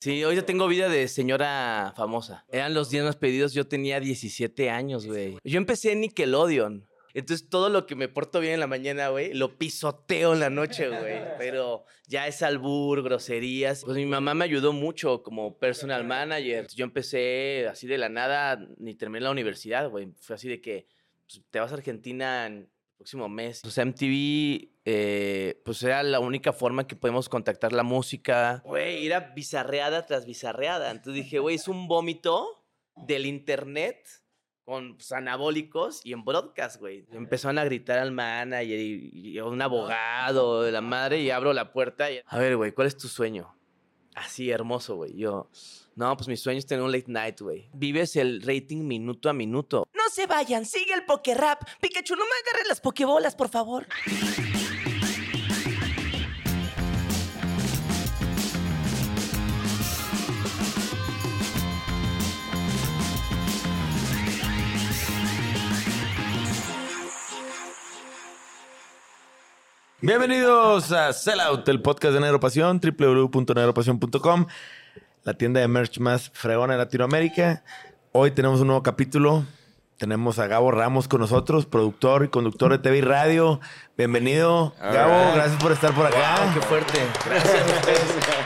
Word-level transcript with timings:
Sí, 0.00 0.22
hoy 0.22 0.36
yo 0.36 0.44
tengo 0.44 0.68
vida 0.68 0.88
de 0.88 1.08
señora 1.08 1.92
famosa. 1.96 2.44
Eran 2.52 2.72
los 2.72 2.88
días 2.88 3.04
más 3.04 3.16
pedidos, 3.16 3.52
yo 3.52 3.66
tenía 3.66 3.98
17 3.98 4.70
años, 4.70 5.06
güey. 5.06 5.38
Yo 5.42 5.58
empecé 5.58 5.92
en 5.92 6.02
Nickelodeon. 6.02 6.86
Entonces 7.14 7.48
todo 7.48 7.68
lo 7.68 7.84
que 7.84 7.96
me 7.96 8.08
porto 8.08 8.38
bien 8.38 8.54
en 8.54 8.60
la 8.60 8.68
mañana, 8.68 9.08
güey, 9.08 9.34
lo 9.34 9.58
pisoteo 9.58 10.34
en 10.34 10.40
la 10.40 10.50
noche, 10.50 10.88
güey. 10.88 11.18
Pero 11.38 11.84
ya 12.06 12.28
es 12.28 12.42
albur, 12.42 13.02
groserías. 13.02 13.82
Pues 13.84 13.96
mi 13.96 14.06
mamá 14.06 14.34
me 14.34 14.44
ayudó 14.44 14.72
mucho 14.72 15.24
como 15.24 15.58
personal 15.58 16.04
manager. 16.04 16.68
Yo 16.68 16.84
empecé 16.84 17.66
así 17.68 17.88
de 17.88 17.98
la 17.98 18.08
nada, 18.08 18.68
ni 18.76 18.94
terminé 18.94 19.22
la 19.24 19.32
universidad, 19.32 19.90
güey. 19.90 20.12
Fue 20.20 20.36
así 20.36 20.48
de 20.48 20.60
que 20.60 20.86
pues, 21.26 21.42
te 21.50 21.58
vas 21.58 21.72
a 21.72 21.74
Argentina 21.74 22.46
en 22.46 22.70
próximo 22.98 23.28
mes. 23.28 23.60
Sea, 23.60 23.84
MTV, 23.84 24.70
eh, 24.84 25.62
pues 25.64 25.82
era 25.82 26.02
la 26.02 26.18
única 26.20 26.52
forma 26.52 26.86
que 26.86 26.96
podemos 26.96 27.28
contactar 27.28 27.72
la 27.72 27.84
música. 27.84 28.60
Güey, 28.64 29.06
era 29.06 29.20
bizarreada 29.34 30.04
tras 30.04 30.26
bizarreada. 30.26 30.90
Entonces 30.90 31.24
dije, 31.24 31.38
güey, 31.38 31.56
es 31.56 31.68
un 31.68 31.86
vómito 31.86 32.64
del 32.96 33.26
internet 33.26 34.04
con 34.64 34.96
pues, 34.96 35.12
anabólicos 35.12 36.04
y 36.04 36.12
en 36.12 36.24
broadcast, 36.24 36.80
güey. 36.80 37.06
Empezaron 37.12 37.58
a 37.58 37.64
gritar 37.64 38.00
al 38.00 38.10
manager 38.10 38.78
y, 38.78 39.10
y 39.12 39.38
a 39.38 39.44
un 39.44 39.62
abogado 39.62 40.62
de 40.62 40.72
la 40.72 40.80
madre 40.80 41.20
y 41.20 41.30
abro 41.30 41.52
la 41.52 41.72
puerta 41.72 42.10
y... 42.10 42.20
A 42.26 42.38
ver, 42.38 42.56
güey, 42.56 42.72
¿cuál 42.72 42.88
es 42.88 42.96
tu 42.96 43.06
sueño? 43.08 43.56
Así, 44.16 44.50
hermoso, 44.50 44.96
güey. 44.96 45.16
Yo, 45.16 45.48
no, 45.98 46.16
pues 46.16 46.28
mi 46.28 46.36
sueño 46.36 46.60
es 46.60 46.66
tener 46.66 46.84
un 46.84 46.92
late 46.92 47.06
night, 47.08 47.40
güey. 47.40 47.68
Vives 47.72 48.14
el 48.14 48.40
rating 48.42 48.86
minuto 48.86 49.28
a 49.28 49.32
minuto. 49.32 49.84
No 49.92 50.02
se 50.12 50.28
vayan, 50.28 50.64
sigue 50.64 50.94
el 50.94 51.04
Pokerap. 51.04 51.64
Pikachu, 51.80 52.14
no 52.14 52.22
me 52.22 52.30
agarres 52.48 52.68
las 52.68 52.80
pokebolas, 52.80 53.34
por 53.34 53.48
favor. 53.48 53.84
Bienvenidos 70.00 70.92
a 70.92 71.12
Sellout, 71.12 71.68
el 71.68 71.82
podcast 71.82 72.14
de 72.14 72.20
Negropasión, 72.20 72.80
www.negropasión.com, 72.80 74.46
la 75.28 75.34
tienda 75.34 75.60
de 75.60 75.68
merch 75.68 75.98
más 75.98 76.30
fregona 76.32 76.72
de 76.72 76.78
Latinoamérica. 76.78 77.62
Hoy 78.12 78.30
tenemos 78.30 78.62
un 78.62 78.68
nuevo 78.68 78.82
capítulo. 78.82 79.44
Tenemos 79.98 80.38
a 80.38 80.46
Gabo 80.46 80.70
Ramos 80.70 81.06
con 81.06 81.20
nosotros, 81.20 81.66
productor 81.66 82.24
y 82.24 82.28
conductor 82.28 82.72
de 82.72 82.78
TV 82.78 82.96
y 82.96 83.00
Radio. 83.02 83.60
Bienvenido, 83.94 84.72
Gabo. 84.80 85.34
Gracias 85.34 85.62
por 85.62 85.72
estar 85.72 85.92
por 85.92 86.06
acá. 86.06 86.46
Wow, 86.46 86.54
qué 86.54 86.60
fuerte. 86.62 86.98
Gracias 87.26 87.60
a 87.60 87.76
ustedes. 87.76 88.37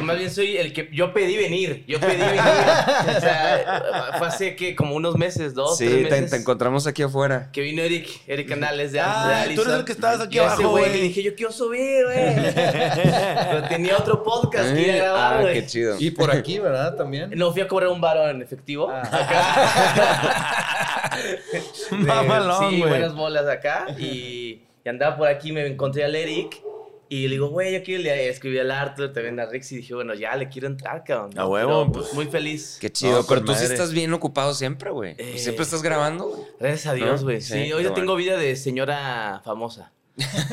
Eh, 0.00 0.04
más 0.04 0.18
bien 0.18 0.30
soy 0.30 0.56
el 0.56 0.72
que 0.72 0.88
yo 0.92 1.12
pedí 1.12 1.36
venir. 1.36 1.84
Yo 1.86 2.00
pedí 2.00 2.16
venir. 2.16 2.40
O 2.40 3.20
sea, 3.20 4.14
fue 4.18 4.26
hace 4.26 4.56
que 4.56 4.74
como 4.74 4.94
unos 4.94 5.16
meses, 5.16 5.54
dos, 5.54 5.76
Sí, 5.78 5.86
tres 5.86 6.08
te, 6.08 6.14
meses. 6.16 6.30
te 6.30 6.36
encontramos 6.38 6.86
aquí 6.86 7.02
afuera. 7.02 7.50
Que 7.52 7.60
vino 7.62 7.82
Eric, 7.82 8.08
Eric 8.26 8.48
Canales 8.48 8.92
de, 8.92 9.00
Ah, 9.00 9.44
de 9.48 9.54
tú 9.54 9.62
eres 9.62 9.74
el 9.74 9.84
que 9.84 9.92
estabas 9.92 10.20
aquí 10.20 10.38
abajo, 10.38 10.70
güey. 10.70 10.90
Le 10.92 11.02
dije, 11.02 11.22
yo 11.22 11.34
quiero 11.34 11.52
subir, 11.52 12.04
güey. 12.04 12.16
Pero 12.54 13.62
tenía 13.68 13.96
otro 13.96 14.22
podcast 14.22 14.74
que 14.74 14.82
iba 14.82 14.92
a 14.94 14.96
grabar, 14.96 15.46
ah, 15.46 15.52
qué 15.52 15.66
chido. 15.66 15.96
Y 15.98 16.10
por 16.10 16.30
aquí, 16.34 16.58
¿verdad? 16.58 16.96
También. 16.96 17.30
No, 17.36 17.52
fui 17.52 17.62
a 17.62 17.68
cobrar 17.68 17.90
un 17.90 18.00
varo 18.00 18.28
en 18.28 18.42
efectivo. 18.42 18.88
Ah. 18.90 19.02
Acá. 19.02 19.40
Mamalón, 21.96 22.70
Sí, 22.70 22.78
güey. 22.78 22.90
buenas 22.90 23.14
bolas 23.14 23.46
acá. 23.48 23.86
Y, 23.98 24.62
y 24.84 24.88
andaba 24.88 25.16
por 25.16 25.28
aquí, 25.28 25.52
me 25.52 25.66
encontré 25.66 26.04
al 26.04 26.14
Eric. 26.14 26.60
Y 27.12 27.24
le 27.26 27.34
digo, 27.34 27.48
güey, 27.48 27.72
yo 27.74 27.82
quiero 27.82 28.04
le 28.04 28.28
escribí 28.28 28.58
al 28.60 28.70
Arthur, 28.70 29.12
también 29.12 29.38
a 29.40 29.46
Rix. 29.46 29.72
Y 29.72 29.78
dije, 29.78 29.94
bueno, 29.94 30.14
ya 30.14 30.36
le 30.36 30.48
quiero 30.48 30.68
entrar, 30.68 31.02
cabrón. 31.04 31.36
A 31.36 31.44
huevo, 31.46 31.86
Pero, 31.90 31.92
pues. 31.92 32.14
Muy 32.14 32.26
feliz. 32.26 32.78
Qué 32.80 32.90
chido. 32.90 33.18
No, 33.22 33.26
Pero 33.26 33.40
tú 33.40 33.48
sí 33.52 33.62
madre. 33.62 33.74
estás 33.74 33.92
bien 33.92 34.12
ocupado 34.14 34.54
siempre, 34.54 34.90
güey. 34.90 35.16
Eh, 35.18 35.36
Siempre 35.36 35.64
estás 35.64 35.82
grabando, 35.82 36.28
güey. 36.28 36.42
Gracias 36.60 36.86
a 36.86 36.94
Dios, 36.94 37.20
¿No? 37.20 37.26
güey. 37.26 37.40
Sí, 37.40 37.64
Sí, 37.64 37.72
hoy 37.72 37.82
ya 37.82 37.92
tengo 37.94 38.14
vida 38.14 38.36
de 38.38 38.54
señora 38.54 39.42
famosa. 39.44 39.90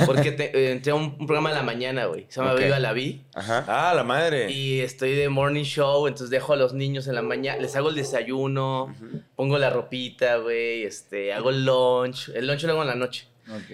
Porque 0.06 0.31
te- 0.31 0.57
eh, 0.57 0.72
entré 0.72 0.94
a 0.94 0.95
un, 0.95 1.16
un 1.19 1.28
programa 1.28 1.50
en 1.50 1.56
la 1.57 1.62
mañana, 1.63 2.06
güey. 2.06 2.25
Se 2.29 2.40
llama 2.40 2.53
Ok. 2.53 2.59
Viva 2.62 2.79
la 2.79 2.94
Vi. 2.94 3.22
Ajá. 3.35 3.66
Ah, 3.68 3.94
la 3.94 4.03
madre. 4.03 4.50
Y 4.51 4.79
estoy 4.79 5.13
de 5.13 5.29
morning 5.29 5.63
show, 5.63 6.07
entonces 6.07 6.29
dejo 6.31 6.53
a 6.53 6.56
los 6.56 6.74
niños 6.74 7.06
en 7.07 7.16
la 7.16 7.22
mañana, 7.22 7.62
les 7.62 7.75
hago 7.75 7.89
el 7.89 7.95
desayuno, 7.95 8.95
pongo 9.35 9.57
la 9.57 9.69
ropita, 9.69 10.38
güey, 10.38 10.84
este, 10.84 11.34
hago 11.34 11.50
el 11.50 11.66
lunch. 11.66 12.29
El 12.34 12.47
lunch 12.47 12.63
lo 12.63 12.72
hago 12.74 12.81
en 12.84 12.88
la 12.88 12.95
noche. 12.95 13.28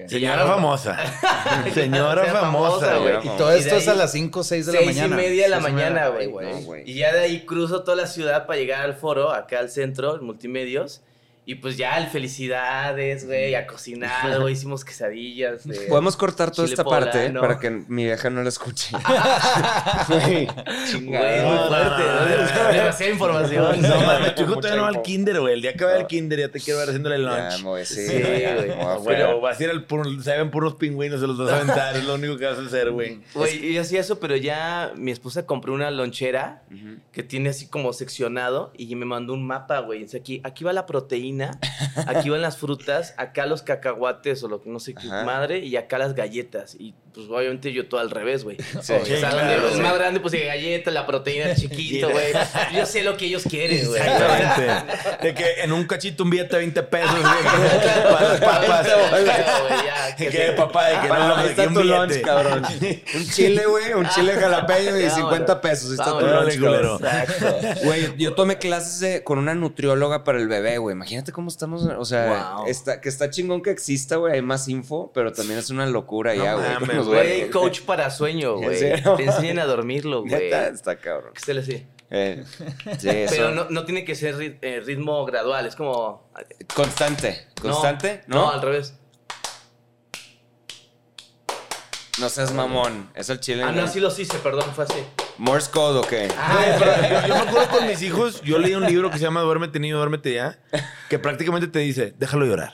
Señora 0.08 0.46
famosa. 0.46 0.98
Señora 1.74 2.26
famosa, 2.26 2.98
güey. 2.98 3.18
Y 3.24 3.30
todo 3.38 3.56
Y 3.56 3.60
esto 3.60 3.76
es 3.78 3.88
a 3.88 3.96
las 3.96 4.12
5 4.12 4.40
o 4.40 4.44
6 4.44 4.66
de 4.68 4.74
la 4.74 4.80
Seis 4.80 4.88
mañana. 4.96 5.16
y 5.16 5.18
media 5.26 5.44
de 5.44 5.50
la 5.50 5.60
mañana, 5.60 6.08
güey. 6.10 6.28
No, 6.28 6.62
güey. 6.62 6.90
Y 6.90 6.96
ya 6.96 7.14
de 7.14 7.22
ahí 7.22 7.46
cruzo 7.46 7.84
toda 7.84 7.98
la 7.98 8.08
ciudad 8.08 8.46
para 8.46 8.60
llegar 8.60 8.82
al 8.82 8.96
foro, 8.96 9.32
acá 9.32 9.60
al 9.60 9.70
centro, 9.70 10.16
en 10.16 10.24
multimedios. 10.26 11.02
Y 11.46 11.56
pues 11.56 11.76
ya, 11.76 11.98
el 11.98 12.08
felicidades, 12.08 13.26
güey, 13.26 13.54
a 13.56 13.68
cocinar, 13.68 14.40
güey, 14.40 14.54
hicimos 14.54 14.86
quesadillas. 14.86 15.68
de 15.68 15.88
Podemos 15.90 16.16
cortar 16.16 16.52
toda 16.52 16.68
esta 16.68 16.86
parte 16.86 17.32
para 17.32 17.60
que 17.60 17.70
mi 17.70 18.06
vieja 18.06 18.30
no 18.30 18.42
la 18.44 18.50
escuche. 18.50 18.96
Güey, 20.08 20.48
muy 21.02 21.12
No, 21.12 21.68
fuerte, 21.68 22.04
no, 22.04 22.14
¿no? 22.14 22.26
no, 22.26 22.64
no. 22.68 22.74
Demasiada 22.74 23.12
información. 23.12 23.82
No 23.82 23.88
Sí, 24.00 24.06
mames, 24.06 24.36
tu 24.36 24.44
hijo 24.44 24.56
todavía 24.56 24.76
no 24.78 24.82
va 24.84 24.88
al 24.90 25.02
kinder, 25.02 25.40
güey. 25.40 25.54
El 25.54 25.62
día 25.62 25.74
que 25.74 25.84
vaya 25.84 25.98
al 26.00 26.08
kinder 26.08 26.40
ya 26.40 26.50
te 26.50 26.60
quiero 26.60 26.80
ver 26.80 26.90
haciéndole 26.90 27.16
el 27.16 27.24
Ya, 27.26 27.50
lunch. 27.50 27.58
me 27.60 27.64
voy, 27.70 27.86
sí, 27.86 28.08
Sí, 28.08 28.22
ya, 28.42 28.56
güey. 28.56 28.68
Güey, 29.04 29.40
vas 29.42 29.60
a 29.60 29.64
ir 29.64 29.70
al 29.70 29.84
puro, 29.86 30.22
se 30.22 30.38
ven 30.38 30.52
puros 30.52 30.76
pingüinos, 30.76 31.20
se 31.20 31.28
los 31.28 31.38
vas 31.38 31.50
a 31.52 31.56
aventar, 31.58 31.96
es 31.96 32.04
lo 32.06 32.16
único 32.16 32.38
que 32.38 32.46
vas 32.46 32.58
a 32.58 32.62
hacer, 32.62 32.92
güey. 32.92 33.20
Güey, 33.34 33.74
yo 33.74 33.82
hacía 33.82 34.00
eso, 34.02 34.20
pero 34.20 34.36
ya 34.36 34.94
mi 34.96 35.12
esposa 35.12 35.46
compró 35.46 35.74
una 35.74 35.92
lonchera 35.92 36.64
que 37.12 37.24
tiene 37.24 37.50
así 37.50 37.68
como 37.68 37.94
seccionado 37.94 38.72
y 38.78 38.96
me 38.96 39.06
mandó 39.06 39.34
un 39.34 39.46
mapa, 39.46 39.80
güey. 39.80 40.06
Aquí, 40.16 40.42
aquí 40.44 40.64
va 40.64 40.74
la 40.74 40.86
proteína, 40.86 41.33
aquí 42.08 42.30
van 42.30 42.42
las 42.42 42.58
frutas, 42.58 43.14
acá 43.18 43.46
los 43.46 43.62
cacahuates 43.62 44.44
o 44.44 44.48
lo 44.48 44.62
que 44.62 44.70
no 44.70 44.80
sé 44.80 44.94
qué 44.94 45.08
Ajá. 45.08 45.24
madre 45.24 45.60
y 45.60 45.76
acá 45.76 45.98
las 45.98 46.16
galletas. 46.16 46.76
Y 46.80 46.94
pues 47.14 47.28
obviamente 47.30 47.72
yo 47.72 47.88
todo 47.88 48.00
al 48.00 48.10
revés, 48.10 48.44
güey. 48.44 48.58
Sí, 48.82 48.94
o 48.94 49.06
sea, 49.06 49.30
claro, 49.30 49.68
es 49.70 49.80
más 49.80 49.94
grande, 49.96 50.20
pues 50.20 50.32
de 50.32 50.46
galleta, 50.46 50.92
la 50.92 51.06
proteína 51.06 51.52
es 51.52 51.62
chiquito, 51.62 52.10
güey. 52.10 52.34
Yo 52.76 52.86
sé 52.86 53.04
lo 53.04 53.16
que 53.18 53.26
ellos 53.26 53.44
quieren, 53.50 53.88
güey. 53.88 54.02
Exactamente. 54.02 54.94
De 55.24 55.34
que 55.34 55.62
en 55.64 55.72
un 55.72 55.86
cachito 55.86 56.24
un 56.24 56.30
billete 56.32 56.56
de 56.56 56.62
20 56.64 56.84
pesos, 56.84 57.12
güey, 57.12 58.04
para 58.04 58.30
las 58.30 58.40
papas. 58.42 58.88
güey, 59.12 60.30
Que 60.32 60.54
papá 60.58 60.88
de 60.90 61.00
que 61.02 61.08
no, 61.08 61.28
lo 61.28 61.40
está 61.42 61.68
tu 61.68 61.84
lunch, 61.84 62.22
cabrón. 62.22 62.64
Un 63.16 63.30
chile, 63.30 63.66
güey. 63.66 63.94
Un 63.94 64.08
chile 64.10 64.34
jalapeño 64.34 64.98
y 64.98 65.04
Vámonos. 65.04 65.14
50 65.16 65.62
pesos. 65.62 65.92
Está 65.92 66.18
tu 66.20 66.26
lunch, 66.26 66.60
cabrón. 66.60 67.00
Güey, 67.84 68.18
yo 68.18 68.34
tomé 68.34 68.58
clases 68.58 69.22
con 69.22 69.38
una 69.40 69.54
nutrióloga 69.56 70.24
para 70.24 70.40
el 70.40 70.48
bebé, 70.48 70.78
güey. 70.78 70.94
Imagínate 70.96 71.32
cómo 71.32 71.50
estamos. 71.50 71.84
O 71.84 72.06
sea, 72.06 72.54
Wow. 72.56 72.68
está, 72.68 73.00
que 73.02 73.10
está 73.10 73.30
chingón 73.30 73.62
que 73.62 73.70
exista, 73.72 74.16
güey. 74.18 74.34
Hay 74.34 74.42
más 74.42 74.68
info, 74.68 75.12
pero 75.14 75.32
también 75.32 75.60
es 75.60 75.70
una 75.70 75.86
locura 75.86 76.36
ya, 76.36 76.56
güey. 76.56 76.66
Los 77.06 77.16
Güey, 77.16 77.50
coach 77.50 77.82
para 77.82 78.10
sueño, 78.10 78.56
¿En 78.58 78.64
güey. 78.64 78.80
Te 79.18 79.24
enseñan 79.24 79.60
a 79.60 79.66
dormirlo, 79.66 80.22
güey. 80.26 80.32
Neta, 80.34 80.68
está 80.68 80.96
cabrón. 80.98 81.34
¿Qué 81.34 81.40
se 81.40 81.54
le? 81.54 81.88
Eh, 82.16 82.44
sí. 83.00 83.08
Pero 83.30 83.52
no, 83.52 83.68
no 83.70 83.86
tiene 83.86 84.06
que 84.06 84.16
ser 84.16 84.36
rit- 84.36 84.60
eh, 84.62 84.82
ritmo 84.86 85.26
gradual, 85.26 85.66
es 85.66 85.76
como... 85.76 86.30
Constante. 86.76 87.48
¿Constante? 87.62 88.22
No, 88.28 88.36
¿No? 88.38 88.52
al 88.52 88.62
revés. 88.62 88.96
No 92.20 92.30
seas 92.30 92.54
mamón. 92.54 93.10
Es 93.16 93.30
el 93.32 93.40
chile. 93.40 93.64
Ah, 93.64 93.72
no, 93.72 93.82
¿no? 93.82 93.88
sí 93.88 94.00
los 94.00 94.18
hice, 94.20 94.38
perdón, 94.38 94.72
fue 94.76 94.84
así. 94.84 95.04
Morse 95.40 95.72
code, 95.72 95.98
¿o 96.00 96.02
qué? 96.04 96.28
Güey, 96.28 96.78
pero 96.78 97.02
yo, 97.02 97.28
yo 97.28 97.34
me 97.36 97.50
acuerdo 97.50 97.70
con 97.70 97.88
mis 97.88 98.02
hijos, 98.04 98.42
yo 98.44 98.60
leí 98.60 98.76
un 98.76 98.86
libro 98.86 99.10
que 99.10 99.18
se 99.18 99.24
llama 99.24 99.42
Duérmete 99.42 99.80
niño, 99.80 99.98
duérmete 99.98 100.32
ya, 100.36 100.60
que 101.10 101.18
prácticamente 101.18 101.68
te 101.68 101.80
dice, 101.80 102.14
déjalo 102.20 102.46
llorar. 102.46 102.74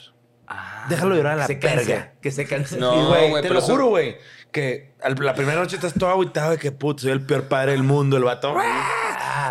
Déjalo 0.90 1.16
llorar 1.16 1.34
a 1.34 1.36
la 1.38 1.48
se 1.48 1.60
canse, 1.60 1.86
verga. 1.86 2.14
Que 2.22 2.32
se 2.32 2.46
canse. 2.46 2.78
No, 2.78 3.08
güey, 3.08 3.42
te 3.42 3.50
lo 3.50 3.60
eso- 3.60 3.72
juro, 3.74 3.88
güey, 3.88 4.18
que 4.52 4.94
al- 5.04 5.16
la 5.20 5.36
primera 5.36 5.60
noche 5.60 5.76
estás 5.76 5.94
todo 5.94 6.10
agüitado 6.10 6.52
de 6.52 6.58
que, 6.58 6.72
putz, 6.72 7.02
soy 7.04 7.12
el 7.12 7.22
peor 7.22 7.44
padre 7.48 7.74
del 7.74 7.84
mundo, 7.84 8.18
el 8.18 8.24
vato. 8.24 8.56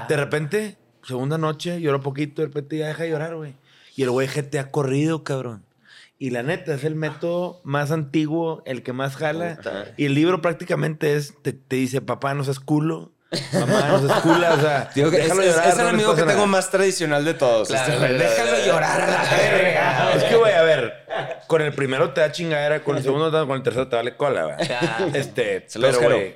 De 0.09 0.17
repente, 0.17 0.77
segunda 1.03 1.39
noche, 1.39 1.81
lloró 1.81 2.01
poquito, 2.01 2.43
de 2.43 2.49
repente 2.49 2.77
ya 2.79 2.89
deja 2.89 3.05
de 3.05 3.11
llorar, 3.11 3.37
güey. 3.37 3.55
Y 3.95 4.03
el 4.03 4.11
güey 4.11 4.29
te 4.29 4.59
ha 4.59 4.71
corrido, 4.71 5.25
cabrón. 5.25 5.65
Y 6.21 6.31
la 6.31 6.43
neta, 6.43 6.75
es 6.75 6.83
el 6.83 6.97
método 6.97 7.61
más 7.63 7.93
antiguo, 7.93 8.63
el 8.67 8.83
que 8.83 8.93
más 8.93 9.15
jala. 9.17 9.59
Y 9.97 10.07
el 10.07 10.15
libro 10.15 10.41
prácticamente 10.43 11.15
es, 11.15 11.35
te, 11.43 11.53
te 11.53 11.77
dice, 11.77 12.01
papá, 12.01 12.35
no 12.35 12.43
seas 12.43 12.59
culo. 12.59 13.13
Mamá, 13.53 13.89
no 13.89 14.07
seas 14.07 14.21
culo. 14.23 14.55
O 14.55 14.61
sea, 14.61 14.91
Digo 14.95 15.11
que 15.11 15.17
es, 15.19 15.23
déjalo 15.25 15.43
es- 15.43 15.49
llorar, 15.51 15.69
es 15.69 15.77
el 15.79 15.83
no 15.85 15.89
amigo 15.91 16.15
que 16.15 16.23
tengo 16.23 16.47
más 16.47 16.71
tradicional 16.71 17.25
de 17.25 17.35
todos. 17.35 17.69
Claro, 17.69 17.93
Este, 17.93 18.15
déjalo 18.15 18.67
llorar 18.67 19.01
a 19.03 19.07
la 19.07 19.23
verga. 19.37 20.13
Es 20.15 20.25
que, 20.25 20.37
güey, 20.37 20.55
a 20.55 20.63
ver, 20.63 20.95
con 21.47 21.61
el 21.61 21.73
primero 21.75 22.11
te 22.15 22.23
da 22.23 22.33
chingadera, 22.33 22.83
con 22.83 22.97
el 22.97 23.03
segundo, 23.03 23.31
te- 23.31 23.47
con 23.47 23.57
el 23.57 23.63
tercero 23.63 23.87
te 23.89 23.97
vale 23.97 24.17
cola, 24.17 24.45
güey. 24.45 24.57
Este, 25.15 25.65
Saludos, 25.69 25.97
pero, 26.01 26.15
güey. 26.17 26.35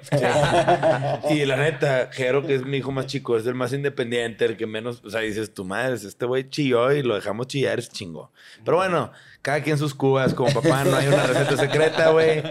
sí. 1.29 1.35
Y 1.35 1.47
la 1.47 1.57
neta, 1.57 2.11
Jero, 2.13 2.47
que 2.47 2.57
es 2.57 2.65
mi 2.65 2.77
hijo 2.79 2.93
más 2.93 3.07
chico, 3.07 3.37
es 3.39 3.47
el 3.47 3.55
más 3.55 3.73
independiente, 3.73 4.45
el 4.45 4.57
que 4.59 4.67
menos, 4.67 5.03
o 5.05 5.09
sea, 5.11 5.21
dices, 5.21 5.55
tu 5.55 5.65
madre, 5.65 5.95
este 5.95 6.27
güey 6.27 6.49
chilló 6.51 6.93
y 6.93 7.03
lo 7.03 7.15
dejamos 7.15 7.47
chillar, 7.47 7.79
es 7.79 7.89
chingo. 7.91 8.33
Pero 8.65 8.77
bueno, 8.77 9.13
cada 9.43 9.63
quien 9.63 9.77
sus 9.77 9.95
cubas, 9.95 10.35
como 10.35 10.53
papá, 10.53 10.85
no 10.85 10.97
hay 10.97 11.09
una 11.09 11.25
receta 11.27 11.57
secreta, 11.57 12.11
güey. 12.11 12.43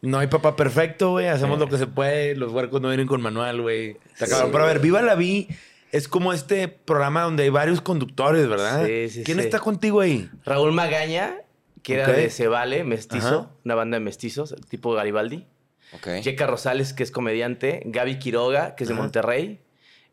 No 0.00 0.18
hay 0.18 0.28
papá 0.28 0.54
perfecto, 0.56 1.10
güey. 1.10 1.26
Hacemos 1.26 1.58
lo 1.58 1.68
que 1.68 1.76
se 1.78 1.86
puede. 1.86 2.34
Los 2.36 2.52
huercos 2.52 2.80
no 2.80 2.88
vienen 2.88 3.06
con 3.08 3.20
manual, 3.20 3.60
güey. 3.60 3.96
Está 4.12 4.26
Sí. 4.26 4.34
Pero 4.52 4.64
a 4.64 4.66
ver. 4.68 4.78
Viva 4.78 5.02
la 5.02 5.14
Vi 5.16 5.48
es 5.90 6.06
como 6.06 6.32
este 6.32 6.68
programa 6.68 7.22
donde 7.22 7.42
hay 7.42 7.48
varios 7.50 7.80
conductores, 7.80 8.48
¿verdad? 8.48 8.86
Sí, 8.86 9.08
sí, 9.08 9.24
¿Quién 9.24 9.38
sí. 9.38 9.44
está 9.44 9.58
contigo 9.58 10.00
ahí? 10.00 10.30
Raúl 10.44 10.72
Magaña, 10.72 11.36
que 11.82 11.94
era 11.94 12.06
de 12.08 12.30
Se 12.30 12.46
Vale, 12.46 12.84
mestizo, 12.84 13.26
Ajá. 13.26 13.50
una 13.64 13.74
banda 13.74 13.96
de 13.98 14.04
mestizos, 14.04 14.54
tipo 14.68 14.92
Garibaldi. 14.92 15.46
Ok. 15.94 16.20
Checa 16.20 16.46
Rosales, 16.46 16.92
que 16.92 17.02
es 17.02 17.10
comediante. 17.10 17.82
Gaby 17.86 18.18
Quiroga, 18.18 18.76
que 18.76 18.84
es 18.84 18.88
de 18.88 18.94
Ajá. 18.94 19.02
Monterrey. 19.02 19.60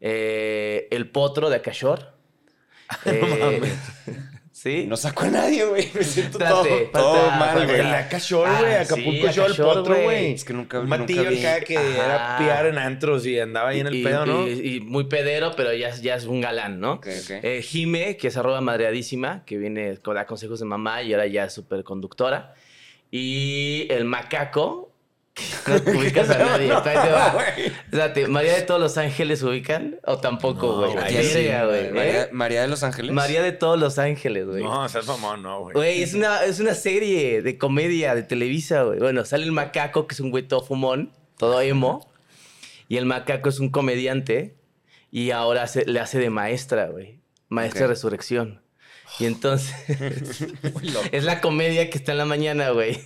eh, 0.02 0.88
el 0.92 1.10
Potro 1.12 1.50
de 1.50 1.58
Acashor. 1.58 2.16
Eh, 3.06 3.62
sí. 4.56 4.86
No 4.88 4.96
saco 4.96 5.24
a 5.26 5.28
nadie, 5.28 5.66
güey. 5.66 5.90
Me 5.94 6.04
siento 6.04 6.38
Espérate, 6.40 6.90
todo, 6.94 7.30
mal, 7.32 7.66
güey. 7.66 7.80
El 7.82 7.88
Acashore, 7.94 8.50
Ah, 8.50 8.60
güey. 8.60 8.72
sí, 8.72 8.78
Acapulco 9.26 9.46
el 9.46 9.56
potro, 9.56 10.02
güey. 10.04 10.34
Es 10.34 10.46
que 10.46 10.54
nunca- 10.54 10.80
Un 10.80 10.86
nunca 10.86 10.98
matillo 11.00 11.30
vi. 11.30 11.46
acá 11.46 11.60
que 11.66 11.76
era 11.76 12.38
piar 12.40 12.66
en 12.68 12.78
antros 12.78 13.26
y 13.26 13.38
andaba 13.38 13.70
ahí 13.70 13.82
en 13.82 13.88
el 13.88 13.96
y, 13.96 14.04
pedo, 14.04 14.26
¿no? 14.26 14.48
y- 14.48 14.76
y 14.76 14.80
muy 14.80 15.04
pedero, 15.04 15.52
pero 15.58 15.74
ya, 15.74 15.90
es- 15.90 16.02
ya 16.02 16.16
es 16.16 16.26
un 16.26 16.40
galán, 16.40 16.80
¿no? 16.80 17.02
Eh, 17.06 17.62
Jime, 17.62 18.16
que 18.18 18.30
es 18.30 18.38
arroba 18.38 18.62
madreadísima, 18.62 19.44
que 19.46 19.58
viene, 19.58 19.94
da 20.04 20.26
consejos 20.26 20.60
de 20.62 20.66
mamá 20.66 21.04
y 21.04 21.12
ahora 21.14 21.28
ya 21.28 21.44
es 21.46 21.54
súper 21.54 21.84
conductora. 21.84 22.54
Y 23.12 23.88
el 23.92 24.06
macaco, 24.06 24.95
no 25.68 25.82
te 25.82 25.92
ubicas 25.98 26.30
a 26.30 26.38
nadie. 26.46 26.72
Espérate, 27.86 28.28
María 28.28 28.54
de 28.54 28.62
todos 28.62 28.80
los 28.80 28.98
ángeles 28.98 29.44
ubican 29.44 29.98
o 30.06 30.18
tampoco, 30.18 30.68
No, 30.68 30.92
güey. 30.94 31.24
sí, 31.26 31.48
¿eh? 31.48 32.30
María 32.32 32.62
de 32.62 32.68
los 32.68 32.84
Ángeles. 32.84 33.12
María 33.12 33.42
de 33.42 33.52
todos 33.52 33.80
los 33.80 34.00
ángeles, 34.00 34.46
güey. 34.48 34.64
No, 34.64 34.88
seas 34.90 35.08
mamón, 35.08 35.44
no, 35.44 35.62
güey. 35.62 35.74
Güey, 35.74 36.04
es 36.04 36.14
una, 36.14 36.44
es 36.44 36.60
una 36.60 36.74
serie 36.74 37.42
de 37.42 37.58
comedia 37.58 38.16
de 38.16 38.24
Televisa, 38.24 38.84
güey. 38.84 39.00
Bueno, 39.00 39.26
sale 39.26 39.44
el 39.44 39.52
macaco, 39.52 40.08
que 40.08 40.14
es 40.14 40.20
un 40.20 40.32
güey 40.32 40.48
todo 40.48 40.62
fumón, 40.64 41.12
todo 41.38 41.60
emo. 41.62 42.10
Y 42.88 42.98
el 42.98 43.06
macaco 43.06 43.50
es 43.50 43.60
un 43.60 43.70
comediante. 43.70 44.56
Y 45.12 45.32
ahora 45.32 45.64
hace- 45.64 45.86
le 45.86 46.00
hace 46.00 46.20
de 46.20 46.30
maestra, 46.30 46.88
güey. 46.88 47.20
Maestra 47.50 47.82
de 47.82 47.88
resurrección. 47.88 48.62
Y 49.20 49.26
entonces. 49.26 49.74
es 51.12 51.24
la 51.24 51.42
comedia 51.42 51.90
que 51.90 51.98
está 51.98 52.12
en 52.12 52.18
la 52.20 52.26
mañana, 52.26 52.70
güey. 52.72 53.00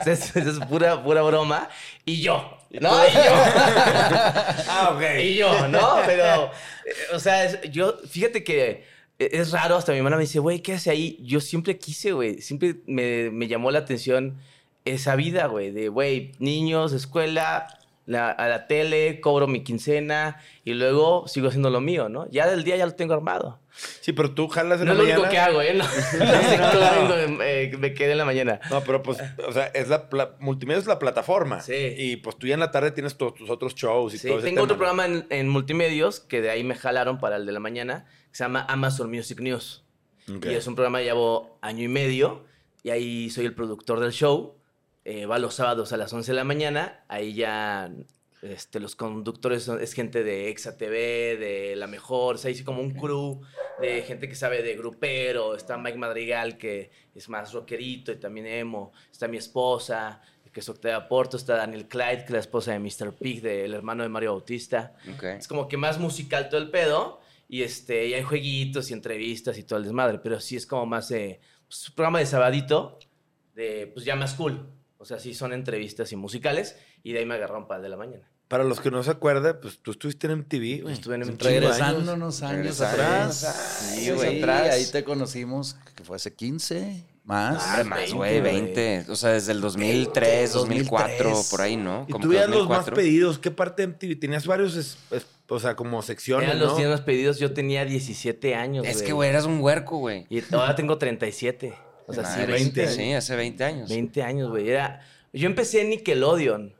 O 0.00 0.04
sea, 0.04 0.12
es, 0.12 0.36
es 0.36 0.58
pura, 0.68 1.02
pura 1.02 1.22
broma. 1.22 1.68
Y 2.04 2.20
yo. 2.20 2.58
¿No? 2.80 2.90
Y 3.06 3.12
yo. 3.12 3.20
Ah, 4.72 4.92
ok. 4.94 5.02
Y 5.22 5.34
yo, 5.36 5.68
¿no? 5.68 5.96
Pero, 6.06 6.50
o 7.12 7.18
sea, 7.18 7.44
es- 7.44 7.60
yo, 7.70 7.98
fíjate 8.08 8.44
que 8.44 8.84
es 9.18 9.50
raro, 9.50 9.76
hasta 9.76 9.92
mi 9.92 9.98
hermana 9.98 10.16
me 10.16 10.22
dice, 10.22 10.38
güey, 10.38 10.60
¿qué 10.60 10.74
hace 10.74 10.90
ahí? 10.90 11.18
Yo 11.22 11.40
siempre 11.40 11.76
quise, 11.78 12.12
güey, 12.12 12.40
siempre 12.40 12.76
me, 12.86 13.30
me 13.30 13.48
llamó 13.48 13.70
la 13.70 13.80
atención 13.80 14.38
esa 14.84 15.14
vida, 15.16 15.46
güey, 15.46 15.72
de, 15.72 15.88
güey, 15.88 16.32
niños, 16.38 16.92
escuela, 16.92 17.66
la- 18.10 18.30
a 18.30 18.48
la 18.48 18.66
tele, 18.66 19.20
cobro 19.20 19.46
mi 19.46 19.62
quincena 19.62 20.40
y 20.64 20.74
luego 20.74 21.28
sigo 21.28 21.48
haciendo 21.48 21.70
lo 21.70 21.80
mío, 21.80 22.08
¿no? 22.08 22.28
Ya 22.30 22.48
del 22.48 22.64
día 22.64 22.76
ya 22.76 22.84
lo 22.86 22.92
tengo 22.94 23.14
armado. 23.14 23.60
Sí, 24.00 24.12
pero 24.12 24.32
tú 24.34 24.48
jalas 24.48 24.80
en 24.80 24.88
No 24.88 24.94
la 24.94 25.00
es 25.02 25.08
lo 25.08 25.14
único 25.14 25.26
mañana. 25.26 25.30
que 25.30 25.38
hago, 25.50 25.62
¿eh? 25.62 25.74
No, 25.74 25.84
no 26.18 27.06
cómo 27.06 27.42
eh, 27.42 27.72
me 27.78 27.94
quedé 27.94 28.12
en 28.12 28.18
la 28.18 28.24
mañana. 28.24 28.60
No, 28.68 28.82
pero 28.82 29.02
pues, 29.02 29.18
o 29.46 29.52
sea, 29.52 29.66
es 29.66 29.88
la 29.88 30.08
multimedia 30.40 30.78
es 30.80 30.86
la 30.86 30.98
plataforma. 30.98 31.60
Sí. 31.60 31.94
Y 31.96 32.16
pues 32.16 32.36
tú 32.36 32.46
ya 32.46 32.54
en 32.54 32.60
la 32.60 32.70
tarde 32.70 32.90
tienes 32.90 33.16
todos 33.16 33.34
tus 33.34 33.48
otros 33.48 33.74
shows 33.74 34.12
y 34.14 34.18
Sí, 34.18 34.28
todo 34.28 34.38
ese 34.38 34.48
tengo 34.48 34.62
otro 34.64 34.76
tema, 34.76 34.92
¿no? 34.92 34.96
programa 34.96 35.24
en, 35.30 35.38
en 35.40 35.48
multimedios 35.48 36.20
que 36.20 36.40
de 36.40 36.50
ahí 36.50 36.64
me 36.64 36.74
jalaron 36.74 37.18
para 37.18 37.36
el 37.36 37.46
de 37.46 37.52
la 37.52 37.60
mañana, 37.60 38.06
que 38.30 38.36
se 38.36 38.44
llama 38.44 38.66
Amazon 38.68 39.08
Music 39.10 39.40
News. 39.40 39.84
Ok. 40.34 40.46
Y 40.46 40.54
es 40.54 40.66
un 40.66 40.74
programa 40.74 40.98
que 40.98 41.04
llevo 41.04 41.58
año 41.62 41.84
y 41.84 41.88
medio. 41.88 42.44
Y 42.82 42.90
ahí 42.90 43.30
soy 43.30 43.44
el 43.46 43.54
productor 43.54 44.00
del 44.00 44.12
show. 44.12 44.56
Eh, 45.04 45.26
va 45.26 45.38
los 45.38 45.54
sábados 45.54 45.92
a 45.92 45.96
las 45.96 46.12
11 46.12 46.32
de 46.32 46.36
la 46.36 46.44
mañana. 46.44 47.04
Ahí 47.08 47.34
ya 47.34 47.90
este, 48.42 48.80
los 48.80 48.96
conductores 48.96 49.64
son, 49.64 49.82
es 49.82 49.92
gente 49.92 50.24
de 50.24 50.48
Exa 50.48 50.76
TV, 50.76 51.36
de 51.36 51.76
La 51.76 51.86
Mejor. 51.86 52.36
O 52.36 52.38
sea, 52.38 52.50
hice 52.50 52.64
como 52.64 52.80
un 52.80 52.92
crew 52.92 53.40
de 53.80 54.02
gente 54.02 54.28
que 54.28 54.34
sabe 54.34 54.62
de 54.62 54.76
grupero. 54.76 55.54
Está 55.54 55.76
Mike 55.76 55.98
Madrigal, 55.98 56.56
que 56.56 56.90
es 57.14 57.28
más 57.28 57.52
rockerito 57.52 58.12
y 58.12 58.16
también 58.16 58.46
emo. 58.46 58.92
Está 59.10 59.28
mi 59.28 59.36
esposa, 59.36 60.22
que 60.52 60.60
es 60.60 60.68
Octavia 60.68 61.06
Porto. 61.06 61.36
Está 61.36 61.56
Daniel 61.56 61.86
Clyde, 61.86 62.18
que 62.18 62.24
es 62.24 62.30
la 62.30 62.38
esposa 62.38 62.72
de 62.72 62.78
Mr. 62.78 63.12
Pig, 63.14 63.42
del 63.42 63.74
hermano 63.74 64.02
de 64.02 64.08
Mario 64.08 64.32
Bautista. 64.32 64.94
Es 65.22 65.46
como 65.46 65.68
que 65.68 65.76
más 65.76 65.98
musical 65.98 66.48
todo 66.48 66.60
el 66.60 66.70
pedo. 66.70 67.20
Y, 67.46 67.62
este, 67.62 68.06
y 68.06 68.14
hay 68.14 68.22
jueguitos 68.22 68.90
y 68.90 68.94
entrevistas 68.94 69.58
y 69.58 69.64
todo 69.64 69.78
el 69.78 69.84
desmadre. 69.84 70.18
Pero 70.18 70.40
sí 70.40 70.56
es 70.56 70.66
como 70.66 70.86
más. 70.86 71.08
Pues, 71.08 71.88
un 71.88 71.94
programa 71.94 72.20
de 72.20 72.26
sabadito. 72.26 72.98
De, 73.54 73.90
pues 73.92 74.06
ya 74.06 74.16
más 74.16 74.32
cool. 74.34 74.79
O 75.00 75.04
sea, 75.06 75.18
sí 75.18 75.32
son 75.34 75.52
entrevistas 75.54 76.12
y 76.12 76.16
musicales. 76.16 76.76
Y 77.02 77.12
de 77.14 77.20
ahí 77.20 77.26
me 77.26 77.34
agarraron 77.34 77.66
para 77.66 77.78
el 77.78 77.82
de 77.84 77.88
la 77.88 77.96
mañana. 77.96 78.22
Para 78.48 78.64
los 78.64 78.80
que 78.80 78.90
no 78.90 79.02
se 79.02 79.10
acuerdan, 79.12 79.56
pues 79.62 79.78
tú 79.80 79.92
estuviste 79.92 80.26
en 80.26 80.40
MTV, 80.40 80.82
güey. 80.82 80.92
Estuve 80.94 81.14
en 81.14 81.22
MTV. 81.22 81.38
de 81.48 81.56
años. 81.56 81.78
Regresando 81.78 82.14
unos 82.14 82.42
años 82.42 82.80
atrás. 82.80 83.90
Sí, 83.94 84.04
Sí, 84.06 84.10
güey. 84.10 84.42
ahí 84.44 84.84
te 84.86 85.02
conocimos, 85.04 85.76
que 85.94 86.04
fue 86.04 86.16
hace 86.16 86.34
15, 86.34 87.04
más. 87.24 87.64
Hombre, 87.64 87.84
más, 87.84 87.98
20, 88.00 88.16
güey, 88.16 88.40
güey. 88.40 88.52
20. 88.52 89.06
O 89.08 89.16
sea, 89.16 89.30
desde 89.30 89.52
el 89.52 89.60
2003, 89.60 90.52
2004, 90.52 91.08
2003. 91.30 91.50
por 91.50 91.60
ahí, 91.62 91.76
¿no? 91.76 92.04
Y 92.08 92.12
Como 92.12 92.22
tú 92.24 92.28
que 92.28 92.34
veías 92.36 92.50
los 92.50 92.68
más 92.68 92.84
2004. 92.86 92.96
pedidos. 92.96 93.38
¿Qué 93.38 93.50
parte 93.52 93.82
de 93.86 93.88
MTV? 93.94 94.16
Tenías 94.20 94.46
varios, 94.46 94.74
es- 94.76 94.98
es- 95.12 95.26
o 95.48 95.58
sea, 95.60 95.76
como 95.76 96.02
secciones, 96.02 96.48
Eran 96.48 96.58
¿no? 96.60 96.66
los 96.66 96.76
días 96.76 96.90
más 96.90 97.00
pedidos. 97.00 97.38
Yo 97.38 97.52
tenía 97.54 97.84
17 97.84 98.54
años, 98.54 98.84
Es 98.86 99.02
que, 99.02 99.12
güey, 99.12 99.30
eras 99.30 99.46
un 99.46 99.60
huerco, 99.60 99.98
güey. 99.98 100.26
Y 100.28 100.42
ahora 100.52 100.74
tengo 100.74 100.98
37. 100.98 101.74
O 102.10 102.12
sea, 102.12 102.24
sí, 102.24 102.40
Madre, 102.40 102.52
20 102.52 102.80
20 102.86 102.94
Sí, 103.02 103.12
hace 103.12 103.36
20 103.36 103.64
años. 103.64 103.88
20 103.88 104.22
años, 104.22 104.50
güey. 104.50 104.68
Era... 104.68 105.00
Yo 105.32 105.46
empecé 105.46 105.80
en 105.82 105.90
Nickelodeon. 105.90 106.74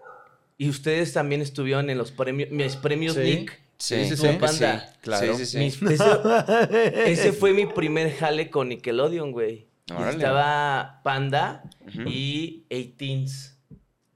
Y 0.59 0.69
ustedes 0.69 1.13
también 1.13 1.41
estuvieron 1.41 1.89
en 1.91 1.97
los 1.99 2.11
premios... 2.13 2.51
Mis 2.51 2.77
premios 2.77 3.15
Sí. 3.15 3.21
Nick. 3.23 3.61
Sí, 3.79 3.95
Ese 3.95 4.17
sí, 4.17 4.27
sí. 4.29 4.37
Panda. 4.39 4.81
Sí, 4.93 4.97
Claro. 5.01 5.37
Sí, 5.39 5.47
sí, 5.47 5.47
sí. 5.47 5.59
Mis- 5.59 5.83
ese, 5.91 6.05
ese 7.13 7.33
fue 7.33 7.53
mi 7.55 7.65
primer 7.67 8.15
jale 8.15 8.51
con 8.51 8.69
Nickelodeon, 8.69 9.33
güey. 9.33 9.69
Órale. 9.91 10.19
Estaba 10.19 11.01
Panda 11.03 11.63
Ujú. 11.89 12.03
y 12.07 12.67
18s. 12.69 13.55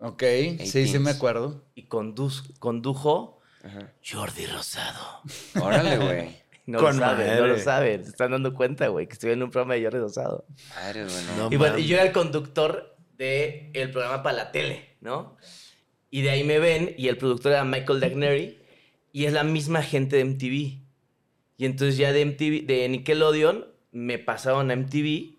Ok, 0.01 0.23
sí, 0.65 0.87
sí 0.87 0.99
me 0.99 1.11
acuerdo. 1.13 1.65
Y 1.75 1.87
conduz- 1.89 2.59
condujo 2.59 3.41
Ajá. 3.65 3.91
Jordi 4.07 4.45
Rosado. 4.47 5.23
Órale, 5.61 5.97
güey. 5.97 6.44
No 6.67 6.79
Con 6.79 6.97
lo 6.97 7.03
saben, 7.03 7.27
no 7.27 7.33
madre. 7.43 7.49
lo 7.49 7.59
saben. 7.59 8.05
Se 8.05 8.11
están 8.11 8.31
dando 8.31 8.55
cuenta, 8.55 8.89
güey, 8.89 9.07
que 9.07 9.13
estoy 9.13 9.33
en 9.33 9.43
un 9.43 9.51
programa 9.51 9.75
de 9.75 9.83
Jordi 9.83 9.99
Rosado. 9.99 10.47
Madre, 10.75 11.05
güey, 11.05 11.25
No 11.37 11.49
no. 11.49 11.53
Y 11.53 11.57
bueno, 11.57 11.79
y 11.79 11.87
yo 11.87 11.97
era 11.97 12.05
el 12.07 12.13
conductor 12.13 12.97
del 13.19 13.71
el 13.75 13.91
programa 13.91 14.23
para 14.23 14.37
la 14.37 14.53
tele, 14.53 14.97
¿no? 15.01 15.37
Y 16.11 16.23
de 16.23 16.31
ahí 16.31 16.45
me 16.45 16.59
ven, 16.59 16.95
y 16.97 17.09
el 17.09 17.17
productor 17.19 17.53
era 17.53 17.65
Michael 17.65 18.01
Dagneri, 18.01 18.59
y 19.13 19.25
es 19.27 19.33
la 19.33 19.45
misma 19.45 19.83
gente 19.83 20.17
de 20.17 20.25
MTV. 20.25 20.85
Y 21.57 21.67
entonces 21.67 21.97
ya 21.97 22.13
de 22.13 22.25
MTV, 22.25 22.67
de 22.67 22.89
Nickelodeon, 22.89 23.67
me 23.93 24.19
pasaron 24.19 24.71
a 24.71 24.77
MTV, 24.77 25.35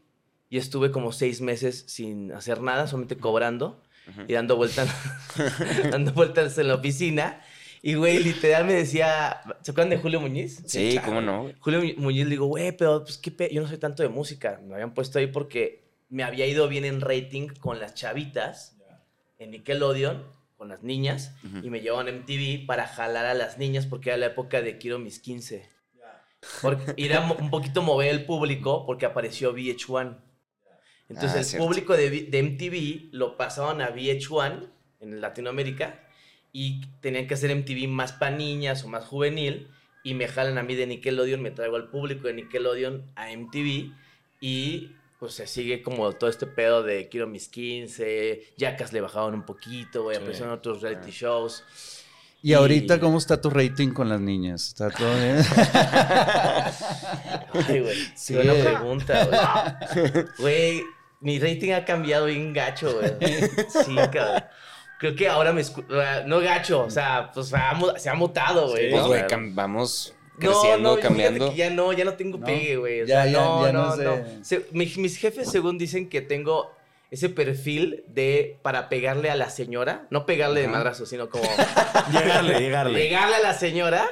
y 0.49 0.57
estuve 0.57 0.91
como 0.91 1.11
seis 1.11 1.41
meses 1.41 1.85
sin 1.87 2.31
hacer 2.33 2.61
nada, 2.61 2.87
solamente 2.87 3.17
cobrando, 3.17 3.81
y 4.27 4.33
dando 4.33 4.55
vueltas, 4.57 4.89
dando 5.91 6.11
vueltas 6.13 6.57
en 6.59 6.67
la 6.67 6.75
oficina. 6.75 7.41
Y, 7.87 7.93
güey, 7.93 8.17
literal 8.23 8.65
me 8.65 8.73
decía, 8.73 9.41
¿se 9.61 9.69
acuerdan 9.69 9.91
de 9.91 9.97
Julio 9.97 10.19
Muñiz? 10.19 10.63
Sí, 10.65 10.97
¿cómo 11.05 11.21
no? 11.21 11.51
Julio 11.59 11.81
Mu- 11.83 12.01
Muñiz 12.05 12.23
le 12.23 12.31
digo, 12.31 12.47
güey, 12.47 12.71
pero 12.75 13.03
pues 13.03 13.19
qué 13.19 13.29
pe- 13.29 13.53
yo 13.53 13.61
no 13.61 13.67
soy 13.67 13.77
tanto 13.77 14.01
de 14.01 14.09
música. 14.09 14.59
Me 14.65 14.73
habían 14.73 14.95
puesto 14.95 15.19
ahí 15.19 15.27
porque 15.27 15.83
me 16.09 16.23
había 16.23 16.47
ido 16.47 16.67
bien 16.67 16.83
en 16.83 16.99
rating 16.99 17.47
con 17.59 17.79
las 17.79 17.93
chavitas 17.93 18.75
en 19.37 19.51
Nickelodeon, 19.51 20.23
con 20.57 20.67
las 20.69 20.81
niñas, 20.81 21.35
y 21.61 21.69
me 21.69 21.81
llevaban 21.81 22.07
a 22.07 22.11
MTV 22.11 22.65
para 22.65 22.87
jalar 22.87 23.27
a 23.27 23.35
las 23.35 23.59
niñas 23.59 23.85
porque 23.85 24.09
era 24.09 24.17
la 24.17 24.25
época 24.27 24.63
de 24.63 24.79
Quiero 24.79 24.97
mis 24.97 25.19
15. 25.19 25.69
Porque 26.63 26.93
era 26.97 27.21
un 27.21 27.51
poquito 27.51 27.83
mover 27.83 28.09
el 28.09 28.25
público 28.25 28.85
porque 28.87 29.05
apareció 29.05 29.53
VH1. 29.53 30.17
Entonces 31.09 31.35
Ah, 31.35 31.39
el 31.39 31.45
cierto. 31.45 31.67
público 31.67 31.95
de, 31.95 32.09
de 32.09 32.39
MTV 32.41 33.09
lo 33.11 33.37
pasaban 33.37 33.81
a 33.81 33.89
VH1 33.93 34.69
en 35.01 35.21
Latinoamérica 35.21 36.01
y 36.57 36.79
tenían 37.01 37.27
que 37.27 37.33
hacer 37.33 37.53
MTV 37.53 37.89
más 37.89 38.13
para 38.13 38.33
niñas 38.33 38.85
o 38.85 38.87
más 38.87 39.03
juvenil 39.03 39.67
y 40.03 40.13
me 40.13 40.25
jalan 40.29 40.57
a 40.57 40.63
mí 40.63 40.73
de 40.73 40.87
Nickelodeon, 40.87 41.41
me 41.41 41.51
traigo 41.51 41.75
al 41.75 41.89
público 41.89 42.29
de 42.29 42.33
Nickelodeon 42.35 43.03
a 43.17 43.29
MTV 43.29 43.91
y 44.39 44.91
pues 45.19 45.33
se 45.33 45.47
sigue 45.47 45.81
como 45.81 46.13
todo 46.13 46.29
este 46.29 46.47
pedo 46.47 46.81
de 46.81 47.09
quiero 47.09 47.27
mis 47.27 47.49
15, 47.49 48.53
Jackas 48.57 48.93
le 48.93 49.01
bajaban 49.01 49.33
un 49.33 49.43
poquito, 49.45 50.03
güey, 50.03 50.15
aparecieron 50.15 50.53
otros 50.53 50.81
reality 50.81 51.11
shows. 51.11 51.61
¿Y 52.41 52.53
ahorita 52.53 53.01
cómo 53.01 53.17
está 53.17 53.41
tu 53.41 53.49
rating 53.49 53.89
con 53.89 54.07
las 54.07 54.21
niñas? 54.21 54.69
¿Está 54.69 54.91
todo 54.91 55.13
bien? 55.13 55.35
Ay, 57.67 57.79
güey, 57.81 57.97
Sí. 58.15 58.33
qué 58.33 58.43
buena 58.43 58.63
pregunta, 58.63 59.25
güey. 59.25 60.25
Güey, 60.39 60.83
mi 61.19 61.37
rating 61.37 61.71
ha 61.71 61.83
cambiado 61.83 62.27
bien 62.27 62.53
gacho, 62.53 62.93
güey. 62.93 63.11
Sí, 63.85 63.95
cabrón. 64.13 64.45
Creo 64.99 65.15
que 65.15 65.27
ahora 65.27 65.51
me 65.51 65.61
No 66.25 66.39
gacho, 66.39 66.81
o 66.83 66.89
sea, 66.89 67.31
pues 67.33 67.51
se 67.97 68.09
ha 68.09 68.13
mutado, 68.13 68.69
güey. 68.69 68.89
Pues, 68.91 69.01
¿no? 69.01 69.07
güey, 69.09 69.23
vamos 69.53 70.13
No, 70.37 70.39
creciendo, 70.39 70.95
no, 70.95 71.01
cambiando. 71.01 71.49
que 71.51 71.55
ya 71.57 71.69
no, 71.69 71.91
ya 71.93 72.05
no 72.05 72.13
tengo 72.13 72.37
¿No? 72.37 72.45
pegue, 72.45 72.77
güey. 72.77 73.01
O 73.01 73.05
Ya, 73.05 73.23
sea, 73.23 73.31
ya, 73.31 73.39
no, 73.39 73.65
ya 73.65 73.71
no, 73.73 73.95
no 73.95 73.95
no. 74.03 74.15
sé. 74.15 74.23
Se- 74.43 74.65
mi- 74.71 74.91
mis 74.97 75.17
jefes, 75.17 75.49
según 75.51 75.77
dicen 75.77 76.09
que 76.09 76.21
tengo 76.21 76.71
ese 77.11 77.29
perfil 77.29 78.03
de 78.07 78.57
para 78.61 78.89
pegarle 78.89 79.29
a 79.29 79.35
la 79.35 79.49
señora, 79.49 80.07
no 80.09 80.25
pegarle 80.25 80.61
de 80.61 80.67
madrazo, 80.67 81.05
sino 81.05 81.29
como 81.29 81.43
Llegarle, 82.11 82.59
llegarle. 82.59 82.99
llegarle 83.03 83.35
a 83.35 83.39
la 83.41 83.53
señora 83.53 84.07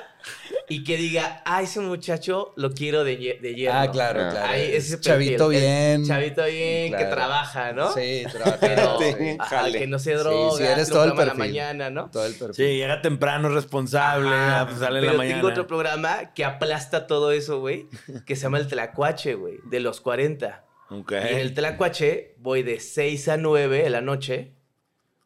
y 0.76 0.84
que 0.84 0.98
diga, 0.98 1.42
ah, 1.46 1.62
ese 1.62 1.80
muchacho 1.80 2.54
lo 2.56 2.72
quiero 2.72 3.04
de, 3.04 3.18
ye- 3.18 3.40
de 3.42 3.56
hierro. 3.56 3.78
Ah, 3.80 3.92
claro, 3.92 4.22
Ah. 4.24 4.30
claro. 4.32 4.54
Ese 4.54 5.00
chavito 5.00 5.48
perfil, 5.50 5.62
bien. 5.68 6.06
Chavito 6.06 6.46
bien, 6.46 6.96
que 6.96 7.06
trabaja, 7.06 7.72
¿no? 7.74 7.92
Sí, 7.94 8.24
trabaja. 8.32 8.58
Pero 8.60 9.00
Sí, 9.00 9.38
ajá, 9.40 9.72
que 9.72 9.88
no 9.88 10.00
se 10.00 10.12
Sí, 10.14 10.18
droga, 10.20 10.58
sí, 10.58 10.64
eres 10.64 10.88
que 10.88 10.94
todo 10.94 11.04
el 11.06 11.12
en 11.12 11.18
la 11.18 11.24
perfil. 11.26 11.40
mañana, 11.40 11.90
¿no? 11.90 12.10
Todo 12.12 12.26
el 12.26 12.34
perfil. 12.36 12.56
Sí, 12.56 12.78
llega 12.78 13.02
temprano, 13.02 13.50
responsable, 13.50 14.30
Ajá, 14.30 14.62
ah, 14.62 14.66
pues 14.68 14.80
sale 14.80 15.00
en 15.00 15.06
la 15.06 15.14
mañana. 15.14 15.36
tengo 15.36 15.48
otro 15.50 15.68
programa 15.68 16.34
que 16.34 16.44
aplasta 16.46 17.08
todo 17.08 17.32
eso, 17.32 17.60
güey, 17.60 17.88
que 18.26 18.36
se 18.36 18.44
llama 18.44 18.58
El 18.60 18.68
Tlacuache, 18.68 19.36
güey, 19.36 19.60
de 19.70 19.80
los 19.80 20.02
40. 20.02 20.66
Ok. 20.90 21.12
Y 21.12 21.16
en 21.16 21.40
el 21.40 21.54
Tlacuache 21.54 22.36
voy 22.40 22.64
de 22.64 22.80
6 22.80 23.28
a 23.30 23.38
9 23.38 23.84
de 23.84 23.90
la 23.90 24.02
noche 24.02 24.54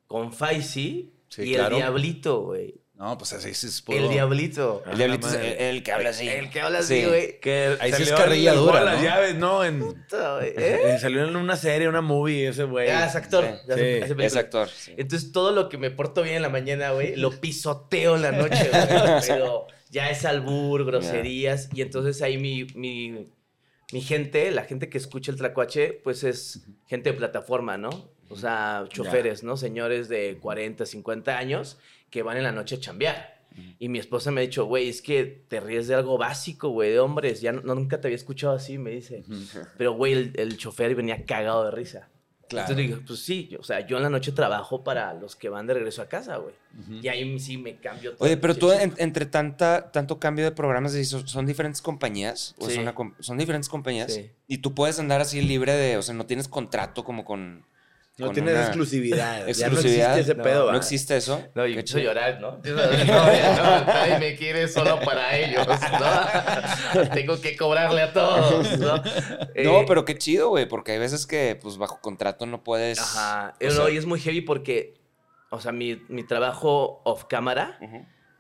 con 0.08 0.32
Faisy 0.34 1.14
Sí, 1.30 1.42
y 1.42 1.54
claro. 1.56 1.76
el 1.76 1.82
Diablito, 1.82 2.42
güey. 2.42 2.76
No, 2.98 3.16
pues 3.16 3.32
así 3.34 3.54
sí 3.54 3.68
es 3.68 3.80
puro. 3.84 4.00
El 4.00 4.10
Diablito. 4.10 4.82
El 4.90 4.98
diablito 4.98 5.28
es 5.28 5.34
el, 5.36 5.44
el 5.46 5.84
que 5.84 5.92
habla 5.92 6.10
así. 6.10 6.28
El 6.28 6.50
que 6.50 6.62
habla 6.62 6.80
así, 6.80 7.02
Sí. 7.02 7.06
güey. 7.08 7.40
Que 7.40 7.78
Ahí 7.80 7.92
sí 7.94 8.02
es 8.02 8.10
salió 8.10 8.24
carrilla 8.24 8.54
dura, 8.54 8.82
las 8.84 8.98
¿no? 8.98 9.04
llaves, 9.04 9.36
¿no? 9.36 9.64
En, 9.64 9.80
Puta, 9.82 10.38
güey, 10.38 10.54
¿eh? 10.58 10.98
salió 11.00 11.24
en 11.28 11.36
una 11.36 11.56
serie, 11.58 11.88
una 11.88 12.02
movie, 12.02 12.48
ese 12.48 12.64
güey. 12.64 12.90
Ah, 12.90 13.06
es 13.06 13.16
actor. 13.16 13.46
Sí. 13.46 13.72
Hace- 13.72 14.04
hace. 14.04 14.26
Es 14.26 14.36
actor. 14.36 14.68
sí. 14.70 14.94
Entonces 14.98 15.32
todo 15.32 15.52
lo 15.52 15.70
que 15.70 15.78
me 15.78 15.92
porto 15.92 16.24
bien 16.24 16.38
en 16.38 16.42
la 16.42 16.50
mañana, 16.50 16.90
güey, 16.92 17.16
lo 17.16 17.30
pisoteo 17.40 18.16
en 18.16 18.24
la 18.24 18.32
noche, 18.34 18.68
güey. 18.72 19.22
Pero 19.28 19.68
ya 19.92 20.10
es 20.10 20.26
albur, 20.26 20.84
groserías. 20.84 21.70
Y 21.76 21.84
entonces 21.84 22.24
ahí 22.24 22.40
mi, 22.40 22.64
mi, 22.74 23.28
mi 23.94 24.02
gente, 24.02 24.50
la 24.50 24.64
gente 24.64 24.90
que 24.90 24.98
escucha 24.98 25.30
el 25.32 25.38
tlacuache, 25.38 25.94
pues 26.04 26.24
es 26.24 26.62
gente 26.88 27.12
de 27.12 27.18
plataforma, 27.18 27.78
¿no? 27.78 27.90
O 28.30 28.36
sea, 28.36 28.86
choferes, 28.90 29.44
¿no? 29.44 29.56
Señores 29.56 30.10
de 30.10 30.40
40, 30.42 30.86
50 30.86 31.38
años 31.38 31.78
que 32.10 32.24
van 32.24 32.38
en 32.38 32.44
la 32.44 32.52
noche 32.52 32.76
a 32.76 32.80
chambear. 32.80 33.38
Y 33.80 33.90
mi 33.90 33.98
esposa 33.98 34.30
me 34.30 34.42
ha 34.42 34.44
dicho, 34.44 34.66
güey, 34.66 34.88
es 34.88 35.02
que 35.02 35.44
te 35.48 35.60
ríes 35.60 35.88
de 35.88 35.96
algo 35.96 36.20
básico, 36.20 36.70
güey, 36.70 36.92
de 36.92 37.00
hombres. 37.00 37.42
Ya 37.42 37.52
no, 37.54 37.74
nunca 37.74 38.00
te 38.00 38.08
había 38.08 38.16
escuchado 38.16 38.54
así, 38.54 38.78
me 38.78 38.92
dice. 38.92 39.24
Pero, 39.78 39.94
güey, 39.94 40.14
el, 40.14 40.34
el 40.36 40.58
chofer 40.58 40.94
venía 40.94 41.26
cagado 41.26 41.66
de 41.66 41.72
risa. 41.72 42.08
Claro. 42.50 42.70
Entonces 42.72 42.88
digo, 42.88 43.02
pues 43.06 43.20
sí, 43.20 43.48
yo- 43.52 43.60
o 43.60 43.64
sea, 43.64 43.86
yo 43.86 43.98
en 43.98 44.04
la 44.04 44.10
noche 44.12 44.32
trabajo 44.32 44.84
para 44.84 45.14
los 45.16 45.36
que 45.36 45.50
van 45.50 45.66
de 45.68 45.74
regreso 45.74 46.02
a 46.04 46.08
casa, 46.08 46.38
güey. 46.38 46.54
Y 47.02 47.08
ahí 47.10 47.38
sí 47.40 47.58
me 47.58 47.76
cambio 47.78 48.14
todo. 48.16 48.26
Oye, 48.26 48.38
pero 48.38 48.56
tú 48.56 48.72
en- 48.72 48.94
entre 48.98 49.26
tanta, 49.26 49.92
tanto 49.92 50.20
cambio 50.20 50.46
de 50.46 50.52
programas, 50.52 50.94
¿sí 50.94 51.04
¿son, 51.04 51.28
son 51.28 51.46
diferentes 51.48 51.82
compañías? 51.82 52.54
¿O 52.60 52.70
Sí. 52.70 52.78
una 52.80 52.94
com- 52.96 53.16
son 53.20 53.38
diferentes 53.40 53.68
compañías? 53.70 54.14
Sí. 54.14 54.30
Y 54.48 54.60
tú 54.60 54.74
puedes 54.76 54.98
andar 55.00 55.20
así 55.20 55.42
libre 55.42 55.74
de, 55.74 55.98
o 55.98 56.02
sea, 56.04 56.14
no 56.14 56.26
tienes 56.28 56.48
contrato 56.48 57.04
como 57.04 57.26
con... 57.26 57.66
No 58.20 58.30
una 58.32 58.52
exclusividad. 58.66 59.48
exclusividad. 59.48 59.48
Ya 59.54 59.70
no 59.70 59.80
existe 59.80 60.20
ese 60.22 60.36
No, 60.36 60.44
pedo, 60.44 60.60
¿No 60.66 60.72
¿va? 60.72 60.78
existe 60.78 61.18
eso? 61.18 61.44
No, 61.54 61.68
yo 61.68 61.82
chido. 61.84 62.00
llorar, 62.00 62.42
¿no? 62.42 62.60
No, 62.66 62.76
no, 62.76 63.86
nadie 63.86 64.18
me 64.20 64.36
quiere 64.36 64.68
solo 64.68 65.00
para 65.02 65.38
ellos, 65.38 65.68
¿no? 65.68 67.10
Tengo 67.14 67.40
que 67.40 67.56
cobrarle 67.56 68.02
a 68.02 68.14
todos, 68.14 68.80
¿no? 68.80 68.98
No, 68.98 69.04
Eh, 69.54 69.86
pero 69.88 70.04
qué 70.04 70.18
chido, 70.18 70.50
güey, 70.50 70.68
porque 70.68 70.94
hay 70.94 71.00
veces 71.00 71.28
que, 71.28 71.58
pues, 71.62 71.78
bajo 71.78 72.00
contrato 72.02 72.46
no 72.48 72.64
puedes... 72.64 73.00
Ajá. 73.00 73.56
sea- 73.60 73.70
no, 73.72 73.90
y 73.90 73.98
es 73.98 74.06
muy 74.08 74.20
heavy 74.20 74.42
porque, 74.42 74.96
o 75.52 75.60
sea, 75.62 75.72
mi, 75.72 76.02
mi 76.10 76.24
trabajo 76.24 77.02
off 77.06 77.26
cámara, 77.26 77.78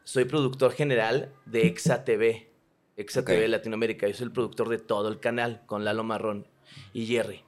soy 0.03 0.25
productor 0.25 0.71
general 0.73 1.33
de 1.45 1.67
Exa 1.67 2.03
TV. 2.03 2.51
Exa. 2.95 3.23
TV 3.23 3.47
Latinoamérica. 3.47 4.07
Yo 4.07 4.15
soy 4.15 4.25
el 4.25 4.31
productor 4.31 4.69
de 4.69 4.79
todo 4.79 5.07
el 5.09 5.19
canal 5.19 5.61
con 5.67 5.85
Lalo 5.85 6.03
Marrón 6.03 6.47
y 6.93 7.05
Jerry. 7.05 7.43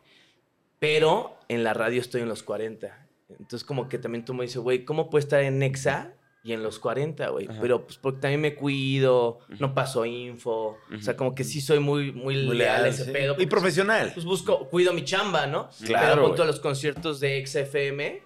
Pero 0.80 1.38
en 1.48 1.64
la 1.64 1.74
radio 1.74 2.00
estoy 2.02 2.22
en 2.22 2.30
los 2.30 2.44
40. 2.44 3.08
Entonces, 3.30 3.64
como 3.64 3.88
que 3.90 3.98
también 4.00 4.26
tú 4.26 4.34
me 4.34 4.44
dices, 4.44 4.58
güey, 4.62 4.86
¿cómo 4.86 5.10
puedo 5.10 5.20
estar 5.20 5.42
en 5.42 5.62
Exa 5.62 6.14
y 6.44 6.54
en 6.54 6.64
los 6.64 6.80
40, 6.80 7.28
güey? 7.30 7.48
Pero 7.62 7.86
pues 7.86 7.98
porque 7.98 8.22
también 8.22 8.42
me 8.42 8.56
cuido, 8.56 9.40
no 9.60 9.74
paso 9.76 10.06
info. 10.06 10.78
O 10.96 11.02
sea, 11.02 11.16
como 11.16 11.36
que 11.36 11.44
sí 11.44 11.62
soy 11.62 11.80
muy, 11.80 12.12
muy, 12.12 12.46
Muy 12.46 12.58
leal 12.58 12.86
a 12.86 12.88
ese 12.88 13.06
sí. 13.06 13.12
pedo. 13.12 13.34
Y 13.34 13.36
porque, 13.36 13.48
profesional. 13.48 14.12
Pues 14.14 14.26
busco, 14.26 14.68
cuido 14.70 14.94
mi 14.94 15.04
chamba, 15.04 15.46
¿no? 15.48 15.70
Claro, 15.86 16.08
Pero 16.16 16.22
güey. 16.24 16.36
todos 16.36 16.48
los 16.48 16.60
conciertos 16.60 17.20
de 17.20 17.46
XFM, 17.46 18.24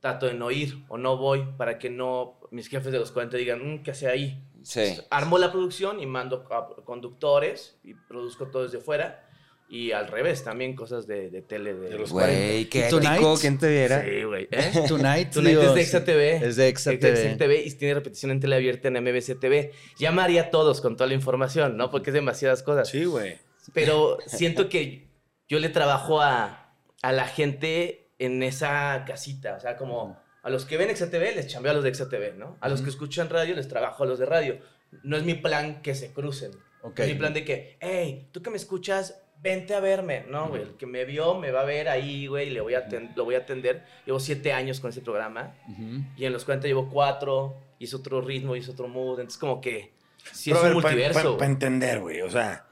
trato 0.00 0.26
de 0.26 0.34
no 0.34 0.50
ir 0.50 0.84
o 0.88 0.96
no 0.96 1.16
voy 1.16 1.44
para 1.58 1.78
que 1.78 1.90
no 1.90 2.38
mis 2.50 2.68
jefes 2.68 2.92
de 2.92 2.98
los 3.00 3.10
40 3.10 3.36
digan, 3.36 3.60
"Mm, 3.74 3.82
¿qué 3.82 3.90
hace 3.90 4.08
ahí? 4.08 4.42
Sí. 4.62 4.96
Armo 5.10 5.36
la 5.38 5.50
producción 5.52 6.00
y 6.00 6.06
mando 6.06 6.44
a 6.50 6.82
conductores 6.84 7.78
y 7.84 7.94
produzco 7.94 8.46
todo 8.48 8.62
desde 8.64 8.78
fuera. 8.78 9.25
Y 9.68 9.90
al 9.90 10.06
revés, 10.06 10.44
también 10.44 10.76
cosas 10.76 11.06
de, 11.06 11.28
de 11.28 11.42
tele. 11.42 11.74
De, 11.74 11.88
De 11.90 11.98
los 11.98 12.12
Güey, 12.12 12.66
qué 12.66 12.86
ético, 12.86 13.36
¿quién 13.40 13.58
te 13.58 13.68
viera? 13.68 14.04
Sí, 14.04 14.22
güey. 14.22 14.48
¿eh? 14.52 14.72
Tonight, 14.88 15.32
Tonight 15.32 15.58
es 15.58 15.74
de 15.74 15.80
Exa 15.80 16.04
TV. 16.04 16.36
Es 16.36 16.56
de 16.56 16.68
Exa 16.68 16.92
Es 16.92 17.00
de 17.00 17.12
TV. 17.12 17.36
TV 17.36 17.62
y 17.64 17.70
tiene 17.72 17.94
repetición 17.94 18.30
en 18.30 18.40
tele 18.40 18.56
abierta 18.56 18.88
en 18.88 18.94
MBC 19.02 19.40
TV. 19.40 19.72
Llamaría 19.98 20.42
a 20.42 20.50
todos 20.50 20.80
con 20.80 20.96
toda 20.96 21.08
la 21.08 21.14
información, 21.14 21.76
¿no? 21.76 21.90
Porque 21.90 22.10
es 22.10 22.14
demasiadas 22.14 22.62
cosas. 22.62 22.88
Sí, 22.88 23.04
güey. 23.06 23.38
Pero 23.74 24.18
siento 24.26 24.68
que 24.68 25.08
yo 25.48 25.58
le 25.58 25.68
trabajo 25.68 26.22
a, 26.22 26.72
a 27.02 27.12
la 27.12 27.26
gente 27.26 28.12
en 28.18 28.42
esa 28.44 29.04
casita. 29.06 29.56
O 29.56 29.60
sea, 29.60 29.76
como 29.76 30.16
a 30.42 30.50
los 30.50 30.64
que 30.64 30.76
ven 30.76 30.94
XATV 30.94 31.34
les 31.34 31.48
chambeo 31.48 31.72
a 31.72 31.74
los 31.74 31.82
de 31.84 31.92
XATV, 31.92 32.36
¿no? 32.36 32.56
A 32.60 32.68
los 32.68 32.82
que 32.82 32.90
escuchan 32.90 33.28
radio 33.28 33.56
les 33.56 33.66
trabajo 33.66 34.04
a 34.04 34.06
los 34.06 34.20
de 34.20 34.26
radio. 34.26 34.60
No 35.02 35.16
es 35.16 35.24
mi 35.24 35.34
plan 35.34 35.82
que 35.82 35.96
se 35.96 36.12
crucen. 36.12 36.52
Ok. 36.82 37.00
Es 37.00 37.08
mi 37.08 37.14
plan 37.14 37.34
de 37.34 37.44
que, 37.44 37.76
hey, 37.80 38.28
tú 38.30 38.42
que 38.42 38.50
me 38.50 38.56
escuchas, 38.56 39.20
vente 39.46 39.74
a 39.74 39.80
verme. 39.80 40.24
No, 40.28 40.48
güey, 40.48 40.62
el 40.62 40.70
que 40.76 40.86
me 40.86 41.04
vio 41.04 41.34
me 41.36 41.50
va 41.52 41.60
a 41.60 41.64
ver 41.64 41.88
ahí, 41.88 42.26
güey, 42.26 42.48
y 42.48 42.50
le 42.50 42.60
voy 42.60 42.74
a 42.74 42.84
lo 43.14 43.24
voy 43.24 43.34
a 43.36 43.38
atender. 43.38 43.84
Llevo 44.04 44.18
siete 44.20 44.52
años 44.52 44.80
con 44.80 44.90
ese 44.90 45.00
programa. 45.00 45.54
Ujú. 45.68 46.02
Y 46.16 46.24
en 46.24 46.32
los 46.32 46.44
40 46.44 46.66
llevo 46.66 46.88
cuatro. 46.90 47.54
Hice 47.78 47.96
otro 47.96 48.20
ritmo, 48.20 48.56
hice 48.56 48.70
otro 48.70 48.88
mood. 48.88 49.20
Entonces, 49.20 49.38
como 49.38 49.60
que 49.60 49.92
sí 50.32 50.50
Pero 50.50 50.66
es 50.66 50.74
un 50.74 50.74
ver, 50.74 50.82
Para 50.82 50.94
multiverso. 50.94 51.34
güey. 51.36 51.50
entender, 51.50 52.00
güey. 52.00 52.22
O 52.22 52.30
sea, 52.30 52.64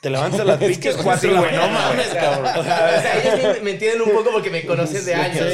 te 0.00 0.08
levantas 0.14 0.40
a 0.40 0.44
las 0.44 0.58
pinches 0.58 0.96
que 0.96 1.02
cuatro 1.02 1.36
güey, 1.38 1.54
no 1.54 1.68
mames, 1.68 2.06
cabrón. 2.14 2.52
O 2.58 2.62
sea, 2.62 3.18
ellos 3.22 3.56
me, 3.56 3.60
me 3.62 3.70
entienden 3.72 4.02
un 4.02 4.12
poco 4.12 4.30
porque 4.32 4.50
me 4.50 4.64
conocen 4.64 5.04
de 5.04 5.14
años. 5.14 5.46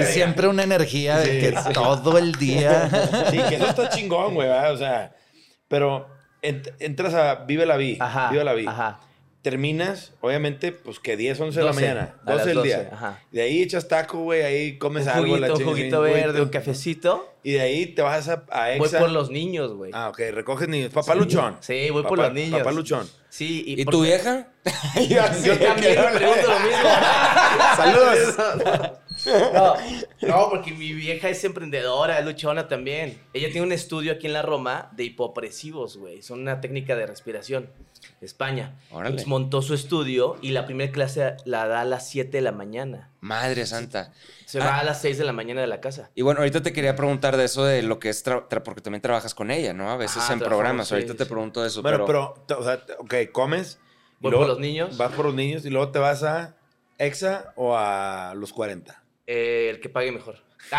Y 0.00 0.04
siempre 0.12 0.48
una 0.48 0.62
energía 0.64 1.18
de 1.18 1.38
que 1.38 1.54
todo 1.74 2.18
el 2.18 2.32
día. 2.32 2.88
Sí, 3.30 3.38
que 3.48 3.54
eso 3.56 3.66
está 3.66 3.88
chingón, 3.90 4.34
güey, 4.34 4.48
¿verdad? 4.48 4.72
O 4.72 4.78
sea, 4.78 5.14
pero 5.68 6.08
ent- 6.46 6.72
entras 6.78 7.14
a 7.14 7.34
Vive 7.46 7.66
la 7.66 7.76
Vi. 7.76 7.96
Ajá. 8.00 8.30
Vive 8.30 8.44
la 8.44 8.52
Vi. 8.54 8.66
Ajá. 8.66 9.00
Terminas, 9.42 10.12
obviamente, 10.22 10.72
pues 10.72 10.98
que 10.98 11.16
10, 11.16 11.38
11 11.40 11.60
de 11.60 11.64
la 11.64 11.70
12, 11.70 11.80
mañana. 11.80 12.14
a 12.26 12.32
12 12.32 12.36
las 12.36 12.46
del 12.46 12.54
12, 12.56 12.68
día. 12.68 12.90
ajá. 12.92 13.20
De 13.30 13.42
ahí 13.42 13.62
echas 13.62 13.86
taco, 13.86 14.18
güey, 14.22 14.42
ahí 14.42 14.76
comes 14.76 15.04
Un 15.04 15.10
algo. 15.10 15.26
juguito, 15.36 15.46
la 15.46 15.54
un 15.54 15.64
juguito 15.64 16.00
verde, 16.00 16.42
un 16.42 16.48
cafecito. 16.48 17.32
Y 17.44 17.52
de 17.52 17.60
ahí 17.60 17.86
te 17.86 18.02
vas 18.02 18.28
a, 18.28 18.42
a 18.50 18.76
Voy 18.76 18.86
Exa. 18.88 18.98
por 18.98 19.10
los 19.12 19.30
niños, 19.30 19.72
güey. 19.74 19.92
Ah, 19.94 20.08
ok, 20.08 20.18
recoges 20.32 20.68
niños. 20.68 20.90
Papá 20.92 21.14
Luchón. 21.14 21.58
Sí, 21.60 21.90
voy 21.90 22.02
por 22.02 22.18
Papá- 22.18 22.24
los 22.24 22.32
niños. 22.32 22.58
Papá 22.58 22.72
Luchón. 22.72 23.08
Sí, 23.28 23.62
y, 23.68 23.82
¿Y 23.82 23.84
por- 23.84 23.92
tu 23.94 24.02
vieja? 24.02 24.48
Yo 25.08 25.22
también 25.58 25.94
me 26.00 26.18
pregunto 26.18 26.48
lo 26.48 26.58
mismo. 26.58 26.88
Saludos. 27.76 28.36
No, 29.26 29.74
no, 30.22 30.50
porque 30.50 30.72
mi 30.72 30.92
vieja 30.92 31.28
es 31.28 31.42
emprendedora, 31.44 32.18
es 32.18 32.24
luchona 32.24 32.68
también. 32.68 33.20
Ella 33.32 33.48
tiene 33.50 33.66
un 33.66 33.72
estudio 33.72 34.12
aquí 34.12 34.26
en 34.26 34.32
la 34.32 34.42
Roma 34.42 34.90
de 34.92 35.04
hipopresivos, 35.04 35.96
güey. 35.96 36.22
Son 36.22 36.40
una 36.40 36.60
técnica 36.60 36.94
de 36.96 37.06
respiración. 37.06 37.68
España. 38.20 38.74
Órale. 38.90 39.08
Entonces 39.10 39.26
montó 39.28 39.62
su 39.62 39.74
estudio 39.74 40.36
y 40.40 40.50
la 40.50 40.64
primera 40.66 40.90
clase 40.92 41.36
la 41.44 41.66
da 41.66 41.80
a 41.82 41.84
las 41.84 42.08
7 42.08 42.30
de 42.30 42.40
la 42.40 42.52
mañana. 42.52 43.10
Madre 43.20 43.66
santa. 43.66 44.12
Se 44.46 44.60
Ah. 44.60 44.64
va 44.64 44.78
a 44.78 44.84
las 44.84 45.00
6 45.02 45.18
de 45.18 45.24
la 45.24 45.32
mañana 45.32 45.60
de 45.60 45.66
la 45.66 45.80
casa. 45.80 46.10
Y 46.14 46.22
bueno, 46.22 46.40
ahorita 46.40 46.62
te 46.62 46.72
quería 46.72 46.94
preguntar 46.96 47.36
de 47.36 47.44
eso 47.44 47.64
de 47.64 47.82
lo 47.82 47.98
que 47.98 48.08
es, 48.08 48.24
tra- 48.24 48.48
tra- 48.48 48.62
porque 48.62 48.80
también 48.80 49.02
trabajas 49.02 49.34
con 49.34 49.50
ella, 49.50 49.72
¿no? 49.74 49.90
A 49.90 49.96
veces 49.96 50.18
Ajá, 50.18 50.34
en 50.34 50.38
programas. 50.40 50.88
sí, 50.88 50.94
ahorita 50.94 51.14
te 51.14 51.26
pregunto 51.26 51.60
de 51.62 51.68
eso. 51.68 51.82
Bueno, 51.82 52.04
pero, 52.06 52.34
pero, 52.46 52.60
o 52.60 52.64
sea, 52.64 52.82
ok, 52.98 53.14
comes. 53.32 53.78
luego 54.20 54.38
por 54.38 54.48
los 54.48 54.58
niños. 54.60 54.96
Vas 54.96 55.12
por 55.12 55.26
los 55.26 55.34
niños 55.34 55.64
y 55.66 55.70
luego 55.70 55.90
te 55.90 55.98
vas 55.98 56.22
a 56.22 56.56
Exa 56.98 57.52
o 57.56 57.76
a 57.76 58.32
los 58.36 58.52
40. 58.52 59.02
Eh, 59.26 59.68
el 59.70 59.80
que 59.80 59.88
pague 59.88 60.12
mejor. 60.12 60.36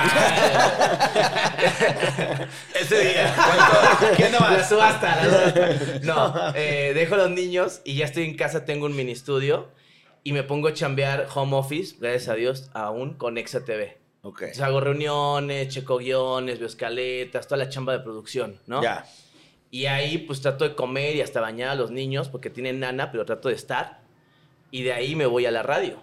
Ese 2.79 2.99
día. 2.99 3.35
¿Quién 4.15 4.31
no 4.31 4.39
La 4.39 4.63
subasta. 4.67 5.15
la 5.15 5.25
subasta. 5.53 5.99
No, 6.03 6.33
eh, 6.55 6.91
dejo 6.93 7.15
a 7.15 7.17
los 7.19 7.31
niños 7.31 7.81
y 7.83 7.95
ya 7.95 8.05
estoy 8.05 8.23
en 8.25 8.35
casa, 8.35 8.65
tengo 8.65 8.85
un 8.85 8.95
mini 8.95 9.11
estudio 9.11 9.69
y 10.23 10.33
me 10.33 10.43
pongo 10.43 10.67
a 10.69 10.73
chambear 10.73 11.27
home 11.33 11.55
office, 11.55 11.95
gracias 11.99 12.29
a 12.29 12.33
Dios, 12.35 12.69
aún 12.73 13.13
con 13.15 13.37
Exa 13.37 13.63
TV. 13.65 13.97
Ok. 14.23 14.41
Entonces 14.41 14.63
hago 14.63 14.79
reuniones, 14.81 15.69
checo 15.69 15.97
guiones, 15.97 16.59
veo 16.59 16.67
escaletas, 16.67 17.47
toda 17.47 17.57
la 17.57 17.69
chamba 17.69 17.93
de 17.93 17.99
producción, 17.99 18.59
¿no? 18.65 18.81
Ya. 18.83 19.05
Y 19.71 19.85
ahí 19.85 20.17
pues 20.19 20.41
trato 20.41 20.67
de 20.67 20.75
comer 20.75 21.15
y 21.15 21.21
hasta 21.21 21.39
bañar 21.41 21.69
a 21.69 21.75
los 21.75 21.91
niños 21.91 22.29
porque 22.29 22.49
tienen 22.49 22.79
nana, 22.79 23.11
pero 23.11 23.25
trato 23.25 23.49
de 23.49 23.55
estar. 23.55 24.01
Y 24.71 24.83
de 24.83 24.93
ahí 24.93 25.15
me 25.15 25.25
voy 25.25 25.45
a 25.45 25.51
la 25.51 25.63
radio. 25.63 26.01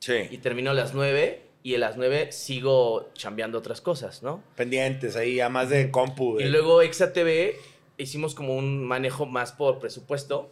Y 0.00 0.04
Sí. 0.04 0.38
termino 0.38 0.70
a 0.70 0.74
las 0.74 0.94
9 0.94 1.42
y 1.62 1.74
a 1.74 1.78
las 1.78 1.96
9 1.96 2.32
sigo 2.32 3.10
chambeando 3.14 3.58
otras 3.58 3.80
cosas, 3.80 4.22
¿no? 4.22 4.42
Pendientes 4.56 5.16
ahí, 5.16 5.36
ya 5.36 5.48
más 5.48 5.68
de 5.70 5.90
compu. 5.90 6.36
de- 6.38 6.44
Y 6.44 6.48
luego 6.48 6.80
Exa 6.82 7.12
TV 7.12 7.56
hicimos 7.98 8.34
como 8.34 8.56
un 8.56 8.84
manejo 8.84 9.26
más 9.26 9.52
por 9.52 9.78
presupuesto, 9.78 10.50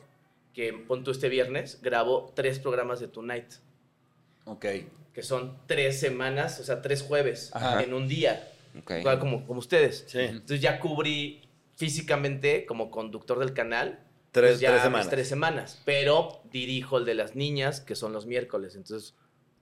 que 0.54 0.72
pon 0.72 1.04
tú 1.04 1.10
este 1.12 1.28
viernes, 1.28 1.78
grabo 1.82 2.32
tres 2.34 2.58
programas 2.58 3.00
de 3.00 3.08
Tonight. 3.08 3.46
Ok. 4.44 4.64
que 5.14 5.22
son 5.24 5.56
tres 5.66 5.98
semanas, 5.98 6.60
o 6.60 6.64
sea, 6.64 6.80
tres 6.80 7.02
jueves 7.02 7.50
Ajá. 7.52 7.82
en 7.82 7.92
un 7.92 8.06
día, 8.06 8.48
Ok. 8.78 8.92
igual 9.00 9.18
como, 9.18 9.44
como 9.48 9.58
ustedes. 9.58 10.04
Sí. 10.06 10.20
Entonces 10.20 10.60
ya 10.60 10.78
cubrí 10.78 11.42
físicamente 11.74 12.64
como 12.66 12.88
conductor 12.90 13.38
del 13.40 13.52
canal. 13.52 13.98
Tres- 14.30 14.50
pues 14.52 14.60
ya 14.60 14.70
tres 14.70 14.82
semanas. 14.82 15.08
tres 15.10 15.28
semanas. 15.28 15.82
Pero 15.84 16.40
dirijo 16.52 16.98
el 16.98 17.04
de 17.04 17.14
las 17.14 17.34
niñas, 17.34 17.80
que 17.80 17.96
son 17.96 18.12
los 18.12 18.26
miércoles. 18.26 18.76
Entonces 18.76 19.14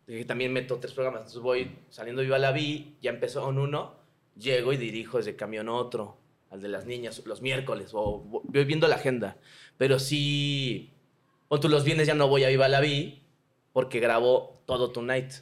eh, 0.06 0.24
también 0.24 0.52
meto 0.52 0.78
tres 0.78 0.92
programas. 0.92 1.20
Entonces 1.22 1.42
voy 1.42 1.78
saliendo 1.90 2.22
Viva 2.22 2.38
la 2.38 2.52
Vi, 2.52 2.96
ya 3.00 3.10
empezó 3.10 3.48
en 3.50 3.58
uno, 3.58 3.94
llego 4.36 4.72
y 4.72 4.76
dirijo 4.76 5.18
desde 5.18 5.36
camión 5.36 5.68
otro, 5.68 6.18
al 6.50 6.60
de 6.60 6.68
las 6.68 6.86
niñas, 6.86 7.22
los 7.26 7.42
miércoles. 7.42 7.90
O 7.92 8.22
vo- 8.24 8.42
voy 8.44 8.64
viendo 8.64 8.86
la 8.88 8.96
agenda. 8.96 9.36
Pero 9.78 9.98
sí, 9.98 10.92
o 11.48 11.58
tú 11.60 11.68
los 11.68 11.84
viernes 11.84 12.06
ya 12.06 12.14
no 12.14 12.28
voy 12.28 12.44
a 12.44 12.48
Viva 12.48 12.68
la 12.68 12.80
Vi 12.80 13.22
porque 13.72 14.00
grabo 14.00 14.62
todo 14.66 14.90
Tonight 14.92 15.32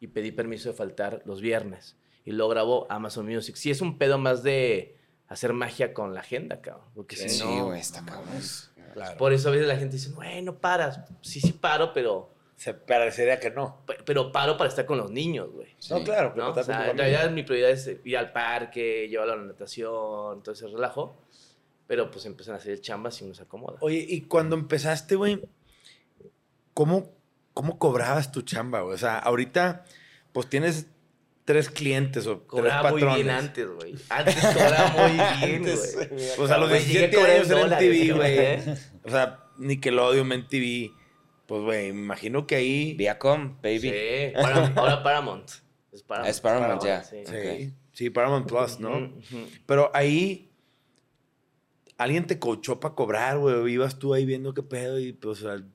y 0.00 0.06
pedí 0.08 0.32
permiso 0.32 0.70
de 0.70 0.74
faltar 0.74 1.22
los 1.26 1.40
viernes. 1.40 1.96
Y 2.24 2.30
lo 2.32 2.48
grabó 2.48 2.86
Amazon 2.90 3.26
Music. 3.26 3.56
Sí, 3.56 3.70
es 3.70 3.80
un 3.80 3.98
pedo 3.98 4.16
más 4.18 4.42
de 4.42 4.96
hacer 5.28 5.52
magia 5.52 5.92
con 5.94 6.14
la 6.14 6.20
agenda, 6.20 6.60
cabrón. 6.60 6.86
Porque 6.94 7.16
si 7.16 7.28
Sí, 7.28 7.44
no, 7.44 7.66
güey, 7.66 7.80
está 7.80 8.04
cabrón. 8.04 8.26
Claro. 8.94 9.16
por 9.16 9.32
eso 9.32 9.48
a 9.48 9.52
veces 9.52 9.66
la 9.66 9.76
gente 9.76 9.96
dice, 9.96 10.10
güey, 10.10 10.42
no 10.42 10.58
paras. 10.58 11.00
Sí, 11.22 11.40
sí 11.40 11.52
paro, 11.52 11.92
pero, 11.94 12.32
Se 12.62 12.74
parecería 12.74 13.40
que 13.40 13.50
no. 13.50 13.82
pe- 13.84 13.98
pero 14.04 14.30
paro 14.30 14.56
para 14.56 14.68
estar 14.70 14.86
con 14.86 14.96
los 14.98 15.10
niños, 15.10 15.50
güey. 15.50 15.74
No, 15.90 16.04
claro. 16.04 16.28
¿no? 16.36 16.52
pero 16.54 16.60
O 16.60 16.62
sea, 16.64 16.90
en 16.90 16.96
realidad 16.98 17.28
mi 17.32 17.42
prioridad 17.42 17.70
es 17.70 17.90
ir 18.04 18.16
al 18.16 18.30
parque, 18.30 19.08
llevarlo 19.08 19.32
a 19.32 19.36
la 19.36 19.42
natación, 19.42 20.42
todo 20.44 20.52
ese 20.52 20.68
relajo. 20.68 21.16
Pero 21.88 22.08
pues 22.10 22.24
empiezan 22.24 22.54
a 22.54 22.58
hacer 22.58 22.80
chambas 22.80 23.20
y 23.20 23.24
uno 23.24 23.34
se 23.34 23.42
acomoda. 23.42 23.78
Oye, 23.80 24.06
y 24.08 24.20
cuando 24.22 24.54
empezaste, 24.54 25.16
güey, 25.16 25.40
¿cómo, 26.74 27.10
¿cómo 27.52 27.78
cobrabas 27.80 28.30
tu 28.32 28.42
chamba, 28.42 28.80
güey? 28.82 28.94
O 28.94 28.98
sea, 28.98 29.18
ahorita, 29.18 29.84
pues 30.32 30.48
tienes 30.48 30.86
tres 31.44 31.68
clientes 31.68 32.26
o 32.28 32.46
Cobraba 32.46 32.82
tres 32.82 32.92
muy 32.92 33.00
patrones. 33.02 33.24
bien 33.24 33.36
antes, 33.36 33.68
güey. 33.68 33.94
Antes 34.08 34.36
cobraba 34.36 34.88
muy 34.90 35.12
bien, 35.40 35.62
güey. 35.62 36.08
Pues 36.36 36.50
a 36.50 36.58
los 36.58 36.68
Güey, 36.68 36.84
llegué 36.86 37.06
a 37.06 37.08
17 37.08 37.16
cobrar 37.16 37.36
años 37.36 37.50
en 37.50 37.66
MTV, 37.66 38.16
güey. 38.16 38.38
¿eh? 38.38 38.76
O 39.04 39.10
sea, 39.10 39.40
Nickelodeon, 39.58 40.28
MTV. 40.28 41.01
Pues, 41.52 41.64
güey, 41.64 41.92
me 41.92 42.00
imagino 42.00 42.46
que 42.46 42.54
ahí... 42.54 42.94
Viacom, 42.94 43.60
baby. 43.60 43.80
Sí, 43.80 43.90
Paramount- 44.34 44.72
ahora 44.78 45.02
Paramount. 45.02 45.50
Es 45.92 46.02
Paramount. 46.02 46.30
Es 46.30 46.40
Paramount, 46.40 46.82
ya. 46.82 47.04
Sí. 47.04 47.74
Sí, 47.92 48.08
Paramount 48.08 48.48
Plus, 48.48 48.80
¿no? 48.80 49.12
Pero 49.66 49.90
ahí... 49.92 50.50
¿Alguien 51.98 52.26
te 52.26 52.38
coachó 52.38 52.80
para 52.80 52.94
cobrar, 52.94 53.36
güey? 53.36 53.54
¿O 53.54 53.68
ibas 53.68 53.98
tú 53.98 54.14
ahí 54.14 54.24
viendo 54.24 54.54
qué 54.54 54.62
pedo 54.62 54.98
y, 54.98 55.12
pues, 55.12 55.44
al 55.44 55.66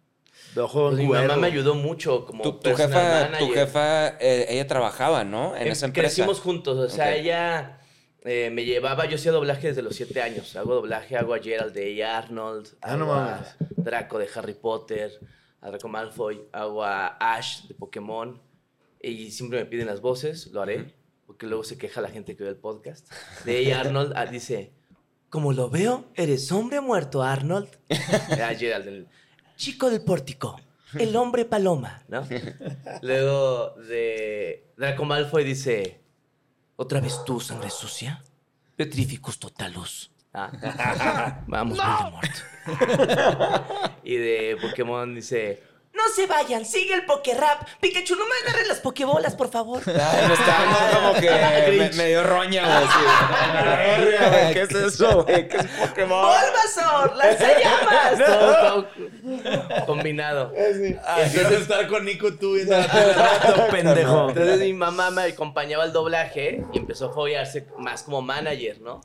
de 0.56 0.62
ojo 0.62 0.88
Pues 0.90 0.98
mi 0.98 1.08
mamá 1.08 1.36
me 1.36 1.46
ayudó 1.46 1.76
mucho 1.76 2.26
como 2.26 2.42
Tu, 2.42 2.54
tu 2.54 2.74
jefa, 2.76 3.38
tu 3.38 3.50
jefa 3.52 4.08
eh, 4.20 4.48
ella 4.50 4.66
trabajaba, 4.66 5.24
¿no? 5.26 5.56
En 5.56 5.68
Em, 5.68 5.72
esa 5.74 5.86
empresa. 5.86 6.08
Crecimos 6.08 6.40
juntos, 6.40 6.76
o 6.76 6.90
sea, 6.90 7.16
ella 7.16 7.82
eh, 8.24 8.50
me 8.52 8.66
llevaba, 8.66 9.06
yo 9.06 9.16
hacía 9.18 9.32
doblaje 9.32 9.68
desde 9.68 9.84
los 9.84 9.96
siete 9.96 10.24
años, 10.24 10.56
hago 10.56 10.74
doblaje, 10.74 11.16
hago 11.18 11.36
a 11.36 11.40
Gerald 11.40 11.74
de 11.76 12.04
A. 12.04 12.18
Arnold, 12.18 12.68
Ah, 12.82 12.98
no 12.98 13.14
a. 13.14 13.46
Draco 13.78 14.18
de 14.18 14.28
Harry 14.36 14.56
Potter, 14.56 15.12
a 15.62 15.70
Draco 15.70 15.88
Malfoy, 15.88 16.48
hago 16.52 16.84
a 16.84 17.18
Ash 17.20 17.64
de 17.68 17.74
Pokémon, 17.74 18.42
y 19.02 19.32
siempre 19.32 19.60
me 19.60 19.66
piden 19.66 19.88
las 19.88 20.02
voces, 20.02 20.48
lo 20.48 20.62
haré, 20.62 20.94
porque 21.26 21.46
luego 21.48 21.64
se 21.64 21.78
queja 21.78 22.02
la 22.02 22.10
gente 22.10 22.36
que 22.36 22.44
ve 22.44 22.50
el 22.50 22.58
podcast. 22.58 23.12
De 23.46 23.74
A. 23.74 23.82
Arnold 23.82 24.14
ah, 24.16 24.26
dice, 24.26 24.74
como 25.30 25.54
lo 25.54 25.70
veo, 25.70 26.06
eres 26.16 26.52
hombre 26.52 26.82
muerto, 26.82 27.22
Arnold. 27.22 27.70
a 27.90 28.54
Gerald, 28.56 28.88
el 28.88 29.08
chico 29.56 29.90
del 29.90 30.02
pórtico. 30.02 30.60
El 30.98 31.16
hombre 31.18 31.44
paloma, 31.44 32.02
¿no? 32.08 32.26
Luego 33.02 33.72
de 33.72 34.72
Draco 34.78 35.04
Malfoy 35.04 35.44
dice, 35.44 36.00
¿otra 36.78 37.02
vez 37.02 37.26
tú, 37.26 37.42
sangre 37.42 37.70
sucia? 37.70 38.24
Petrificus 38.78 39.38
totalus. 39.38 40.12
Ah. 40.34 40.52
Vamos, 41.48 41.78
Voldemort. 41.78 42.32
y 44.04 44.16
de 44.18 44.58
Pokémon 44.62 45.16
dice, 45.16 45.64
No 45.94 46.04
se 46.16 46.28
vayan, 46.28 46.64
sigue 46.66 46.94
el 46.94 47.06
Pokérap. 47.06 47.64
Pikachu, 47.82 48.16
no 48.16 48.26
me 48.26 48.36
agarres 48.48 48.68
las 48.68 48.80
pokebolas, 48.82 49.36
por 49.36 49.50
favor. 49.50 49.82
Ay, 49.88 50.28
me 50.28 50.34
está 50.34 50.46
dando 50.48 51.00
como 51.00 51.14
que 51.20 51.30
me, 51.80 51.90
me 51.98 52.08
dio 52.10 52.24
roña, 52.24 52.64
güey. 52.66 52.88
sí. 52.88 54.54
¿Qué 54.54 54.62
es 54.62 54.72
eso, 54.72 55.24
güey? 55.24 55.48
¿Qué 55.48 55.58
es 55.58 55.66
Pokémon? 55.66 56.22
¡Bulbasaur! 56.22 57.16
¡Lanzallamas! 57.16 58.26
todo, 58.26 58.86
todo 58.86 59.86
combinado. 59.88 60.54
Entonces 60.56 61.62
estar 61.62 61.88
con 61.88 62.06
Nico 62.06 62.34
tú 62.36 62.54
viendo 62.54 62.78
la 62.78 63.68
pendejo. 63.72 64.30
Entonces 64.30 64.60
mi 64.60 64.74
mamá 64.74 65.10
me 65.10 65.24
acompañaba 65.24 65.84
al 65.84 65.94
doblaje 65.94 66.64
y 66.74 66.78
empezó 66.78 67.10
a 67.10 67.14
follarse 67.14 67.66
más 67.80 68.04
como 68.04 68.22
manager, 68.22 68.82
¿no? 68.82 69.02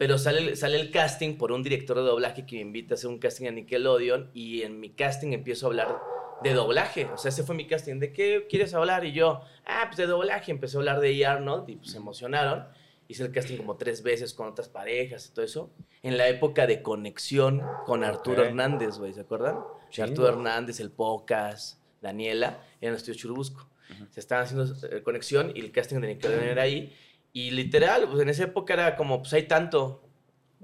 Pero 0.00 0.16
sale, 0.16 0.56
sale 0.56 0.80
el 0.80 0.90
casting 0.90 1.36
por 1.36 1.52
un 1.52 1.62
director 1.62 1.94
de 1.98 2.04
doblaje 2.04 2.46
que 2.46 2.56
me 2.56 2.62
invita 2.62 2.94
a 2.94 2.96
hacer 2.96 3.10
un 3.10 3.18
casting 3.18 3.48
a 3.48 3.50
Nickelodeon 3.50 4.30
y 4.32 4.62
en 4.62 4.80
mi 4.80 4.94
casting 4.94 5.32
empiezo 5.34 5.66
a 5.66 5.68
hablar 5.68 5.98
de 6.42 6.54
doblaje. 6.54 7.04
O 7.04 7.18
sea, 7.18 7.28
ese 7.28 7.42
fue 7.42 7.54
mi 7.54 7.66
casting. 7.66 7.98
¿De 7.98 8.10
qué 8.10 8.46
quieres 8.48 8.72
hablar? 8.72 9.04
Y 9.04 9.12
yo, 9.12 9.42
ah, 9.66 9.82
pues 9.88 9.98
de 9.98 10.06
doblaje. 10.06 10.52
Empecé 10.52 10.78
a 10.78 10.80
hablar 10.80 11.00
de 11.00 11.10
E. 11.12 11.26
Arnold 11.26 11.68
y 11.68 11.76
pues 11.76 11.90
se 11.90 11.98
emocionaron. 11.98 12.66
Hice 13.08 13.24
el 13.24 13.30
casting 13.30 13.58
como 13.58 13.76
tres 13.76 14.02
veces 14.02 14.32
con 14.32 14.48
otras 14.48 14.70
parejas 14.70 15.26
y 15.26 15.34
todo 15.34 15.44
eso. 15.44 15.70
En 16.02 16.16
la 16.16 16.28
época 16.28 16.66
de 16.66 16.80
conexión 16.80 17.60
con 17.84 18.02
Arturo 18.02 18.40
Ok. 18.40 18.48
Hernández, 18.48 18.96
güey, 18.96 19.12
¿se 19.12 19.20
acuerdan? 19.20 19.58
Chingo. 19.90 20.08
Arturo 20.08 20.28
Hernández, 20.28 20.80
el 20.80 20.90
Pocas, 20.92 21.78
Daniela, 22.00 22.64
eran 22.80 22.96
estudio 22.96 23.18
Churubusco. 23.18 23.68
Se 24.08 24.20
estaban 24.20 24.44
haciendo 24.44 24.64
eh, 24.86 25.02
conexión 25.02 25.52
y 25.54 25.60
el 25.60 25.72
casting 25.72 26.00
de 26.00 26.06
Nickelodeon 26.06 26.44
era 26.44 26.62
ahí. 26.62 26.96
Y 27.32 27.50
literal, 27.52 28.08
pues 28.08 28.22
en 28.22 28.28
esa 28.28 28.44
época 28.44 28.74
era 28.74 28.96
como, 28.96 29.20
pues 29.20 29.32
hay 29.32 29.44
tanto. 29.44 30.02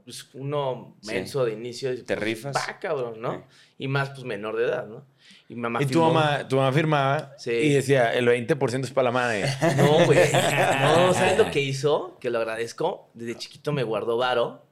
Pues 0.05 0.29
uno 0.35 0.95
Sí. 1.01 1.15
menso 1.15 1.45
de 1.45 1.53
inicio. 1.53 1.93
Te 1.97 2.03
pues, 2.15 2.19
rifas. 2.21 2.55
Va, 2.57 2.79
cabrón, 2.79 3.21
¿no? 3.21 3.45
Y 3.79 3.89
más, 3.89 4.11
pues 4.11 4.23
menor 4.25 4.57
de 4.57 4.65
edad, 4.67 4.87
¿no? 4.87 5.05
Y 5.49 5.55
mi 5.57 5.61
mamá 5.63 5.83
Y 5.83 5.87
tu 5.87 6.01
mamá, 6.01 6.47
tu 6.47 6.57
mamá 6.57 6.73
firmaba 6.73 7.33
Sí. 7.39 7.51
y 7.51 7.73
decía, 7.75 8.13
el 8.15 8.27
20% 8.29 8.85
es 8.87 8.93
para 8.93 9.07
la 9.07 9.11
madre. 9.11 9.45
No, 9.77 10.05
güey. 10.05 10.19
No, 10.81 11.13
¿sabes 11.13 11.37
lo 11.39 11.51
que 11.51 11.61
hizo? 11.61 12.17
Que 12.21 12.31
lo 12.31 12.39
agradezco. 12.39 13.11
Desde 13.15 13.37
chiquito 13.37 13.73
me 13.73 13.83
guardó 13.83 14.17
varo 14.17 14.63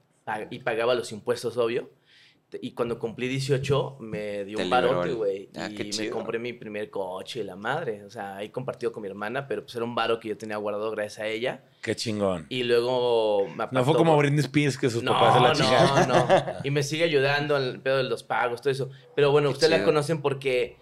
y 0.50 0.60
pagaba 0.60 0.94
los 0.94 1.10
impuestos, 1.12 1.56
obvio. 1.56 1.90
Y 2.62 2.72
cuando 2.72 2.98
cumplí 2.98 3.28
18, 3.28 3.96
me 4.00 4.44
dio 4.44 4.56
Te 4.58 4.64
un 4.64 4.70
barote, 4.70 5.08
el- 5.10 5.14
güey. 5.16 5.48
Ah, 5.56 5.68
y 5.70 5.90
me 5.98 6.10
compré 6.10 6.38
mi 6.38 6.52
primer 6.52 6.90
coche 6.90 7.42
la 7.44 7.56
madre. 7.56 8.04
O 8.04 8.10
sea, 8.10 8.36
ahí 8.36 8.50
compartido 8.50 8.92
con 8.92 9.02
mi 9.02 9.08
hermana, 9.08 9.46
pero 9.46 9.62
pues 9.62 9.74
era 9.74 9.84
un 9.84 9.94
varo 9.94 10.18
que 10.20 10.28
yo 10.28 10.36
tenía 10.36 10.56
guardado 10.56 10.90
gracias 10.90 11.18
a 11.20 11.26
ella. 11.28 11.64
Qué 11.82 11.94
chingón. 11.96 12.46
Y 12.48 12.62
luego 12.62 13.46
me 13.48 13.56
No 13.56 13.62
apartó 13.64 13.84
fue 13.84 13.94
como 13.96 14.16
Britney 14.16 14.40
Spears 14.40 14.76
que 14.78 14.90
sus 14.90 15.02
no, 15.02 15.12
papás 15.12 15.34
se 15.34 15.40
la 15.40 15.48
no, 15.48 15.54
chingaron. 15.54 16.08
no. 16.08 16.54
Y 16.64 16.70
me 16.70 16.82
sigue 16.82 17.04
ayudando 17.04 17.56
el 17.56 17.80
pedo 17.80 17.98
de 17.98 18.04
los 18.04 18.22
pagos, 18.22 18.60
todo 18.62 18.70
eso. 18.72 18.90
Pero 19.14 19.30
bueno, 19.30 19.48
Qué 19.48 19.54
ustedes 19.54 19.70
la 19.78 19.84
conocen 19.84 20.20
porque 20.22 20.76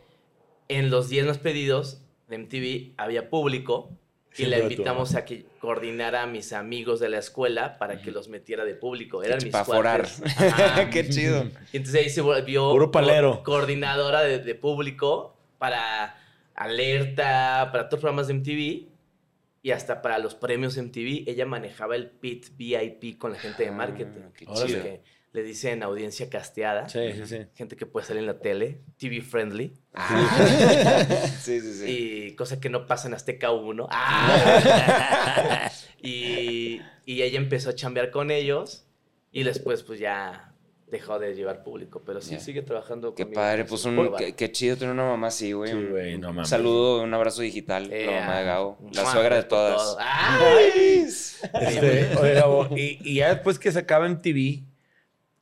en 0.68 0.90
los 0.90 1.08
10 1.08 1.26
más 1.26 1.38
pedidos 1.38 2.02
de 2.28 2.38
MTV 2.38 2.94
había 2.96 3.28
público 3.28 3.90
y 4.38 4.46
la 4.46 4.58
invitamos 4.60 5.14
a 5.14 5.24
que 5.24 5.44
coordinara 5.60 6.22
a 6.22 6.26
mis 6.26 6.52
amigos 6.52 7.00
de 7.00 7.08
la 7.10 7.18
escuela 7.18 7.78
para 7.78 8.00
que 8.00 8.10
los 8.10 8.28
metiera 8.28 8.64
de 8.64 8.74
público. 8.74 9.22
Eran 9.22 9.38
mis 9.42 9.52
Para. 9.52 10.04
Qué 10.90 11.08
chido. 11.08 11.44
Y 11.72 11.76
entonces 11.78 12.02
ahí 12.02 12.08
se 12.10 12.20
volvió 12.22 12.70
Puro 12.70 12.90
palero. 12.90 13.38
co- 13.38 13.42
coordinadora 13.44 14.22
de, 14.22 14.38
de 14.38 14.54
público 14.54 15.36
para 15.58 16.16
Alerta, 16.54 17.68
para 17.72 17.88
todos 17.88 17.92
los 17.92 18.00
programas 18.00 18.26
de 18.28 18.34
MTV 18.34 18.88
y 19.64 19.70
hasta 19.70 20.00
para 20.02 20.18
los 20.18 20.34
premios 20.34 20.76
MTV. 20.76 21.24
Ella 21.28 21.46
manejaba 21.46 21.94
el 21.96 22.08
pit 22.08 22.46
VIP 22.56 23.18
con 23.18 23.32
la 23.32 23.38
gente 23.38 23.62
de 23.64 23.68
Ah, 23.68 23.72
marketing. 23.72 24.20
qué 24.36 24.46
chido. 24.46 24.82
Que 24.82 25.02
le 25.32 25.42
dicen 25.42 25.82
audiencia 25.82 26.28
casteada. 26.28 26.88
Sí, 26.88 27.12
sí, 27.14 27.26
sí. 27.26 27.38
Gente 27.54 27.74
que 27.76 27.86
puede 27.86 28.06
salir 28.06 28.20
en 28.20 28.26
la 28.26 28.38
tele, 28.40 28.80
TV 28.98 29.20
friendly. 29.22 29.72
Sí, 31.42 31.60
sí, 31.60 31.74
sí. 31.74 31.84
Y 32.28 32.34
cosa 32.36 32.60
que 32.60 32.68
no 32.68 32.86
pasa 32.86 33.08
en 33.08 33.14
Azteca 33.14 33.50
1. 33.50 33.88
Ah. 33.90 35.70
y, 36.02 36.80
y 37.04 37.22
ella 37.22 37.38
empezó 37.38 37.70
a 37.70 37.74
chambear 37.74 38.10
con 38.10 38.30
ellos 38.30 38.84
y 39.32 39.42
después 39.42 39.82
pues 39.82 39.98
ya 39.98 40.52
dejó 40.86 41.18
de 41.18 41.34
llevar 41.34 41.62
público. 41.64 42.02
Pero 42.04 42.20
sí 42.20 42.38
sigue 42.38 42.62
trabajando 42.62 43.14
Qué 43.14 43.24
conmigo. 43.24 43.40
padre, 43.40 43.64
pues 43.64 43.84
un, 43.86 44.14
qué, 44.16 44.34
qué 44.34 44.52
chido 44.52 44.76
tener 44.76 44.92
una 44.92 45.04
mamá 45.06 45.28
así, 45.28 45.52
güey. 45.52 45.70
Sí, 45.70 45.76
Un- 45.76 45.90
güey, 45.90 46.18
no 46.18 46.30
un 46.30 46.44
saludo, 46.46 47.02
un 47.02 47.12
abrazo 47.14 47.42
digital, 47.42 47.90
Eh, 47.92 48.06
la 48.06 48.20
mamá 48.20 48.38
de 48.38 48.44
Gao. 48.44 48.78
La 48.92 49.10
suegra 49.10 49.36
de 49.36 49.42
todas. 49.44 49.76
todo. 49.76 49.96
¡Ay! 50.00 51.06
Este, 51.06 52.16
oye, 52.20 52.34
Gabo, 52.34 52.68
y, 52.76 52.98
y 53.02 53.14
ya 53.16 53.30
después 53.34 53.58
que 53.58 53.72
se 53.72 53.78
acaba 53.80 54.06
MTV, 54.08 54.62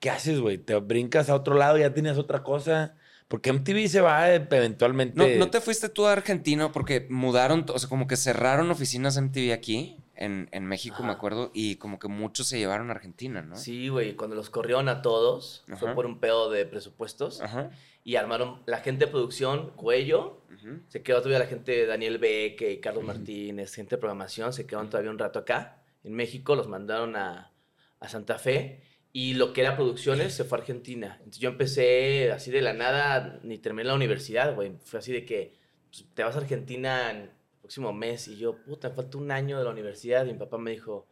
¿qué 0.01 0.11
haces, 0.11 0.41
güey? 0.41 0.59
¿Te 0.59 0.75
brincas 0.77 1.31
a 1.31 1.35
otro 1.35 1.55
lado? 1.55 1.79
¿Ya 1.79 1.95
tienes 1.95 2.19
otra 2.19 2.43
cosa? 2.43 2.97
Porque 3.29 3.53
MTV 3.53 3.89
se 3.89 4.01
va 4.01 4.35
eh, 4.35 4.47
eventualmente... 4.51 5.17
¿No, 5.17 5.39
¿No 5.39 5.51
te 5.51 5.61
fuiste 5.61 5.89
tú 5.89 6.07
a 6.07 6.13
Argentina 6.13 6.73
porque 6.73 7.07
mudaron, 7.09 7.65
o 7.73 7.79
sea, 7.79 7.89
como 7.89 8.09
que 8.09 8.17
cerraron 8.17 8.71
oficinas 8.71 9.21
MTV 9.21 9.53
aquí? 9.53 9.97
en, 10.21 10.49
en 10.53 10.67
México, 10.67 11.03
me 11.03 11.13
acuerdo, 11.13 11.51
y 11.55 11.77
como 11.77 11.99
que 11.99 12.07
muchos 12.07 12.47
se 12.47 12.59
llevaron 12.59 12.91
a 12.91 12.93
Argentina, 12.93 13.41
¿no? 13.41 13.57
Sí, 13.57 13.89
güey, 13.89 14.15
cuando 14.15 14.37
los 14.37 14.51
corrieron 14.51 14.91
a 14.91 15.01
todos, 15.01 15.65
fue 15.79 15.95
por 15.95 16.05
un 16.05 16.21
pedo 16.21 16.51
de 16.51 16.67
presupuestos 16.67 17.41
Ajá. 17.41 17.71
y 18.05 18.17
armaron 18.17 18.63
la 18.67 18.81
gente 18.81 19.07
de 19.07 19.11
producción, 19.11 19.71
Cuello, 19.77 20.43
se 20.89 21.03
quedó 21.03 21.19
todavía 21.19 21.39
la 21.39 21.47
gente 21.47 21.73
de 21.73 21.87
Daniel 21.87 22.19
Beque, 22.19 22.81
Carlos 22.81 23.03
Martínez, 23.03 23.75
gente 23.75 23.97
de 23.97 24.01
programación, 24.01 24.53
se 24.53 24.67
quedaron 24.67 24.91
todavía 24.91 25.11
un 25.11 25.19
rato 25.19 25.39
acá, 25.39 25.83
en 26.05 26.13
México, 26.13 26.55
los 26.55 26.69
mandaron 26.69 27.17
a, 27.17 27.51
a 27.99 28.09
Santa 28.09 28.39
Fe 28.39 28.83
y 29.13 29.35
lo 29.35 29.53
que 29.53 29.61
era 29.63 29.77
producciones 29.77 30.35
se 30.35 30.45
fue 30.45 30.59
a 30.59 30.61
Argentina. 30.61 31.15
Entonces 31.19 31.41
yo 31.41 31.49
empecé 31.51 32.31
así 32.33 32.51
de 32.51 32.63
la 32.63 32.73
nada, 32.73 33.41
ni 33.43 33.59
terminé 33.59 33.85
la 33.89 33.95
universidad, 33.95 34.55
güey, 34.55 34.73
fue 34.85 34.99
así 35.01 35.13
de 35.13 35.25
que 35.25 35.55
pues, 35.91 36.05
te 36.15 36.23
vas 36.23 36.37
a 36.37 36.39
Argentina 36.39 37.11
en 37.11 37.17
el 37.23 37.31
próximo 37.61 37.93
mes 37.93 38.29
y 38.29 38.37
yo, 38.37 38.57
puta, 38.63 38.89
me 38.91 38.95
falta 38.95 39.19
un 39.19 39.31
año 39.31 39.59
de 39.59 39.65
la 39.65 39.71
universidad 39.71 40.25
y 40.27 40.33
mi 40.33 40.39
papá 40.39 40.59
me 40.59 40.71
dijo, 40.73 41.07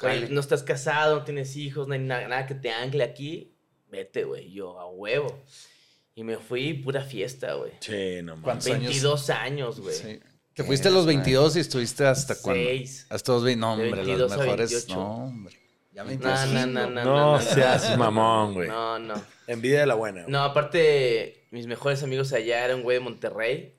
güey, 0.00 0.28
no 0.30 0.40
estás 0.40 0.62
casado, 0.62 1.16
no 1.18 1.24
tienes 1.24 1.56
hijos, 1.56 1.88
no 1.88 1.94
hay 1.94 2.00
na- 2.00 2.26
nada 2.28 2.46
que 2.46 2.54
te 2.54 2.70
ancle 2.70 3.02
aquí, 3.04 3.54
vete, 3.90 4.24
güey, 4.24 4.46
Y 4.46 4.52
yo 4.54 4.78
a 4.80 4.88
huevo. 4.90 5.42
Y 6.14 6.24
me 6.24 6.36
fui 6.36 6.74
pura 6.74 7.02
fiesta, 7.02 7.54
güey. 7.54 7.72
Sí, 7.80 8.20
no 8.22 8.36
mames. 8.36 8.44
¿Cuántos 8.44 8.66
años? 8.66 8.82
22 8.90 9.30
años, 9.30 9.80
güey. 9.80 9.94
Sí. 9.94 10.20
Te 10.54 10.62
fuiste 10.64 10.88
a 10.88 10.90
los 10.90 11.06
22 11.06 11.56
y 11.56 11.60
estuviste 11.60 12.04
hasta 12.04 12.34
cuándo? 12.34 12.62
Seis. 12.62 13.06
Hasta 13.08 13.32
los 13.32 13.42
20. 13.44 13.58
No, 13.58 13.72
hombre, 13.72 13.90
22 13.92 14.18
los 14.20 14.32
a 14.32 14.36
mejores. 14.36 14.70
28. 14.70 14.94
No, 14.94 15.24
hombre. 15.24 15.61
Ya 15.92 16.02
No, 16.02 16.08
22. 16.08 16.46
no, 16.48 16.66
no, 16.66 16.90
no. 16.90 17.04
No 17.04 17.40
seas 17.40 17.96
mamón, 17.98 18.54
güey. 18.54 18.68
No, 18.68 18.98
no. 18.98 19.14
Envidia 19.46 19.80
de 19.80 19.86
la 19.86 19.94
buena. 19.94 20.22
güey. 20.22 20.32
No, 20.32 20.42
aparte, 20.42 21.46
mis 21.50 21.66
mejores 21.66 22.02
amigos 22.02 22.32
allá 22.32 22.64
eran 22.64 22.78
un 22.78 22.82
güey 22.82 22.96
de 22.98 23.04
Monterrey. 23.04 23.78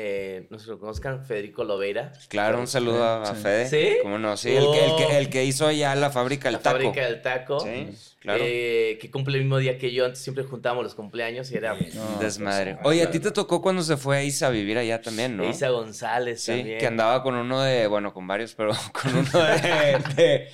Eh, 0.00 0.46
no 0.50 0.58
sé 0.60 0.66
si 0.66 0.70
lo 0.70 0.78
conozcan, 0.78 1.24
Federico 1.24 1.64
Lobeira. 1.64 2.12
Claro, 2.28 2.60
un 2.60 2.68
saludo 2.68 3.02
a, 3.02 3.22
a. 3.22 3.34
Fede. 3.34 3.66
¿Sí? 3.68 3.96
¿Cómo 4.02 4.16
no? 4.16 4.36
Sí, 4.36 4.50
el, 4.54 4.64
que, 4.72 4.84
el, 4.84 4.96
que, 4.96 5.18
el 5.18 5.28
que 5.28 5.44
hizo 5.44 5.66
allá 5.66 5.92
la 5.96 6.10
fábrica 6.10 6.44
del 6.48 6.52
La 6.54 6.58
taco. 6.60 6.76
fábrica 6.76 7.04
del 7.04 7.20
taco. 7.20 7.58
Sí, 7.58 7.88
claro. 8.20 8.44
Eh, 8.46 8.96
que 9.00 9.10
cumple 9.10 9.38
el 9.38 9.42
mismo 9.42 9.58
día 9.58 9.76
que 9.76 9.90
yo. 9.92 10.04
Antes 10.04 10.20
siempre 10.20 10.44
juntábamos 10.44 10.84
los 10.84 10.94
cumpleaños 10.94 11.50
y 11.50 11.56
era 11.56 11.74
No, 11.74 12.18
Desmadre. 12.20 12.74
pues, 12.76 12.86
Oye, 12.86 13.02
a 13.02 13.10
ti 13.10 13.18
te 13.18 13.32
tocó 13.32 13.60
cuando 13.60 13.82
se 13.82 13.96
fue 13.96 14.18
a 14.18 14.22
Isa 14.22 14.46
a 14.46 14.50
vivir 14.50 14.78
allá 14.78 15.02
también, 15.02 15.36
¿no? 15.36 15.48
Isa 15.48 15.68
González 15.70 16.42
Sí, 16.42 16.52
también. 16.52 16.78
que 16.78 16.86
andaba 16.86 17.20
con 17.24 17.34
uno 17.34 17.60
de, 17.62 17.88
bueno, 17.88 18.14
con 18.14 18.24
varios, 18.28 18.54
pero 18.54 18.70
con 19.02 19.16
uno 19.16 19.30
de, 19.32 19.98
de- 20.14 20.48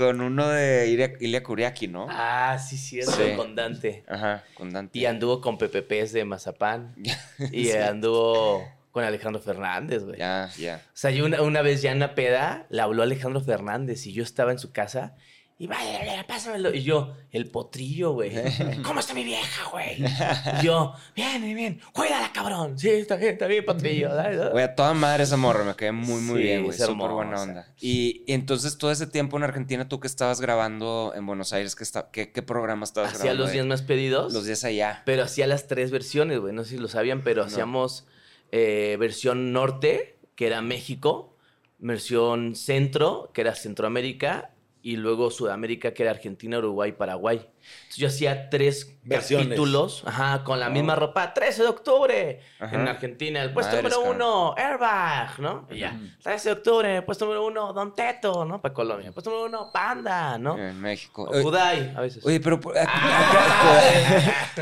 con 0.00 0.22
uno 0.22 0.48
de 0.48 0.88
Ilia, 0.88 1.12
Ilia 1.20 1.42
Kuriaki, 1.42 1.86
¿no? 1.86 2.06
Ah, 2.08 2.58
sí, 2.58 2.78
cierto, 2.78 3.12
Sí. 3.12 3.34
con 3.36 3.54
Dante. 3.54 4.02
Ajá, 4.08 4.42
con 4.54 4.72
Dante. 4.72 4.98
Y 4.98 5.04
anduvo 5.04 5.42
con 5.42 5.58
Pepe 5.58 5.82
Pez 5.82 6.12
de 6.12 6.24
Mazapán. 6.24 6.94
Y 7.52 7.70
anduvo 7.72 8.66
con 8.92 9.04
Alejandro 9.04 9.42
Fernández, 9.42 10.02
güey. 10.04 10.18
Ya, 10.18 10.48
ya. 10.58 10.80
O 10.86 10.90
sea, 10.96 11.10
yo 11.10 11.26
una, 11.26 11.42
una 11.42 11.60
vez 11.60 11.82
ya 11.82 11.90
en 11.90 11.98
una 11.98 12.14
peda 12.14 12.66
le 12.70 12.80
habló 12.80 13.02
Alejandro 13.02 13.42
Fernández 13.42 14.06
y 14.06 14.12
yo 14.14 14.22
estaba 14.22 14.52
en 14.52 14.58
su 14.58 14.72
casa 14.72 15.16
y 15.62 15.66
vaya, 15.66 16.24
pásamelo. 16.26 16.74
Y 16.74 16.82
yo, 16.82 17.14
el 17.30 17.50
potrillo, 17.50 18.12
güey. 18.12 18.32
¿Cómo 18.82 18.98
está 19.00 19.12
mi 19.12 19.24
vieja, 19.24 19.68
güey? 19.70 20.02
Y 20.62 20.64
yo, 20.64 20.94
bien, 21.14 21.42
bien, 21.42 21.54
bien. 21.54 21.80
Cuídala, 21.92 22.32
cabrón. 22.32 22.78
Sí, 22.78 22.88
está 22.88 23.16
bien, 23.16 23.32
está 23.34 23.46
bien, 23.46 23.64
potrillo. 23.66 24.08
Güey, 24.52 24.64
a 24.64 24.74
toda 24.74 24.94
madre 24.94 25.24
esa 25.24 25.36
morra, 25.36 25.62
me 25.64 25.76
quedé 25.76 25.92
muy, 25.92 26.22
muy 26.22 26.38
Sí, 26.38 26.42
bien, 26.44 26.64
güey. 26.64 26.76
Súper 26.78 27.10
buena 27.10 27.42
onda. 27.42 27.74
Y, 27.78 28.24
y 28.26 28.32
entonces, 28.32 28.78
todo 28.78 28.90
ese 28.90 29.06
tiempo 29.06 29.36
en 29.36 29.42
Argentina, 29.42 29.86
tú 29.86 30.00
que 30.00 30.06
estabas 30.06 30.40
grabando 30.40 31.12
en 31.14 31.26
Buenos 31.26 31.52
Aires, 31.52 31.76
¿qué, 31.76 31.84
está, 31.84 32.10
qué, 32.10 32.32
qué 32.32 32.42
programa 32.42 32.84
estabas 32.84 33.10
Hacía 33.10 33.24
grabando? 33.24 33.42
los 33.42 33.50
ahí? 33.50 33.54
días 33.56 33.66
más 33.66 33.82
pedidos, 33.82 34.32
Los 34.32 34.46
días 34.46 34.64
allá. 34.64 35.02
pero 35.04 35.24
hacía 35.24 35.46
las 35.46 35.66
tres 35.66 35.90
versiones, 35.90 36.38
güey. 36.40 36.54
No 36.54 36.64
sé 36.64 36.70
si 36.70 36.78
lo 36.78 36.88
sabían, 36.88 37.20
pero 37.22 37.42
No. 37.42 37.48
hacíamos 37.48 38.06
eh, 38.50 38.96
versión 38.98 39.52
norte, 39.52 40.16
que 40.36 40.46
era 40.46 40.62
México, 40.62 41.36
versión 41.78 42.56
centro, 42.56 43.30
que 43.34 43.42
era 43.42 43.54
Centroamérica, 43.54 44.52
y 44.82 44.96
luego 44.96 45.30
Sudamérica, 45.30 45.92
que 45.92 46.02
era 46.02 46.12
Argentina, 46.12 46.58
Uruguay, 46.58 46.92
Paraguay. 46.92 47.46
Entonces 47.62 47.96
yo 47.96 48.06
hacía 48.08 48.50
tres 48.50 48.96
Versiones. 49.02 49.46
capítulos, 49.48 50.02
ajá, 50.06 50.44
con 50.44 50.60
la 50.60 50.68
Oh. 50.68 50.70
misma 50.70 50.94
ropa, 50.94 51.32
13 51.34 51.62
de 51.62 51.68
octubre, 51.68 52.40
Ajá. 52.60 52.74
en 52.76 52.86
Argentina, 52.88 53.42
el 53.42 53.52
puesto 53.52 53.76
número 53.76 54.00
uno, 54.02 54.54
Airbag, 54.56 55.40
¿no? 55.40 55.66
Y 55.70 55.78
ya, 55.78 55.98
13 56.22 56.50
de 56.50 56.52
octubre, 56.54 57.02
puesto 57.02 57.24
número 57.24 57.46
uno, 57.46 57.72
Don 57.72 57.94
Teto, 57.94 58.44
¿no? 58.44 58.60
Para 58.60 58.74
Colombia, 58.74 59.10
puesto 59.12 59.30
número 59.30 59.46
uno, 59.48 59.70
Panda, 59.72 60.38
¿no? 60.38 60.58
En 60.58 60.80
México. 60.80 61.24
O 61.24 61.30
Oye, 61.30 61.42
Kudai, 61.42 61.92
a 61.96 62.00
veces. 62.02 62.24
Oye, 62.24 62.40
pero... 62.40 62.56
acá- 62.56 62.86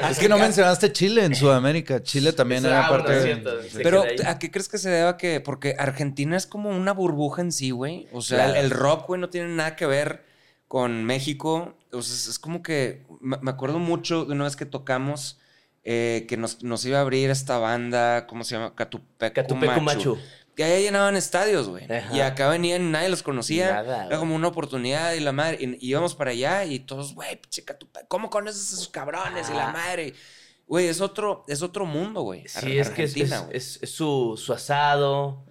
Ah. 0.01 0.11
Es 0.11 0.19
que 0.19 0.29
no 0.29 0.39
mencionaste 0.39 0.93
Chile 0.93 1.25
en 1.25 1.35
Sudamérica. 1.35 2.03
Chile 2.03 2.33
también 2.33 2.65
era 2.65 2.89
parte 2.89 3.13
de... 3.13 3.23
cierto, 3.23 3.51
Pero. 3.83 4.05
¿a 4.27 4.39
qué 4.39 4.51
crees 4.51 4.69
que 4.69 4.79
se 4.79 4.91
deba 4.91 5.17
que...? 5.17 5.41
Porque 5.41 5.75
Argentina 5.79 6.37
es 6.37 6.47
como 6.47 6.71
una 6.71 6.93
burbuja 6.93 7.43
en 7.43 7.53
sí, 7.53 7.71
güey. 7.71 8.09
O 8.13 8.23
sea, 8.23 8.39
Claro. 8.47 8.55
el, 8.61 8.65
el 8.67 8.71
rock, 8.71 9.07
güey, 9.09 9.21
no 9.21 9.29
tiene 9.31 9.49
nada 9.49 9.77
que 9.77 9.87
ver 9.87 10.25
con 10.69 11.05
México. 11.05 11.75
O 11.93 12.03
sea, 12.03 12.31
es- 12.31 12.39
como 12.39 12.63
que... 12.63 13.07
Me 13.21 13.51
acuerdo 13.51 13.79
mucho 13.79 14.25
de 14.25 14.33
una 14.33 14.45
vez 14.45 14.57
que 14.57 14.67
tocamos... 14.67 15.39
eh, 15.85 16.27
que 16.29 16.37
nos, 16.37 16.63
nos 16.63 16.85
iba 16.85 16.99
a 16.99 17.01
abrir 17.03 17.31
esta 17.31 17.59
banda, 17.59 18.27
¿cómo 18.27 18.45
se 18.45 18.57
llama? 18.57 18.75
Catupecu 18.75 19.35
Catupecu 19.35 19.81
Machu. 19.81 20.19
Que 20.55 20.65
allá 20.65 20.79
llenaban 20.81 21.15
estadios, 21.17 21.69
güey. 21.69 21.87
Y 22.13 22.19
acá 22.21 22.49
venían 22.49 22.91
nadie 22.91 23.09
los 23.09 23.23
conocía. 23.23 23.75
Nada, 23.75 24.07
Era 24.07 24.19
como 24.19 24.35
una 24.35 24.49
oportunidad 24.49 25.13
y 25.15 25.21
la 25.21 25.31
madre. 25.33 25.57
Y, 25.61 25.89
íbamos 25.89 26.17
para 26.17 26.33
allá 26.33 26.65
y 26.65 26.81
todos, 26.81 27.15
güey, 27.15 27.41
pinche 27.41 27.65
Catupecu, 27.65 28.09
¿cómo 28.09 28.29
conoces 28.29 28.73
a 28.73 28.75
esos 28.75 28.89
cabrones? 28.89 29.49
Y 29.51 29.55
la 29.55 29.69
madre. 29.73 30.15
Güey, 30.69 30.89
es 30.89 31.01
otro, 31.01 31.45
es 31.49 31.63
otro 31.63 31.87
mundo, 31.87 32.21
güey. 32.21 32.47
Sí, 32.47 32.79
es 32.79 32.91
que 32.91 33.05
es, 33.05 33.81
su, 33.85 34.35
su 34.37 34.53
asado, 34.53 35.45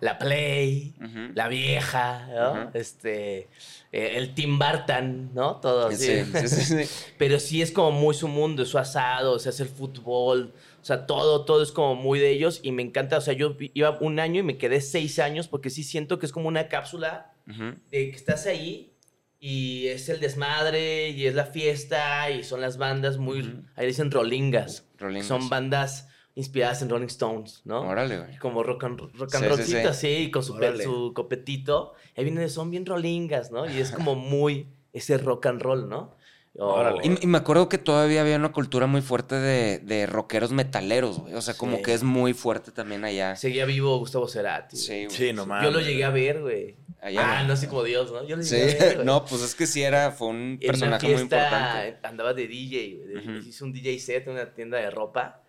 la 0.00 0.18
play, 0.18 0.94
la 1.34 1.46
vieja, 1.46 2.26
¿no? 2.34 2.70
Este, 2.74 3.48
eh, 3.92 4.14
el 4.16 4.34
Tim 4.34 4.58
Burton, 4.58 5.32
¿no? 5.32 5.60
Todo 5.60 5.86
así. 5.86 6.24
Sí, 6.24 6.48
sí, 6.48 6.84
sí. 6.84 7.04
Pero 7.18 7.38
sí 7.38 7.62
es 7.62 7.70
como 7.70 7.92
muy 7.92 8.16
su 8.16 8.26
mundo, 8.26 8.64
es 8.64 8.68
su 8.68 8.78
asado, 8.78 9.34
o 9.34 9.38
sea, 9.38 9.50
es 9.50 9.60
el 9.60 9.68
fútbol, 9.68 10.52
o 10.82 10.84
sea, 10.84 11.06
todo, 11.06 11.44
todo 11.44 11.62
es 11.62 11.70
como 11.70 11.94
muy 11.94 12.18
de 12.18 12.30
ellos 12.30 12.58
y 12.64 12.72
me 12.72 12.82
encanta, 12.82 13.18
o 13.18 13.20
sea, 13.20 13.32
yo 13.34 13.56
iba 13.74 13.96
un 14.00 14.18
año 14.18 14.40
y 14.40 14.42
me 14.42 14.58
quedé 14.58 14.80
seis 14.80 15.20
años 15.20 15.46
porque 15.46 15.70
sí 15.70 15.84
siento 15.84 16.18
que 16.18 16.26
es 16.26 16.32
como 16.32 16.48
una 16.48 16.68
cápsula 16.68 17.32
de 17.46 18.10
que 18.10 18.16
estás 18.16 18.46
ahí 18.46 18.93
y 19.46 19.88
es 19.88 20.08
el 20.08 20.20
desmadre 20.20 21.10
y 21.10 21.26
es 21.26 21.34
la 21.34 21.44
fiesta 21.44 22.30
y 22.30 22.42
son 22.44 22.62
las 22.62 22.78
bandas 22.78 23.18
muy, 23.18 23.62
ahí 23.76 23.86
dicen 23.86 24.10
rolingas, 24.10 24.86
Rolingas. 24.98 25.26
son 25.26 25.50
bandas 25.50 26.08
inspiradas 26.34 26.80
en 26.80 26.88
Rolling 26.88 27.08
Stones, 27.08 27.60
¿no? 27.66 27.82
Órale, 27.82 28.18
güey. 28.20 28.38
Como 28.38 28.62
rock 28.62 28.84
and, 28.84 29.00
rock 29.00 29.12
and 29.12 29.28
Sí, 29.30 29.36
sí, 29.38 29.48
rollcito, 29.48 29.80
sí. 29.80 29.86
así, 29.86 30.08
y 30.08 30.30
con 30.30 30.42
su, 30.42 30.54
su 30.82 31.12
copetito. 31.14 31.92
Ahí 32.16 32.24
viene, 32.24 32.48
son 32.48 32.70
bien 32.70 32.86
rolingas, 32.86 33.50
¿no? 33.52 33.70
Y 33.70 33.78
es 33.78 33.90
como 33.90 34.14
muy 34.14 34.66
ese 34.94 35.18
rock 35.18 35.44
and 35.46 35.60
roll, 35.60 35.88
¿no? 35.90 36.16
O- 36.56 36.66
Órale. 36.74 37.00
Y, 37.04 37.24
y 37.24 37.26
me 37.26 37.38
acuerdo 37.38 37.68
que 37.68 37.78
todavía 37.78 38.20
había 38.22 38.36
una 38.36 38.52
cultura 38.52 38.86
muy 38.86 39.02
fuerte 39.02 39.34
de, 39.34 39.78
de 39.80 40.06
rockeros 40.06 40.52
metaleros, 40.52 41.18
güey. 41.18 41.34
O 41.34 41.42
sea, 41.42 41.54
como 41.54 41.76
Sí. 41.78 41.82
que 41.82 41.94
es 41.94 42.02
muy 42.04 42.32
fuerte 42.32 42.70
también 42.72 43.04
allá. 43.04 43.34
Seguía 43.36 43.64
vivo 43.66 43.98
Gustavo 43.98 44.26
Cerati. 44.28 44.76
Sí, 44.76 45.04
güey. 45.06 45.10
Sí, 45.16 45.32
no 45.32 45.46
mames. 45.46 45.64
Yo 45.64 45.70
lo 45.72 45.80
llegué 45.84 46.04
a 46.04 46.10
ver, 46.10 46.40
güey. 46.42 46.76
Allá, 47.04 47.20
ah, 47.38 47.42
¿no? 47.42 47.48
no 47.48 47.52
así 47.52 47.66
como 47.66 47.82
Dios, 47.82 48.10
¿no? 48.10 48.24
Yo 48.26 48.36
lo 48.36 48.42
Sí, 48.42 48.56
ver, 48.56 49.04
no, 49.04 49.24
pues 49.26 49.42
es 49.42 49.54
que 49.54 49.66
sí 49.66 49.82
era, 49.82 50.10
fue 50.10 50.28
un 50.28 50.36
En 50.36 50.48
una 50.54 50.58
personaje 50.66 51.06
muy 51.06 51.16
fiesta 51.16 51.36
importante. 51.36 52.06
andaba 52.08 52.32
de 52.34 52.48
DJ, 52.48 52.96
güey. 52.96 53.08
de- 53.08 53.18
Ujú. 53.38 53.46
Hizo 53.48 53.64
un 53.66 53.72
DJ 53.74 53.98
set 53.98 54.26
en 54.26 54.32
una 54.32 54.54
tienda 54.54 54.78
de 54.78 54.90
ropa. 54.90 55.42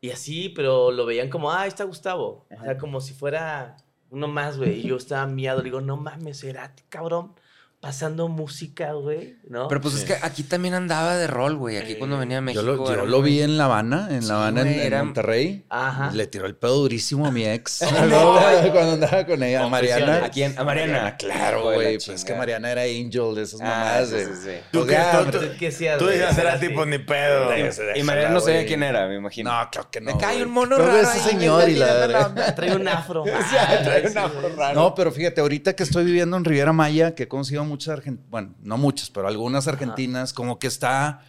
Y 0.00 0.10
así, 0.10 0.48
pero 0.48 0.90
lo 0.90 1.06
veían 1.06 1.28
como, 1.30 1.52
ah, 1.52 1.62
ahí 1.62 1.68
está 1.68 1.84
Gustavo. 1.84 2.46
O 2.58 2.64
sea, 2.64 2.76
como 2.76 3.00
si 3.00 3.14
fuera 3.14 3.76
uno 4.10 4.26
más, 4.28 4.58
güey. 4.58 4.80
Y 4.80 4.88
yo 4.88 4.96
estaba 4.96 5.26
miado. 5.26 5.58
Le 5.58 5.64
digo, 5.64 5.80
no 5.80 5.96
mames, 5.96 6.40
Cerati, 6.40 6.82
cabrón. 6.88 7.34
Pasando 7.78 8.26
música, 8.28 8.94
güey, 8.94 9.36
¿no? 9.48 9.68
Pero 9.68 9.80
pues 9.82 9.94
es 9.94 10.04
que 10.04 10.16
aquí 10.22 10.42
también 10.42 10.74
andaba 10.74 11.14
de 11.16 11.26
rol, 11.28 11.56
güey. 11.56 11.76
Aquí 11.76 11.94
cuando 11.96 12.18
venía 12.18 12.38
a 12.38 12.40
Yo 12.40 12.42
México. 12.42 12.62
lo, 12.64 12.84
yo 12.86 12.92
era 12.92 13.04
lo 13.04 13.22
vi 13.22 13.42
en 13.42 13.58
La 13.58 13.66
Habana, 13.66 14.08
en 14.10 14.22
Sí, 14.22 14.28
La 14.28 14.36
Habana, 14.36 14.62
en- 14.62 14.66
güey, 14.68 14.80
en, 14.80 14.86
era- 14.86 15.04
Monterrey. 15.04 15.66
Ajá. 15.68 16.10
Le 16.12 16.26
tiró 16.26 16.46
el 16.46 16.56
pedo 16.56 16.74
durísimo 16.78 17.26
a 17.26 17.30
mi 17.30 17.44
ex. 17.44 17.82
No. 18.10 18.38
Cuando 18.72 18.92
andaba 18.94 19.24
con 19.26 19.40
ella, 19.42 19.64
a 19.64 19.68
Mariana. 19.68 20.24
¿A 20.24 20.30
quién? 20.30 20.58
A 20.58 20.64
Mariana. 20.64 21.16
Claro, 21.16 21.58
de 21.58 21.64
la 21.70 21.74
güey. 21.74 21.94
Pues 21.96 22.08
es 22.08 22.24
que. 22.24 22.34
Mariana 22.34 22.72
era 22.72 22.82
angel 22.82 23.34
de 23.36 23.42
esas 23.42 23.60
Ah, 23.60 23.64
mamadas. 23.64 24.08
sí, 24.08 24.14
de- 24.16 24.24
sí, 24.24 24.32
sí. 24.44 24.50
¿Tú 24.72 24.84
Pues 24.86 24.96
¿Tú- 25.12 25.18
hombre, 25.18 25.38
tú- 25.38 25.46
¿Qué 25.58 25.68
hacías, 25.68 25.98
Tú 25.98 26.08
era 26.08 26.30
Así. 26.54 26.66
tipo 26.68 26.84
ni 26.86 26.98
pedo. 26.98 27.50
Y 27.94 28.02
Mariana 28.02 28.30
no 28.30 28.40
sabía 28.40 28.66
quién 28.66 28.82
era, 28.82 29.06
me 29.06 29.16
imagino. 29.16 29.52
No, 29.52 29.70
claro 29.70 29.90
que 29.90 30.00
no. 30.00 30.12
Me 30.14 30.18
cae 30.20 30.42
un 30.42 30.50
mono 30.50 30.76
raro 30.78 30.96
ese 30.98 31.20
señor 31.20 31.66
me 31.66 31.72
y 31.72 31.74
la. 31.76 32.54
Trae 32.56 32.74
un 32.74 32.88
afro. 32.88 33.22
trae 33.84 34.02
Ah, 34.06 34.10
un 34.10 34.18
afro 34.18 34.48
raro. 34.56 34.74
No, 34.80 34.94
pero 34.94 35.12
fíjate, 35.12 35.40
ahorita 35.42 35.76
que 35.76 35.82
estoy 35.84 36.04
viviendo 36.04 36.36
en 36.38 36.44
Riviera 36.44 36.72
Maya, 36.72 37.14
que 37.14 37.24
he 37.24 37.28
conocido 37.28 37.65
muchas 37.66 37.94
argentinas, 37.94 38.30
bueno, 38.30 38.54
no 38.62 38.78
muchas, 38.78 39.10
pero 39.10 39.28
algunas 39.28 39.68
argentinas, 39.68 40.32
como 40.32 40.58
que 40.58 40.66
está, 40.66 41.24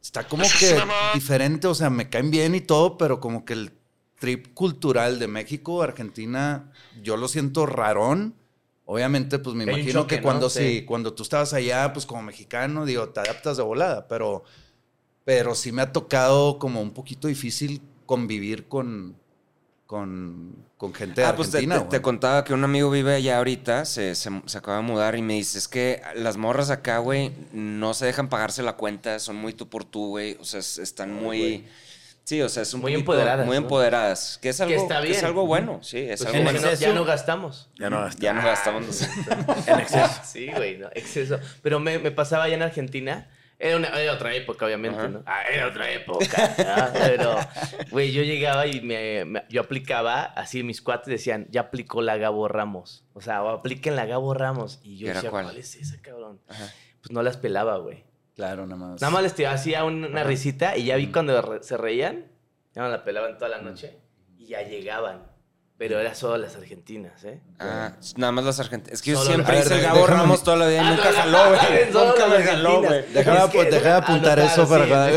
está 0.00 0.26
como 0.28 0.44
que 0.58 0.78
diferente, 1.14 1.66
o 1.66 1.74
sea, 1.74 1.90
me 1.90 2.08
caen 2.08 2.30
bien 2.30 2.54
y 2.54 2.60
todo, 2.60 2.96
pero 2.96 3.20
como 3.20 3.44
que 3.44 3.54
el 3.54 3.72
trip 4.18 4.54
cultural 4.54 5.18
de 5.18 5.26
México, 5.26 5.82
Argentina, 5.82 6.70
yo 7.02 7.16
lo 7.16 7.26
siento 7.26 7.66
rarón. 7.66 8.36
Obviamente, 8.84 9.38
pues 9.38 9.56
me 9.56 9.64
imagino 9.64 10.02
choque, 10.02 10.16
que 10.16 10.20
¿no? 10.20 10.22
cuando 10.22 10.50
Sí. 10.50 10.58
sí, 10.58 10.84
cuando 10.84 11.12
tú 11.14 11.22
estabas 11.24 11.52
allá, 11.54 11.92
pues 11.92 12.06
como 12.06 12.22
mexicano, 12.22 12.84
digo, 12.84 13.08
te 13.08 13.18
adaptas 13.18 13.56
de 13.56 13.62
volada, 13.64 14.06
pero, 14.06 14.44
pero 15.24 15.54
sí 15.54 15.72
me 15.72 15.82
ha 15.82 15.92
tocado 15.92 16.58
como 16.58 16.80
un 16.80 16.92
poquito 16.92 17.26
difícil 17.26 17.82
convivir 18.06 18.68
con, 18.68 19.16
con, 19.92 20.56
con 20.78 20.94
gente 20.94 21.20
de 21.20 21.26
Ah, 21.26 21.36
pues 21.36 21.50
te, 21.50 21.58
Argentina. 21.58 21.82
te- 21.86 21.98
te 21.98 22.02
contaba 22.02 22.44
que 22.44 22.54
un 22.54 22.64
amigo 22.64 22.90
vive 22.90 23.14
allá 23.14 23.36
ahorita, 23.36 23.84
se, 23.84 24.14
se, 24.14 24.30
se 24.46 24.56
acaba 24.56 24.78
de 24.78 24.82
mudar 24.84 25.16
y 25.16 25.20
me 25.20 25.34
dice, 25.34 25.58
es 25.58 25.68
que 25.68 26.00
las 26.16 26.38
morras 26.38 26.70
acá, 26.70 26.96
güey, 26.96 27.30
no 27.52 27.92
se 27.92 28.06
dejan 28.06 28.30
pagarse 28.30 28.62
la 28.62 28.72
cuenta, 28.78 29.18
son 29.18 29.36
muy 29.36 29.52
tú 29.52 29.68
por 29.68 29.84
tú, 29.84 30.08
güey, 30.08 30.38
o 30.40 30.44
sea, 30.44 30.60
es- 30.60 30.78
están 30.78 31.12
muy... 31.12 31.66
Sí, 32.24 32.40
o 32.40 32.48
sea, 32.48 32.62
es 32.62 32.72
un 32.72 32.80
Muy 32.80 32.92
poquito- 32.92 33.00
empoderadas, 33.00 33.44
Muy 33.46 33.56
¿no? 33.56 33.62
empoderadas, 33.64 34.38
que 34.40 34.48
es 34.48 34.60
algo, 34.62 34.74
está 34.80 35.02
que 35.02 35.08
es 35.10 35.16
bien. 35.16 35.24
algo 35.26 35.44
bueno, 35.44 35.80
sí, 35.82 35.98
es 35.98 36.20
Pues 36.22 36.26
algo 36.28 36.38
en 36.38 36.44
bueno. 36.44 36.58
exceso 36.60 36.80
ya 36.82 36.94
no 36.94 37.04
gastamos. 37.04 37.68
Ya 37.78 37.90
no 37.90 38.00
gasta. 38.00 38.22
Ya 38.22 38.32
no 38.32 38.42
gastamos. 38.42 39.02
En 39.66 39.78
exceso. 39.80 40.20
Sí, 40.24 40.48
güey, 40.56 40.78
no, 40.78 40.88
exceso. 40.94 41.38
Pero 41.62 41.80
me, 41.80 41.98
me 41.98 42.12
pasaba 42.12 42.44
allá 42.44 42.54
en 42.54 42.62
Argentina. 42.62 43.28
Era, 43.64 43.76
una, 43.76 43.88
era 43.88 44.12
otra 44.14 44.34
época, 44.34 44.66
obviamente, 44.66 44.98
Ajá. 44.98 45.08
¿no? 45.08 45.22
Ah, 45.24 45.42
era 45.48 45.68
otra 45.68 45.88
época. 45.92 46.54
¿no? 46.58 46.92
Pero, 46.98 47.36
güey, 47.92 48.10
yo 48.10 48.22
llegaba 48.24 48.66
y 48.66 48.80
me, 48.80 49.24
me- 49.24 49.44
yo 49.48 49.60
aplicaba, 49.60 50.22
así 50.24 50.64
mis 50.64 50.82
cuates 50.82 51.06
decían, 51.06 51.46
ya 51.48 51.60
aplicó 51.62 52.02
la 52.02 52.16
Gabo 52.16 52.48
Ramos. 52.48 53.04
O 53.12 53.20
sea, 53.20 53.42
o 53.44 53.48
apliquen 53.50 53.94
la 53.94 54.04
Gabo 54.06 54.34
Ramos. 54.34 54.80
Y 54.82 54.98
yo 54.98 55.06
¿Y 55.06 55.10
era 55.10 55.18
decía, 55.20 55.30
cuál? 55.30 55.44
¿cuál? 55.44 55.56
es 55.58 55.76
esa, 55.76 56.02
cabrón? 56.02 56.40
Ajá. 56.48 56.66
Pues 57.00 57.12
no 57.12 57.22
las 57.22 57.36
pelaba, 57.36 57.76
güey. 57.78 58.04
Claro, 58.34 58.66
nada 58.66 58.76
más. 58.84 59.00
Nada 59.00 59.12
más 59.12 59.22
les 59.22 59.34
tiraba- 59.34 59.54
hacía 59.54 59.84
un- 59.84 60.04
una 60.06 60.24
risita 60.24 60.76
y 60.76 60.86
ya 60.86 60.96
vi 60.96 61.06
cuando 61.12 61.40
re- 61.40 61.62
se 61.62 61.76
reían, 61.76 62.26
ya 62.74 62.82
no 62.82 62.88
la 62.88 63.04
pelaban 63.04 63.38
toda 63.38 63.48
la 63.50 63.58
noche 63.62 63.96
y 64.38 64.46
ya 64.48 64.62
llegaban. 64.62 65.22
Pero 65.78 65.98
era 65.98 66.14
solo 66.14 66.36
las 66.38 66.54
argentinas, 66.54 67.24
¿eh? 67.24 67.40
Ah, 67.58 67.96
nada 68.16 68.30
más 68.30 68.44
las 68.44 68.60
argentinas. 68.60 68.94
Es 69.00 69.02
que 69.02 69.10
yo 69.12 69.16
Solo- 69.16 69.30
siempre 69.30 69.52
a 69.52 69.58
ver, 69.58 69.64
hice 69.66 69.74
el 69.74 69.80
de- 69.80 69.86
Gabo 69.86 70.00
déjame- 70.06 70.16
Ramos 70.20 70.44
toda 70.44 70.56
la 70.58 70.66
vida 70.68 70.76
y 70.76 70.78
Ah, 70.86 70.90
nunca 70.90 71.12
jaló, 71.12 71.38
güey. 71.48 71.92
solo 71.92 72.06
Nunca 72.12 72.26
las 72.28 72.38
me 72.38 72.44
jaló, 72.44 72.68
güey. 72.82 72.86
argentinas. 72.86 73.14
Déjame, 73.14 73.38
Es 73.38 73.50
que- 73.50 73.58
apu- 73.58 73.70
déjame 73.70 73.94
apuntar 73.94 74.38
eso 74.38 74.68
para 74.68 74.84
sí, 74.84 74.90
cuando 74.90 75.10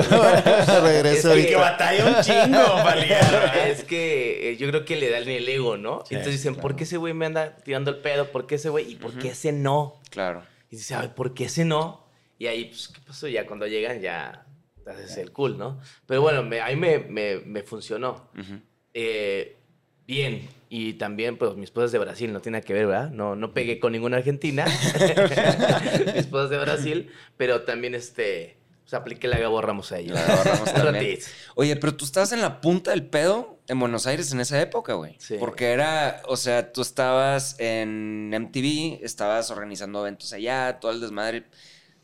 sí. 0.65 0.81
regreso 0.81 1.15
Es 1.15 1.21
que- 1.45 1.55
ahorita. 1.55 1.59
batalla 1.59 2.05
un 2.05 2.23
chingo 2.23 2.95
ligar. 3.01 3.57
Es 3.67 3.83
que 3.83 4.49
eh, 4.51 4.57
yo 4.57 4.67
creo 4.69 4.85
que 4.85 4.95
le 4.95 5.09
dan 5.11 5.27
el 5.29 5.47
ego, 5.47 5.77
¿no? 5.77 6.03
Sí, 6.07 6.15
Entonces 6.15 6.41
dicen, 6.41 6.55
¿por 6.55 6.75
qué 6.75 6.85
ese 6.85 6.97
güey 6.97 7.13
me 7.13 7.27
anda 7.27 7.57
tirando 7.57 7.91
el 7.91 7.97
pedo? 7.97 8.31
¿Por 8.31 8.47
qué 8.47 8.55
ese 8.55 8.69
güey? 8.69 8.91
¿Y 8.91 8.95
por 8.95 9.13
qué 9.19 9.29
ese 9.29 9.51
no? 9.51 10.01
Claro. 10.09 10.41
Y 10.71 10.77
dice, 10.77 10.95
ay, 10.95 11.09
¿por 11.15 11.35
qué 11.35 11.45
ese 11.45 11.63
no? 11.63 12.07
Y 12.39 12.47
ahí, 12.47 12.65
pues, 12.65 12.87
¿qué 12.87 13.01
pasó? 13.05 13.27
Ya 13.27 13.45
cuando 13.45 13.67
llegan, 13.67 14.01
ya 14.01 14.45
haces 14.87 15.17
el 15.17 15.31
cool, 15.31 15.57
¿no? 15.59 15.79
Pero 16.07 16.21
bueno, 16.21 16.41
me, 16.43 16.59
ahí 16.61 16.75
me, 16.75 16.97
me, 16.99 17.37
me 17.37 17.61
funcionó. 17.61 18.29
Ujú. 18.37 18.59
Eh, 18.93 19.57
bien. 20.07 20.47
Y 20.69 20.93
también, 20.93 21.37
pues, 21.37 21.55
mi 21.55 21.63
esposa 21.63 21.85
es 21.85 21.91
de 21.91 21.99
Brasil, 21.99 22.33
no 22.33 22.41
tiene 22.41 22.57
nada 22.57 22.65
que 22.65 22.73
ver, 22.73 22.87
¿verdad? 22.87 23.09
No, 23.11 23.35
no 23.35 23.53
pegué 23.53 23.79
con 23.79 23.93
ninguna 23.93 24.17
argentina. 24.17 24.65
mi 26.13 26.19
esposa 26.19 26.45
es 26.45 26.49
de 26.49 26.57
Brasil, 26.57 27.11
pero 27.37 27.61
también, 27.61 27.95
este, 27.95 28.57
pues, 28.83 28.93
apliqué 28.93 29.27
la 29.27 29.37
Gabo 29.37 29.61
Ramos 29.61 29.91
a 29.91 29.99
ella. 29.99 30.13
La 30.15 30.25
Gabo 30.25 30.43
Ramos 30.43 30.73
también. 30.73 31.19
Oye, 31.55 31.75
pero 31.75 31.95
tú 31.95 32.05
estabas 32.05 32.31
en 32.31 32.41
la 32.41 32.61
punta 32.61 32.91
del 32.91 33.05
pedo 33.05 33.59
en 33.67 33.79
Buenos 33.79 34.05
Aires 34.07 34.31
en 34.31 34.39
esa 34.39 34.61
época, 34.61 34.93
güey. 34.93 35.15
Sí. 35.19 35.37
Porque 35.39 35.71
era, 35.71 36.21
o 36.27 36.35
sea, 36.35 36.71
tú 36.71 36.81
estabas 36.81 37.59
en 37.59 38.29
MTV, 38.29 39.03
estabas 39.03 39.51
organizando 39.51 40.01
eventos 40.01 40.33
allá, 40.33 40.79
todo 40.79 40.91
el 40.91 40.99
desmadre. 40.99 41.45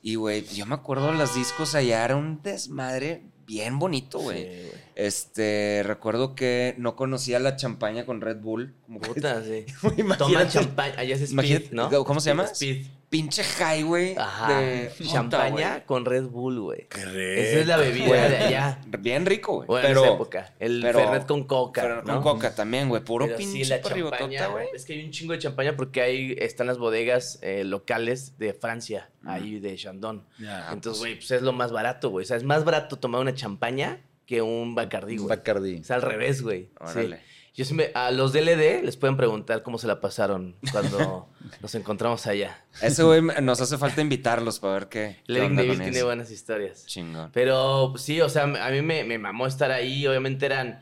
Y, 0.01 0.15
güey, 0.15 0.43
yo 0.45 0.65
me 0.65 0.75
acuerdo 0.75 1.11
los 1.11 1.35
discos 1.35 1.75
allá, 1.75 2.05
era 2.05 2.15
un 2.15 2.41
desmadre 2.41 3.23
bien 3.51 3.79
bonito, 3.79 4.19
güey. 4.19 4.43
Sí. 4.43 4.71
Este, 4.95 5.83
recuerdo 5.85 6.35
que 6.35 6.73
no 6.77 6.95
conocía 6.95 7.37
la 7.39 7.57
champaña 7.57 8.05
con 8.05 8.21
Red 8.21 8.37
Bull. 8.37 8.73
Como 8.85 9.01
Puta, 9.01 9.43
sí. 9.43 9.65
Toman 10.17 10.49
champaña. 10.49 10.95
Allá 10.97 11.15
es 11.15 11.21
Speed, 11.21 11.71
¿no? 11.71 11.89
¿cómo 12.05 12.21
se 12.21 12.29
llama? 12.29 12.45
Speed. 12.45 12.85
Pinche 13.11 13.43
high, 13.43 13.83
güey. 13.83 14.15
Ajá. 14.17 14.57
de 14.57 14.89
champaña 15.03 15.71
güey. 15.71 15.85
con 15.85 16.05
Red 16.05 16.27
Bull, 16.27 16.61
güey. 16.61 16.87
Qué 16.87 17.01
Esa 17.01 17.59
es 17.59 17.67
la 17.67 17.75
bebida 17.75 18.07
Güey. 18.07 18.29
de 18.29 18.37
allá. 18.37 18.79
Bien 18.99 19.25
rico, 19.25 19.55
güey. 19.55 19.67
Bueno, 19.67 19.85
en 19.85 19.91
pero, 19.93 20.05
esa 20.05 20.13
época. 20.13 20.53
El 20.59 20.81
pero- 20.81 20.99
Fernet 20.99 21.25
con 21.27 21.43
coca. 21.43 21.81
Fernet 21.81 22.05
¿no? 22.05 22.21
con 22.21 22.35
coca 22.35 22.55
también, 22.55 22.87
güey. 22.87 23.03
Puro 23.03 23.25
Pero 23.25 23.37
pinche 23.37 23.65
sí, 23.65 23.69
la 23.69 23.81
champaña, 23.81 24.47
güey. 24.47 24.67
Es 24.73 24.85
que 24.85 24.93
hay 24.93 25.03
un 25.03 25.11
chingo 25.11 25.33
de 25.33 25.39
champaña 25.39 25.75
porque 25.75 25.99
ahí 26.01 26.35
están 26.39 26.67
las 26.67 26.77
bodegas 26.77 27.37
eh, 27.41 27.65
locales 27.65 28.37
de 28.37 28.53
Francia, 28.53 29.09
ahí 29.25 29.59
de 29.59 29.75
Chandon. 29.75 30.25
Ya. 30.39 30.69
Entonces, 30.71 31.01
güey, 31.01 31.15
pues 31.15 31.31
es 31.31 31.41
lo 31.41 31.51
más 31.51 31.73
barato, 31.73 32.11
güey. 32.11 32.23
O 32.23 32.27
sea, 32.27 32.37
es 32.37 32.45
más 32.45 32.63
barato 32.63 32.97
tomar 32.97 33.19
una 33.19 33.35
champaña 33.35 33.99
que 34.25 34.41
un 34.41 34.73
Bacardí, 34.73 35.17
güey. 35.17 35.27
Bacardi. 35.27 35.75
Es 35.81 35.91
al 35.91 36.01
revés, 36.01 36.41
güey. 36.41 36.69
Sí. 36.93 37.09
Yo 37.53 37.65
sí 37.65 37.73
me- 37.73 37.91
a 37.93 38.11
los 38.11 38.31
DLD 38.31 38.81
les 38.81 38.95
pueden 38.95 39.17
preguntar 39.17 39.61
cómo 39.61 39.77
se 39.77 39.85
la 39.85 39.99
pasaron 39.99 40.55
cuando 40.71 41.27
nos 41.61 41.75
encontramos 41.75 42.25
allá. 42.27 42.63
Ese 42.81 43.03
güey 43.03 43.21
nos 43.41 43.59
hace 43.59 43.77
falta 43.77 43.99
invitarlos 44.01 44.59
para 44.59 44.73
ver 44.75 44.87
qué. 44.87 45.17
Davis 45.27 45.49
con 45.49 45.77
tiene 45.81 45.89
eso. 45.97 46.05
buenas 46.05 46.31
historias. 46.31 46.85
Chingón. 46.85 47.29
Pero 47.33 47.89
pues, 47.91 48.03
sí, 48.03 48.21
o 48.21 48.29
sea, 48.29 48.43
a 48.43 48.69
mí 48.71 48.81
me, 48.81 49.03
me 49.03 49.17
mamó 49.17 49.47
estar 49.47 49.69
ahí. 49.69 50.07
Obviamente 50.07 50.45
eran, 50.45 50.79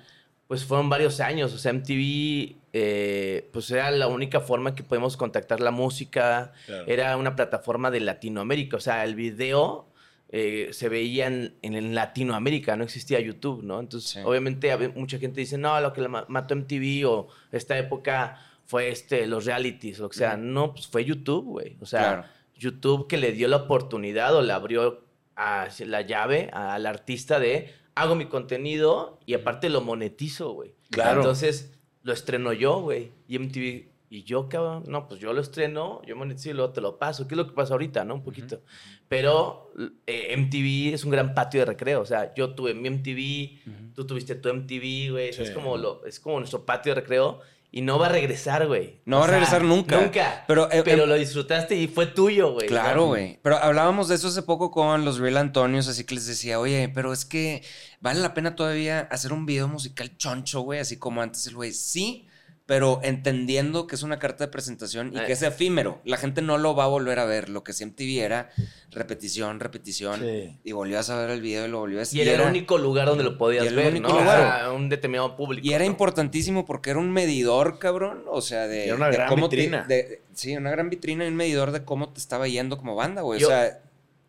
pues 0.47 0.63
fueron 0.63 0.89
varios 0.89 1.19
años. 1.21 1.51
O 1.53 1.58
sea, 1.58 1.73
MTV, 1.73 2.55
eh, 2.71 3.49
pues 3.51 3.71
era 3.71 3.89
la 3.89 4.08
única 4.08 4.39
forma 4.39 4.75
que 4.75 4.84
podemos 4.84 5.17
contactar 5.17 5.62
la 5.62 5.71
música. 5.71 6.51
Claro. 6.67 6.84
Era 6.88 7.17
una 7.17 7.36
plataforma 7.36 7.89
de 7.89 8.01
Latinoamérica. 8.01 8.77
O 8.77 8.79
sea, 8.79 9.03
el 9.05 9.15
video 9.15 9.88
eh, 10.31 10.69
se 10.71 10.89
veía 10.89 11.27
en, 11.27 11.95
Latinoamérica, 11.95 12.75
no 12.75 12.83
existía 12.83 13.19
YouTube, 13.19 13.63
¿no? 13.63 13.79
Entonces, 13.79 14.11
Sí. 14.11 14.19
obviamente, 14.23 14.75
mucha 14.89 15.17
gente 15.17 15.39
dice, 15.41 15.57
no, 15.57 15.79
lo 15.81 15.91
que 15.93 16.01
la 16.01 16.07
ma- 16.07 16.25
mató 16.27 16.53
MTV 16.55 17.05
o 17.07 17.27
esta 17.51 17.77
época 17.77 18.39
fue 18.65 18.89
este, 18.89 19.25
los 19.25 19.45
realities, 19.45 19.99
o 19.99 20.09
que 20.09 20.17
sea. 20.17 20.37
No, 20.37 20.73
pues 20.73 20.87
fue 20.87 21.03
YouTube, 21.03 21.45
güey. 21.45 21.77
O 21.81 21.85
sea, 21.87 21.99
Claro. 22.01 22.25
YouTube 22.55 23.07
que 23.07 23.17
le 23.17 23.31
dio 23.31 23.47
la 23.47 23.57
oportunidad 23.57 24.35
o 24.35 24.41
le 24.43 24.53
abrió 24.53 25.03
a- 25.35 25.67
la 25.85 26.01
llave 26.01 26.49
al 26.53 26.85
artista 26.85 27.39
de 27.39 27.73
hago 27.95 28.15
mi 28.15 28.25
contenido 28.27 29.19
y 29.25 29.33
aparte 29.33 29.69
lo 29.69 29.81
monetizo, 29.81 30.51
güey. 30.51 30.73
Claro. 30.91 31.21
Entonces 31.21 31.73
lo 32.03 32.13
estreno 32.13 32.53
yo, 32.53 32.81
güey. 32.81 33.11
Y 33.27 33.37
MTV, 33.39 33.89
y 34.11 34.23
yo, 34.23 34.47
cabrón, 34.49 34.83
no, 34.87 35.07
pues 35.07 35.19
yo 35.19 35.33
lo 35.33 35.41
estreno, 35.41 36.01
yo 36.05 36.15
monetizo 36.15 36.49
y 36.49 36.53
luego 36.53 36.71
te 36.71 36.81
lo 36.81 36.97
paso. 36.97 37.27
¿Qué 37.27 37.33
es 37.33 37.37
lo 37.37 37.47
que 37.47 37.53
pasa 37.53 37.73
ahorita, 37.73 38.05
no? 38.05 38.15
Un 38.15 38.23
poquito. 38.23 38.61
Pero 39.10 39.74
eh, 40.08 40.36
MTV 40.38 40.93
es 40.93 41.04
un 41.04 41.12
gran 41.12 41.34
patio 41.34 41.60
de 41.60 41.65
recreo. 41.65 42.00
O 42.02 42.06
sea, 42.06 42.34
yo 42.36 42.54
tuve 42.56 42.74
mi 42.74 42.89
MTV, 42.89 43.93
tú 43.95 44.08
tuviste 44.08 44.36
tu 44.36 44.54
MTV, 44.54 45.12
güey. 45.12 45.34
Sí. 45.34 45.41
Es, 45.41 45.52
como 45.52 45.76
lo, 45.78 46.06
es 46.06 46.19
como 46.19 46.39
nuestro 46.39 46.65
patio 46.65 46.93
de 46.95 47.02
recreo. 47.02 47.41
Y 47.72 47.82
no 47.82 48.00
va 48.00 48.08
a 48.08 48.10
regresar, 48.10 48.65
güey. 48.65 49.02
No 49.06 49.19
va 49.19 49.26
a 49.26 49.28
regresar 49.28 49.63
nunca. 49.63 50.02
Nunca. 50.02 50.43
Pero, 50.48 50.72
eh, 50.72 50.82
Pero 50.84 51.04
em- 51.04 51.10
lo 51.10 51.15
disfrutaste 51.15 51.76
y 51.76 51.88
fue 51.88 52.08
tuyo, 52.08 52.54
güey. 52.54 52.67
Claro, 52.67 53.02
¿no? 53.02 53.08
güey. 53.08 53.39
Pero 53.43 53.58
hablábamos 53.58 54.08
de 54.08 54.15
eso 54.15 54.28
hace 54.30 54.41
poco 54.41 54.72
con 54.72 55.06
los 55.06 55.19
Real 55.19 55.38
Antonios, 55.38 55.88
así 55.88 56.04
que 56.04 56.15
les 56.15 56.26
decía, 56.26 56.60
oye, 56.60 56.89
pero 56.89 57.13
es 57.13 57.26
que 57.26 57.63
vale 58.00 58.22
la 58.22 58.34
pena 58.34 58.56
todavía 58.56 59.02
hacer 59.12 59.34
un 59.34 59.45
video 59.45 59.67
musical 59.67 60.17
choncho, 60.17 60.62
güey, 60.62 60.80
así 60.80 60.98
como 60.98 61.22
antes 61.22 61.45
el 61.45 61.56
güey. 61.56 61.72
Sí, 61.72 62.28
pero 62.69 62.99
entendiendo 63.01 63.88
que 63.88 63.95
es 63.95 64.03
una 64.03 64.19
carta 64.19 64.45
de 64.45 64.51
presentación 64.51 65.12
y 65.12 65.17
Eh. 65.17 65.23
que 65.25 65.32
es 65.32 65.41
efímero. 65.41 66.01
La 66.05 66.17
gente 66.17 66.43
no 66.43 66.60
lo 66.60 66.75
va 66.75 66.84
a 66.84 66.88
volver 66.88 67.17
a 67.17 67.25
ver. 67.25 67.49
Lo 67.49 67.63
que 67.63 67.73
sí 67.73 67.84
MTV 67.84 68.19
era 68.23 68.51
repetición, 68.91 69.60
repetición. 69.60 70.19
Sí. 70.19 70.60
Y 70.63 70.71
volvías 70.73 71.10
a 71.10 71.17
ver 71.19 71.32
el 71.32 71.41
video 71.41 71.65
y 71.65 71.69
lo 71.69 71.79
volvías 71.79 72.13
Y 72.13 72.21
era 72.21 72.34
el 72.43 72.47
único 72.47 72.77
lugar 72.77 73.08
donde 73.08 73.23
lo 73.23 73.32
y 73.32 73.36
podías 73.38 73.63
era 73.63 73.71
el 73.71 73.75
ver, 73.75 73.88
único 73.93 74.10
¿no? 74.10 74.19
lugar. 74.19 74.60
Sea, 74.60 74.71
un 74.71 74.88
determinado 74.88 75.36
público. 75.36 75.65
Y 75.67 75.73
era 75.73 75.84
¿no? 75.84 75.89
importantísimo 75.89 76.63
porque 76.65 76.91
era 76.91 76.99
un 76.99 77.12
medidor, 77.12 77.79
cabrón. 77.79 78.23
O 78.27 78.41
sea, 78.41 78.67
de. 78.67 78.86
Era 78.86 78.95
una 78.95 79.08
de 79.08 79.13
gran 79.13 79.29
cómo 79.29 79.49
te- 79.49 79.55
vitrina. 79.55 79.86
de- 79.88 80.21
sí, 80.36 80.55
una 80.55 80.69
gran 80.69 80.91
vitrina 80.91 81.25
y 81.25 81.27
un 81.29 81.36
medidor 81.36 81.71
de 81.71 81.84
cómo 81.84 82.10
te 82.13 82.19
estaba 82.19 82.47
yendo 82.47 82.77
como 82.77 82.95
banda, 82.95 83.23
güey. 83.23 83.39
Yo- 83.39 83.47
O 83.47 83.49
sea, 83.49 83.82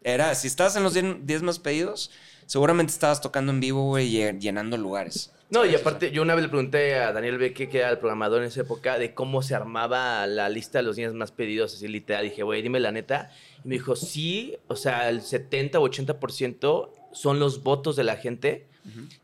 era. 0.02 0.34
Si 0.34 0.46
estabas 0.46 0.74
en 0.76 0.82
los 0.82 0.94
10 0.94 1.42
más 1.42 1.58
pedidos, 1.58 2.10
seguramente 2.50 2.92
estabas 2.92 3.20
tocando 3.20 3.52
en 3.52 3.60
vivo, 3.60 3.84
güey, 3.84 4.16
y 4.16 4.38
llenando 4.40 4.76
lugares. 4.76 5.32
No, 5.50 5.64
y 5.64 5.72
aparte, 5.72 6.10
yo 6.10 6.20
una 6.22 6.34
vez 6.34 6.42
le 6.42 6.48
pregunté 6.48 6.96
a 6.96 7.12
Daniel 7.12 7.38
Beque, 7.38 7.68
que 7.68 7.78
era 7.78 7.90
el 7.90 7.98
programador 7.98 8.42
en 8.42 8.48
esa 8.48 8.62
época, 8.62 8.98
de 8.98 9.14
cómo 9.14 9.40
se 9.40 9.54
armaba 9.54 10.26
la 10.26 10.48
lista 10.48 10.78
de 10.78 10.82
los 10.82 10.96
días 10.96 11.14
más 11.14 11.30
pedidos, 11.30 11.74
así 11.74 11.86
literal. 11.86 12.24
Dije, 12.24 12.42
güey, 12.42 12.60
dime 12.60 12.80
la 12.80 12.90
neta. 12.90 13.30
Y 13.64 13.68
me 13.68 13.74
dijo, 13.76 13.94
sí, 13.94 14.56
o 14.66 14.74
sea, 14.74 15.08
el 15.10 15.22
70 15.22 15.78
o 15.78 15.88
80% 15.88 16.90
son 17.12 17.38
los 17.38 17.62
votos 17.62 17.94
de 17.94 18.02
la 18.02 18.16
gente. 18.16 18.66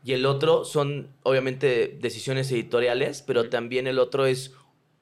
Y 0.05 0.13
el 0.13 0.25
otro 0.25 0.63
son, 0.63 1.09
obviamente, 1.23 1.97
decisiones 1.99 2.49
editoriales, 2.53 3.23
pero 3.23 3.49
también 3.49 3.87
el 3.87 3.99
otro 3.99 4.25
es 4.25 4.53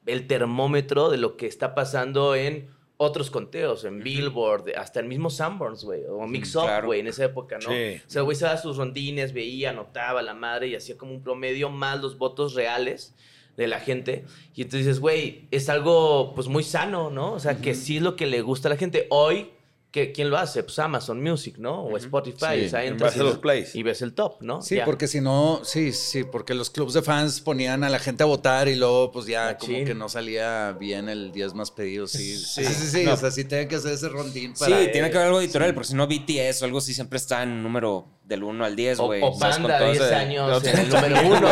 el 0.08 0.26
termómetro 0.26 1.12
de 1.12 1.18
lo 1.18 1.38
que 1.38 1.46
está 1.46 1.76
pasando 1.76 2.34
en 2.34 2.70
otros 2.98 3.30
conteos, 3.30 3.84
en 3.84 4.02
Billboard, 4.02 4.72
hasta 4.78 5.00
el 5.00 5.08
mismo 5.08 5.30
Sanborns, 5.30 5.84
güey, 5.84 6.04
o 6.06 6.26
Mix 6.28 6.56
Up, 6.56 6.64
claro. 6.64 6.88
güey, 6.88 7.02
en 7.02 7.08
esa 7.08 7.26
época, 7.26 7.58
¿no? 7.58 7.70
Sí. 7.70 8.02
O 8.06 8.10
sea, 8.10 8.22
güey 8.22 8.38
se 8.38 8.46
daba 8.46 8.58
sus 8.58 8.78
rondines, 8.78 9.34
veía, 9.34 9.72
anotaba 9.72 10.22
la 10.22 10.34
madre 10.34 10.68
y 10.68 10.76
hacía 10.76 10.98
como 10.98 11.12
un 11.12 11.22
promedio 11.22 11.70
más 11.70 12.02
los 12.02 12.18
votos 12.18 12.54
reales 12.54 13.14
de 13.58 13.68
la 13.68 13.80
gente. 13.80 14.26
Y 14.54 14.62
entonces 14.62 14.86
dices, 14.86 15.00
güey, 15.00 15.48
es 15.52 15.70
algo 15.70 16.34
pues 16.36 16.48
muy 16.48 16.64
sano, 16.64 17.10
¿no? 17.10 17.34
O 17.34 17.40
sea, 17.40 17.58
que 17.58 17.74
sí 17.74 17.98
es 17.98 18.02
lo 18.02 18.16
que 18.16 18.26
le 18.26 18.42
gusta 18.42 18.70
a 18.70 18.72
la 18.72 18.78
gente. 18.78 19.08
Hoy, 19.10 19.50
¿qué- 19.96 20.12
¿quién 20.12 20.30
lo 20.30 20.38
hace? 20.38 20.62
Pues 20.62 20.78
Amazon 20.80 21.24
Music, 21.24 21.56
¿no? 21.58 21.84
O 21.86 21.96
Spotify. 21.96 22.60
Sí, 22.60 22.66
o 22.66 22.70
sea, 22.70 22.84
en 22.84 22.94
entras 22.94 23.16
y, 23.16 23.20
a 23.22 23.24
los 23.24 23.38
plays. 23.38 23.74
y 23.76 23.82
ves 23.82 24.02
el 24.02 24.14
top, 24.14 24.42
¿no? 24.42 24.62
Sí, 24.62 24.76
Ya. 24.76 24.84
porque 24.86 25.08
si 25.08 25.22
no, 25.22 25.62
sí, 25.64 25.94
sí, 25.94 26.26
porque 26.26 26.54
los 26.54 26.70
clubs 26.70 26.94
de 26.94 27.02
fans 27.02 27.40
ponían 27.40 27.86
a 27.86 27.90
la 27.90 28.00
gente 28.00 28.24
a 28.24 28.26
votar 28.26 28.68
y 28.68 28.76
luego 28.76 29.12
pues 29.14 29.26
ya 29.26 29.58
como 29.58 29.74
que 29.86 29.96
no 29.96 30.10
salía 30.10 30.74
bien 30.78 31.08
el 31.08 31.32
10 31.32 31.54
más 31.54 31.72
pedidos. 31.72 32.12
Sí, 32.12 32.38
sí, 32.38 32.66
Sí. 32.66 32.74
sí, 32.74 32.88
sí, 32.90 33.04
No. 33.06 33.14
o 33.14 33.18
sea, 33.18 33.32
sí 33.32 33.46
tenía 33.46 33.68
que 33.70 33.76
hacer 33.78 33.94
ese 33.94 34.10
rondín 34.10 34.54
Sí, 34.56 34.66
para... 34.66 34.92
tiene 34.92 35.10
que 35.10 35.16
haber 35.16 35.28
algo 35.28 35.40
editorial, 35.40 35.74
porque 35.74 35.88
si 35.88 35.96
no 35.96 36.06
BTS 36.08 36.62
o 36.62 36.66
algo 36.66 36.80
así 36.80 36.94
siempre 36.94 37.16
está 37.18 37.44
en 37.44 37.64
número 37.64 38.06
del 38.26 38.44
1 38.44 38.66
al 38.66 38.76
10, 38.76 39.00
O, 39.00 39.06
güey. 39.06 39.22
o. 39.24 39.30
Con 39.32 39.40
Panda, 39.40 39.78
todo 39.80 39.92
10 39.92 40.04
ese- 40.04 40.16
años 40.16 40.50
No, 40.64 40.70
en 40.70 40.78
el 40.80 40.90
número 40.90 41.16
uno, 41.26 41.48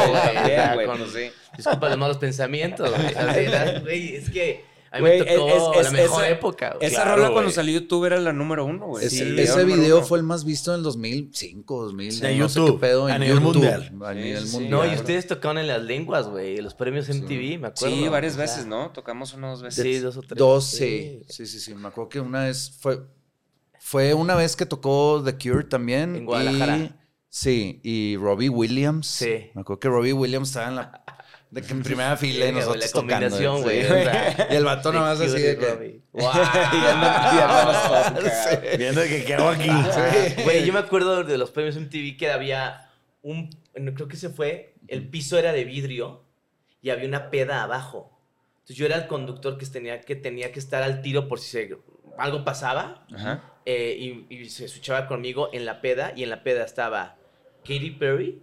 güey. 0.76 0.88
o 0.88 1.08
sí. 1.08 1.32
Disculpa 1.56 1.88
los 1.90 1.98
malos 1.98 2.18
pensamientos, 2.18 2.90
güey. 2.90 3.08
Así, 3.16 3.40
¿verdad? 3.46 3.82
Güey, 3.84 4.16
es 4.16 4.30
que 4.30 4.73
a 4.94 4.98
mí 4.98 5.02
Güey, 5.02 5.20
me 5.22 5.26
tocó 5.36 5.48
es- 5.74 5.78
es- 5.80 5.84
la 5.86 5.92
mejor 5.92 6.24
esa- 6.24 6.30
época. 6.30 6.78
Esa 6.80 7.02
Claro, 7.04 7.16
rola 7.24 7.34
cuando 7.34 7.52
salió 7.52 7.80
YouTube 7.80 8.06
era 8.06 8.20
la 8.20 8.32
número 8.32 8.64
uno, 8.64 8.86
güey. 8.88 9.06
Ese, 9.06 9.26
Sí, 9.36 9.40
ese 9.42 9.62
número 9.64 9.82
video 9.82 9.98
uno. 9.98 10.06
fue 10.06 10.20
el 10.20 10.24
más 10.24 10.46
visto 10.46 10.72
en 10.72 10.78
el 10.78 10.84
2005, 10.84 11.84
2000. 11.84 12.20
De 12.20 12.36
no 12.38 12.48
sé 12.48 12.60
YouTube, 12.60 12.76
qué 12.76 12.80
pedo, 12.88 13.06
a 13.08 13.16
en 13.16 13.22
nivel 13.22 13.36
YouTube, 13.40 13.54
mundial. 13.54 13.92
A 14.06 14.14
nivel 14.14 14.46
mundial. 14.46 14.70
No, 14.72 14.86
y 14.86 14.96
ustedes 14.96 15.26
tocaron 15.28 15.58
en 15.58 15.68
las 15.68 15.82
lenguas, 15.82 16.28
güey. 16.28 16.58
Los 16.62 16.76
premios 16.76 17.10
MTV, 17.10 17.58
me 17.60 17.68
acuerdo. 17.70 17.96
Sí, 17.96 18.08
varias 18.08 18.38
veces, 18.38 18.66
¿no? 18.68 18.92
Tocamos 18.92 19.34
una 19.34 19.48
o 19.48 19.52
dos 19.52 19.64
veces. 19.64 19.84
Sí, 19.84 19.98
dos 20.00 20.16
o 20.18 20.22
tres. 20.22 20.38
Dos, 20.38 20.66
sí. 20.66 21.24
Sí, 21.28 21.46
sí, 21.48 21.60
sí. 21.60 21.74
Me 21.74 21.88
acuerdo 21.88 22.10
que 22.10 22.20
una 22.20 22.44
vez 22.44 22.78
fue. 22.80 23.02
Fue 23.80 24.14
una 24.14 24.36
vez 24.36 24.56
que 24.56 24.66
tocó 24.66 25.22
The 25.26 25.34
Cure 25.38 25.66
también. 25.66 26.16
En 26.16 26.26
Guadalajara. 26.26 26.78
y- 26.78 26.92
sí, 27.30 27.82
y 27.84 28.16
Robbie 28.16 28.48
Williams. 28.50 29.08
Sí. 29.08 29.50
Me 29.56 29.62
acuerdo 29.62 29.80
que 29.80 29.90
Robbie 29.90 30.14
Williams 30.14 30.50
estaba 30.50 30.70
en 30.70 30.76
la. 30.76 31.03
De 31.54 31.62
que 31.62 31.72
en 31.72 31.84
primera 31.84 32.18
fila 32.18 32.46
y 32.46 32.48
Sí, 32.48 32.52
güey, 32.52 32.52
nosotros 32.54 32.84
la 32.84 32.88
tocando. 32.92 33.14
combinación, 33.14 33.58
sí. 33.58 33.64
güey. 33.64 33.84
o 33.84 33.88
sea, 33.88 34.48
Y 34.52 34.56
el 34.56 34.66
vato 34.66 34.90
The 34.92 34.98
nomás 34.98 35.22
así 35.22 35.40
de 35.42 35.58
que. 35.58 36.02
¡Wow! 36.14 36.32
Viendo 38.78 39.02
que 39.04 39.24
quedó 39.26 39.50
aquí. 39.50 39.70
Güey, 40.44 40.66
yo 40.66 40.74
me 40.74 40.80
acuerdo 40.80 41.24
de 41.24 41.38
los 41.38 41.52
premios 41.52 41.76
MTV 41.78 42.18
que 42.18 42.32
había 42.32 42.90
un. 43.22 43.50
no, 43.76 43.94
Creo 43.94 44.08
que 44.08 44.18
se 44.18 44.30
fue. 44.30 44.74
El 44.88 45.08
piso 45.10 45.38
era 45.38 45.54
de 45.54 45.64
vidrio 45.64 46.24
y 46.82 46.90
había 46.90 47.08
una 47.08 47.30
peda 47.30 47.64
abajo. 47.64 48.20
Entonces 48.56 48.76
yo 48.78 48.86
era 48.86 48.96
el 48.98 49.08
conductor 49.08 49.58
que 49.58 49.66
tenía 49.68 50.02
que, 50.02 50.16
tenía 50.16 50.52
que 50.52 50.60
estar 50.60 50.84
al 50.84 51.02
tiro 51.02 51.28
por 51.28 51.40
si 51.40 51.50
se- 51.52 51.78
algo 52.18 52.44
pasaba. 52.44 53.06
Ajá. 53.16 53.44
eh, 53.66 54.26
y, 54.30 54.36
y 54.36 54.50
se 54.50 54.66
escuchaba 54.66 55.08
conmigo 55.08 55.50
en 55.54 55.66
la 55.66 55.82
peda. 55.82 56.14
Y 56.16 56.24
en 56.24 56.30
la 56.32 56.44
peda 56.44 56.64
estaba 56.66 57.18
Katy 57.64 57.92
Perry, 57.92 58.42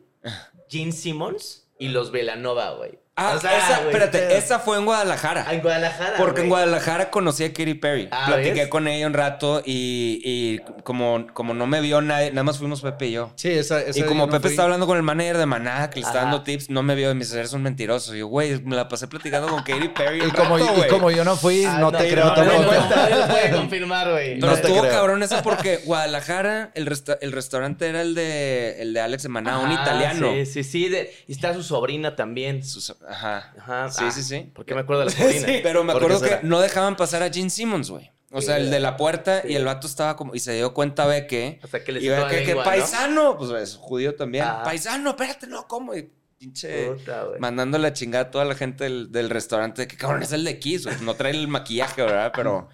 Gene 0.68 0.92
Simmons 0.92 1.68
y 1.78 1.88
los 1.88 2.10
Velanova, 2.12 2.70
güey. 2.74 2.99
Ah, 3.20 3.34
O 3.36 3.40
sea, 3.40 3.56
esa, 3.58 3.76
güey, 3.80 3.86
espérate, 3.88 4.18
pero- 4.18 4.30
esa 4.34 4.58
fue 4.60 4.78
en 4.78 4.84
Guadalajara. 4.86 5.44
Ah, 5.46 5.54
en 5.54 5.60
Guadalajara. 5.60 6.16
Porque 6.16 6.40
en. 6.42 6.48
Guadalajara 6.48 7.10
conocí 7.10 7.44
a 7.44 7.52
Katy 7.52 7.74
Perry. 7.74 8.08
Ah, 8.10 8.24
Platiqué 8.28 8.52
¿ves? 8.52 8.68
con 8.68 8.88
ella 8.88 9.06
un 9.06 9.12
rato 9.14 9.62
y, 9.64 10.20
y 10.24 10.58
como, 10.82 11.26
como 11.34 11.54
no 11.54 11.66
me 11.66 11.80
vio 11.80 12.00
nadie, 12.00 12.30
nada 12.30 12.44
más 12.44 12.58
fuimos 12.58 12.80
Pepe 12.80 13.06
y 13.08 13.12
yo. 13.12 13.32
Sí, 13.36 13.50
esa. 13.50 13.80
esa 13.82 13.98
y 13.98 14.02
como 14.04 14.26
no 14.26 14.32
Pepe 14.32 14.42
fui. 14.42 14.50
estaba 14.50 14.64
hablando 14.66 14.86
con 14.86 14.96
el 14.96 15.02
manager 15.02 15.36
de 15.38 15.46
Maná, 15.46 15.90
que 15.90 16.00
le 16.00 16.06
está 16.06 16.20
dando 16.22 16.42
tips, 16.42 16.70
no 16.70 16.82
me 16.82 16.94
vio 16.94 17.10
y 17.10 17.14
me 17.14 17.20
dice, 17.20 17.38
eres 17.38 17.52
un 17.52 17.62
mentiroso. 17.62 18.14
Y 18.14 18.20
yo, 18.20 18.26
güey, 18.28 18.60
me 18.62 18.74
la 18.76 18.88
pasé 18.88 19.06
platicando 19.08 19.48
con 19.48 19.62
Katy 19.62 19.88
Perry. 19.88 20.20
Y 20.26 20.30
como, 20.30 20.56
rato, 20.58 20.72
y 20.72 20.76
güey. 20.76 20.88
como 20.88 21.10
yo 21.10 21.24
no 21.24 21.36
fui, 21.36 21.64
Ah, 21.64 21.78
no 21.78 21.90
te 21.92 22.08
creo 22.08 22.24
no, 22.26 22.34
tampoco. 22.34 22.62
No, 22.62 22.72
no, 22.72 23.20
no 23.20 23.26
puede 23.28 23.50
confirmar, 23.52 24.10
güey. 24.10 24.34
Pero 24.40 24.46
No 24.46 24.54
te 24.54 24.66
estuvo 24.68 24.82
cabrón 24.88 25.22
eso 25.22 25.36
porque 25.42 25.78
Guadalajara, 25.84 26.70
el, 26.74 26.86
resta- 26.86 27.18
el 27.20 27.32
restaurante 27.32 27.86
era 27.88 28.00
el 28.02 28.14
de, 28.14 28.80
el 28.82 28.92
de 28.94 29.00
Alex 29.00 29.22
de 29.24 29.28
Maná, 29.28 29.58
un 29.58 29.72
italiano. 29.72 30.30
Sí, 30.32 30.46
sí, 30.46 30.64
sí. 30.64 30.80
y 31.26 31.32
está 31.32 31.52
su 31.54 31.62
sobrina 31.62 32.16
también. 32.16 32.62
Sus- 32.64 32.94
ajá. 33.10 33.52
Ajá. 33.58 33.90
Sí, 33.90 34.04
ah, 34.06 34.10
sí, 34.10 34.22
sí. 34.22 34.50
¿Por 34.54 34.64
qué 34.64 34.74
me 34.74 34.80
acuerdo 34.80 35.00
de 35.04 35.06
la 35.06 35.12
sobrina? 35.16 35.46
Pero 35.62 35.84
me 35.84 35.92
¿Por 35.92 36.00
qué 36.00 36.14
acuerdo 36.14 36.40
que 36.40 36.46
no 36.46 36.60
dejaban 36.60 36.96
pasar 36.96 37.22
a 37.22 37.30
Gene 37.30 37.50
Simmons, 37.50 37.90
güey. 37.90 38.10
O 38.32 38.40
sea, 38.40 38.58
el 38.58 38.70
de 38.70 38.78
la 38.78 38.96
puerta 38.96 39.42
y 39.46 39.56
el 39.56 39.64
vato 39.64 39.86
estaba 39.86 40.16
como. 40.16 40.34
Y 40.34 40.40
se 40.40 40.54
dio 40.54 40.72
cuenta, 40.72 41.06
ve 41.06 41.26
que. 41.26 41.58
Hasta 41.62 41.82
que 41.82 41.92
le 41.92 42.00
Y 42.00 42.08
ve 42.08 42.24
que, 42.30 42.44
que 42.44 42.54
¿no? 42.54 42.62
paisano. 42.62 43.36
Pues 43.36 43.50
es 43.50 43.76
judío 43.76 44.14
también. 44.14 44.46
Paisano, 44.64 45.10
espérate, 45.10 45.46
no, 45.48 45.66
¿cómo? 45.66 45.94
Y 45.96 46.12
pinche. 46.38 46.92
Puta, 46.92 47.24
güey. 47.24 47.40
Mandando 47.40 47.78
la 47.78 47.92
chingada 47.92 48.26
a 48.26 48.30
toda 48.30 48.44
la 48.44 48.54
gente 48.54 48.84
del, 48.84 49.10
del 49.10 49.30
restaurante. 49.30 49.88
Que 49.88 49.96
cabrón 49.96 50.22
es 50.22 50.32
el 50.32 50.44
de 50.44 50.60
Kiss, 50.60 50.84
güey. 50.86 50.96
No 51.02 51.14
trae 51.14 51.32
el 51.32 51.48
maquillaje, 51.48 52.02
¿verdad? 52.02 52.32
Pero. 52.34 52.68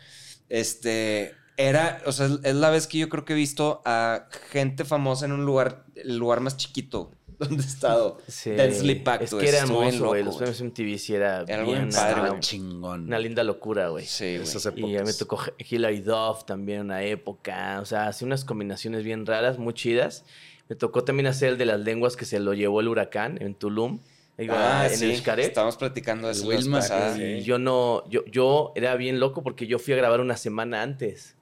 Este. 0.51 1.35
Era. 1.57 2.03
O 2.05 2.13
sea, 2.13 2.29
es 2.43 2.55
la 2.55 2.69
vez 2.69 2.87
que 2.87 2.99
yo 2.99 3.09
creo 3.09 3.25
que 3.25 3.33
he 3.33 3.37
visto 3.37 3.81
a 3.87 4.29
gente 4.51 4.85
famosa 4.85 5.25
en 5.25 5.33
un 5.33 5.47
lugar. 5.47 5.87
El 5.95 6.19
lugar 6.19 6.41
más 6.41 6.59
chiquito 6.59 7.13
donde 7.49 7.63
he 7.63 7.67
estado. 7.67 8.19
Sí. 8.29 8.51
Densely 8.51 8.97
packed, 8.97 9.25
Es 9.25 9.35
que 9.35 9.49
era 9.49 9.59
hermoso, 9.59 10.07
güey. 10.07 10.23
loco, 10.23 10.31
Los 10.31 10.37
premios 10.37 10.63
MTV 10.63 10.99
sí 10.99 11.15
era, 11.15 11.45
Era 11.47 11.63
bien 11.65 11.91
padre, 11.91 12.21
una- 12.31 12.41
chingón. 12.41 13.05
Una 13.05 13.19
linda 13.19 13.43
locura, 13.45 13.89
güey. 13.89 14.05
Sí, 14.07 14.39
güey. 14.39 14.83
Y 14.93 14.97
a 14.97 15.01
mí 15.01 15.07
me 15.07 15.13
tocó 15.13 15.39
Hilary 15.59 16.01
Duff 16.01 16.45
también 16.47 16.81
una 16.81 17.03
época. 17.03 17.79
O 17.81 17.85
sea, 17.85 18.09
hacía 18.09 18.27
unas 18.27 18.45
combinaciones 18.45 19.05
bien 19.05 19.27
raras, 19.27 19.59
muy 19.59 19.75
chidas. 19.75 20.25
Me 20.69 20.77
tocó 20.77 21.05
también 21.05 21.27
hacer 21.29 21.51
el 21.51 21.59
de 21.59 21.67
las 21.67 21.81
lenguas 21.81 22.17
que 22.17 22.25
se 22.25 22.41
lo 22.41 22.55
llevó 22.55 22.81
el 22.81 22.89
huracán 22.89 23.41
en 23.41 23.55
Tulum. 23.55 24.01
Iba 24.39 24.81
Ah, 24.83 24.87
en 24.89 24.97
sí. 24.99 25.05
el. 25.25 25.39
Estábamos 25.41 25.77
platicando 25.77 26.27
de 26.27 26.35
eso 26.35 26.47
Wilma, 26.47 26.79
pasada. 26.81 27.17
Y 27.23 27.43
yo 27.43 27.59
no, 27.59 28.03
yo, 28.11 28.25
yo 28.27 28.73
era 28.75 28.95
bien 28.97 29.19
loco 29.21 29.43
porque 29.43 29.67
yo 29.67 29.79
fui 29.79 29.95
a 29.95 29.97
grabar 29.97 30.21
una 30.21 30.37
semana 30.37 30.83
antes. 30.83 31.37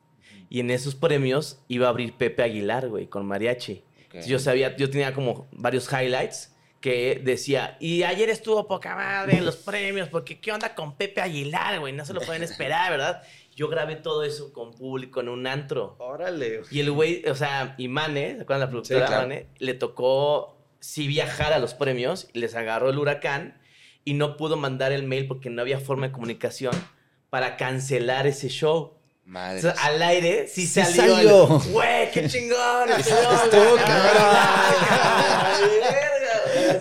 Y 0.48 0.60
en 0.60 0.70
esos 0.70 0.94
premios 0.94 1.58
iba 1.66 1.86
a 1.86 1.90
abrir 1.90 2.12
Pepe 2.16 2.42
Aguilar, 2.44 2.88
güey, 2.88 3.06
con 3.08 3.26
mariachi. 3.26 3.82
Yo 4.26 4.38
sabía, 4.38 4.76
yo 4.76 4.90
tenía 4.90 5.12
como 5.12 5.48
varios 5.52 5.90
highlights 5.92 6.54
que 6.80 7.20
decía, 7.24 7.78
y 7.80 8.02
ayer 8.02 8.28
estuvo 8.28 8.68
poca 8.68 8.94
madre 8.94 9.38
en 9.38 9.44
los 9.46 9.56
premios, 9.64 10.08
porque 10.08 10.38
¿qué 10.38 10.52
onda 10.52 10.74
con 10.74 10.96
Pepe 10.96 11.22
Aguilar, 11.22 11.80
güey? 11.80 11.94
No 11.94 12.04
se 12.04 12.12
lo 12.12 12.20
pueden 12.20 12.42
esperar, 12.42 12.90
¿verdad? 12.90 13.22
Yo 13.56 13.68
grabé 13.68 13.96
todo 13.96 14.22
eso 14.22 14.52
con 14.52 14.74
público 14.74 15.20
en 15.20 15.30
un 15.30 15.46
antro. 15.46 15.96
Órale. 15.98 16.60
Y 16.70 16.80
el 16.80 16.90
güey, 16.90 17.24
o 17.26 17.34
sea, 17.34 17.74
y 17.78 17.88
Mane, 17.88 18.36
¿se 18.36 18.42
acuerdan 18.42 18.60
de 18.60 18.66
la 18.66 18.70
productora 18.70 19.06
Sí, 19.06 19.06
claro. 19.06 19.22
Mane? 19.22 19.46
Le 19.58 19.74
tocó 19.74 20.58
sí 20.80 21.06
viajar 21.06 21.54
a 21.54 21.58
los 21.58 21.72
premios, 21.72 22.28
les 22.34 22.54
agarró 22.54 22.90
el 22.90 22.98
huracán 22.98 23.58
y 24.04 24.12
no 24.12 24.36
pudo 24.36 24.58
mandar 24.58 24.92
el 24.92 25.04
mail 25.04 25.26
porque 25.26 25.48
no 25.48 25.62
había 25.62 25.80
forma 25.80 26.08
de 26.08 26.12
comunicación 26.12 26.74
para 27.30 27.56
cancelar 27.56 28.26
ese 28.26 28.48
show. 28.48 28.98
Madre. 29.26 29.56
Entonces, 29.60 29.82
al 29.82 30.02
aire 30.02 30.46
sí, 30.48 30.66
Sí 30.66 30.82
salió. 30.82 31.46
Güey, 31.46 32.10
qué 32.10 32.28
chingón. 32.28 32.90
Estuvo 32.98 33.76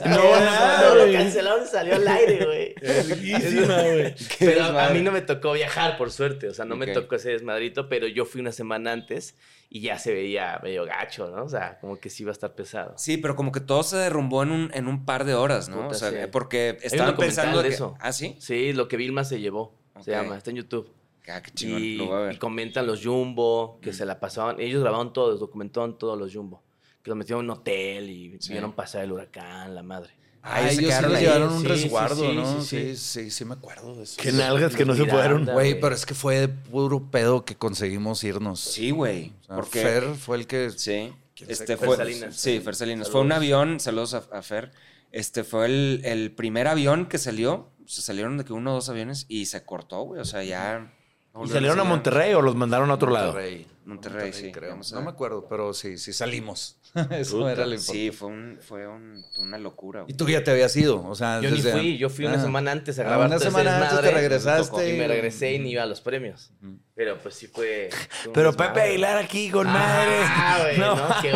No, 0.06 0.18
No, 0.40 0.96
no, 0.96 1.06
lo 1.06 1.14
cancelaron 1.14 1.64
y 1.64 1.68
salió 1.68 1.96
al 1.96 2.08
aire, 2.08 2.46
güey. 2.46 2.76
Pero 4.40 4.80
a 4.80 4.90
mí 4.90 5.02
no 5.02 5.12
me 5.12 5.22
tocó 5.22 5.54
viajar, 5.54 5.98
por 5.98 6.12
suerte. 6.12 6.50
O 6.50 6.54
sea, 6.54 6.66
no 6.66 6.76
me 6.76 6.88
tocó 6.88 7.16
ese 7.16 7.32
desmadrito, 7.32 7.88
pero 7.88 8.08
yo 8.08 8.26
fui 8.26 8.42
una 8.42 8.52
semana 8.52 8.92
antes 8.92 9.36
y 9.70 9.82
ya 9.82 9.98
se 9.98 10.14
veía 10.14 10.60
medio 10.62 10.86
gacho, 10.86 11.30
¿no? 11.30 11.44
O 11.46 11.50
sea, 11.50 11.78
como 11.80 11.98
que 12.00 12.10
sí 12.10 12.24
iba 12.24 12.32
a 12.32 12.34
estar 12.34 12.54
pesado. 12.56 12.94
Sí, 12.98 13.18
pero 13.18 13.36
como 13.36 13.52
que 13.52 13.62
todo 13.62 13.84
se 13.84 13.96
derrumbó 13.98 14.44
en 14.44 14.52
un, 14.52 14.72
en 14.74 14.88
un 14.88 15.06
par 15.06 15.24
de 15.24 15.34
horas, 15.34 15.70
¿no? 15.70 15.84
Puta, 15.84 15.88
o 15.88 15.94
sea, 15.94 16.10
sí. 16.12 16.18
porque 16.32 16.78
estaban 16.82 17.16
pensando 17.16 17.62
de 17.64 17.70
que- 17.70 17.76
eso. 17.76 17.96
¿Ah, 18.00 18.12
sí? 18.12 18.36
Sí, 18.40 18.74
lo 18.74 18.88
que 18.88 18.98
Vilma 18.98 19.24
se 19.24 19.40
llevó. 19.40 19.80
Se 20.02 20.12
llama, 20.12 20.38
está 20.38 20.50
en 20.50 20.58
YouTube. 20.58 20.92
Ah, 21.28 21.42
qué 21.42 21.52
chingón. 21.52 21.82
Y, 21.84 21.96
lo 21.96 22.06
voy 22.08 22.16
a 22.16 22.20
ver. 22.20 22.34
y 22.36 22.38
comentan 22.38 22.86
los 22.88 23.04
Jumbo, 23.04 23.80
que 23.82 23.94
se 23.94 24.06
la 24.06 24.20
pasaban. 24.20 24.60
Ellos 24.60 24.82
grabaron 24.82 25.14
todos, 25.14 25.40
documentaron 25.40 25.98
todos 25.98 26.18
los 26.18 26.34
Jumbo. 26.34 26.62
Que 27.02 27.10
los 27.10 27.18
metieron 27.18 27.46
en 27.46 27.52
un 27.52 27.58
hotel 27.58 28.10
y 28.10 28.38
Sí. 28.40 28.52
vieron 28.54 28.74
pasar 28.74 29.04
el 29.04 29.12
huracán, 29.12 29.76
la 29.76 29.84
madre. 29.84 30.12
Ah, 30.46 30.56
Ahí 30.56 30.76
se 30.76 30.82
ellos 30.82 30.94
sí 30.96 31.06
les 31.10 31.22
llevaron 31.22 31.54
un 31.54 31.62
Sí, 31.62 31.68
resguardo, 31.68 32.30
sí, 32.30 32.36
¿no? 32.36 32.62
sí, 32.62 32.68
Sí, 32.68 32.96
sí. 32.98 33.24
sí, 33.24 33.32
sí, 33.32 33.46
me 33.46 33.54
acuerdo 33.54 33.96
de 33.96 34.04
eso. 34.04 34.22
Qué 34.22 34.32
nalgas 34.34 34.76
que 34.76 34.84
no 34.84 34.94
se 34.96 35.06
fueron. 35.06 35.46
Güey, 35.46 35.80
pero 35.80 35.96
es 35.96 36.06
que 36.06 36.14
fue 36.14 36.40
de 36.42 36.48
puro 36.50 37.10
pedo 37.10 37.46
que 37.46 37.56
conseguimos 37.56 38.22
irnos. 38.26 38.60
Sí, 38.60 38.92
güey. 38.92 39.32
O 39.44 39.46
sea, 39.46 39.56
porque... 39.56 39.82
Fer 39.82 40.04
fue 40.16 40.38
el 40.38 40.48
que... 40.48 40.70
Sí. 40.72 41.14
¿Quién 41.36 41.50
Este 41.50 41.78
fue, 41.78 41.88
Fer 41.96 41.98
Salinas. 42.06 42.36
Sí, 42.36 42.60
Fer 42.60 42.76
Salinas. 42.76 43.10
Fue 43.10 43.22
un 43.22 43.32
avión, 43.32 43.80
saludos 43.80 44.14
a, 44.14 44.24
a 44.34 44.42
Fer. 44.42 44.72
Este 45.14 45.44
fue 45.46 45.66
el, 45.68 46.02
el 46.04 46.32
primer 46.34 46.68
avión 46.68 47.06
que 47.08 47.18
salió. 47.18 47.70
Se 47.86 48.02
salieron 48.02 48.38
de 48.38 48.44
que 48.46 48.52
uno 48.54 48.72
o 48.72 48.74
dos 48.76 48.90
aviones 48.90 49.26
y 49.30 49.46
se 49.46 49.64
cortó, 49.64 50.02
güey. 50.04 50.20
O 50.20 50.26
sea, 50.26 50.44
ya. 50.44 50.94
¿Y 51.44 51.48
salieron 51.48 51.80
a 51.80 51.84
Monterrey 51.84 52.34
o 52.34 52.42
los 52.42 52.56
mandaron 52.56 52.92
a 52.92 52.94
otro 52.94 53.10
lado? 53.12 53.34
Monterrey. 53.34 53.68
Monterrey, 53.86 54.34
sí, 54.34 54.52
creo. 54.52 54.76
No 54.76 54.82
ver. 54.82 55.04
me 55.04 55.10
acuerdo, 55.10 55.48
pero 55.48 55.74
sí, 55.74 55.98
sí 55.98 56.14
salimos. 56.14 56.78
Eso 57.12 57.38
Puta, 57.40 57.52
era 57.54 57.66
lo 57.66 57.74
importante. 57.74 57.80
Sí, 57.80 58.12
fue, 58.12 58.28
un, 58.30 58.60
fue 58.62 58.88
un- 58.88 59.24
una 59.40 59.58
locura, 59.58 60.06
Y 60.08 60.14
tú 60.14 60.30
ya 60.30 60.44
te 60.44 60.52
habías 60.52 60.76
ido, 60.76 61.04
o 61.08 61.16
sea, 61.16 61.42
Yo 61.42 61.50
ni 61.50 61.60
fui, 61.62 61.98
yo 61.98 62.10
fui 62.10 62.26
una 62.26 62.36
Ah. 62.38 62.42
semana 62.44 62.72
antes 62.72 63.00
a 63.00 63.02
Ah, 63.02 63.06
grabar 63.06 63.28
una 63.28 63.40
semana 63.40 63.78
antes 63.90 64.02
te 64.02 64.12
regresaste 64.12 64.90
Y 64.94 64.98
me 64.98 65.08
regresé 65.08 65.54
y 65.54 65.60
ni 65.60 65.72
iba 65.72 65.84
a 65.84 65.86
los 65.88 66.02
premios. 66.02 66.52
Pero 66.96 67.18
pues 67.18 67.34
sí 67.34 67.48
fue. 67.48 67.90
Pero. 68.36 68.54
Pepe 68.54 68.82
Aguilar 68.82 69.18
aquí 69.18 69.50
con 69.50 69.66
Ah, 69.68 69.72
madre. 69.74 70.64
güey, 70.64 70.78
no, 70.78 70.96
no, 70.96 71.16
qué 71.22 71.30
es 71.30 71.36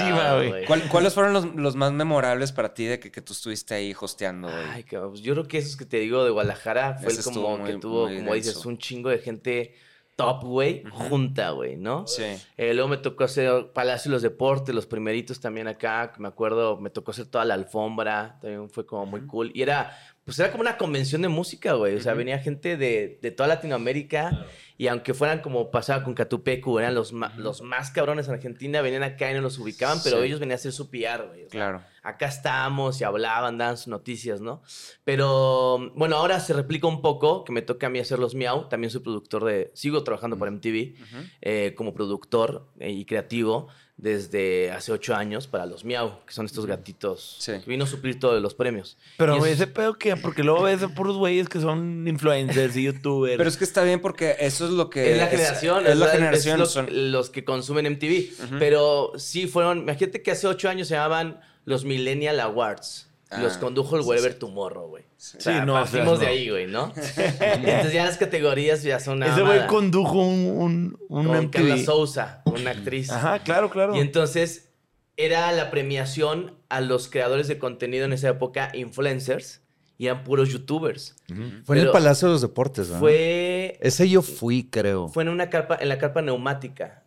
oso, 0.00 0.36
güey. 0.48 0.64
¿Cuál- 0.64 0.88
¿Cuáles 0.88 1.12
fueron 1.12 1.34
los, 1.34 1.54
los 1.54 1.76
más 1.76 1.92
memorables 1.92 2.52
para 2.52 2.72
ti 2.72 2.86
de 2.86 2.98
que, 2.98 3.10
que 3.10 3.20
tú 3.20 3.34
estuviste 3.34 3.74
ahí 3.74 3.94
hosteando, 4.00 4.48
güey? 4.48 4.64
Ay, 4.70 4.84
cabrón, 4.84 5.10
pues 5.10 5.22
yo 5.22 5.34
creo 5.34 5.46
que 5.46 5.58
esos 5.58 5.76
que 5.76 5.84
te 5.84 5.98
digo 5.98 6.24
de 6.24 6.30
Guadalajara 6.30 6.94
fue 7.02 7.12
el 7.12 7.22
como 7.22 7.62
que 7.64 7.74
tuvo, 7.74 8.06
como 8.06 8.32
dices, 8.34 8.64
un 8.64 8.78
chingo 8.78 9.10
de 9.10 9.18
gente 9.18 9.74
top, 10.18 10.42
güey, 10.42 10.82
junta, 10.90 11.50
güey, 11.50 11.76
¿no? 11.76 12.04
Sí. 12.08 12.24
Eh, 12.56 12.74
luego 12.74 12.88
me 12.88 12.96
tocó 12.96 13.22
hacer 13.22 13.70
Palacio 13.72 14.10
de 14.10 14.14
los 14.16 14.22
Deportes, 14.22 14.74
los 14.74 14.84
primeritos 14.86 15.38
también 15.38 15.68
acá, 15.68 16.12
me 16.18 16.26
acuerdo, 16.26 16.76
me 16.80 16.90
tocó 16.90 17.12
hacer 17.12 17.26
toda 17.26 17.44
la 17.44 17.54
alfombra, 17.54 18.36
también 18.40 18.68
fue 18.68 18.84
como 18.84 19.06
muy 19.06 19.20
cool. 19.28 19.52
Y 19.54 19.62
era, 19.62 19.96
pues 20.24 20.36
era 20.40 20.50
como 20.50 20.62
una 20.62 20.76
convención 20.76 21.22
de 21.22 21.28
música, 21.28 21.74
güey, 21.74 21.94
o 21.94 22.00
sea, 22.00 22.14
venía 22.14 22.40
gente 22.40 22.76
de, 22.76 23.20
de 23.22 23.30
toda 23.30 23.48
Latinoamérica 23.48 24.44
Y 24.76 24.86
aunque 24.88 25.12
fueran 25.14 25.40
como 25.40 25.70
pasaba 25.70 26.02
con 26.04 26.14
Catupecu, 26.14 26.78
eran 26.80 26.94
los, 26.96 27.12
los 27.36 27.62
más 27.62 27.90
cabrones 27.90 28.26
en 28.28 28.34
Argentina, 28.34 28.80
venían 28.80 29.02
acá 29.04 29.30
y 29.30 29.34
no 29.34 29.40
los 29.40 29.58
ubicaban, 29.58 29.98
pero 30.04 30.18
Sí. 30.18 30.24
ellos 30.26 30.40
venían 30.40 30.52
a 30.52 30.56
hacer 30.56 30.72
su 30.72 30.88
PR, 30.90 31.26
güey. 31.26 31.40
Sea, 31.42 31.48
Claro. 31.50 31.82
Acá 32.08 32.26
estábamos 32.26 33.00
y 33.00 33.04
hablaban, 33.04 33.58
daban 33.58 33.76
sus 33.76 33.88
noticias, 33.88 34.40
¿no? 34.40 34.62
Pero 35.04 35.90
bueno, 35.94 36.16
ahora 36.16 36.38
se 36.40 36.52
replica 36.52 36.86
un 36.86 37.00
poco, 37.00 37.44
que 37.44 37.52
me 37.52 37.62
toca 37.62 37.86
a 37.86 37.90
mí 37.90 37.98
hacer 37.98 38.18
los 38.18 38.34
Miau. 38.34 38.68
También 38.68 38.90
soy 38.90 39.00
productor 39.00 39.44
de. 39.44 39.70
Sigo 39.74 40.02
trabajando 40.04 40.38
para 40.38 40.50
MTV 40.50 40.94
eh, 41.40 41.74
como 41.76 41.94
productor 41.94 42.66
eh, 42.78 42.90
y 42.90 43.04
creativo 43.04 43.68
desde 43.96 44.70
hace 44.70 44.92
ocho 44.92 45.16
años 45.16 45.48
para 45.48 45.66
los 45.66 45.84
Miau, 45.84 46.24
que 46.24 46.32
son 46.32 46.46
estos 46.46 46.66
gatitos 46.66 47.36
Sí. 47.40 47.52
que 47.64 47.68
vino 47.68 47.82
a 47.82 47.86
suplir 47.88 48.20
todos 48.20 48.40
los 48.40 48.54
premios. 48.54 48.96
Pero, 49.16 49.36
eso- 49.38 49.46
ese 49.46 49.66
pedo 49.66 49.94
que, 49.94 50.14
porque 50.16 50.44
luego 50.44 50.62
ves 50.62 50.84
a 50.84 50.88
puros 50.88 51.16
güeyes 51.16 51.48
que 51.48 51.58
son 51.60 52.06
influencers 52.06 52.76
y 52.76 52.84
youtubers. 52.84 53.36
Pero 53.36 53.48
es 53.48 53.56
que 53.56 53.64
está 53.64 53.82
bien 53.82 54.00
porque 54.00 54.36
eso 54.38 54.66
es 54.66 54.70
lo 54.70 54.88
que... 54.88 55.12
Es 55.12 55.18
la 55.18 55.26
generación, 55.26 55.84
Es, 55.84 55.96
la 55.96 56.06
es 56.06 56.12
generación. 56.12 56.60
lo- 56.60 56.66
son- 56.66 56.86
los 57.10 57.28
que 57.30 57.44
consumen 57.44 57.86
MTV. 57.86 58.58
Pero 58.60 59.12
sí 59.16 59.48
fueron, 59.48 59.78
imagínate 59.78 60.22
que 60.22 60.30
hace 60.30 60.46
ocho 60.46 60.68
años 60.68 60.86
se 60.86 60.94
llamaban 60.94 61.40
los 61.68 61.84
Millennial 61.84 62.40
Awards. 62.40 63.04
Ah, 63.30 63.42
los 63.42 63.58
condujo 63.58 63.96
el 63.96 64.02
sí, 64.02 64.08
Whatever 64.08 64.32
sí. 64.32 64.38
Tomorrow, 64.38 64.88
güey. 64.88 65.04
Sí, 65.18 65.36
O 65.36 65.40
sea, 65.42 65.64
no, 65.66 65.74
o 65.74 65.76
sea, 65.76 65.84
partimos 65.84 66.18
de 66.18 66.24
no. 66.26 66.32
ahí, 66.32 66.48
güey, 66.48 66.66
¿no? 66.66 66.92
Entonces 67.40 67.92
ya 67.92 68.06
las 68.06 68.16
categorías 68.16 68.82
ya 68.82 68.98
son 69.00 69.22
ese 69.22 69.42
güey 69.42 69.66
condujo 69.66 70.12
un, 70.18 70.46
un, 70.56 70.98
un 71.10 71.26
Con. 71.26 71.48
Carla 71.50 71.76
Souza, 71.76 72.40
una 72.46 72.70
actriz. 72.70 73.10
Ajá, 73.10 73.40
claro, 73.40 73.68
claro. 73.68 73.94
Y 73.94 73.98
entonces 74.00 74.70
era 75.18 75.52
la 75.52 75.70
premiación 75.70 76.56
a 76.70 76.80
los 76.80 77.08
creadores 77.08 77.48
de 77.48 77.58
contenido 77.58 78.06
en 78.06 78.14
esa 78.14 78.30
época, 78.30 78.70
influencers, 78.72 79.60
y 79.98 80.06
eran 80.06 80.24
puros 80.24 80.48
youtubers. 80.48 81.16
Fue 81.64 81.76
en 81.78 81.84
el 81.84 81.90
Palacio 81.90 82.28
de 82.28 82.32
los 82.32 82.40
Deportes, 82.40 82.86
¿verdad? 82.86 83.00
Fue, 83.00 83.78
Ese 83.82 84.08
yo 84.08 84.22
fui, 84.22 84.70
creo. 84.70 85.08
fue 85.08 85.24
en 85.24 85.28
una 85.28 85.50
carpa, 85.50 85.76
en 85.78 85.88
la 85.90 85.98
carpa 85.98 86.22
neumática, 86.22 87.04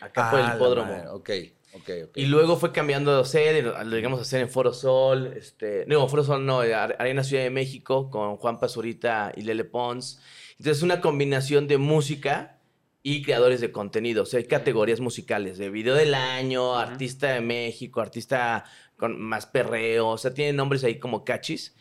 acá 0.00 0.30
por 0.32 0.40
Ah, 0.40 0.50
el 0.50 0.56
hipódromo. 0.56 0.94
Ok, 1.12 1.30
ok, 1.74 1.90
ok. 2.04 2.16
Y 2.16 2.26
luego 2.26 2.56
fue 2.56 2.72
cambiando 2.72 3.16
de 3.18 3.24
sede, 3.24 3.62
lo 3.62 3.84
llegamos 3.84 4.18
a 4.18 4.22
hacer 4.22 4.40
en 4.40 4.48
Foro 4.48 4.72
Sol, 4.72 5.32
este, 5.36 5.84
no, 5.86 6.08
Foro 6.08 6.24
Sol 6.24 6.44
no, 6.44 6.60
Ar- 6.60 6.96
Arena 6.98 7.24
Ciudad 7.24 7.42
de 7.42 7.50
México 7.50 8.10
con 8.10 8.36
Juan 8.36 8.58
Pazurita 8.60 9.32
y 9.36 9.42
Lele 9.42 9.64
Pons. 9.64 10.20
Entonces 10.58 10.82
una 10.82 11.00
combinación 11.00 11.66
de 11.68 11.78
música 11.78 12.58
y 13.02 13.22
creadores 13.22 13.60
de 13.60 13.70
contenido. 13.70 14.22
O 14.22 14.26
sea, 14.26 14.38
hay 14.38 14.46
categorías 14.46 15.00
musicales 15.00 15.58
de 15.58 15.68
video 15.68 15.94
del 15.94 16.14
año, 16.14 16.74
artista 16.78 17.34
de 17.34 17.40
México, 17.42 18.00
artista 18.00 18.64
con 18.96 19.20
más 19.20 19.44
perreo. 19.44 20.08
O 20.08 20.16
sea, 20.16 20.32
tienen 20.32 20.56
nombres 20.56 20.84
ahí 20.84 20.98
como 20.98 21.22
cachis, 21.22 21.74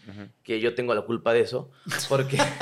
que 0.43 0.59
yo 0.59 0.75
tengo 0.75 0.93
la 0.93 1.03
culpa 1.03 1.31
de 1.31 1.39
eso. 1.41 1.71
Porque 2.09 2.35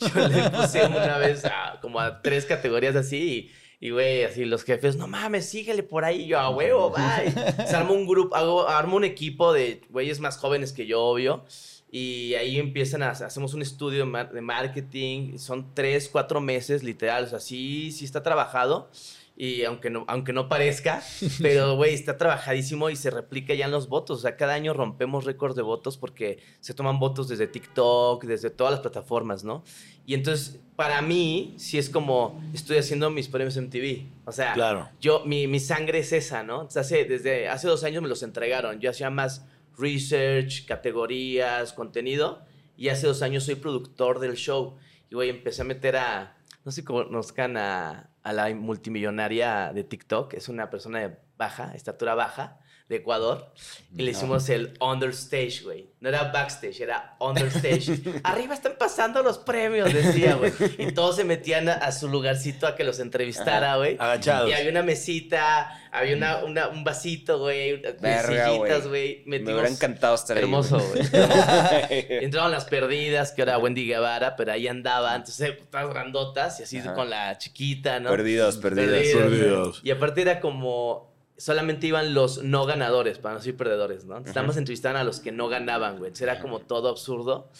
yo 0.14 0.28
le 0.28 0.48
puse 0.50 0.86
una 0.86 1.18
vez 1.18 1.44
a, 1.44 1.78
como 1.82 2.00
a 2.00 2.22
tres 2.22 2.46
categorías 2.46 2.96
así 2.96 3.50
y, 3.50 3.52
y, 3.82 3.90
güey, 3.90 4.22
así 4.22 4.44
los 4.44 4.62
jefes, 4.62 4.96
no 4.96 5.08
mames, 5.08 5.44
síguele 5.50 5.82
por 5.82 6.04
ahí. 6.04 6.22
Y 6.22 6.26
yo, 6.28 6.38
a 6.38 6.48
huevo, 6.50 6.90
bye. 6.90 7.32
Se 7.66 7.74
armó 7.74 7.94
un 7.94 8.06
grupo, 8.06 8.34
hago, 8.36 8.68
armo 8.68 8.96
un 8.96 9.02
equipo 9.04 9.52
de 9.52 9.82
güeyes 9.90 10.20
más 10.20 10.36
jóvenes 10.38 10.72
que 10.72 10.86
yo, 10.86 11.02
obvio. 11.02 11.44
Y 11.90 12.34
ahí 12.34 12.58
empiezan 12.58 13.02
a, 13.02 13.10
hacemos 13.10 13.54
un 13.54 13.60
estudio 13.60 13.98
de, 13.98 14.04
mar- 14.06 14.32
de 14.32 14.40
marketing. 14.40 15.36
Son 15.36 15.74
tres, 15.74 16.08
cuatro 16.08 16.40
meses, 16.40 16.82
literal. 16.84 17.24
O 17.24 17.26
sea, 17.26 17.40
sí, 17.40 17.90
sí 17.92 18.04
está 18.04 18.22
trabajado. 18.22 18.88
Y 19.36 19.64
aunque 19.64 19.88
no, 19.90 20.04
aunque 20.08 20.32
no 20.34 20.48
parezca, 20.48 21.02
pero 21.42 21.74
güey, 21.74 21.94
está 21.94 22.16
trabajadísimo 22.18 22.90
y 22.90 22.96
se 22.96 23.10
replica 23.10 23.54
ya 23.54 23.64
en 23.64 23.72
los 23.72 23.88
votos. 23.88 24.18
O 24.18 24.22
sea, 24.22 24.36
cada 24.36 24.54
año 24.54 24.74
rompemos 24.74 25.24
récords 25.24 25.56
de 25.56 25.62
votos 25.62 25.96
porque 25.98 26.38
se 26.60 26.72
toman 26.74 26.98
votos 26.98 27.28
desde 27.28 27.46
TikTok, 27.46 28.24
desde 28.24 28.50
todas 28.50 28.72
las 28.72 28.80
plataformas, 28.80 29.42
¿no? 29.42 29.64
Y 30.06 30.14
entonces, 30.14 30.58
para 30.76 31.00
mí, 31.02 31.54
sí 31.58 31.78
es 31.78 31.88
como 31.90 32.42
estoy 32.54 32.78
haciendo 32.78 33.10
mis 33.10 33.28
premios 33.28 33.56
MTV. 33.56 34.06
O 34.24 34.32
sea, 34.32 34.52
Claro. 34.54 34.88
yo, 35.00 35.24
mi, 35.24 35.46
mi 35.46 35.60
sangre 35.60 35.98
es 36.00 36.12
esa, 36.12 36.42
¿no? 36.42 36.62
Entonces, 36.62 36.78
hace, 36.78 37.04
desde 37.04 37.48
hace 37.48 37.68
dos 37.68 37.84
años 37.84 38.02
me 38.02 38.08
los 38.08 38.22
entregaron. 38.22 38.80
Yo 38.80 38.90
hacía 38.90 39.10
más 39.10 39.44
research, 39.76 40.66
categorías, 40.66 41.72
contenido. 41.72 42.44
Y 42.76 42.88
hace 42.88 43.06
dos 43.06 43.22
años 43.22 43.44
soy 43.44 43.56
productor 43.56 44.18
del 44.18 44.34
show. 44.36 44.76
Y, 45.10 45.14
güey, 45.14 45.30
empecé 45.30 45.62
a 45.62 45.64
meter 45.64 45.96
a, 45.96 46.36
no 46.64 46.72
sé 46.72 46.80
si 46.80 46.84
conozcan 46.84 47.56
a, 47.56 48.10
a 48.22 48.32
la 48.32 48.52
multimillonaria 48.54 49.72
de 49.74 49.84
TikTok. 49.84 50.34
Es 50.34 50.48
una 50.48 50.70
persona 50.70 51.00
de 51.00 51.16
baja, 51.36 51.72
estatura 51.74 52.14
baja, 52.14 52.58
de 52.92 52.98
Ecuador. 52.98 53.52
Y 53.96 54.02
le 54.02 54.12
hicimos 54.12 54.48
el 54.48 54.72
understage, 54.80 55.60
güey. 55.64 55.90
No 56.00 56.08
era 56.08 56.24
backstage, 56.32 56.80
era 56.80 57.16
understage. 57.20 58.00
Arriba 58.24 58.54
están 58.54 58.74
pasando 58.78 59.22
los 59.22 59.38
premios, 59.38 59.92
decía, 59.92 60.34
güey. 60.36 60.52
Y 60.78 60.92
todos 60.92 61.16
se 61.16 61.24
metían 61.24 61.68
a, 61.68 61.74
a 61.74 61.92
su 61.92 62.08
lugarcito 62.08 62.66
a 62.66 62.74
que 62.74 62.84
los 62.84 62.98
entrevistara, 63.00 63.76
güey. 63.76 63.96
Agachados. 63.98 64.48
Y 64.50 64.54
había 64.54 64.70
una 64.70 64.82
mesita, 64.82 65.78
había 65.92 66.16
una, 66.16 66.38
una- 66.44 66.68
un 66.68 66.84
vasito, 66.84 67.38
güey, 67.38 67.82
sillitas, 67.82 68.86
güey. 68.88 69.22
Me 69.26 69.38
Metimos- 69.38 69.52
hubiera 69.52 69.68
encantado 69.68 70.14
estar 70.14 70.36
ahí. 70.36 70.42
Hermoso, 70.42 70.78
güey. 70.80 71.02
Entraron 72.24 72.50
las 72.50 72.64
perdidas, 72.64 73.32
que 73.32 73.42
era 73.42 73.58
Wendy 73.58 73.86
Guevara, 73.86 74.36
pero 74.36 74.52
ahí 74.52 74.68
andaba. 74.68 75.14
Entonces, 75.14 75.52
todas 75.70 75.88
grandotas 75.90 76.58
y 76.60 76.62
así 76.62 76.78
Ajá. 76.78 76.94
con 76.94 77.10
la 77.10 77.36
chiquita, 77.38 78.00
¿no? 78.00 78.10
Perdidos, 78.10 78.56
perdidos. 78.56 78.90
Perdidos. 78.90 79.22
Perdidos. 79.22 79.80
Y 79.84 79.90
aparte 79.90 80.22
era 80.22 80.40
como. 80.40 81.11
Solamente 81.42 81.88
iban 81.88 82.14
los 82.14 82.44
no 82.44 82.66
ganadores, 82.66 83.18
para 83.18 83.34
no 83.34 83.40
decir 83.40 83.56
perdedores, 83.56 84.04
¿no? 84.04 84.12
Entonces, 84.16 84.36
nada 84.36 84.46
más 84.46 84.56
entrevistaban 84.56 84.96
a 84.96 85.02
los 85.02 85.18
que 85.18 85.32
no 85.32 85.48
ganaban, 85.48 85.98
güey. 85.98 86.10
Entonces, 86.10 86.22
era 86.22 86.38
como 86.38 86.60
todo 86.60 86.88
absurdo. 86.88 87.50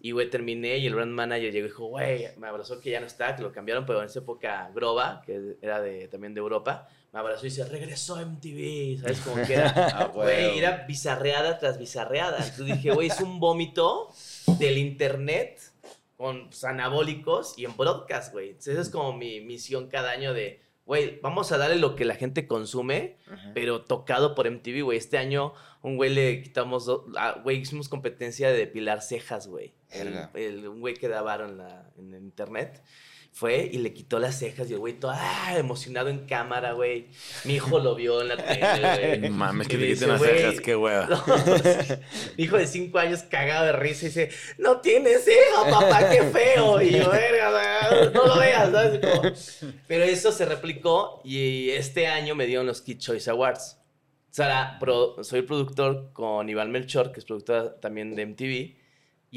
Y, 0.00 0.12
güey, 0.12 0.30
terminé 0.30 0.78
y 0.78 0.86
el 0.86 0.94
brand 0.94 1.12
manager 1.12 1.52
llegó 1.52 1.66
y 1.66 1.68
dijo, 1.68 1.84
güey, 1.84 2.28
me 2.38 2.46
abrazó 2.46 2.80
que 2.80 2.88
ya 2.88 2.98
no 2.98 3.04
está, 3.04 3.36
que 3.36 3.42
lo 3.42 3.52
cambiaron, 3.52 3.84
pero 3.84 4.00
en 4.00 4.06
esa 4.06 4.20
época 4.20 4.70
Groba, 4.74 5.20
que 5.26 5.58
era 5.60 5.82
de, 5.82 6.08
también 6.08 6.32
de 6.32 6.40
Europa, 6.40 6.88
me 7.12 7.18
abrazó 7.18 7.44
y 7.44 7.50
dice, 7.50 7.66
regresó 7.66 8.14
a 8.14 8.24
MTV, 8.24 9.02
¿sabes? 9.02 9.20
Como 9.20 9.46
que 9.46 9.52
era, 9.52 9.68
Ah, 9.94 10.04
güey, 10.06 10.58
era 10.58 10.86
bizarreada 10.88 11.58
tras 11.58 11.78
bizarreada. 11.78 12.38
Entonces 12.38 12.64
dije, 12.64 12.90
güey, 12.92 13.08
es 13.08 13.20
un 13.20 13.38
vómito 13.38 14.14
del 14.58 14.78
internet 14.78 15.60
con 16.16 16.46
pues, 16.48 16.64
anabólicos 16.64 17.52
y 17.58 17.66
en 17.66 17.76
broadcast, 17.76 18.32
güey. 18.32 18.48
Entonces, 18.48 18.72
esa 18.72 18.80
es 18.80 18.88
como 18.88 19.12
mi 19.12 19.42
misión 19.42 19.88
cada 19.88 20.12
año 20.12 20.32
de, 20.32 20.64
güey, 20.86 21.20
vamos 21.20 21.52
a 21.52 21.58
darle 21.58 21.76
lo 21.76 21.94
que 21.96 22.04
la 22.04 22.14
gente 22.14 22.46
consume, 22.46 23.18
pero 23.54 23.82
tocado 23.84 24.34
por 24.34 24.46
MTV, 24.46 24.82
güey. 24.82 24.96
Este 24.98 25.18
año, 25.18 25.52
un 25.82 25.96
güey 25.96 26.14
le 26.14 26.42
quitamos, 26.42 26.88
ah, 27.18 27.40
güey, 27.42 27.58
hicimos 27.58 27.88
competencia 27.88 28.48
de 28.50 28.56
depilar 28.56 29.02
cejas, 29.02 29.46
güey. 29.48 29.74
El, 29.90 30.12
el- 30.34 30.68
un 30.68 30.80
güey 30.80 30.94
que 30.94 31.08
daba 31.08 31.34
en, 31.36 31.58
la, 31.58 31.90
en 31.98 32.14
el 32.14 32.22
internet. 32.22 32.82
Fue 33.38 33.68
y 33.70 33.76
le 33.76 33.92
quitó 33.92 34.18
las 34.18 34.38
cejas 34.38 34.70
y 34.70 34.72
el 34.72 34.78
güey 34.78 34.94
todo 34.94 35.10
ah, 35.14 35.58
emocionado 35.58 36.08
en 36.08 36.20
cámara, 36.26 36.72
güey. 36.72 37.08
Mi 37.44 37.56
hijo 37.56 37.78
lo 37.78 37.94
vio 37.94 38.22
en 38.22 38.28
la 38.28 38.36
tele, 38.38 39.18
güey. 39.18 39.18
No 39.28 39.36
mames, 39.36 39.68
que 39.68 39.76
me 39.76 39.88
quiten 39.88 40.08
las 40.08 40.18
"Güey, 40.20 40.38
cejas, 40.38 40.60
qué 40.62 40.74
hueva. 40.74 41.06
no, 41.10 41.22
mi 42.38 42.44
hijo 42.44 42.56
de 42.56 42.66
cinco 42.66 42.98
años 42.98 43.24
cagado 43.24 43.66
de 43.66 43.72
risa 43.72 44.06
y 44.06 44.08
dice, 44.08 44.30
no 44.56 44.80
tiene 44.80 45.18
ceja, 45.18 45.68
papá, 45.70 46.08
qué 46.08 46.22
feo. 46.22 46.80
Y 46.80 46.92
yo, 46.92 47.10
verga, 47.10 48.10
no 48.14 48.26
lo 48.26 48.38
veas, 48.38 48.70
¿sabes? 48.72 49.00
Como- 49.00 49.72
Pero 49.86 50.04
eso 50.04 50.32
se 50.32 50.46
replicó 50.46 51.20
y 51.22 51.68
este 51.72 52.06
año 52.06 52.34
me 52.34 52.46
dieron 52.46 52.64
los 52.64 52.80
Kid 52.80 52.96
Choice 53.00 53.28
Awards. 53.28 53.76
Era 54.38 54.78
pro- 54.80 55.22
soy 55.22 55.42
productor 55.42 56.10
con 56.14 56.48
Iván 56.48 56.70
Melchor, 56.72 57.12
que 57.12 57.20
es 57.20 57.26
productor 57.26 57.78
también 57.82 58.14
de 58.14 58.24
MTV, 58.24 58.76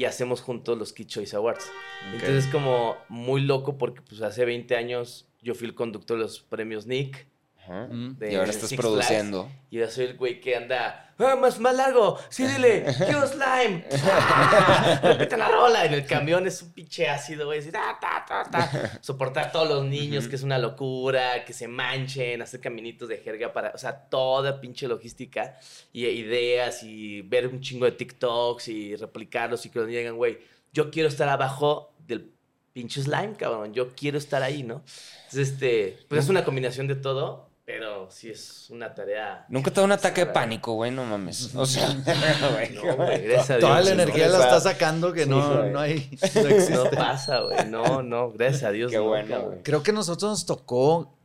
y 0.00 0.06
hacemos 0.06 0.40
juntos 0.40 0.78
los 0.78 0.94
Kid 0.94 1.08
Choice 1.08 1.36
Awards. 1.36 1.70
Entonces 2.06 2.46
es 2.46 2.50
como 2.50 2.96
muy 3.10 3.42
loco 3.42 3.76
porque 3.76 4.00
pues 4.00 4.22
hace 4.22 4.46
20 4.46 4.74
años 4.74 5.28
yo 5.42 5.54
fui 5.54 5.66
el 5.68 5.74
conductor 5.74 6.16
de 6.16 6.22
los 6.22 6.40
premios 6.40 6.86
Nick. 6.86 7.26
Mm. 7.68 8.12
de 8.16 8.32
Y 8.32 8.36
ahora 8.36 8.48
estás 8.48 8.70
Six 8.70 8.80
produciendo. 8.80 9.42
Flags, 9.42 9.58
y 9.68 9.76
yo 9.76 9.90
soy 9.90 10.06
el 10.06 10.16
güey 10.16 10.40
que 10.40 10.56
anda, 10.56 11.09
"Ah, 11.20 11.36
más, 11.36 11.58
más 11.58 11.74
largo, 11.74 12.18
sí, 12.28 12.46
dile, 12.46 12.84
quiero 12.96 13.26
slime. 13.26 13.84
Repite 15.02 15.36
la 15.36 15.48
rola. 15.48 15.84
En 15.84 15.94
el 15.94 16.06
camión 16.06 16.46
es 16.46 16.62
un 16.62 16.72
pinche 16.72 17.08
ácido, 17.08 17.46
güey. 17.46 17.60
así, 17.60 17.70
ta, 17.70 17.98
ta, 18.00 18.24
ta, 18.26 18.50
ta. 18.50 18.98
Soportar 19.02 19.46
a 19.48 19.52
todos 19.52 19.68
los 19.68 19.84
niños, 19.84 20.28
que 20.28 20.36
es 20.36 20.42
una 20.42 20.58
locura, 20.58 21.44
que 21.44 21.52
se 21.52 21.68
manchen, 21.68 22.42
hacer 22.42 22.60
caminitos 22.60 23.08
de 23.08 23.18
jerga 23.18 23.52
para, 23.52 23.70
o 23.74 23.78
sea, 23.78 24.08
toda 24.08 24.60
pinche 24.60 24.88
logística 24.88 25.58
y 25.92 26.06
ideas 26.06 26.82
y 26.82 27.22
ver 27.22 27.46
un 27.48 27.60
chingo 27.60 27.84
de 27.84 27.92
TikToks 27.92 28.68
y 28.68 28.96
replicarlos 28.96 29.64
y 29.66 29.70
que 29.70 29.78
nos 29.78 29.88
digan, 29.88 30.16
güey, 30.16 30.38
yo 30.72 30.90
quiero 30.90 31.08
estar 31.08 31.28
abajo 31.28 31.94
del 32.06 32.32
pinche 32.72 33.02
slime, 33.02 33.34
cabrón. 33.36 33.74
Yo 33.74 33.94
quiero 33.94 34.18
estar 34.18 34.42
ahí, 34.42 34.62
¿no? 34.62 34.82
Entonces, 35.24 35.50
este, 35.50 35.98
pues 36.08 36.24
es 36.24 36.30
una 36.30 36.44
combinación 36.44 36.86
de 36.86 36.96
todo, 36.96 37.49
pero 37.72 38.10
sí 38.10 38.30
es 38.30 38.66
una 38.70 38.92
tarea. 38.94 39.46
Nunca 39.48 39.70
te 39.70 39.80
da 39.80 39.84
un 39.86 39.92
ataque 39.92 40.24
de 40.24 40.32
pánico, 40.32 40.72
güey, 40.74 40.90
no 40.90 41.04
mames. 41.04 41.54
O 41.54 41.64
sea, 41.66 41.88
güey, 42.52 42.70
No, 42.74 42.96
güey, 42.96 43.22
gracias 43.22 43.50
a 43.50 43.56
Dios. 43.56 43.60
Toda 43.68 43.80
la 43.80 43.94
no, 43.94 44.02
energía 44.02 44.28
la 44.28 44.38
está 44.40 44.60
sacando 44.60 45.12
que 45.12 45.26
no, 45.26 45.64
no 45.64 45.78
hay. 45.80 46.10
No 46.34 46.48
existe. 46.48 46.74
No 46.74 46.90
pasa, 46.90 47.40
güey. 47.40 47.66
No, 47.68 48.02
no, 48.02 48.32
gracias 48.32 48.64
a 48.64 48.70
Dios. 48.72 48.90
Qué 48.90 48.98
no, 48.98 49.04
bueno, 49.04 49.40
güey. 49.42 49.62
Creo 49.62 49.82
que 49.82 49.90
a 49.90 49.94
nosotros 49.94 50.30
nos 50.30 50.46
tocó 50.46 51.16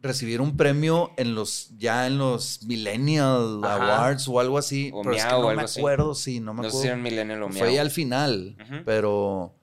recibir 0.00 0.40
un 0.40 0.56
premio 0.56 1.12
en 1.16 1.34
los 1.36 1.70
ya 1.78 2.08
en 2.08 2.18
los 2.18 2.64
Millennial 2.64 3.60
Ajá. 3.62 3.74
Awards 3.76 4.26
o 4.28 4.40
algo 4.40 4.58
así. 4.58 4.90
O 4.92 5.02
pero 5.02 5.14
es 5.14 5.22
que 5.22 5.28
Miau 5.28 5.38
o 5.38 5.42
no 5.44 5.48
algo 5.50 5.60
me 5.60 5.64
así. 5.64 5.78
acuerdo, 5.80 6.14
sí, 6.16 6.40
no 6.40 6.54
me 6.54 6.62
no 6.62 6.70
sé 6.70 6.70
si 6.70 6.76
acuerdo. 6.88 6.94
era 6.94 7.02
Millennial 7.02 7.42
o 7.44 7.48
Fue 7.50 7.68
ahí 7.68 7.74
Miau. 7.74 7.84
al 7.84 7.90
final, 7.92 8.56
pero 8.84 9.54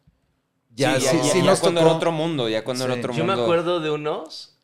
Ya, 0.73 0.97
Sí, 0.97 1.07
sí, 1.07 1.17
ya, 1.17 1.23
sí 1.23 1.37
ya 1.39 1.43
nos 1.45 1.59
cuando 1.59 1.81
tocó. 1.81 1.89
era 1.89 1.97
otro 1.97 2.11
mundo, 2.13 2.47
ya 2.47 2.63
cuando 2.63 2.85
era 2.85 2.93
otro 2.93 3.11
Yo 3.13 3.25
mundo. 3.25 3.35
me 3.35 3.41
acuerdo 3.43 3.79
de 3.81 3.91
unos 3.91 4.57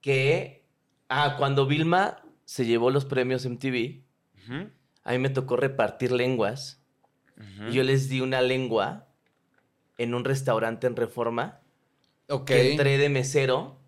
que. 0.00 0.64
Ah, 1.08 1.36
cuando 1.38 1.66
Vilma 1.66 2.22
se 2.44 2.64
llevó 2.66 2.90
los 2.90 3.04
premios 3.04 3.44
MTV, 3.44 4.02
Ujú, 4.44 4.70
a 5.04 5.12
mí 5.12 5.18
me 5.18 5.30
tocó 5.30 5.56
repartir 5.56 6.12
lenguas. 6.12 6.80
Y 7.68 7.72
Yo 7.72 7.82
les 7.82 8.08
di 8.08 8.20
una 8.22 8.40
lengua 8.40 9.08
en 9.98 10.14
un 10.14 10.24
restaurante 10.24 10.86
en 10.86 10.96
Reforma. 10.96 11.60
Ok. 12.28 12.46
Que 12.46 12.70
entré 12.72 12.96
de 12.98 13.08
mesero 13.08 13.78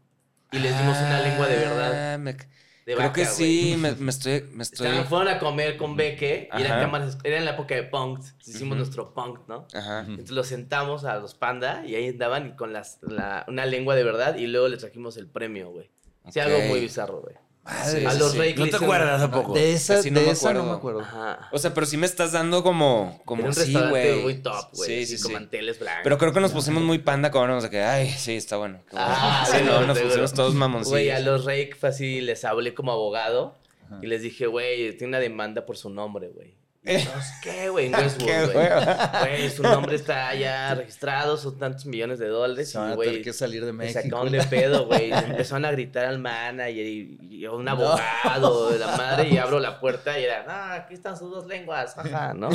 y 0.52 0.58
les 0.58 0.76
dimos 0.78 0.96
una 0.98 1.20
lengua 1.20 1.46
de 1.48 1.56
verdad. 1.56 2.14
Ah, 2.14 2.18
me- 2.18 2.34
De 2.34 2.94
Creo 2.94 3.12
que 3.12 3.24
sí, 3.26 3.74
me, 3.78 3.92
me 3.92 4.10
estoy. 4.10 4.44
Me 4.52 4.62
estoy... 4.62 4.86
Estaban- 4.86 5.06
fueron 5.08 5.28
a 5.28 5.38
comer 5.38 5.76
con 5.76 5.94
Beque 5.96 6.48
y 6.58 6.62
cámaras, 6.62 7.18
era 7.24 7.36
en 7.36 7.44
la 7.44 7.50
época 7.52 7.74
de 7.74 7.82
punk, 7.84 8.20
hicimos 8.46 8.78
nuestro 8.78 9.12
punk, 9.12 9.40
¿no? 9.46 9.66
Ajá. 9.74 10.00
Entonces 10.08 10.30
los 10.30 10.46
sentamos 10.46 11.04
a 11.04 11.16
los 11.18 11.34
panda 11.34 11.84
y 11.86 11.94
ahí 11.96 12.08
andaban 12.08 12.54
con 12.56 12.72
las, 12.72 12.98
la- 13.02 13.44
una 13.48 13.66
lengua 13.66 13.94
de 13.94 14.04
verdad 14.04 14.36
y 14.36 14.46
luego 14.46 14.68
les 14.68 14.80
trajimos 14.80 15.16
el 15.18 15.26
premio, 15.28 15.70
güey. 15.70 15.90
Sí, 16.30 16.40
algo 16.40 16.58
muy 16.60 16.80
bizarro, 16.80 17.20
güey. 17.22 17.34
Madre, 17.64 18.06
a 18.06 18.12
sí, 18.12 18.18
los 18.18 18.32
sí. 18.32 18.38
Rake 18.38 18.54
¿No 18.56 18.66
te 18.68 18.76
acuerdas 18.76 19.20
tampoco? 19.20 19.52
De 19.52 19.74
esa, 19.74 19.96
Casi 19.96 20.10
no 20.10 20.20
de 20.20 20.26
me 20.26 20.32
esa 20.32 20.54
no 20.54 20.60
acuerdo. 20.60 20.70
me 20.72 20.76
acuerdo. 20.78 21.00
Ajá. 21.00 21.48
O 21.52 21.58
sea, 21.58 21.74
pero 21.74 21.86
sí 21.86 21.98
me 21.98 22.06
estás 22.06 22.32
dando 22.32 22.62
como. 22.62 23.20
como 23.26 23.40
Era 23.40 23.48
un 23.50 23.54
sí, 23.54 23.60
restaurante 23.60 24.10
güey. 24.12 24.22
muy 24.22 24.34
top, 24.42 24.70
güey. 24.74 24.88
Sí, 24.88 25.02
así 25.02 25.16
sí, 25.18 25.22
con 25.22 25.28
sí. 25.28 25.34
manteles 25.34 25.78
blancos. 25.78 26.00
Pero 26.02 26.16
creo 26.16 26.32
que 26.32 26.40
nos 26.40 26.52
pusimos 26.52 26.82
muy 26.82 26.98
panda 26.98 27.30
como 27.30 27.46
nos 27.46 27.64
de 27.64 27.70
que, 27.70 27.82
ay, 27.82 28.08
sí, 28.10 28.36
está 28.36 28.56
bueno. 28.56 28.80
Ah, 28.94 29.46
sí, 29.50 29.58
no, 29.66 29.82
nos 29.86 29.96
seguro. 29.98 30.12
pusimos 30.12 30.32
todos 30.32 30.54
mamoncillos. 30.54 30.90
Güey, 30.92 31.10
a 31.10 31.20
los 31.20 31.44
Rake 31.44 31.74
fue 31.78 31.90
así, 31.90 32.22
les 32.22 32.42
hablé 32.46 32.72
como 32.72 32.90
abogado 32.92 33.54
y 34.00 34.06
les 34.06 34.22
dije, 34.22 34.46
güey, 34.46 34.96
tiene 34.96 35.08
una 35.08 35.20
demanda 35.20 35.66
por 35.66 35.76
su 35.76 35.90
nombre, 35.90 36.28
güey. 36.28 36.56
Y, 36.88 37.04
"No, 37.04 37.10
¿Qué, 37.42 37.68
güey? 37.68 37.86
En 37.86 37.94
Westwood, 37.96 38.26
Qué 38.26 38.44
güey. 38.44 38.56
hueva. 38.56 39.10
Güey, 39.20 39.50
su 39.50 39.62
nombre 39.62 39.96
está 39.96 40.34
ya 40.34 40.74
registrado, 40.74 41.36
son 41.36 41.58
tantos 41.58 41.86
millones 41.86 42.18
de 42.18 42.28
dólares. 42.28 42.70
Se 42.70 42.78
van 42.78 42.90
y, 42.90 42.92
a 42.92 42.94
güey, 42.96 43.08
tener 43.10 43.22
que 43.24 43.32
salir 43.32 43.64
de 43.64 43.72
Me 43.72 43.84
México. 43.84 44.00
sacaron 44.02 44.30
de 44.32 44.42
pedo, 44.44 44.86
güey. 44.86 45.12
Empezaron 45.12 45.64
a 45.64 45.70
gritar 45.72 46.06
al 46.06 46.18
manager 46.18 46.86
y, 46.86 47.18
y 47.30 47.44
a 47.44 47.52
un 47.52 47.68
abogado 47.68 48.70
de 48.70 48.78
la 48.78 48.96
madre 48.96 49.28
y 49.28 49.38
abro 49.38 49.60
la 49.60 49.78
puerta 49.80 50.18
y 50.18 50.24
era, 50.24 50.44
ah, 50.48 50.74
aquí 50.74 50.94
están 50.94 51.16
sus 51.16 51.30
dos 51.30 51.46
lenguas, 51.46 51.96
ajá, 51.96 52.34
¿no? 52.34 52.48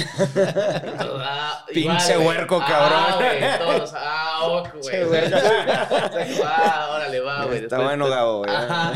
Ah, 1.00 1.66
Pinche 1.74 2.18
huerco, 2.18 2.60
Ah, 2.62 2.68
cabrón. 2.68 3.16
güey, 3.18 3.58
todos, 3.80 3.94
ah, 3.96 4.40
ok, 4.48 4.70
güey. 5.08 5.22
Ah, 6.44 6.90
órale, 6.96 7.20
va, 7.20 7.46
güey. 7.46 7.58
Está 7.64 7.78
Después- 7.78 7.84
bueno, 7.84 8.10
Gabo, 8.10 8.38
güey. 8.40 8.50
Ajá, 8.56 8.94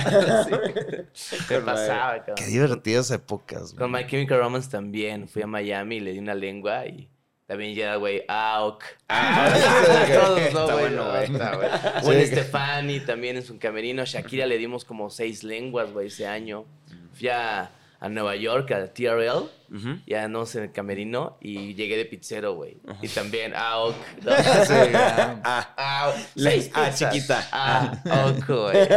sí. 1.13 1.33
Me 1.49 1.59
pasaba, 1.61 2.17
cabrón. 2.19 2.35
Qué 2.35 2.45
divertidas 2.45 3.11
épocas, 3.11 3.73
Con 3.73 3.91
güey. 3.91 4.03
My 4.03 4.09
Chemical 4.09 4.39
Romance 4.39 4.69
también. 4.69 5.26
Fui 5.27 5.41
a 5.41 5.47
Miami 5.47 5.97
y 5.97 5.99
le 5.99 6.11
di 6.13 6.19
una 6.19 6.35
lengua 6.35 6.85
y 6.85 7.09
también 7.45 7.73
ya, 7.75 7.95
güey, 7.95 8.23
AOK. 8.27 8.83
Todos, 9.07 10.39
Está 10.39 10.59
no, 10.59 10.65
güey, 10.65 10.79
bueno, 10.79 11.03
no, 11.05 11.09
güey. 11.11 11.23
está, 11.23 11.55
güey. 11.55 11.69
Gwen 12.03 12.27
Stefani 12.27 12.99
también 13.01 13.37
en 13.37 13.43
su 13.43 13.57
camerino. 13.57 14.03
Shakira 14.05 14.45
le 14.45 14.57
dimos 14.57 14.83
como 14.85 15.09
seis 15.09 15.43
lenguas, 15.43 15.91
güey, 15.91 16.07
ese 16.07 16.27
año. 16.27 16.65
Fui 17.13 17.29
a, 17.29 17.69
a 17.99 18.09
Nueva 18.09 18.35
York, 18.35 18.69
a 18.71 18.87
TRL. 18.93 19.49
Ujú. 19.69 19.99
Ya 20.05 20.27
no 20.27 20.45
sé, 20.45 20.63
el 20.63 20.71
camerino 20.71 21.37
y 21.41 21.73
llegué 21.75 21.97
de 21.97 22.05
pizzero, 22.05 22.53
güey. 22.55 22.77
Y 23.01 23.07
también 23.09 23.53
AOK. 23.55 23.95
¿no? 24.23 24.31
Ah, 24.69 25.39
Ah, 25.43 25.73
ah, 25.77 26.13
pizzas. 26.35 26.97
chiquita. 26.99 27.47
Ah, 27.51 28.01
güey. 28.47 28.87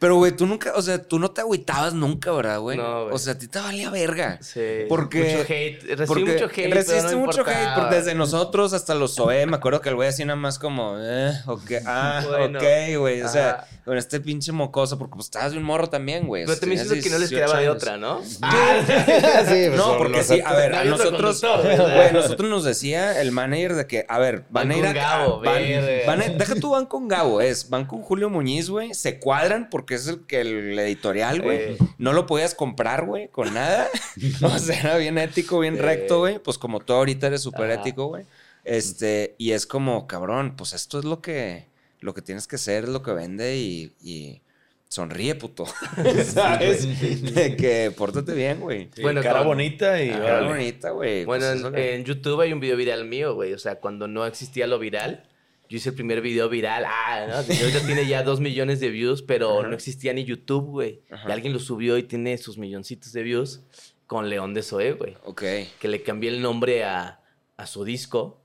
Pero, 0.00 0.14
güey, 0.16 0.30
tú 0.30 0.46
nunca, 0.46 0.72
o 0.76 0.82
sea, 0.82 1.02
tú 1.02 1.18
no 1.18 1.32
te 1.32 1.40
agüitabas 1.40 1.92
nunca, 1.92 2.30
¿verdad, 2.30 2.60
güey? 2.60 2.76
No, 2.78 3.02
güey. 3.04 3.14
O 3.14 3.18
sea, 3.18 3.32
a 3.32 3.38
ti 3.38 3.48
te 3.48 3.58
valía 3.58 3.90
verga. 3.90 4.38
Sí. 4.40 4.60
Porque- 4.88 5.18
Mucho 5.38 5.42
hate. 5.52 5.80
Recibí 5.82 6.06
Porque 6.06 6.24
mucho 6.24 6.44
hate. 6.46 6.72
recibiste 6.74 7.12
no 7.12 7.18
mucho 7.18 7.40
hate 7.44 7.74
porque 7.74 7.94
desde 7.96 8.14
nosotros 8.14 8.72
hasta 8.74 8.94
los 8.94 9.14
SOE, 9.14 9.46
me 9.46 9.56
acuerdo 9.56 9.80
que 9.80 9.88
el 9.88 9.96
güey 9.96 10.08
así 10.08 10.24
nada 10.24 10.36
más 10.38 10.60
como, 10.60 10.96
eh, 11.00 11.32
ok, 11.46 11.70
ah, 11.84 12.22
Bueno. 12.28 12.58
ok, 12.60 12.64
güey. 12.98 13.22
O 13.22 13.28
sea, 13.28 13.50
Ajá. 13.50 13.66
Con 13.88 13.96
este 13.98 14.20
pinche 14.20 14.52
mocoso, 14.52 14.98
porque 14.98 15.14
pues 15.14 15.26
estabas 15.26 15.52
de 15.52 15.58
un 15.58 15.64
morro 15.64 15.88
también, 15.88 16.26
güey. 16.26 16.44
Pero 16.44 16.58
también 16.60 16.84
siento 16.86 17.02
que 17.02 17.10
no 17.10 17.18
les 17.18 17.30
18 17.30 17.46
quedaba 17.46 17.60
de 17.60 17.70
otra, 17.70 17.96
¿no? 17.96 18.22
Sí, 18.22 18.36
pues, 18.38 19.72
No, 19.76 19.96
porque 19.98 20.22
sí, 20.22 20.40
a 20.44 20.52
ver, 20.54 20.74
a 20.74 20.84
nosotros, 20.84 21.40
güey, 21.42 22.12
nosotros 22.12 22.50
nos 22.50 22.64
decía 22.64 23.20
el 23.20 23.32
manager 23.32 23.74
de 23.74 23.86
que, 23.86 24.04
a 24.08 24.18
ver, 24.18 24.44
van, 24.50 24.68
Van 24.68 24.70
a 24.70 24.76
ir 24.76 24.80
con 24.84 24.90
a 24.90 24.92
Gabo, 24.92 25.40
van, 25.40 25.62
van 26.06 26.22
a- 26.22 26.28
deja 26.28 26.54
tú 26.56 26.70
van 26.70 26.86
con 26.86 27.08
Gabo, 27.08 27.40
es, 27.40 27.70
van 27.70 27.86
con 27.86 28.02
Julio 28.02 28.28
Muñiz, 28.30 28.68
güey, 28.70 28.92
se 28.94 29.18
cuadran 29.18 29.70
porque 29.70 29.94
es 29.94 30.06
el 30.06 30.26
que 30.26 30.40
el 30.42 30.78
editorial, 30.78 31.40
güey, 31.40 31.58
Eh. 31.58 31.78
no 31.96 32.12
lo 32.12 32.26
podías 32.26 32.54
comprar, 32.54 33.06
güey, 33.06 33.28
con 33.28 33.54
nada, 33.54 33.88
o 34.42 34.58
sea, 34.58 34.78
era 34.80 34.96
bien 34.98 35.16
ético, 35.18 35.58
bien 35.60 35.76
Eh. 35.76 35.82
recto, 35.82 36.18
güey, 36.18 36.38
pues 36.38 36.58
como 36.58 36.80
tú 36.80 36.92
ahorita 36.92 37.28
eres 37.28 37.40
súper 37.42 37.70
ético, 37.70 38.06
güey, 38.08 38.24
este, 38.64 39.34
y 39.38 39.52
es 39.52 39.66
como, 39.66 40.06
cabrón, 40.06 40.54
pues 40.56 40.74
esto 40.74 40.98
es 40.98 41.06
lo 41.06 41.22
que, 41.22 41.67
lo 42.00 42.14
que 42.14 42.22
tienes 42.22 42.46
que 42.46 42.58
ser, 42.58 42.84
es 42.84 42.90
lo 42.90 43.02
que 43.02 43.12
vende 43.12 43.56
y, 43.56 43.92
y 44.02 44.40
sonríe, 44.88 45.34
puto, 45.34 45.66
¿sabes? 46.24 47.34
De 47.34 47.56
que 47.56 47.90
pórtate 47.96 48.34
bien, 48.34 48.60
güey. 48.60 48.88
Bueno, 49.02 49.22
cara 49.22 49.38
con- 49.40 49.48
bonita 49.48 50.02
y. 50.02 50.10
Cara 50.10 50.48
bonita, 50.48 50.90
güey. 50.90 51.24
Bueno, 51.24 51.46
pues 51.52 51.64
en, 51.64 51.72
que- 51.72 51.94
en 51.96 52.04
YouTube 52.04 52.40
hay 52.40 52.52
un 52.52 52.60
video 52.60 52.76
viral 52.76 53.04
mío, 53.06 53.34
güey. 53.34 53.52
O 53.52 53.58
sea, 53.58 53.76
cuando 53.80 54.08
no 54.08 54.26
existía 54.26 54.66
lo 54.66 54.78
viral, 54.78 55.24
yo 55.68 55.76
hice 55.76 55.90
el 55.90 55.94
primer 55.94 56.20
video 56.20 56.48
viral. 56.48 56.84
Ah, 56.86 57.26
¿no? 57.28 57.34
Ahorita 57.36 57.80
tiene 57.84 58.06
ya 58.06 58.22
dos 58.22 58.40
millones 58.40 58.80
de 58.80 58.88
views, 58.90 59.22
pero 59.22 59.62
no 59.66 59.74
existía 59.74 60.12
ni 60.14 60.24
YouTube, 60.24 60.64
güey. 60.66 61.02
Y 61.26 61.30
alguien 61.30 61.52
lo 61.52 61.58
subió 61.58 61.98
y 61.98 62.04
tiene 62.04 62.38
sus 62.38 62.56
milloncitos 62.58 63.12
de 63.12 63.22
views 63.22 63.60
con 64.06 64.30
León 64.30 64.54
de 64.54 64.62
Zoé, 64.62 64.92
güey. 64.92 65.16
Ok. 65.24 65.42
Que 65.78 65.88
le 65.88 66.02
cambié 66.02 66.30
el 66.30 66.40
nombre 66.40 66.84
a, 66.84 67.20
a 67.58 67.66
su 67.66 67.84
disco. 67.84 68.40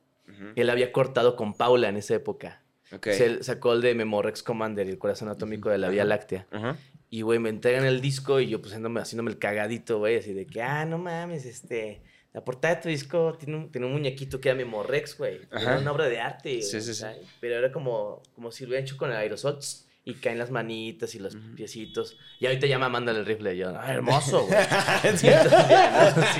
Él 0.56 0.70
había 0.70 0.92
cortado 0.92 1.36
con 1.36 1.54
Paula 1.54 1.88
en 1.90 1.96
esa 1.96 2.16
época. 2.16 2.63
Ok. 2.94 3.08
Se 3.08 3.44
sacó 3.44 3.74
el 3.74 3.82
de 3.82 3.96
Memorex 3.96 4.44
Commander, 4.44 4.88
el 4.88 4.98
corazón 4.98 5.30
atómico 5.30 5.70
de 5.70 5.78
la 5.78 5.90
Vía 5.90 6.06
Láctea. 6.06 6.48
Ajá. 6.52 6.78
Y, 7.10 7.22
güey, 7.22 7.38
me 7.38 7.50
entregan 7.50 7.86
el 7.86 8.02
disco 8.02 8.40
y 8.40 8.50
yo 8.50 8.60
pues 8.60 8.72
haciéndome, 8.72 9.00
haciéndome 9.00 9.30
el 9.30 9.38
cagadito, 9.38 10.00
güey, 10.00 10.18
así 10.18 10.34
de 10.34 10.48
que, 10.48 10.64
ah, 10.64 10.84
no 10.84 10.98
mames, 10.98 11.46
este, 11.46 12.02
la 12.34 12.44
portada 12.44 12.74
de 12.76 12.82
tu 12.82 12.90
disco 12.90 13.36
tiene 13.38 13.56
un, 13.56 13.72
tiene 13.72 13.86
un 13.86 13.94
muñequito 13.94 14.42
que 14.42 14.50
era 14.50 14.58
Memorex, 14.58 15.18
güey. 15.20 15.42
Era 15.52 15.78
una 15.78 15.92
obra 15.92 16.06
de 16.08 16.20
arte, 16.20 16.50
güey, 16.50 16.64
Sí, 16.64 16.82
sí, 16.82 16.96
sí. 16.96 17.06
Pero 17.40 17.58
era 17.58 17.72
como, 17.72 18.24
como 18.34 18.52
si 18.52 18.64
lo 18.64 18.70
hubieran 18.70 18.86
hecho 18.86 18.98
con 18.98 19.12
el 19.12 19.18
aerosol 19.18 19.60
tss, 19.60 19.88
y 20.06 20.16
caen 20.16 20.38
las 20.38 20.52
manitas 20.52 21.16
y 21.16 21.20
los 21.20 21.38
piecitos. 21.56 22.18
Y 22.40 22.46
ahorita 22.46 22.68
ya 22.68 22.78
mamándole 22.78 23.20
el 23.20 23.26
rifle, 23.26 23.56
yo, 23.56 23.70
ah, 23.70 23.94
hermoso, 23.94 24.46
güey. 24.48 24.58
No, 25.04 25.18
sí, 25.18 25.28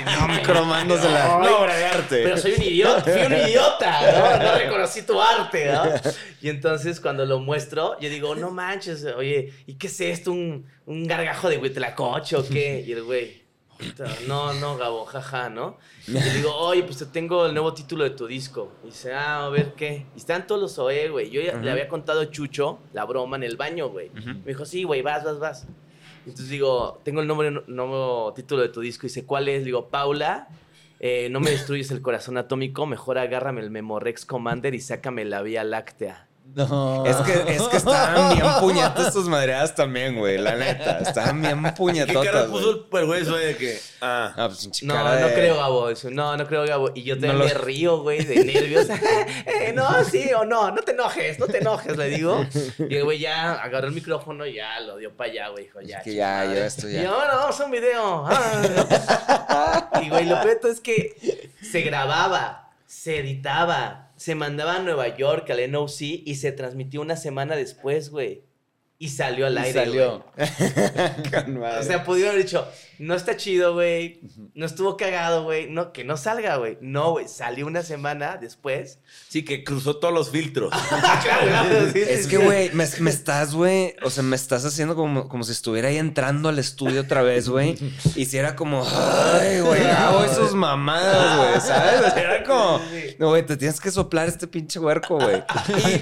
no, 0.04 0.28
me- 0.34 0.42
Cromándosela. 0.42 1.36
Ay, 1.36 1.40
Una 1.40 1.56
obra 1.56 1.76
de 1.76 1.84
arte. 1.86 2.22
pero 2.24 2.36
soy 2.36 2.52
un 2.52 2.62
idiota, 2.62 3.02
fui 3.02 3.22
un 3.22 3.32
idiota, 3.48 4.38
¿no? 4.38 4.44
No 4.44 4.54
reconocí 4.58 5.02
tu 5.02 5.20
arte, 5.20 5.72
¿no? 5.72 5.84
Y 6.42 6.48
entonces 6.50 7.00
cuando 7.00 7.24
lo 7.24 7.38
muestro, 7.40 7.98
yo 8.00 8.08
digo, 8.10 8.34
no 8.34 8.50
manches, 8.50 9.04
oye, 9.16 9.52
¿y 9.66 9.74
qué 9.74 9.86
es 9.86 10.00
esto? 10.00 10.32
¿Un, 10.32 10.66
un 10.86 11.06
gargajo 11.06 11.48
de 11.48 11.56
Huitlacoche 11.58 12.36
o 12.36 12.46
qué? 12.46 12.84
Y 12.86 12.92
el 12.92 13.02
güey, 13.02 13.28
"Puta, 13.28 13.43
no, 14.26 14.52
no, 14.54 14.76
Gabo, 14.76 15.04
jaja, 15.04 15.48
¿no? 15.48 15.78
Y 16.06 16.12
le 16.12 16.34
digo, 16.34 16.54
oye, 16.54 16.82
pues 16.82 16.98
te 16.98 17.06
tengo 17.06 17.46
el 17.46 17.52
nuevo 17.54 17.72
título 17.74 18.04
de 18.04 18.10
tu 18.10 18.26
disco. 18.26 18.72
Y 18.82 18.86
dice, 18.86 19.12
ah, 19.14 19.46
a 19.46 19.48
ver 19.48 19.74
qué. 19.74 20.06
Y 20.14 20.18
están 20.18 20.46
todos 20.46 20.60
los 20.60 20.78
OE, 20.78 21.08
güey. 21.08 21.30
Yo 21.30 21.40
ya 21.40 21.54
le 21.56 21.70
había 21.70 21.88
contado 21.88 22.20
a 22.20 22.30
Chucho 22.30 22.78
la 22.92 23.04
broma 23.04 23.36
en 23.36 23.42
el 23.42 23.56
baño, 23.56 23.88
güey. 23.88 24.10
Me 24.10 24.44
dijo, 24.46 24.64
sí, 24.64 24.84
güey, 24.84 25.02
vas, 25.02 25.24
vas, 25.24 25.38
vas. 25.38 25.66
Entonces 26.26 26.48
digo, 26.48 27.00
tengo 27.04 27.20
el 27.20 27.26
nombre, 27.26 27.50
nuevo 27.66 28.32
título 28.34 28.62
de 28.62 28.68
tu 28.68 28.80
disco. 28.80 29.06
Y 29.06 29.08
dice, 29.08 29.24
¿cuál 29.24 29.48
es? 29.48 29.64
Digo, 29.64 29.88
Paula, 29.88 30.48
eh, 31.00 31.28
no 31.30 31.40
me 31.40 31.50
destruyes 31.50 31.90
el 31.90 32.00
corazón 32.00 32.38
atómico, 32.38 32.86
mejor 32.86 33.18
agárrame 33.18 33.60
el 33.60 33.70
Memorex 33.70 34.24
Commander 34.24 34.74
y 34.74 34.80
sácame 34.80 35.24
la 35.24 35.42
Vía 35.42 35.64
Láctea. 35.64 36.23
No. 36.44 37.04
Es 37.04 37.16
que, 37.16 37.54
es 37.54 37.62
que 37.62 37.78
estaban 37.78 38.34
bien 38.34 38.46
puñetas 38.60 39.12
tus 39.12 39.28
madreadas 39.28 39.74
también, 39.74 40.16
güey. 40.16 40.38
La 40.38 40.54
neta. 40.54 40.98
Estaban 40.98 41.40
bien 41.40 41.56
¿Qué 41.56 41.62
cara 41.62 41.74
puñetotas, 41.74 42.46
puso 42.46 42.86
el 42.92 43.06
güey 43.06 43.22
eso 43.22 43.36
de 43.36 43.56
que. 43.56 43.80
Ah. 44.00 44.32
Ah, 44.36 44.48
pues 44.48 44.82
No, 44.82 44.94
no 44.94 45.26
creo, 45.28 45.56
Gabo. 45.56 45.88
No, 46.10 46.36
no 46.36 46.46
creo, 46.46 46.66
Gabo. 46.66 46.90
Y 46.94 47.02
yo 47.02 47.14
también 47.14 47.38
No 47.38 47.38
lo- 47.40 47.46
me 47.46 47.54
río, 47.54 48.02
güey, 48.02 48.24
de 48.24 48.44
nervios. 48.44 48.86
Eh, 49.46 49.72
no, 49.74 50.04
sí 50.04 50.30
o 50.36 50.44
no, 50.44 50.70
no 50.70 50.82
te 50.82 50.92
enojes, 50.92 51.38
no 51.38 51.46
te 51.46 51.58
enojes, 51.58 51.96
le 51.96 52.10
digo. 52.10 52.44
Y 52.88 52.96
el 52.96 53.04
güey 53.04 53.18
ya 53.18 53.52
agarró 53.52 53.88
el 53.88 53.94
micrófono 53.94 54.46
y 54.46 54.54
ya 54.54 54.78
lo 54.80 54.96
dio 54.96 55.16
para 55.16 55.30
allá, 55.30 55.48
güey. 55.48 55.64
Dijo, 55.64 55.80
ya. 55.80 56.02
que 56.02 56.10
chingada 56.10 56.44
ya, 56.46 56.54
ya, 56.54 56.66
esto 56.66 56.88
ya. 56.88 57.02
Y 57.02 57.06
bueno, 57.06 57.36
vamos 57.36 57.60
a 57.60 57.64
un 57.64 57.70
video. 57.70 58.26
Ah. 58.26 59.90
y 60.02 60.08
güey, 60.08 60.26
lo 60.26 60.40
peor 60.42 60.60
es 60.70 60.80
que 60.80 61.50
se 61.62 61.80
grababa, 61.82 62.70
se 62.86 63.18
editaba, 63.18 64.03
se 64.24 64.34
mandaba 64.34 64.76
a 64.76 64.78
Nueva 64.78 65.14
York 65.14 65.50
al 65.50 65.70
NOC 65.70 66.00
y 66.00 66.36
se 66.36 66.50
transmitió 66.50 67.02
una 67.02 67.14
semana 67.14 67.56
después, 67.56 68.08
güey. 68.08 68.42
Y 69.04 69.08
salió 69.10 69.46
al 69.46 69.54
Y 69.54 69.58
aire, 69.58 69.84
salió. 69.84 70.24
O 71.78 71.82
sea, 71.82 72.04
pudieron 72.04 72.32
haber 72.32 72.46
dicho, 72.46 72.66
no 72.98 73.14
está 73.14 73.36
chido, 73.36 73.74
güey. 73.74 74.20
No 74.54 74.64
estuvo 74.64 74.96
cagado, 74.96 75.44
güey. 75.44 75.68
No, 75.68 75.92
que 75.92 76.04
no 76.04 76.16
salga, 76.16 76.56
güey. 76.56 76.78
No, 76.80 77.10
güey. 77.12 77.28
Salió 77.28 77.66
una 77.66 77.82
semana 77.82 78.38
después. 78.38 79.00
Sí, 79.28 79.44
que 79.44 79.62
cruzó 79.64 79.96
todos 79.96 80.14
los 80.14 80.30
filtros. 80.30 80.72
claro, 80.88 81.46
claro, 81.46 81.92
sí, 81.92 82.00
Es 82.00 82.24
sí, 82.24 82.30
que, 82.30 82.36
sí. 82.38 82.42
güey, 82.42 82.70
me, 82.72 82.86
me 83.00 83.10
estás, 83.10 83.54
güey, 83.54 83.94
o 84.02 84.10
sea, 84.10 84.22
me 84.22 84.36
estás 84.36 84.64
haciendo 84.64 84.94
como, 84.94 85.28
como 85.28 85.44
si 85.44 85.52
estuviera 85.52 85.88
ahí 85.88 85.98
entrando 85.98 86.48
al 86.48 86.58
estudio 86.58 87.02
otra 87.02 87.22
vez, 87.22 87.48
güey. 87.48 87.76
Y 88.16 88.26
si 88.26 88.38
era 88.38 88.54
como, 88.54 88.86
ay, 88.86 89.60
güey, 89.60 89.84
hago 89.84 90.24
esos 90.24 90.54
mamadas, 90.54 91.36
güey, 91.36 91.60
¿sabes? 91.60 92.00
O 92.00 92.10
sea, 92.14 92.22
Era 92.22 92.44
como, 92.44 92.80
no, 93.18 93.28
güey, 93.28 93.44
te 93.44 93.56
tienes 93.56 93.80
que 93.80 93.90
soplar 93.90 94.28
este 94.28 94.46
pinche 94.46 94.78
huerco, 94.78 95.18
güey. 95.18 95.42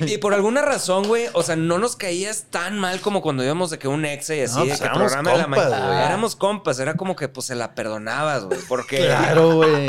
Y, 0.06 0.14
y 0.14 0.18
por 0.18 0.34
alguna 0.34 0.62
razón, 0.62 1.06
güey, 1.08 1.26
o 1.32 1.42
sea, 1.42 1.56
no 1.56 1.78
nos 1.78 1.96
caías 1.96 2.46
tan 2.50 2.78
mal 2.78 2.91
como 3.00 3.22
cuando 3.22 3.44
íbamos 3.44 3.70
de 3.70 3.78
que 3.78 3.88
un 3.88 4.04
exe 4.04 4.36
y 4.36 4.40
así, 4.42 4.54
No, 4.56 4.62
de 4.62 4.68
pues 4.68 4.80
que 4.80 4.86
éramos 4.86 5.12
programa 5.12 5.32
de 5.32 5.38
la 5.38 5.46
mañana. 5.46 6.06
Éramos 6.06 6.36
compas, 6.36 6.78
era 6.78 6.94
como 6.94 7.16
que, 7.16 7.28
pues, 7.28 7.46
se 7.46 7.54
la 7.54 7.74
perdonabas, 7.74 8.44
güey, 8.44 8.60
porque... 8.68 9.06
Claro, 9.06 9.54
güey. 9.56 9.86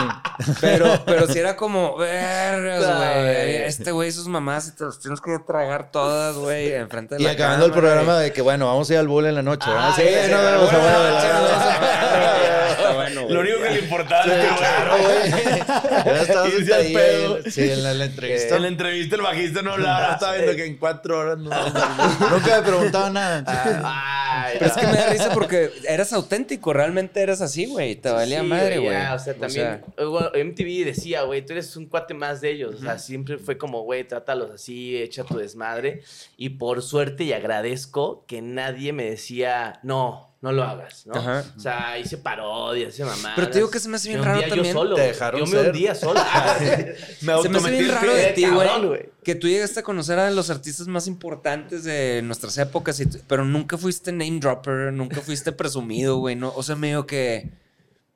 Pero, 0.62 1.04
pero 1.06 1.28
si 1.28 1.40
era 1.40 1.56
como, 1.56 1.98
vergas, 1.98 2.82
No, 2.82 2.96
güey. 2.96 3.56
Este 3.64 3.92
güey, 3.92 4.12
sus 4.12 4.28
mamás, 4.28 4.68
y 4.68 4.76
te 4.76 4.84
los 4.86 5.00
tienes 5.00 5.22
que 5.22 5.38
tragar 5.46 5.92
todas, 5.92 6.36
güey, 6.36 6.74
enfrente 6.74 7.16
de 7.16 7.22
Y 7.22 7.26
la 7.26 7.32
acabando 7.32 7.66
el 7.66 7.72
programa 7.72 8.18
de 8.18 8.32
que, 8.32 8.42
bueno, 8.42 8.68
vamos 8.68 8.90
a 8.90 8.94
ir 8.94 9.00
al 9.00 9.08
bowl 9.08 9.26
en 9.26 9.36
la 9.36 9.44
noche. 9.44 9.70
Ah, 9.70 9.94
sí, 9.96 10.04
nos 10.30 10.42
vemos 10.42 10.72
bueno, 10.72 11.14
Bueno, 12.94 13.28
Lo 13.30 13.40
único 13.42 13.58
que 13.62 13.70
le 13.72 13.80
importaba 13.80 14.24
es 14.26 14.32
que, 14.50 14.56
Claro, 14.58 14.98
güey. 15.04 16.66
Ya 16.66 16.76
ahí, 16.78 16.94
pedo. 16.94 17.38
en- 17.38 17.52
Sí, 17.52 17.70
en 17.70 17.84
la, 17.84 17.92
en 17.92 18.00
la 18.00 18.06
entrevista. 18.06 18.56
En 18.56 18.62
la 18.62 18.68
entrevista 18.68 19.16
el 19.16 19.22
bajista 19.22 19.62
no 19.62 19.74
hablaba, 19.74 20.14
estaba 20.14 20.34
viendo 20.34 20.56
que 20.56 20.66
en 20.66 20.78
cuatro 20.78 21.20
horas 21.20 21.38
no. 21.38 21.50
Nunca 22.30 22.58
me 22.62 22.68
preguntaba 22.68 23.10
nada. 23.10 23.44
Ay, 23.86 24.56
Pero 24.60 24.72
es 24.72 24.78
que 24.78 24.88
me 24.88 24.98
da 24.98 25.10
risa 25.10 25.30
porque 25.34 25.72
eras 25.88 26.14
auténtico, 26.14 26.74
realmente 26.74 27.22
eras 27.22 27.42
así, 27.42 27.66
güey. 27.66 27.96
Te 27.96 28.10
valía 28.10 28.42
Sí, 28.42 28.48
madre, 28.48 28.78
güey. 28.80 28.92
ya, 28.92 29.14
O 29.16 29.20
sea, 29.20 29.34
también 29.36 29.82
MTV 29.98 30.86
decía, 30.86 31.24
güey, 31.24 31.46
tú 31.46 31.54
eres 31.54 31.76
un 31.76 31.86
cuate 31.88 32.14
más 32.14 32.42
de 32.42 32.52
ellos. 32.52 32.76
O 32.76 32.80
sea, 32.80 32.98
siempre 33.00 33.38
fue 33.38 33.58
como, 33.58 33.82
güey, 33.84 34.04
trátalos 34.08 34.52
así, 34.52 34.98
echa 34.98 35.24
tu 35.24 35.38
desmadre. 35.38 36.02
Y 36.38 36.50
por 36.50 36.82
suerte 36.82 37.24
y 37.24 37.34
agradezco 37.34 38.26
que 38.28 38.42
nadie 38.42 38.94
me 38.94 39.04
decía, 39.10 39.80
no, 39.84 40.33
no 40.44 40.52
lo 40.52 40.62
hagas, 40.66 41.08
¿no? 41.08 41.16
Ajá. 41.16 41.46
O 41.56 41.60
sea, 41.60 41.98
hice 41.98 42.18
parodias, 42.18 42.94
hice 42.94 43.06
mamadas. 43.06 43.32
Pero 43.36 43.48
te 43.48 43.60
digo 43.60 43.72
que 43.72 43.80
se 43.80 43.88
me 43.88 43.96
hace 43.96 44.10
bien 44.10 44.20
Me 44.20 44.26
raro 44.28 44.42
también. 44.42 44.66
Yo 44.66 44.74
solo. 44.74 44.96
Te 44.98 45.02
dejaron 45.04 45.40
Yo 45.40 45.46
me 45.46 45.52
ser. 45.54 45.68
hundía 45.68 45.96
solo. 45.96 46.20
Ah, 46.22 46.58
Me 46.60 47.42
Se 47.42 47.48
me 47.48 47.58
hace 47.60 47.72
bien 47.72 47.90
raro 47.90 48.14
de 48.14 48.26
ti, 48.34 48.46
güey. 48.46 49.10
Que 49.24 49.36
tú 49.36 49.48
llegaste 49.48 49.80
a 49.80 49.84
conocer 49.84 50.20
a 50.20 50.30
los 50.32 50.50
artistas 50.50 50.90
más 50.90 51.08
importantes 51.08 51.86
de 51.86 52.22
nuestras 52.24 52.58
épocas, 52.58 53.00
y 53.00 53.06
pero 53.26 53.46
nunca 53.46 53.78
fuiste 53.78 54.12
name 54.12 54.40
dropper, 54.42 54.92
nunca 54.92 55.22
fuiste 55.22 55.54
presumido, 55.54 56.18
güey. 56.18 56.36
No, 56.36 56.52
o 56.54 56.62
sea, 56.62 56.76
medio 56.76 57.08
que. 57.08 57.50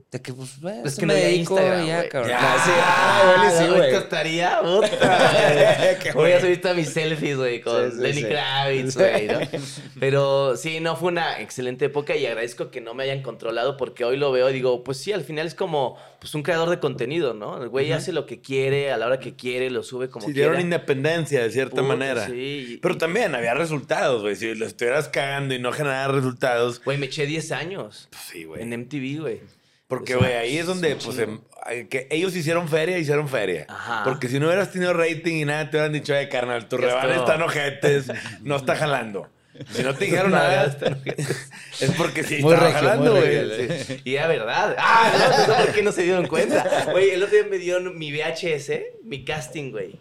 De 0.09 0.21
que, 0.21 0.31
pues, 0.31 0.61
güey, 0.61 0.75
Es 0.85 0.95
que 0.95 1.05
me 1.05 1.13
no 1.13 1.19
dedico 1.19 1.57
ya, 1.59 2.07
cabrón. 2.07 2.29
Ya. 2.29 2.37
Ah, 2.39 2.63
sí. 2.63 2.71
Ah, 2.81 3.45
y 3.45 3.57
sí, 3.57 3.67
güey. 3.69 3.79
Ahorita 3.81 3.97
estaría, 3.97 4.61
puta. 4.61 6.13
Voy 6.13 6.31
a 6.31 6.39
subir 6.39 6.61
todas 6.61 6.77
mis 6.77 6.89
selfies, 6.93 7.35
güey, 7.35 7.59
con 7.59 7.91
Sí, 7.91 7.97
sí, 7.97 8.01
Lenny 8.03 8.21
sí. 8.21 8.27
Kravitz, 8.27 8.95
güey, 8.95 9.27
¿no? 9.27 9.39
Pero 9.99 10.55
sí, 10.55 10.79
no, 10.79 10.95
fue 10.95 11.09
una 11.09 11.41
excelente 11.41 11.83
época 11.85 12.15
y 12.15 12.25
agradezco 12.25 12.71
que 12.71 12.79
no 12.79 12.93
me 12.93 13.03
hayan 13.03 13.21
controlado 13.21 13.75
porque 13.75 14.05
hoy 14.05 14.15
lo 14.15 14.31
veo 14.31 14.49
y 14.49 14.53
digo, 14.53 14.81
pues 14.81 14.97
sí, 14.97 15.11
al 15.11 15.25
final 15.25 15.45
es 15.45 15.55
como 15.55 15.97
pues 16.19 16.33
un 16.35 16.41
creador 16.41 16.69
de 16.69 16.79
contenido, 16.79 17.33
¿no? 17.33 17.61
El 17.61 17.67
güey 17.67 17.91
hace 17.91 18.13
lo 18.13 18.25
que 18.25 18.39
quiere, 18.41 18.93
a 18.93 18.97
la 18.97 19.07
hora 19.07 19.19
que 19.19 19.35
quiere, 19.35 19.69
lo 19.69 19.83
sube 19.83 20.09
como 20.09 20.25
Sí, 20.25 20.31
quiera. 20.33 20.51
dieron 20.51 20.61
independencia 20.65 21.43
de 21.43 21.51
cierta 21.51 21.71
Puta, 21.81 21.83
manera. 21.83 22.27
sí. 22.27 22.79
Pero 22.81 22.97
también 22.97 23.35
había 23.35 23.53
resultados, 23.55 24.21
güey. 24.21 24.37
Si 24.37 24.55
lo 24.55 24.65
estuvieras 24.65 25.09
cagando 25.09 25.53
y 25.53 25.59
no 25.59 25.73
generara 25.73 26.13
resultados, 26.13 26.81
Güey, 26.83 26.97
me 26.97 27.07
eché 27.07 27.25
10 27.25 27.51
años 27.51 28.07
pues 28.09 28.23
sí, 28.23 28.45
güey. 28.45 28.61
en 28.63 28.69
MTV, 28.69 29.19
güey. 29.21 29.41
Porque, 29.87 30.15
O 30.15 30.19
sea, 30.19 30.27
güey, 30.29 30.39
ahí 30.39 30.57
es 30.57 30.65
donde, 30.65 30.95
pues, 30.97 31.17
em, 31.19 31.39
que 31.89 32.07
ellos 32.11 32.35
hicieron 32.35 32.67
feria, 32.67 32.97
hicieron 32.97 33.29
feria. 33.29 33.65
Ajá. 33.69 34.03
Porque 34.03 34.27
si 34.27 34.39
no 34.39 34.47
hubieras 34.47 34.71
tenido 34.71 34.93
rating 34.93 35.35
y 35.35 35.45
nada, 35.45 35.69
te 35.69 35.77
hubieran 35.77 35.93
dicho, 35.93 36.13
eh, 36.13 36.27
carnal, 36.29 36.67
rebanes 36.69 37.17
estuvo. 37.17 37.25
están 37.25 37.41
ojetes, 37.41 38.05
no 38.41 38.57
está 38.57 38.75
jalando. 38.77 39.29
Si 39.71 39.81
no 39.81 39.95
te 39.95 40.05
dijeron 40.05 40.31
nada, 40.33 40.65
es 41.79 41.91
porque 41.97 42.23
sí 42.23 42.39
Muy 42.41 42.53
estaba 42.53 42.71
regio, 42.71 42.89
jalando, 42.89 43.15
güey. 43.15 43.83
Sí. 43.83 44.01
Y 44.03 44.15
era 44.15 44.27
verdad. 44.27 44.75
Ah, 44.77 45.11
no, 45.17 45.37
no 45.37 45.45
sé 45.57 45.63
por 45.65 45.73
qué 45.73 45.81
no 45.83 45.91
se 45.91 46.03
dieron 46.03 46.27
cuenta. 46.27 46.87
Güey, 46.91 47.11
el 47.11 47.23
otro 47.23 47.35
día 47.37 47.47
me 47.49 47.57
dieron 47.57 47.97
mi 47.97 48.11
VHS, 48.11 48.71
mi 49.03 49.23
casting, 49.25 49.71
güey. 49.71 49.99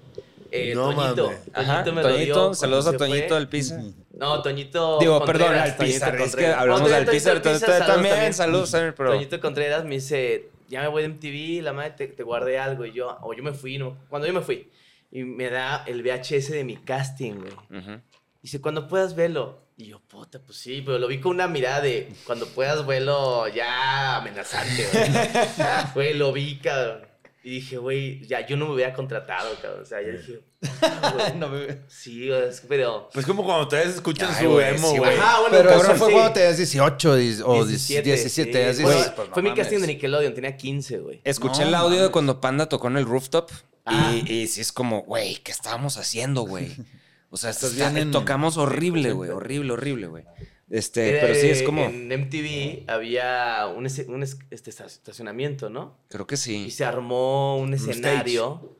Eh, 0.50 0.72
No 0.74 0.94
Toñito. 0.94 1.32
Toñito 1.54 1.92
me 1.92 2.02
lo 2.02 2.08
dio 2.08 2.34
Toñito, 2.34 2.54
saludos 2.54 2.86
a 2.86 2.96
Toñito 2.96 3.34
del 3.34 3.48
Pisa. 3.48 3.80
No, 4.16 4.40
Toñito. 4.42 4.98
Digo, 4.98 5.18
Contreras, 5.20 5.72
perdón, 5.74 6.00
Toñito. 6.00 6.24
Es 6.24 6.36
que 6.36 6.46
hablamos 6.46 6.82
No, 6.82 6.88
del 6.88 7.04
Toñito 7.04 7.42
Pizar. 7.42 7.42
Pizar, 7.42 7.86
También, 7.86 8.32
saludos 8.32 8.70
también, 8.70 8.94
pero. 8.96 9.12
Toñito 9.12 9.40
Contreras 9.40 9.84
me 9.84 9.96
dice, 9.96 10.48
ya 10.68 10.80
me 10.80 10.88
voy 10.88 11.02
de 11.02 11.08
MTV, 11.10 11.62
la 11.62 11.72
madre, 11.72 11.90
te, 11.90 12.06
te 12.08 12.22
guardé 12.22 12.58
algo. 12.58 12.86
Y 12.86 12.92
yo, 12.92 13.18
o 13.20 13.34
yo 13.34 13.42
me 13.42 13.52
fui, 13.52 13.78
no, 13.78 13.98
cuando 14.08 14.26
yo 14.26 14.32
me 14.34 14.40
fui. 14.40 14.70
Y 15.10 15.22
me 15.22 15.50
da 15.50 15.84
el 15.86 16.02
VHS 16.02 16.50
de 16.50 16.64
mi 16.64 16.76
casting, 16.76 17.34
güey. 17.34 17.52
Ujú. 17.80 18.00
Dice, 18.42 18.60
cuando 18.60 18.88
puedas 18.88 19.14
verlo. 19.14 19.66
Y 19.78 19.88
yo, 19.88 20.00
puta, 20.00 20.38
pues 20.40 20.56
sí, 20.56 20.82
pero 20.84 20.98
lo 20.98 21.06
vi 21.06 21.20
con 21.20 21.32
una 21.32 21.48
mirada 21.48 21.82
de, 21.82 22.08
cuando 22.24 22.46
puedas 22.46 22.86
verlo 22.86 23.46
ya 23.48 24.16
amenazante, 24.16 24.86
güey. 24.90 25.04
Güey, 25.94 26.14
lo 26.14 26.32
vi, 26.32 26.56
cabrón. 26.56 27.05
Y 27.46 27.50
dije, 27.50 27.76
güey, 27.76 28.26
ya 28.26 28.44
yo 28.44 28.56
no 28.56 28.66
me 28.66 28.74
hubiera 28.74 28.92
contratado, 28.92 29.54
cabrón. 29.62 29.82
O 29.82 29.86
sea, 29.86 30.02
ya 30.02 30.08
dije, 30.18 30.40
ah, 30.82 31.12
güey. 31.14 31.36
No 31.38 31.48
me- 31.48 31.78
Sí, 31.86 32.26
güey, 32.26 32.48
es- 32.48 32.60
pero... 32.68 33.08
Pues 33.12 33.24
como 33.24 33.44
cuando 33.44 33.62
ustedes 33.62 33.94
escuchan 33.94 34.30
Ay, 34.34 34.44
su 34.46 34.50
güey, 34.50 34.74
emo, 34.74 34.88
güey. 34.96 35.14
Ajá, 35.16 35.40
bueno, 35.42 35.56
Pero 35.56 35.68
cabrón, 35.70 35.86
eso 35.92 35.96
fue 35.96 36.06
sí. 36.08 36.12
cuando 36.14 36.32
tenías 36.32 36.56
18 36.56 37.18
dis- 37.18 37.42
o 37.46 37.64
17, 37.64 38.02
17. 38.02 38.52
sí. 38.74 38.82
ya 38.82 38.84
Fue, 38.88 38.94
dices, 38.96 39.12
pues, 39.14 39.28
no 39.28 39.34
fue 39.34 39.42
mi 39.44 39.54
casting 39.54 39.78
de 39.78 39.86
Nickelodeon, 39.86 40.34
tenía 40.34 40.56
15, 40.56 40.98
güey. 40.98 41.20
Escuché 41.22 41.62
No, 41.62 41.68
el 41.68 41.74
audio 41.76 42.02
de 42.02 42.10
cuando 42.10 42.40
Panda 42.40 42.68
tocó 42.68 42.88
en 42.88 42.96
el 42.96 43.04
rooftop 43.04 43.48
Ah. 43.84 44.12
y, 44.12 44.28
y 44.42 44.48
sí 44.48 44.60
es 44.60 44.72
como, 44.72 45.02
güey, 45.02 45.36
¿qué 45.36 45.52
estábamos 45.52 45.98
haciendo, 45.98 46.42
güey? 46.42 46.72
O 47.30 47.36
sea, 47.36 47.50
Estás 47.50 47.72
está- 47.72 47.90
bien 47.90 48.02
en- 48.08 48.10
tocamos 48.12 48.56
horrible, 48.56 49.12
güey, 49.12 49.30
horrible, 49.30 49.72
horrible, 49.72 50.06
güey. 50.08 50.24
Este, 50.68 51.18
pero 51.20 51.34
sí 51.34 51.48
es 51.48 51.62
como, 51.62 51.84
En 51.84 52.08
MTV 52.10 52.84
había 52.90 53.66
un, 53.74 53.86
ese- 53.86 54.06
un 54.08 54.22
es- 54.24 54.38
este, 54.50 54.70
esta- 54.70 54.86
estacionamiento, 54.86 55.70
¿no? 55.70 55.96
creo 56.08 56.26
que 56.26 56.34
Y 56.34 56.38
sí. 56.38 56.70
se 56.72 56.84
armó 56.84 57.56
un 57.58 57.72
escenario 57.74 58.76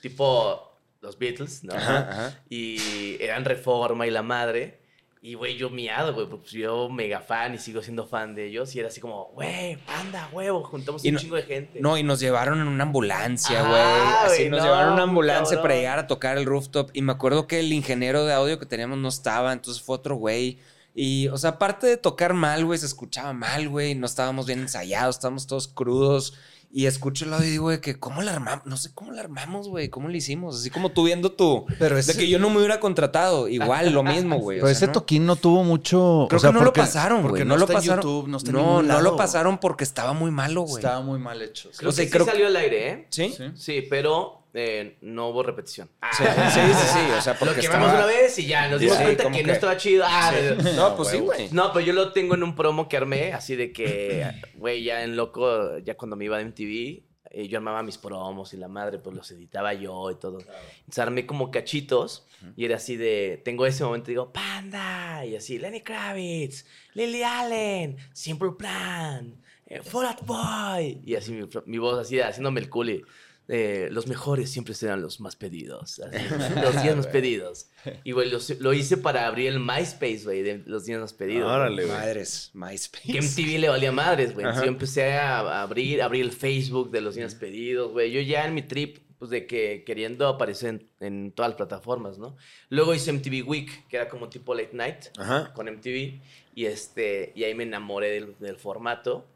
tipo 0.00 0.72
los 1.00 1.18
Beatles, 1.18 1.64
¿no? 1.64 1.74
Ajá, 1.74 1.98
ajá. 2.10 2.42
Y 2.48 3.16
eran 3.20 3.44
Reforma 3.44 4.06
y 4.06 4.10
la 4.10 4.22
madre. 4.22 4.78
Y, 5.20 5.34
güey, 5.34 5.56
yo 5.56 5.68
miado, 5.68 6.14
güey, 6.14 6.28
pues 6.28 6.52
yo 6.52 6.88
mega 6.88 7.20
fan 7.20 7.52
y 7.54 7.58
sigo 7.58 7.82
siendo 7.82 8.06
fan 8.06 8.34
de 8.36 8.46
ellos. 8.46 8.74
Y 8.74 8.78
era 8.78 8.88
así 8.88 9.00
como, 9.00 9.26
güey, 9.34 9.76
panda, 9.78 10.28
huevo, 10.32 10.62
juntamos 10.64 11.04
Y 11.04 11.08
un 11.08 11.14
no- 11.14 11.20
chingo 11.20 11.36
de 11.36 11.42
gente. 11.42 11.80
No, 11.80 11.98
y 11.98 12.04
nos 12.04 12.20
llevaron 12.20 12.60
en 12.60 12.68
una 12.68 12.84
ambulancia, 12.84 13.60
Ah, 13.64 13.68
güey. 13.68 14.32
Así 14.32 14.42
güey, 14.42 14.50
nos 14.50 14.60
no, 14.60 14.64
llevaron 14.66 14.88
en 14.88 14.94
una 14.94 15.02
ambulancia 15.02 15.56
cabrón. 15.56 15.62
para 15.62 15.74
llegar 15.74 15.98
a 15.98 16.06
tocar 16.06 16.38
el 16.38 16.46
rooftop. 16.46 16.90
Y 16.94 17.02
me 17.02 17.12
acuerdo 17.12 17.46
que 17.48 17.58
el 17.60 17.72
ingeniero 17.72 18.24
de 18.24 18.32
audio 18.32 18.58
que 18.60 18.66
teníamos 18.66 18.98
no 18.98 19.08
estaba, 19.08 19.52
entonces 19.52 19.82
fue 19.82 19.96
otro 19.96 20.14
güey. 20.16 20.58
Y, 21.00 21.28
o 21.28 21.36
sea, 21.38 21.50
aparte 21.50 21.86
de 21.86 21.96
tocar 21.96 22.34
mal, 22.34 22.64
güey, 22.64 22.76
se 22.78 22.86
escuchaba 22.86 23.32
mal, 23.32 23.68
güey. 23.68 23.94
No 23.94 24.04
estábamos 24.06 24.46
bien 24.46 24.58
ensayados, 24.58 25.14
estábamos 25.16 25.46
todos 25.46 25.68
crudos. 25.68 26.34
Y 26.70 26.84
escucho 26.86 27.24
el 27.24 27.32
audio 27.32 27.46
y 27.46 27.50
digo, 27.52 27.62
güey, 27.64 27.80
que 27.80 27.98
cómo 27.98 28.20
la 28.20 28.32
armamos, 28.32 28.66
no 28.66 28.76
sé 28.76 28.90
cómo 28.92 29.12
la 29.12 29.20
armamos, 29.22 29.68
güey, 29.68 29.88
cómo 29.88 30.08
le 30.08 30.18
hicimos. 30.18 30.56
Así 30.56 30.68
como 30.70 30.90
tú 30.90 31.04
viendo 31.04 31.32
tú. 31.32 31.64
Pero 31.78 31.94
De 31.94 32.00
ese, 32.02 32.14
que 32.18 32.28
yo 32.28 32.38
no 32.40 32.50
me 32.50 32.58
hubiera 32.58 32.78
contratado. 32.80 33.46
Igual, 33.48 33.92
lo 33.92 34.02
mismo, 34.02 34.38
güey. 34.38 34.58
o 34.58 34.62
pero 34.62 34.66
sea, 34.66 34.76
ese 34.76 34.86
¿no? 34.88 34.92
toquín 34.92 35.24
no 35.24 35.36
tuvo 35.36 35.62
mucho. 35.64 36.26
Creo 36.28 36.36
o 36.36 36.40
sea, 36.40 36.50
que 36.50 36.54
no 36.54 36.64
porque- 36.64 36.80
lo 36.80 36.84
pasaron, 36.86 37.22
porque 37.22 37.44
güey. 37.44 37.48
No, 37.48 37.56
lo 37.56 37.62
está 37.64 37.72
en 37.74 37.78
pasaron. 37.78 38.02
YouTube, 38.02 38.28
no 38.28 38.36
está 38.36 38.50
en 38.50 38.56
no, 38.56 38.82
no 38.82 39.00
lo 39.00 39.16
pasaron 39.16 39.58
porque 39.58 39.84
estaba 39.84 40.12
muy 40.12 40.30
malo, 40.30 40.62
güey. 40.62 40.82
Estaba 40.82 41.00
muy 41.00 41.18
mal 41.20 41.40
hecho. 41.40 41.70
Creo 41.76 41.88
o 41.90 41.92
sea, 41.92 42.04
que 42.04 42.10
creo 42.10 42.24
sí 42.24 42.26
que- 42.26 42.32
salió 42.32 42.48
al 42.48 42.56
aire, 42.56 42.88
¿eh? 42.90 43.06
¿Sí? 43.08 43.34
Sí. 43.34 43.44
Sí, 43.54 43.86
pero 43.88 44.42
eh, 44.58 44.98
no 45.02 45.28
hubo 45.28 45.42
repetición. 45.42 45.88
Sí, 46.16 46.24
sí, 46.24 46.60
sí, 46.60 46.86
sí, 46.92 46.98
O 47.16 47.20
sea, 47.20 47.34
Lo 47.34 47.38
porque 47.38 47.60
quemamos 47.60 47.88
estaba... 47.88 48.04
una 48.04 48.06
vez 48.06 48.38
y 48.38 48.46
ya 48.46 48.68
nos 48.68 48.80
dimos 48.80 48.96
Sí, 48.96 49.02
cuenta 49.04 49.30
que, 49.30 49.38
que- 49.38 49.44
no 49.44 49.52
estaba 49.52 49.76
chido. 49.76 50.04
Ah, 50.06 50.32
No, 50.76 50.96
pues 50.96 51.08
sí, 51.10 51.18
güey. 51.18 51.48
No, 51.52 51.72
pero 51.72 51.86
yo 51.86 51.92
lo 51.92 52.12
tengo 52.12 52.34
en 52.34 52.42
un 52.42 52.54
promo 52.56 52.88
que 52.88 52.96
armé, 52.96 53.32
así 53.32 53.54
de 53.56 53.72
que, 53.72 54.26
güey, 54.56 54.82
ya 54.82 55.02
en 55.04 55.16
loco, 55.16 55.78
ya 55.78 55.96
cuando 55.96 56.16
me 56.16 56.24
iba 56.24 56.38
de 56.38 56.44
MTV, 56.46 57.04
eh, 57.30 57.46
yo 57.46 57.58
armaba 57.58 57.82
mis 57.82 57.98
promos 57.98 58.52
y 58.54 58.56
la 58.56 58.68
madre, 58.68 58.98
pues 58.98 59.14
los 59.14 59.30
editaba 59.30 59.74
yo 59.74 60.10
y 60.10 60.14
todo. 60.16 60.38
Entonces 60.40 60.98
armé 60.98 61.26
como 61.26 61.50
cachitos 61.50 62.26
y 62.56 62.64
era 62.64 62.76
así 62.76 62.96
de, 62.96 63.40
tengo 63.44 63.66
ese 63.66 63.84
momento, 63.84 64.08
digo, 64.08 64.32
Panda, 64.32 65.24
y 65.26 65.36
así, 65.36 65.58
Lenny 65.58 65.82
Kravitz, 65.82 66.64
Lily 66.94 67.22
Allen, 67.22 67.96
Simple 68.12 68.52
Plan, 68.58 69.34
eh, 69.66 69.82
Fall 69.82 70.06
Out 70.06 70.24
Boy, 70.24 71.02
y 71.04 71.16
así 71.16 71.32
mi, 71.32 71.46
mi 71.66 71.78
voz 71.78 71.98
así, 71.98 72.18
haciéndome 72.20 72.60
el 72.60 72.70
cool 72.70 72.90
y, 72.90 73.02
eh, 73.50 73.88
los 73.90 74.06
mejores 74.06 74.50
siempre 74.50 74.74
serán 74.74 75.00
los 75.00 75.20
más 75.20 75.34
pedidos. 75.34 76.00
así, 76.00 76.54
los 76.62 76.82
10 76.82 76.96
más 76.96 77.06
pedidos. 77.06 77.70
Y, 78.04 78.12
güey, 78.12 78.30
lo, 78.30 78.38
lo 78.60 78.74
hice 78.74 78.98
para 78.98 79.26
abrir 79.26 79.48
el 79.48 79.58
MySpace, 79.58 80.20
güey, 80.24 80.42
de 80.42 80.62
los 80.66 80.84
10 80.84 81.00
más 81.00 81.12
pedidos. 81.14 81.50
Órale, 81.50 81.86
güey. 81.86 81.96
Madres, 81.96 82.50
MySpace. 82.52 83.10
Que 83.10 83.22
MTV 83.22 83.58
le 83.58 83.68
valía 83.70 83.90
madres, 83.90 84.34
güey. 84.34 84.46
Yo 84.54 84.64
empecé 84.64 85.14
a 85.14 85.62
abrir, 85.62 86.02
abrir 86.02 86.22
el 86.22 86.32
Facebook 86.32 86.90
de 86.90 87.00
los 87.00 87.14
10 87.14 87.26
más 87.26 87.34
pedidos, 87.36 87.92
güey. 87.92 88.12
Yo 88.12 88.20
ya 88.20 88.44
en 88.46 88.54
mi 88.54 88.62
trip 88.62 88.98
pues 89.18 89.32
de 89.32 89.46
que 89.48 89.82
queriendo 89.84 90.28
aparecer 90.28 90.68
en, 90.68 90.88
en 91.00 91.32
todas 91.32 91.50
las 91.50 91.56
plataformas, 91.56 92.18
¿no? 92.18 92.36
Luego 92.68 92.94
hice 92.94 93.12
MTV 93.12 93.48
Week, 93.48 93.88
que 93.88 93.96
era 93.96 94.08
como 94.08 94.28
tipo 94.28 94.54
late 94.54 94.70
night 94.74 95.06
Ajá. 95.16 95.52
con 95.54 95.66
MTV 95.68 96.20
y 96.54 96.66
este 96.66 97.32
y 97.34 97.42
ahí 97.42 97.54
me 97.54 97.64
enamoré 97.64 98.10
del, 98.10 98.36
del 98.38 98.56
formato 98.56 99.26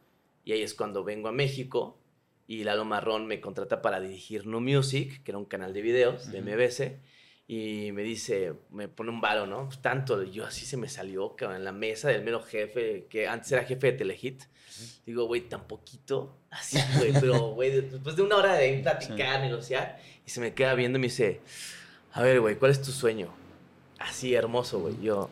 y 0.45 0.53
ahí 0.53 0.63
es 0.63 0.75
cuando 0.75 1.03
vengo 1.03 1.29
a 1.29 1.33
México 1.33 1.99
y 2.53 2.65
Lalo 2.65 2.85
Marrón 2.85 3.27
me 3.27 3.41
contrata 3.41 3.81
para 3.81 3.99
dirigir 3.99 4.47
New 4.47 4.61
Music, 4.61 5.23
que 5.23 5.31
era 5.31 5.39
un 5.39 5.47
canal 5.47 5.73
de 5.73 5.81
videos 5.81 6.31
de 6.31 6.43
MBS 6.43 6.93
y 7.49 7.93
me 7.93 8.03
dice, 8.03 8.53
me 8.71 8.89
pone 8.89 9.09
un 9.09 9.23
varo, 9.23 9.47
¿no? 9.47 9.69
Pues 9.69 9.81
tanto, 9.81 10.23
yo 10.23 10.45
así 10.45 10.67
se 10.67 10.77
me 10.77 10.91
salió, 10.91 11.35
cabrón, 11.35 11.57
en 11.57 11.65
la 11.65 11.73
mesa 11.73 12.11
del 12.11 12.23
mero 12.23 12.43
jefe, 12.43 13.07
que 13.09 13.27
antes 13.27 13.51
era 13.53 13.65
jefe 13.65 13.93
de 13.93 13.93
Telehit. 13.95 14.43
Digo, 15.07 15.25
güey, 15.25 15.49
tan 15.49 15.67
poquito, 15.67 16.37
así, 16.51 16.79
güey, 16.99 17.15
pero, 17.15 17.53
güey, 17.55 17.71
después 17.71 18.17
de 18.17 18.23
una 18.23 18.37
hora 18.37 18.55
de 18.55 18.81
platicar, 18.83 19.41
negociar, 19.41 19.99
y 20.27 20.31
se 20.31 20.41
me 20.41 20.53
queda 20.53 20.75
viendo 20.75 20.99
y 20.99 21.01
me 21.01 21.07
dice, 21.07 21.41
a 22.13 22.21
ver, 22.21 22.39
güey, 22.41 22.57
¿cuál 22.57 22.73
es 22.73 22.83
tu 22.83 22.91
sueño? 22.91 23.33
Así, 23.99 24.35
hermoso, 24.35 24.79
güey. 24.81 25.01
Yo, 25.01 25.31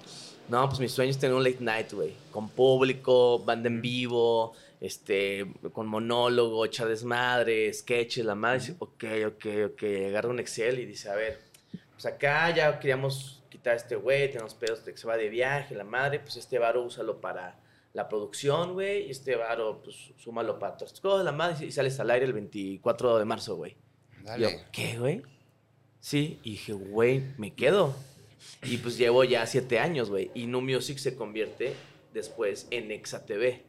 no, 0.50 0.68
pues 0.68 0.80
mi 0.80 0.88
sueño 0.88 1.10
es 1.10 1.18
tener 1.18 1.34
un 1.34 1.44
late 1.44 1.58
night, 1.60 1.92
güey, 1.92 2.12
con 2.32 2.48
público, 2.48 3.38
banda 3.38 3.68
en 3.68 3.80
vivo, 3.80 4.52
este, 4.80 5.46
con 5.72 5.86
monólogo, 5.86 6.64
echar 6.64 6.88
desmadre, 6.88 7.72
sketches, 7.72 8.24
la 8.24 8.34
madre. 8.34 8.58
Dice, 8.58 8.76
ok, 8.78 9.04
ok, 9.28 9.46
ok. 9.72 9.82
Agarra 10.08 10.28
un 10.28 10.40
Excel 10.40 10.80
y 10.80 10.86
dice, 10.86 11.08
a 11.08 11.14
ver, 11.14 11.40
pues 11.92 12.04
acá 12.06 12.54
ya 12.54 12.78
queríamos 12.80 13.42
quitar 13.48 13.74
a 13.74 13.76
este 13.76 13.94
güey, 13.94 14.30
tenemos 14.30 14.54
pedos 14.54 14.84
de 14.84 14.92
que 14.92 14.98
se 14.98 15.06
va 15.06 15.16
de 15.16 15.28
viaje, 15.28 15.74
la 15.74 15.84
madre, 15.84 16.18
pues 16.18 16.36
este 16.36 16.58
varo 16.58 16.82
úsalo 16.82 17.20
para 17.20 17.60
la 17.92 18.08
producción, 18.08 18.72
güey, 18.72 19.06
y 19.06 19.10
este 19.10 19.36
varo, 19.36 19.80
pues 19.82 20.12
súmalo 20.16 20.58
para 20.58 20.76
todas 20.76 20.92
estas 20.92 21.00
cosas, 21.00 21.24
la 21.24 21.32
madre, 21.32 21.66
y 21.66 21.70
sales 21.70 21.98
al 22.00 22.10
aire 22.10 22.26
el 22.26 22.32
24 22.32 23.18
de 23.18 23.24
marzo, 23.24 23.56
güey. 23.56 23.76
Yo. 24.38 24.48
¿qué, 24.72 24.98
güey? 24.98 25.22
Sí, 26.00 26.40
y 26.42 26.52
dije, 26.52 26.72
güey, 26.72 27.22
me 27.36 27.54
quedo. 27.54 27.94
Y 28.62 28.78
pues 28.78 28.96
llevo 28.98 29.24
ya 29.24 29.46
siete 29.46 29.78
años, 29.78 30.10
güey. 30.10 30.30
Y 30.34 30.46
No 30.46 30.60
Music 30.60 30.98
se 30.98 31.14
convierte 31.16 31.74
después 32.12 32.66
en 32.70 32.90
Exa 32.90 33.24
TV. 33.26 33.64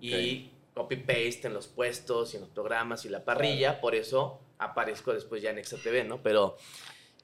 Y 0.00 0.50
copy-paste 0.74 1.46
en 1.46 1.54
los 1.54 1.66
puestos 1.68 2.32
y 2.34 2.36
en 2.36 2.42
los 2.42 2.50
programas 2.50 3.04
y 3.04 3.08
la 3.08 3.24
parrilla. 3.24 3.80
Por 3.80 3.94
eso 3.94 4.40
aparezco 4.58 5.12
después 5.12 5.42
ya 5.42 5.50
en 5.50 5.58
Exa 5.58 5.76
TV, 5.78 6.04
¿no? 6.04 6.22
Pero 6.22 6.56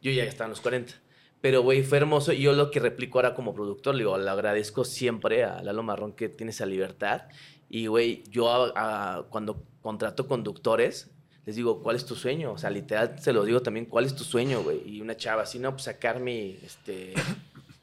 yo 0.00 0.10
ya 0.10 0.24
estaba 0.24 0.46
en 0.46 0.50
los 0.50 0.60
40. 0.60 0.94
Pero, 1.40 1.62
güey, 1.62 1.82
fue 1.82 1.98
hermoso. 1.98 2.32
Y 2.32 2.42
yo 2.42 2.52
lo 2.52 2.70
que 2.70 2.78
replico 2.80 3.18
ahora 3.18 3.34
como 3.34 3.52
productor, 3.54 3.94
le 3.94 4.00
digo, 4.00 4.16
le 4.16 4.30
agradezco 4.30 4.84
siempre 4.84 5.44
a 5.44 5.62
Lalo 5.62 5.82
Marrón 5.82 6.12
que 6.14 6.28
tiene 6.28 6.50
esa 6.50 6.66
libertad. 6.66 7.22
Y, 7.68 7.86
güey, 7.88 8.22
yo 8.30 8.50
a- 8.50 8.72
a- 9.18 9.22
cuando 9.24 9.64
contrato 9.80 10.26
conductores, 10.28 11.10
les 11.46 11.56
digo, 11.56 11.82
¿cuál 11.82 11.96
es 11.96 12.06
tu 12.06 12.14
sueño? 12.14 12.52
O 12.52 12.58
sea, 12.58 12.70
literal, 12.70 13.18
se 13.20 13.32
lo 13.32 13.44
digo 13.44 13.60
también, 13.62 13.86
¿cuál 13.86 14.04
es 14.04 14.14
tu 14.14 14.24
sueño, 14.24 14.62
güey? 14.62 14.80
Y 14.88 15.00
una 15.00 15.16
chava, 15.16 15.42
así, 15.42 15.58
no, 15.58 15.72
pues 15.72 15.84
sacar 15.84 16.20
mi, 16.20 16.58
este, 16.64 17.14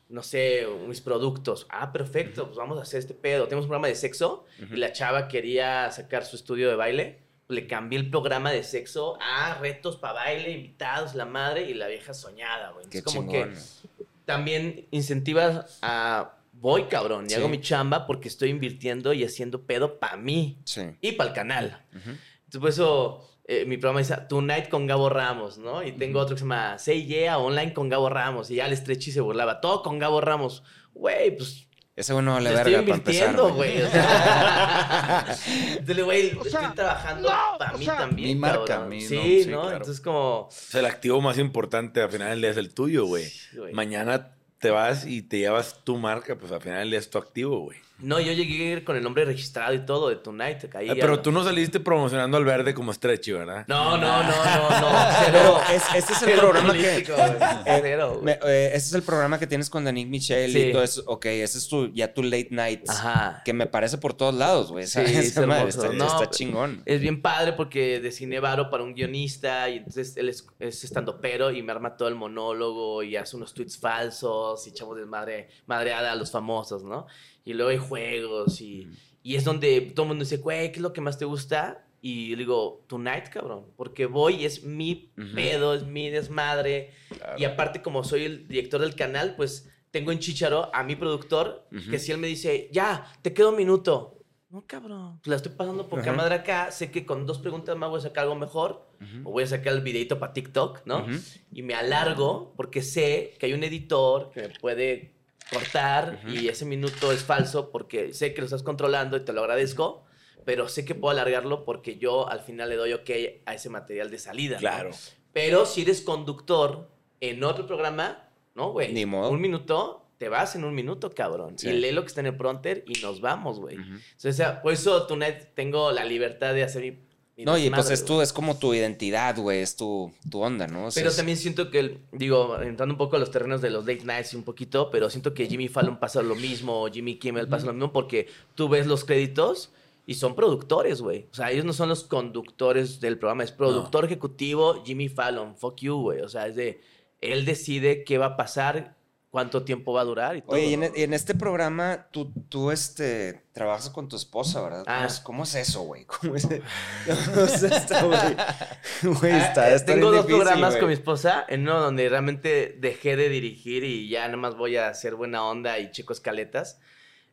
no 0.10 0.24
sé, 0.24 0.66
mis 0.88 1.02
productos. 1.02 1.68
Ah, 1.70 1.92
perfecto, 1.92 2.46
pues 2.46 2.58
vamos 2.58 2.78
a 2.80 2.84
hacer 2.84 3.00
este 3.00 3.14
pedo. 3.14 3.46
Tenemos 3.46 3.66
un 3.66 3.70
programa 3.70 3.88
de 3.88 3.96
sexo 3.96 4.46
y 4.72 4.78
la 4.78 4.92
chava 4.94 5.28
quería 5.28 5.92
sacar 5.92 6.24
su 6.26 6.36
estudio 6.38 6.70
de 6.70 6.76
baile. 6.76 7.20
Le 7.50 7.66
cambié 7.68 8.00
el 8.00 8.10
programa 8.10 8.52
de 8.52 8.64
sexo 8.64 9.18
a 9.22 9.56
retos 9.56 9.98
para 9.98 10.14
baile, 10.14 10.52
invitados, 10.52 11.16
la 11.16 11.26
madre 11.26 11.70
y 11.70 11.74
la 11.74 11.88
vieja 11.88 12.14
soñada, 12.14 12.72
güey. 12.72 12.86
Qué 12.90 13.00
Entonces, 13.00 13.20
como 13.20 13.32
chingón. 13.32 13.54
que 13.54 14.06
también 14.26 14.86
incentivas 14.92 15.80
a 15.82 16.36
voy, 16.54 16.84
cabrón, 16.84 17.26
y 17.26 17.30
Sí. 17.30 17.36
hago 17.36 17.50
mi 17.50 17.60
chamba 17.62 18.06
porque 18.06 18.28
estoy 18.28 18.50
invirtiendo 18.50 19.14
y 19.14 19.24
haciendo 19.24 19.62
pedo 19.64 19.98
para 19.98 20.18
mí 20.18 20.58
Sí. 20.66 20.82
y 21.02 21.14
para 21.14 21.30
el 21.30 21.36
canal. 21.36 21.82
Entonces, 21.94 22.60
por 22.60 22.70
eso 22.70 23.30
eh, 23.52 23.66
mi 23.66 23.78
programa 23.78 24.00
dice 24.02 24.16
Tonight 24.30 24.70
con 24.70 24.86
Gabo 24.86 25.10
Ramos, 25.10 25.58
¿no? 25.58 25.82
Y 25.84 25.92
tengo 25.94 26.20
otro 26.20 26.36
que 26.36 26.40
se 26.40 26.46
llama 26.46 26.78
Say 26.78 27.06
Yeah 27.08 27.40
Online 27.40 27.74
con 27.74 27.90
Gabo 27.90 28.08
Ramos. 28.10 28.52
Y 28.52 28.56
ya 28.56 28.68
el 28.68 28.74
estrechi 28.74 29.12
se 29.12 29.22
burlaba. 29.22 29.60
Todo 29.60 29.82
con 29.82 29.98
Gabo 29.98 30.22
Ramos. 30.22 30.64
Güey, 30.94 31.36
pues 31.36 31.68
Ese 31.96 32.14
no 32.22 32.34
vale 32.34 32.50
le 32.52 32.56
verga 32.56 32.82
para 32.82 32.94
empezar. 32.96 33.30
invirtiendo, 33.30 33.54
güey. 33.56 33.74
güey. 33.78 33.84
o 33.88 33.90
sea. 33.90 35.26
Entonces, 35.80 36.06
güey, 36.06 36.28
estoy 36.28 36.52
trabajando 36.76 37.30
para 37.58 37.74
mí 37.78 37.86
también. 37.86 38.28
mi 38.30 38.36
marca, 38.36 38.66
cabrón. 38.66 38.90
mi- 38.90 39.02
sí, 39.02 39.16
no, 39.16 39.22
¿no? 39.22 39.24
sí, 39.24 39.46
claro. 39.46 39.72
Entonces, 39.72 40.02
como. 40.02 40.40
O 40.42 40.50
sea, 40.52 40.80
el 40.82 40.86
activo 40.86 41.20
más 41.22 41.38
importante 41.40 42.02
al 42.02 42.12
final 42.12 42.30
del 42.30 42.42
día 42.42 42.52
es 42.52 42.58
el 42.58 42.74
tuyo, 42.74 43.06
güey. 43.06 43.32
güey. 43.56 43.74
Mañana 43.74 44.36
te 44.60 44.70
vas 44.70 45.06
y 45.08 45.22
te 45.22 45.40
llevas 45.40 45.84
tu 45.84 45.98
marca, 45.98 46.38
pues 46.38 46.52
al 46.52 46.62
final 46.62 46.80
del 46.80 46.90
día 46.92 47.00
es 47.00 47.10
tu 47.10 47.18
activo, 47.18 47.60
güey. 47.62 47.78
No, 48.02 48.20
yo 48.20 48.32
llegué 48.32 48.84
con 48.84 48.96
el 48.96 49.04
nombre 49.04 49.26
registrado 49.26 49.74
y 49.74 49.80
todo 49.86 50.10
de 50.10 50.16
Tonight. 50.16 50.74
Ahí 50.76 50.90
Ah, 50.90 50.94
pero 50.96 51.18
no- 51.18 51.22
tú 51.22 51.32
no 51.32 51.44
saliste 51.44 51.80
promocionando 51.80 52.38
al 52.38 52.46
verde 52.46 52.74
como 52.74 52.94
Stretchy, 52.94 53.34
¿verdad? 53.34 53.66
No, 53.68 53.98
no, 53.98 54.24
no, 54.24 54.34
no, 54.34 54.82
no. 54.82 54.90
Pero 55.26 55.60
es, 55.74 55.84
este 55.96 56.14
es 56.14 56.22
el 56.24 56.30
Cero 56.30 56.42
programa 56.50 56.74
que. 56.74 56.80
güey. 57.08 57.82
Cero, 57.82 58.10
güey. 58.14 58.24
Me- 58.24 58.40
eh, 58.50 58.68
este 58.68 58.78
es 58.90 58.94
el 58.94 59.04
programa 59.04 59.38
que 59.38 59.48
tienes 59.48 59.70
con 59.70 59.84
Danick 59.84 60.08
Michelle 60.08 60.52
Sí. 60.54 60.70
y 60.70 60.72
todo 60.72 60.84
eso. 60.84 61.04
Ok, 61.08 61.26
ese 61.26 61.58
es 61.58 61.68
tu, 61.68 61.92
ya 61.94 62.14
tu 62.14 62.24
late 62.24 62.48
night. 62.52 62.90
Ajá. 62.90 63.42
Que 63.44 63.52
me 63.54 63.66
parece 63.68 63.98
por 63.98 64.14
todos 64.14 64.34
lados, 64.34 64.72
güey. 64.72 64.88
Sí, 64.88 65.00
es 65.02 65.36
madre 65.46 65.70
está, 65.70 65.90
No, 65.90 66.06
está 66.06 66.20
pero- 66.20 66.32
chingón. 66.32 66.82
Es 66.86 67.02
bien 67.02 67.22
padre 67.22 67.54
porque 67.54 68.00
designé 68.00 68.40
varo 68.40 68.70
para 68.70 68.84
un 68.84 68.94
guionista 68.94 69.70
y 69.70 69.78
entonces 69.78 70.16
él 70.18 70.30
es, 70.30 70.48
es 70.60 70.84
estando 70.84 71.20
pero 71.20 71.52
y 71.52 71.62
me 71.64 71.72
arma 71.74 71.98
todo 71.98 72.08
el 72.08 72.16
monólogo 72.16 73.04
y 73.04 73.16
hace 73.18 73.36
unos 73.36 73.54
tweets 73.54 73.78
falsos 73.78 74.66
y 74.68 74.70
echamos 74.70 74.96
desmadre, 74.98 75.50
madreada 75.68 76.12
a 76.12 76.16
los 76.16 76.32
famosos, 76.32 76.84
¿no? 76.84 77.06
Y 77.46 77.54
luego 77.54 77.72
hay 77.72 77.78
juegos 77.78 78.62
y, 78.62 78.88
y 79.24 79.36
es 79.36 79.44
donde 79.44 79.82
todo 79.82 80.04
el 80.04 80.08
mundo 80.10 80.24
dice, 80.24 80.38
güey, 80.38 80.72
¿qué 80.72 80.78
es 80.78 80.82
lo 80.82 80.94
que 80.94 81.02
más 81.02 81.18
te 81.18 81.26
gusta? 81.26 81.86
Y 82.02 82.30
yo 82.30 82.38
digo, 82.38 82.86
Tonight, 82.88 83.30
cabrón, 83.30 83.66
porque 83.76 84.06
voy 84.06 84.46
es 84.46 84.64
mi 84.64 85.12
Ujú. 85.18 85.36
pedo, 85.36 85.74
es 85.74 85.84
mi 85.86 86.10
desmadre. 86.10 86.92
Y 87.38 87.44
aparte, 87.44 87.82
como 87.82 88.04
soy 88.04 88.24
el 88.26 88.48
director 88.48 88.80
del 88.82 88.96
canal, 88.96 89.36
pues 89.36 89.70
tengo 89.92 90.12
en 90.12 90.20
Chicharo 90.20 90.74
a 90.74 90.84
mi 90.84 90.96
productor, 90.96 91.68
que 91.90 92.00
si 92.00 92.12
él 92.12 92.18
me 92.20 92.28
dice, 92.28 92.70
ya, 92.72 93.06
te 93.22 93.34
queda 93.34 93.50
un 93.50 93.58
minuto. 93.58 94.16
No, 94.50 94.66
cabrón. 94.66 95.20
La 95.26 95.36
estoy 95.36 95.52
pasando 95.52 95.88
poca 95.90 96.02
Ajá. 96.04 96.14
madre 96.14 96.36
acá. 96.36 96.72
Sé 96.72 96.90
que 96.90 97.06
con 97.06 97.26
dos 97.28 97.38
preguntas 97.40 97.76
más 97.78 97.90
voy 97.90 98.00
a 98.00 98.04
sacar 98.04 98.24
algo 98.24 98.36
mejor. 98.36 98.88
O 99.24 99.32
voy 99.32 99.44
a 99.44 99.48
sacar 99.48 99.74
el 99.74 99.82
videito 99.82 100.20
para 100.20 100.34
TikTok, 100.34 100.82
¿no? 100.86 101.06
Y 101.52 101.62
me 101.62 101.74
alargo 101.76 102.54
porque 102.56 102.82
sé 102.82 103.36
que 103.40 103.46
hay 103.46 103.54
un 103.54 103.64
editor 103.64 104.32
que 104.32 104.48
me 104.48 104.50
puede 104.60 105.19
cortar 105.52 106.22
y 106.28 106.48
ese 106.48 106.66
minuto 106.66 107.12
es 107.12 107.24
falso 107.24 107.72
porque 107.72 108.14
sé 108.14 108.34
que 108.34 108.42
lo 108.42 108.46
estás 108.46 108.64
controlando 108.64 109.18
y 109.18 109.22
te 109.22 109.34
lo 109.34 109.42
agradezco. 109.42 110.06
Pero 110.46 110.68
sé 110.68 110.86
que 110.86 110.96
puedo 110.96 111.12
alargarlo 111.12 111.66
porque 111.66 111.98
yo 111.98 112.30
al 112.30 112.40
final 112.40 112.70
le 112.70 112.76
doy 112.76 112.94
ok 112.94 113.10
a 113.46 113.54
ese 113.54 113.70
material 113.70 114.10
de 114.10 114.18
salida. 114.18 114.56
¿no? 114.56 114.62
Claro. 114.62 114.92
Pero 115.34 115.66
si 115.66 115.82
eres 115.82 116.02
conductor 116.02 116.90
en 117.20 117.44
otro 117.44 117.68
programa, 117.68 118.30
no, 118.56 118.72
güey. 118.72 118.92
Ni 118.92 119.06
modo. 119.06 119.30
Un 119.30 119.42
minuto, 119.42 120.10
te 120.18 120.30
vas 120.30 120.56
en 120.56 120.64
un 120.64 120.74
minuto, 120.74 121.12
cabrón. 121.12 121.58
Sí. 121.58 121.70
Y 121.70 121.74
lee 121.74 121.92
lo 121.92 122.02
que 122.02 122.08
está 122.08 122.22
en 122.22 122.28
el 122.28 122.38
pronter 122.38 122.84
y 122.88 123.02
nos 123.02 123.22
vamos, 123.22 123.60
güey. 123.60 123.78
O 123.78 124.32
sea, 124.32 124.62
por 124.62 124.74
eso 124.74 125.08
Tunet 125.08 125.54
tengo 125.56 125.92
la 125.92 126.04
libertad 126.04 126.54
de 126.54 126.64
hacer 126.64 126.82
mi. 126.82 127.09
No, 127.46 127.58
y 127.58 127.70
pues 127.70 127.90
es, 127.90 128.06
tu, 128.06 128.22
es 128.22 128.34
como 128.34 128.58
tu 128.58 128.74
identidad, 128.74 129.38
güey. 129.38 129.60
Es 129.62 129.76
tu, 129.76 130.12
tu 130.30 130.42
onda, 130.42 130.68
¿no? 130.68 130.86
O 130.88 130.92
sea, 130.92 131.04
Pero 131.04 131.16
también 131.16 131.38
siento 131.38 131.70
que, 131.72 131.80
el- 131.80 132.00
digo, 132.12 132.60
entrando 132.62 132.94
un 132.94 132.98
poco 132.98 133.16
a 133.16 133.20
los 133.20 133.32
terrenos 133.32 133.62
de 133.62 133.70
los 133.70 133.86
late 133.86 134.04
nights 134.06 134.34
y 134.34 134.36
un 134.36 134.44
poquito, 134.44 134.90
pero 134.92 135.10
siento 135.10 135.34
que 135.34 135.48
Jimmy 135.48 135.68
Fallon 135.68 136.00
pasa 136.00 136.22
lo 136.22 136.36
mismo, 136.36 136.88
Jimmy 136.92 137.16
Kimmel 137.18 137.48
pasa 137.48 137.66
lo 137.68 137.74
mismo, 137.74 137.92
porque 137.94 138.28
tú 138.56 138.68
ves 138.70 138.88
los 138.88 139.06
créditos 139.06 139.72
y 140.06 140.16
son 140.16 140.36
productores, 140.36 141.02
güey. 141.02 141.28
O 141.32 141.36
sea, 141.36 141.52
ellos 141.52 141.66
no 141.66 141.74
son 141.74 141.88
los 141.90 142.04
conductores 142.04 143.00
del 143.00 143.18
programa, 143.20 143.44
es 143.44 143.52
productor 143.52 144.06
ejecutivo 144.06 144.84
Jimmy 144.84 145.08
Fallon, 145.08 145.56
fuck 145.56 145.78
you, 145.82 145.96
güey. 146.02 146.22
O 146.22 146.30
sea, 146.30 146.48
es 146.48 146.56
de, 146.56 146.82
él 147.22 147.46
decide 147.46 148.04
qué 148.04 148.18
va 148.18 148.26
a 148.28 148.38
pasar, 148.38 148.96
cuánto 149.32 149.64
tiempo 149.64 149.94
va 149.94 150.02
a 150.02 150.06
durar 150.06 150.36
y 150.38 150.42
todo. 150.42 150.56
Oye, 150.56 150.66
y 150.66 150.74
en, 151.04 151.14
este 151.14 151.36
programa 151.36 152.08
tú, 152.12 152.32
tú 152.50 152.72
este, 152.72 153.44
trabajas 153.54 153.90
con 153.92 154.08
tu 154.10 154.16
esposa, 154.16 154.62
¿verdad? 154.62 154.84
¿Cómo, 154.86 154.98
Ah. 154.98 155.06
es, 155.06 155.20
cómo 155.20 155.44
es 155.44 155.56
eso, 155.56 155.82
güey? 155.82 156.06
¿Cómo 156.06 156.36
es, 156.36 156.48
cómo 157.26 157.42
es 157.46 157.64
esto, 157.64 157.96
güey? 158.08 159.14
Güey, 159.20 159.32
Ah, 159.34 159.38
está, 159.48 159.74
está 159.74 159.94
Tengo 159.94 160.08
dos 160.12 160.26
difícil, 160.26 160.36
programas 160.38 160.70
güey. 160.72 160.80
con 160.80 160.88
mi 160.90 160.94
esposa, 160.94 161.46
en 161.48 161.62
uno 161.62 161.80
donde 161.80 162.10
realmente 162.10 162.76
dejé 162.80 163.16
de 163.16 163.30
dirigir 163.30 163.84
y 163.84 164.10
ya 164.10 164.26
nada 164.26 164.38
más 164.38 164.56
voy 164.56 164.78
a 164.78 164.88
hacer 164.88 165.16
buena 165.16 165.44
onda 165.44 165.78
y 165.80 165.92
checo 165.92 166.14
escaletas. 166.14 166.80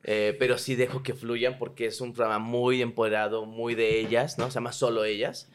Eh, 0.08 0.36
pero 0.38 0.56
sí 0.56 0.76
dejo 0.76 1.02
que 1.02 1.14
fluyan 1.14 1.58
porque 1.58 1.86
es 1.86 2.00
un 2.00 2.12
programa 2.12 2.38
muy 2.38 2.80
empoderado, 2.80 3.44
muy 3.44 3.74
de 3.74 3.98
ellas, 3.98 4.38
¿no? 4.38 4.48
Se 4.50 4.54
llama 4.56 4.70
Solo 4.72 5.04
Ellas. 5.04 5.48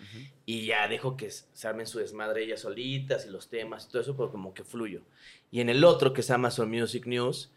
Y 0.45 0.65
ya 0.65 0.87
dejo 0.87 1.15
que 1.17 1.29
se 1.29 1.67
armen 1.67 1.85
su 1.87 1.99
desmadre 1.99 2.43
ellas 2.43 2.61
solitas 2.61 3.25
y 3.25 3.29
los 3.29 3.49
temas 3.49 3.85
y 3.85 3.91
todo 3.91 4.01
eso, 4.01 4.15
pero 4.17 4.31
como 4.31 4.53
que 4.53 4.63
fluyo. 4.63 5.01
Y 5.51 5.61
en 5.61 5.69
el 5.69 5.83
otro, 5.83 6.13
que 6.13 6.23
se 6.23 6.29
llama 6.33 6.49
Son 6.51 6.69
Music 6.69 7.05
News, 7.05 7.51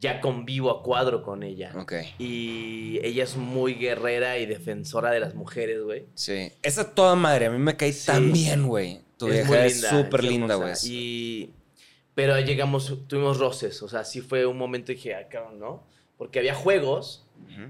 ya 0.00 0.20
convivo 0.20 0.70
a 0.70 0.82
cuadro 0.82 1.22
con 1.22 1.42
ella. 1.42 1.72
Ok, 1.76 1.92
Y 2.18 2.98
ella 3.02 3.24
es 3.24 3.36
muy 3.36 3.74
guerrera 3.74 4.38
y 4.38 4.46
defensora 4.46 5.10
de 5.10 5.20
las 5.20 5.34
mujeres, 5.34 5.82
güey. 5.82 6.06
sí. 6.14 6.50
Esa 6.62 6.94
toda 6.94 7.14
madre, 7.14 7.46
a 7.46 7.50
mí 7.50 7.58
me 7.58 7.76
cae 7.76 7.92
Sí. 7.92 8.06
tan 8.06 8.32
bien, 8.32 8.66
güey. 8.66 9.00
Tu 9.18 9.28
Es 9.28 9.34
vieja 9.48 9.66
es 9.66 9.80
súper 9.82 10.24
es 10.24 10.30
linda, 10.30 10.54
güey. 10.56 10.72
Y... 10.84 11.50
Pero 12.14 12.34
ahí 12.34 12.44
llegamos, 12.44 12.98
tuvimos 13.06 13.38
roces. 13.38 13.82
O 13.82 13.88
sea, 13.88 14.04
sí 14.04 14.20
fue 14.20 14.44
un 14.44 14.58
momento 14.58 14.92
y 14.92 14.96
dije, 14.96 15.14
ah, 15.14 15.28
cabrón, 15.28 15.58
¿no? 15.60 15.86
Porque 16.18 16.38
había 16.40 16.54
juegos 16.54 17.24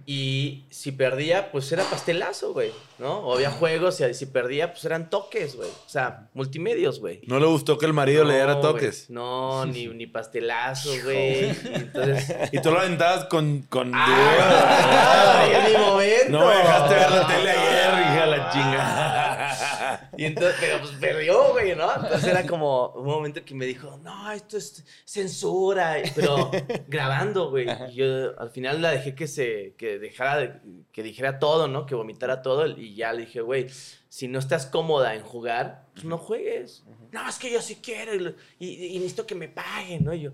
Y 0.06 0.64
si 0.70 0.92
perdía, 0.92 1.50
pues 1.52 1.70
era 1.72 1.84
pastelazo, 1.84 2.52
güey, 2.52 2.72
¿no? 2.98 3.20
O 3.20 3.34
había 3.34 3.50
juegos 3.50 4.00
y 4.00 4.14
si 4.14 4.26
perdía, 4.26 4.72
pues 4.72 4.84
eran 4.84 5.10
toques, 5.10 5.56
güey. 5.56 5.68
O 5.68 5.88
sea, 5.88 6.28
multimedios, 6.34 7.00
güey. 7.00 7.20
No 7.26 7.38
le 7.38 7.46
gustó 7.46 7.78
que 7.78 7.86
el 7.86 7.92
marido 7.92 8.24
le 8.24 8.34
diera 8.34 8.54
No, 8.54 8.60
toques. 8.60 9.06
güey. 9.08 9.14
No, 9.16 9.66
ni, 9.66 9.86
ni 9.94 10.06
pastelazo, 10.06 10.90
güey. 11.04 11.44
Y 11.50 11.56
Entonces. 11.74 12.34
Y 12.52 12.60
tú 12.60 12.70
lo 12.70 12.80
aventabas 12.80 13.24
con... 13.26 13.62
con 13.62 13.92
¡Ah! 13.94 15.44
en 15.50 15.72
mi 15.72 15.78
momento. 15.78 16.30
no 16.30 16.46
me 16.48 16.54
dejaste 16.56 16.94
ver 16.94 17.10
la 17.10 17.26
tele 17.26 17.50
ayer, 17.50 17.92
hija 18.00 18.26
la 18.26 18.50
chinga. 18.50 19.56
Y 20.16 20.24
entonces, 20.26 20.56
pero 20.60 20.78
pues 20.80 20.92
perdió, 20.92 21.52
güey, 21.52 21.74
¿no? 21.74 21.92
Entonces 21.94 22.24
era 22.24 22.46
como 22.46 22.88
un 22.90 23.04
momento 23.06 23.44
que 23.44 23.54
me 23.54 23.66
dijo, 23.66 23.98
no, 24.02 24.30
esto 24.32 24.56
es 24.56 24.84
censura, 25.04 25.96
pero 26.14 26.50
grabando, 26.88 27.50
güey. 27.50 27.66
Y 27.90 27.94
yo 27.94 28.38
al 28.38 28.50
final 28.50 28.82
la 28.82 28.90
dejé 28.90 29.14
que 29.14 29.26
se, 29.26 29.74
que 29.76 29.98
dejara, 29.98 30.36
de- 30.38 30.60
que 30.92 31.02
dijera 31.02 31.38
todo, 31.38 31.68
¿no? 31.68 31.86
Que 31.86 31.94
vomitara 31.94 32.42
todo 32.42 32.66
y 32.66 32.94
ya 32.94 33.12
le 33.12 33.22
dije, 33.26 33.40
güey, 33.40 33.66
si 34.08 34.28
no 34.28 34.38
estás 34.38 34.66
cómoda 34.66 35.14
en 35.14 35.22
jugar, 35.22 35.86
pues 35.94 36.04
no 36.04 36.18
juegues. 36.18 36.84
No, 37.12 37.28
es 37.28 37.36
que 37.38 37.50
yo 37.50 37.60
sí 37.62 37.78
quiero 37.82 38.14
y- 38.58 38.86
y 38.86 38.98
necesito 38.98 39.26
que 39.26 39.34
me 39.34 39.48
paguen, 39.48 40.04
¿no? 40.04 40.12
Y 40.14 40.20
yo, 40.22 40.32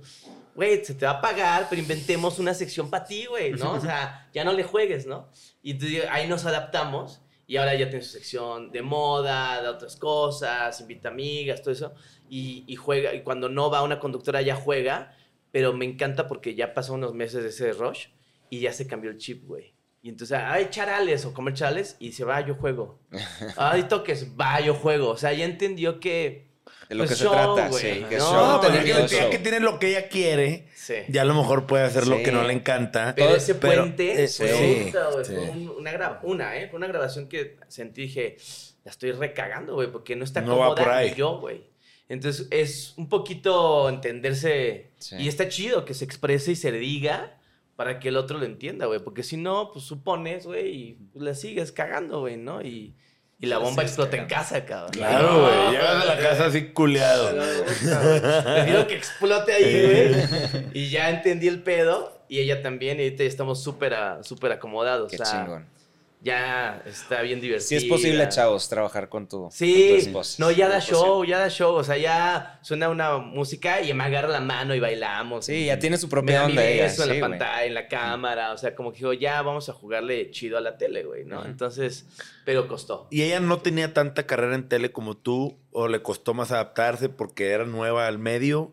güey, 0.54 0.84
se 0.84 0.94
te 0.94 1.06
va 1.06 1.12
a 1.12 1.20
pagar, 1.20 1.66
pero 1.70 1.80
inventemos 1.80 2.38
una 2.38 2.54
sección 2.54 2.90
para 2.90 3.04
ti, 3.04 3.26
güey, 3.26 3.52
¿no? 3.52 3.72
O 3.72 3.80
sea, 3.80 4.28
ya 4.32 4.44
no 4.44 4.52
le 4.52 4.62
juegues, 4.64 5.06
¿no? 5.06 5.28
Y 5.62 5.72
entonces 5.72 6.04
ahí 6.10 6.26
nos 6.28 6.44
adaptamos 6.46 7.20
y 7.48 7.56
ahora 7.56 7.74
ya 7.74 7.88
tiene 7.88 8.04
su 8.04 8.12
sección 8.12 8.70
de 8.70 8.82
moda, 8.82 9.62
de 9.62 9.68
otras 9.68 9.96
cosas, 9.96 10.78
invita 10.82 11.08
amigas, 11.08 11.62
todo 11.62 11.72
eso. 11.72 11.94
Y, 12.28 12.62
y 12.66 12.76
juega, 12.76 13.14
y 13.14 13.22
cuando 13.22 13.48
no 13.48 13.70
va 13.70 13.82
una 13.82 13.98
conductora 13.98 14.42
ya 14.42 14.54
juega, 14.54 15.16
pero 15.50 15.72
me 15.72 15.86
encanta 15.86 16.28
porque 16.28 16.54
ya 16.54 16.74
pasó 16.74 16.92
unos 16.92 17.14
meses 17.14 17.42
de 17.42 17.48
ese 17.48 17.72
rush 17.72 18.08
y 18.50 18.60
ya 18.60 18.74
se 18.74 18.86
cambió 18.86 19.10
el 19.10 19.16
chip, 19.16 19.46
güey. 19.46 19.74
Y 20.02 20.10
entonces, 20.10 20.38
ay, 20.38 20.68
charales 20.68 21.24
o 21.24 21.32
comer 21.32 21.54
charales 21.54 21.96
y 21.98 22.12
se 22.12 22.22
va, 22.22 22.42
yo 22.42 22.54
juego. 22.54 23.00
Ay, 23.56 23.84
toques, 23.84 24.38
va, 24.38 24.60
yo 24.60 24.74
juego. 24.74 25.08
O 25.08 25.16
sea, 25.16 25.32
ya 25.32 25.44
entendió 25.44 26.00
que... 26.00 26.47
De 26.88 26.94
lo 26.94 27.00
pues, 27.04 27.10
que 27.10 27.16
se 27.16 27.24
show, 27.24 27.32
trata, 27.32 27.68
güey, 27.68 27.82
sí. 27.82 28.04
Que 28.08 28.16
es 28.16 28.22
¿no? 28.22 28.30
show, 28.30 28.60
pues 28.60 28.78
que, 28.82 28.88
ya 28.88 29.06
show. 29.08 29.30
que 29.30 29.38
tiene 29.38 29.60
lo 29.60 29.78
que 29.78 29.88
ella 29.90 30.08
quiere, 30.08 30.68
Sí. 30.74 30.94
ya 31.08 31.22
a 31.22 31.24
lo 31.24 31.34
mejor 31.34 31.66
puede 31.66 31.84
hacer 31.84 32.06
lo 32.06 32.16
Sí. 32.16 32.22
que 32.22 32.32
no 32.32 32.42
le 32.44 32.52
encanta. 32.52 33.12
Pero 33.14 33.28
Todo- 33.28 33.36
ese 33.36 33.54
pero, 33.54 33.82
puente 33.82 34.24
eh, 34.24 34.28
fue, 34.28 34.48
sí, 34.48 34.90
fue 34.90 35.50
un- 35.50 35.68
una, 35.78 35.92
gra- 35.92 36.18
una, 36.22 36.56
¿eh? 36.56 36.68
Fue 36.68 36.78
una 36.78 36.86
grabación 36.86 37.28
que 37.28 37.56
sentí, 37.68 38.02
dije, 38.02 38.36
la 38.84 38.90
estoy 38.90 39.12
recagando, 39.12 39.74
güey, 39.74 39.92
porque 39.92 40.16
no 40.16 40.24
está 40.24 40.40
No 40.40 40.56
va 40.58 40.68
cómoda 40.68 40.84
por 40.84 40.92
ahí. 40.94 41.14
yo, 41.14 41.38
güey. 41.40 41.64
Entonces 42.08 42.48
es 42.50 42.94
un 42.96 43.08
poquito 43.10 43.88
entenderse 43.90 44.92
Sí. 44.98 45.16
y 45.18 45.28
está 45.28 45.48
chido 45.48 45.84
que 45.84 45.92
se 45.94 46.04
exprese 46.06 46.52
y 46.52 46.56
se 46.56 46.72
diga 46.72 47.34
para 47.76 48.00
que 48.00 48.08
el 48.08 48.16
otro 48.16 48.38
lo 48.38 48.46
entienda, 48.46 48.86
güey, 48.86 48.98
porque 49.00 49.22
si 49.22 49.36
no, 49.36 49.70
pues 49.72 49.84
supones, 49.84 50.46
güey, 50.46 50.68
y 50.74 50.98
la 51.14 51.34
sigues 51.34 51.70
cagando, 51.70 52.20
güey, 52.20 52.36
¿no? 52.38 52.62
Y, 52.62 52.96
y 53.40 53.46
la 53.46 53.58
bomba 53.58 53.82
explota 53.84 54.16
en 54.16 54.26
casa, 54.26 54.64
cabrón. 54.64 54.90
Claro, 54.92 55.42
güey. 55.42 55.70
Llegas 55.72 56.02
a 56.02 56.04
la 56.04 56.18
casa 56.18 56.46
así 56.46 56.66
culeado. 56.72 57.30
Prefiero 58.44 58.86
que 58.86 58.94
explote 58.96 59.52
ahí, 59.52 59.86
güey. 59.86 60.64
Y 60.74 60.90
ya 60.90 61.10
entendí 61.10 61.48
el 61.48 61.62
pedo. 61.62 62.16
Y 62.28 62.40
ella 62.40 62.62
también. 62.62 62.98
Y 62.98 63.04
ahorita 63.04 63.22
ya 63.22 63.28
estamos 63.28 63.62
súper 63.62 63.94
a- 63.94 64.22
súper 64.22 64.52
acomodados. 64.52 65.10
Qué 65.10 65.16
o 65.22 65.24
sea, 65.24 65.44
chingón. 65.44 65.66
Ya 66.20 66.82
está 66.84 67.22
bien 67.22 67.38
Sí 67.40 67.46
divertido. 67.46 67.78
es 67.78 67.84
posible, 67.84 68.28
chavos, 68.28 68.68
trabajar 68.68 69.08
con 69.08 69.28
tu, 69.28 69.42
con 69.42 69.48
tu 69.50 69.54
Sí, 69.54 69.92
esposa. 69.92 70.36
no, 70.40 70.50
ya 70.50 70.68
da 70.68 70.80
show, 70.80 71.24
ya 71.24 71.38
da 71.38 71.48
show. 71.48 71.74
O 71.76 71.84
sea, 71.84 71.96
ya 71.96 72.58
suena 72.62 72.88
una 72.88 73.18
música 73.18 73.80
y 73.82 73.94
me 73.94 74.02
agarra 74.02 74.26
la 74.28 74.40
mano 74.40 74.74
y 74.74 74.80
bailamos. 74.80 75.44
Sí, 75.46 75.66
ya 75.66 75.78
tiene 75.78 75.96
su 75.96 76.08
propia 76.08 76.44
onda 76.44 76.64
ella. 76.64 76.82
beso 76.84 77.04
en 77.04 77.08
sí, 77.10 77.14
la 77.14 77.20
güey. 77.26 77.30
pantalla, 77.38 77.64
en 77.64 77.74
la 77.74 77.86
cámara. 77.86 78.52
O 78.52 78.58
sea, 78.58 78.74
como 78.74 78.90
que 78.90 78.98
dijo, 78.98 79.12
ya 79.12 79.40
vamos 79.42 79.68
a 79.68 79.72
jugarle 79.74 80.32
chido 80.32 80.58
a 80.58 80.60
la 80.60 80.76
tele, 80.76 81.04
güey, 81.04 81.24
¿no? 81.24 81.44
Entonces, 81.44 82.06
pero 82.44 82.66
costó. 82.66 83.06
Y 83.12 83.22
ella 83.22 83.38
no 83.38 83.58
tenía 83.60 83.94
tanta 83.94 84.26
carrera 84.26 84.56
en 84.56 84.68
tele 84.68 84.90
como 84.90 85.16
tú, 85.16 85.56
o 85.70 85.86
le 85.86 86.02
costó 86.02 86.34
más 86.34 86.50
adaptarse 86.50 87.08
porque 87.08 87.50
era 87.50 87.64
nueva 87.64 88.08
al 88.08 88.18
medio. 88.18 88.72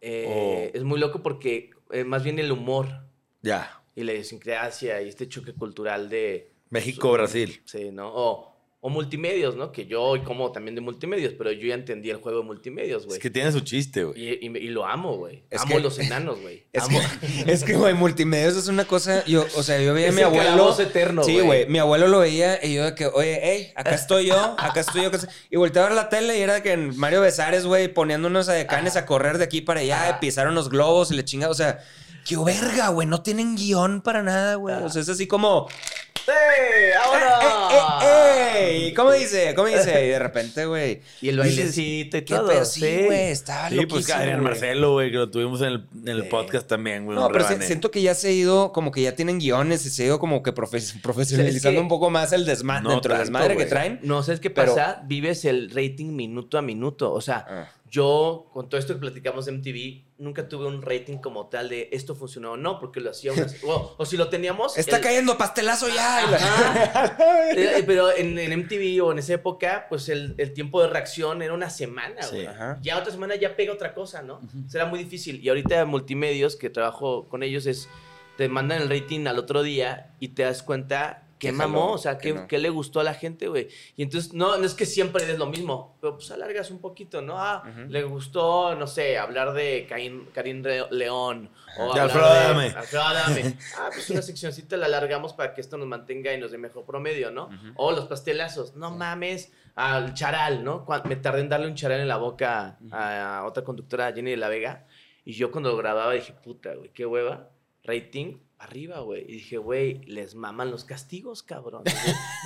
Eh, 0.00 0.70
Es 0.72 0.84
muy 0.84 1.00
loco 1.00 1.20
porque 1.22 1.70
eh, 1.90 2.04
más 2.04 2.22
bien 2.22 2.38
el 2.38 2.52
humor 2.52 3.00
Ya. 3.42 3.82
y 3.96 4.04
la 4.04 4.12
idiosincrasia 4.12 5.02
y 5.02 5.08
este 5.08 5.28
choque 5.28 5.52
cultural 5.52 6.08
de... 6.08 6.52
México, 6.70 7.12
Brasil. 7.12 7.60
Sí, 7.64 7.90
¿no? 7.92 8.08
O, 8.12 8.56
o 8.80 8.88
multimedios, 8.88 9.56
¿no? 9.56 9.72
Que 9.72 9.86
yo 9.86 10.00
hoy 10.02 10.20
como 10.20 10.52
también 10.52 10.74
de 10.76 10.80
multimedios, 10.80 11.32
pero 11.36 11.50
yo 11.50 11.66
ya 11.66 11.74
entendí 11.74 12.10
el 12.10 12.18
juego 12.18 12.38
de 12.40 12.44
multimedios, 12.44 13.04
güey. 13.06 13.16
Es 13.16 13.22
que 13.22 13.30
tiene 13.30 13.50
su 13.50 13.60
chiste, 13.60 14.04
güey. 14.04 14.20
y, 14.20 14.46
y 14.46 14.56
y 14.58 14.68
lo 14.68 14.86
amo, 14.86 15.16
güey. 15.16 15.42
Amo 15.56 15.74
que- 15.76 15.80
los 15.80 15.98
enanos, 15.98 16.40
güey. 16.40 16.66
Es 16.72 16.82
Amo. 16.84 17.00
que, 17.44 17.52
es 17.52 17.64
que, 17.64 17.74
güey, 17.74 17.94
multimedios 17.94 18.56
es 18.56 18.68
una 18.68 18.84
cosa. 18.84 19.24
Yo, 19.24 19.44
o 19.56 19.62
sea, 19.62 19.80
yo 19.80 19.92
veía 19.94 20.10
a 20.10 20.12
mi 20.12 20.20
el 20.20 20.26
abuelo. 20.26 20.76
eterno, 20.80 21.24
Sí, 21.24 21.40
güey. 21.40 21.66
Mi 21.68 21.78
abuelo 21.78 22.06
lo 22.06 22.20
veía 22.20 22.64
y 22.64 22.74
yo 22.74 22.84
de 22.84 22.94
que, 22.94 23.06
oye, 23.06 23.40
hey, 23.42 23.72
acá 23.74 23.94
estoy 23.94 24.26
yo, 24.26 24.54
acá 24.58 24.80
estoy 24.80 25.02
yo. 25.02 25.08
acá 25.08 25.16
estoy-". 25.16 25.30
Y 25.50 25.56
volteaba 25.56 25.86
a 25.86 25.90
ver 25.90 25.96
la 25.96 26.08
tele 26.08 26.38
y 26.38 26.42
era 26.42 26.62
que 26.62 26.76
Mario 26.76 27.22
Besares, 27.22 27.64
güey, 27.66 27.92
poniendo 27.92 28.28
unos 28.28 28.48
adecanes 28.48 28.94
a 28.96 29.06
correr 29.06 29.38
de 29.38 29.44
aquí 29.44 29.62
para 29.62 29.80
allá, 29.80 30.18
pisaron 30.20 30.54
los 30.54 30.68
globos 30.68 31.10
y 31.10 31.14
le 31.16 31.24
chingada. 31.24 31.50
O 31.50 31.54
sea, 31.54 31.80
qué 32.24 32.36
verga, 32.36 32.88
güey. 32.90 33.08
No 33.08 33.22
tienen 33.22 33.56
guion 33.56 34.00
para 34.02 34.22
nada, 34.22 34.54
güey. 34.56 34.76
O 34.76 34.90
sea, 34.90 35.02
es 35.02 35.08
así 35.08 35.26
como. 35.26 35.66
¡Eh! 36.28 36.92
¡Ahora! 37.04 37.38
¡Eh, 38.02 38.06
eh, 38.06 38.88
eh! 38.88 38.94
¿Cómo 38.94 39.12
dice? 39.12 39.54
¿Cómo 39.54 39.68
dice? 39.68 40.06
Y 40.06 40.08
de 40.08 40.18
repente, 40.18 40.66
güey. 40.66 41.00
Y 41.20 41.28
el 41.28 41.38
bailecito 41.38 42.16
y 42.16 42.22
¿Qué 42.22 42.34
todo. 42.34 42.48
pedo? 42.48 42.64
Sí, 42.64 42.80
güey, 43.04 43.30
estaba 43.30 43.68
Sí, 43.68 43.86
pues 43.86 44.10
Adrián. 44.10 44.42
Marcelo, 44.42 44.92
güey, 44.92 45.10
que 45.10 45.18
lo 45.18 45.30
tuvimos 45.30 45.60
en 45.60 45.66
el, 45.68 45.86
en 46.02 46.08
el 46.08 46.28
podcast 46.28 46.66
también, 46.66 47.04
güey. 47.04 47.16
No, 47.18 47.28
pero 47.28 47.46
se- 47.46 47.60
siento 47.62 47.90
que 47.90 48.02
ya 48.02 48.14
se 48.14 48.28
ha 48.28 48.32
ido, 48.32 48.72
como 48.72 48.90
que 48.90 49.02
ya 49.02 49.14
tienen 49.14 49.38
guiones 49.38 49.84
y 49.86 49.90
se 49.90 50.02
ha 50.02 50.06
ido 50.06 50.18
como 50.18 50.42
que 50.42 50.54
profe- 50.54 51.00
profesionalizando 51.02 51.78
que- 51.78 51.82
un 51.82 51.88
poco 51.88 52.10
más 52.10 52.32
el 52.32 52.44
desmadre, 52.46 52.82
No 52.84 52.90
dentro 52.90 53.12
del 53.12 53.20
desmadre 53.22 53.56
que 53.56 53.66
traen. 53.66 54.00
No, 54.02 54.22
¿sabes 54.22 54.40
qué 54.40 54.50
Pero- 54.50 54.74
pasa? 54.74 55.02
Vives 55.04 55.44
el 55.44 55.70
rating 55.70 56.14
minuto 56.16 56.58
a 56.58 56.62
minuto. 56.62 57.12
O 57.12 57.20
sea, 57.20 57.44
Ah. 57.48 57.68
Yo, 57.90 58.48
con 58.52 58.68
todo 58.68 58.78
esto 58.78 58.94
que 58.94 59.00
platicamos 59.00 59.46
de 59.46 59.52
MTV, 59.52 60.04
nunca 60.18 60.48
tuve 60.48 60.66
un 60.66 60.82
rating 60.82 61.18
como 61.18 61.46
tal 61.48 61.68
de 61.68 61.88
esto 61.92 62.14
funcionó 62.14 62.52
o 62.52 62.56
no, 62.56 62.78
porque 62.80 63.00
lo 63.00 63.10
hacía 63.10 63.32
una... 63.32 63.46
o, 63.66 63.94
o 63.98 64.06
si 64.06 64.16
lo 64.16 64.28
teníamos... 64.28 64.76
Está 64.76 64.96
el- 64.96 65.02
cayendo 65.02 65.36
pastelazo 65.38 65.88
ya. 65.88 66.26
la-. 66.30 67.16
Eh, 67.56 67.82
Pero 67.86 68.14
en, 68.14 68.38
en 68.38 68.58
MTV 68.60 69.02
o 69.04 69.12
en 69.12 69.18
esa 69.18 69.34
época, 69.34 69.86
pues 69.88 70.08
el, 70.08 70.34
el 70.38 70.52
tiempo 70.52 70.82
de 70.82 70.88
reacción 70.88 71.42
era 71.42 71.52
una 71.54 71.70
semana, 71.70 72.22
Sí. 72.22 72.36
güey. 72.36 72.46
Ajá. 72.46 72.78
Ya 72.82 72.98
otra 72.98 73.12
semana 73.12 73.36
ya 73.36 73.54
pega 73.56 73.72
otra 73.72 73.94
cosa, 73.94 74.22
¿no? 74.22 74.40
Será 74.68 74.86
muy 74.86 74.98
difícil. 74.98 75.42
Y 75.42 75.48
ahorita 75.48 75.84
multimedios, 75.84 76.56
que 76.56 76.70
trabajo 76.70 77.26
con 77.28 77.42
ellos, 77.42 77.66
es 77.66 77.88
te 78.36 78.48
mandan 78.48 78.82
el 78.82 78.90
rating 78.90 79.26
al 79.26 79.38
otro 79.38 79.62
día 79.62 80.14
y 80.20 80.28
te 80.28 80.42
das 80.42 80.62
cuenta 80.62 81.25
Que 81.38 81.52
mamó, 81.52 81.92
o 81.92 81.98
sea, 81.98 82.18
no. 82.34 82.46
que 82.48 82.58
le 82.58 82.70
gustó 82.70 83.00
a 83.00 83.04
la 83.04 83.12
gente, 83.12 83.48
güey. 83.48 83.68
Y 83.96 84.02
entonces, 84.02 84.32
no, 84.32 84.56
no 84.56 84.64
es 84.64 84.74
que 84.74 84.86
siempre 84.86 85.26
des 85.26 85.38
lo 85.38 85.46
mismo, 85.46 85.96
pero 86.00 86.14
pues 86.14 86.30
alargas 86.30 86.70
un 86.70 86.80
poquito, 86.80 87.20
¿no? 87.20 87.38
Ah, 87.38 87.62
le 87.88 88.02
gustó, 88.04 88.74
no 88.74 88.86
sé, 88.86 89.18
hablar 89.18 89.52
de 89.52 89.86
Karim 89.88 90.64
Re- 90.64 90.86
León. 90.90 91.50
O 91.78 91.92
De 91.92 92.00
Alfredo 92.00 92.24
Adame. 92.24 92.74
Ah, 93.78 93.90
pues 93.92 94.08
una 94.10 94.22
seccioncita 94.22 94.76
la 94.78 94.86
alargamos 94.86 95.34
para 95.34 95.52
que 95.52 95.60
esto 95.60 95.76
nos 95.76 95.86
mantenga 95.86 96.32
y 96.32 96.40
nos 96.40 96.50
dé 96.50 96.58
mejor 96.58 96.86
promedio, 96.86 97.30
¿no? 97.30 97.50
O 97.76 97.92
los 97.92 98.06
pastelazos. 98.06 98.74
No 98.74 98.90
mames. 98.90 99.52
Al 99.74 100.14
charal, 100.14 100.64
¿no? 100.64 100.86
Me 101.04 101.16
tardé 101.16 101.40
en 101.40 101.50
darle 101.50 101.66
un 101.66 101.74
charal 101.74 102.00
en 102.00 102.08
la 102.08 102.16
boca 102.16 102.78
a, 102.90 103.44
otra 103.46 103.62
conductora, 103.62 104.10
Jenny 104.10 104.30
de 104.30 104.36
la 104.38 104.48
Vega. 104.48 104.86
Y 105.22 105.32
yo 105.34 105.50
cuando 105.50 105.70
lo 105.70 105.76
grababa 105.76 106.14
dije, 106.14 106.32
puta, 106.32 106.74
güey, 106.74 106.90
qué 106.94 107.04
hueva. 107.04 107.50
Rating 107.84 108.38
arriba, 108.58 109.00
güey. 109.00 109.22
Y 109.28 109.32
dije, 109.34 109.58
güey, 109.58 110.00
les 110.06 110.34
maman 110.34 110.70
los 110.70 110.84
castigos, 110.84 111.42
cabrón. 111.42 111.82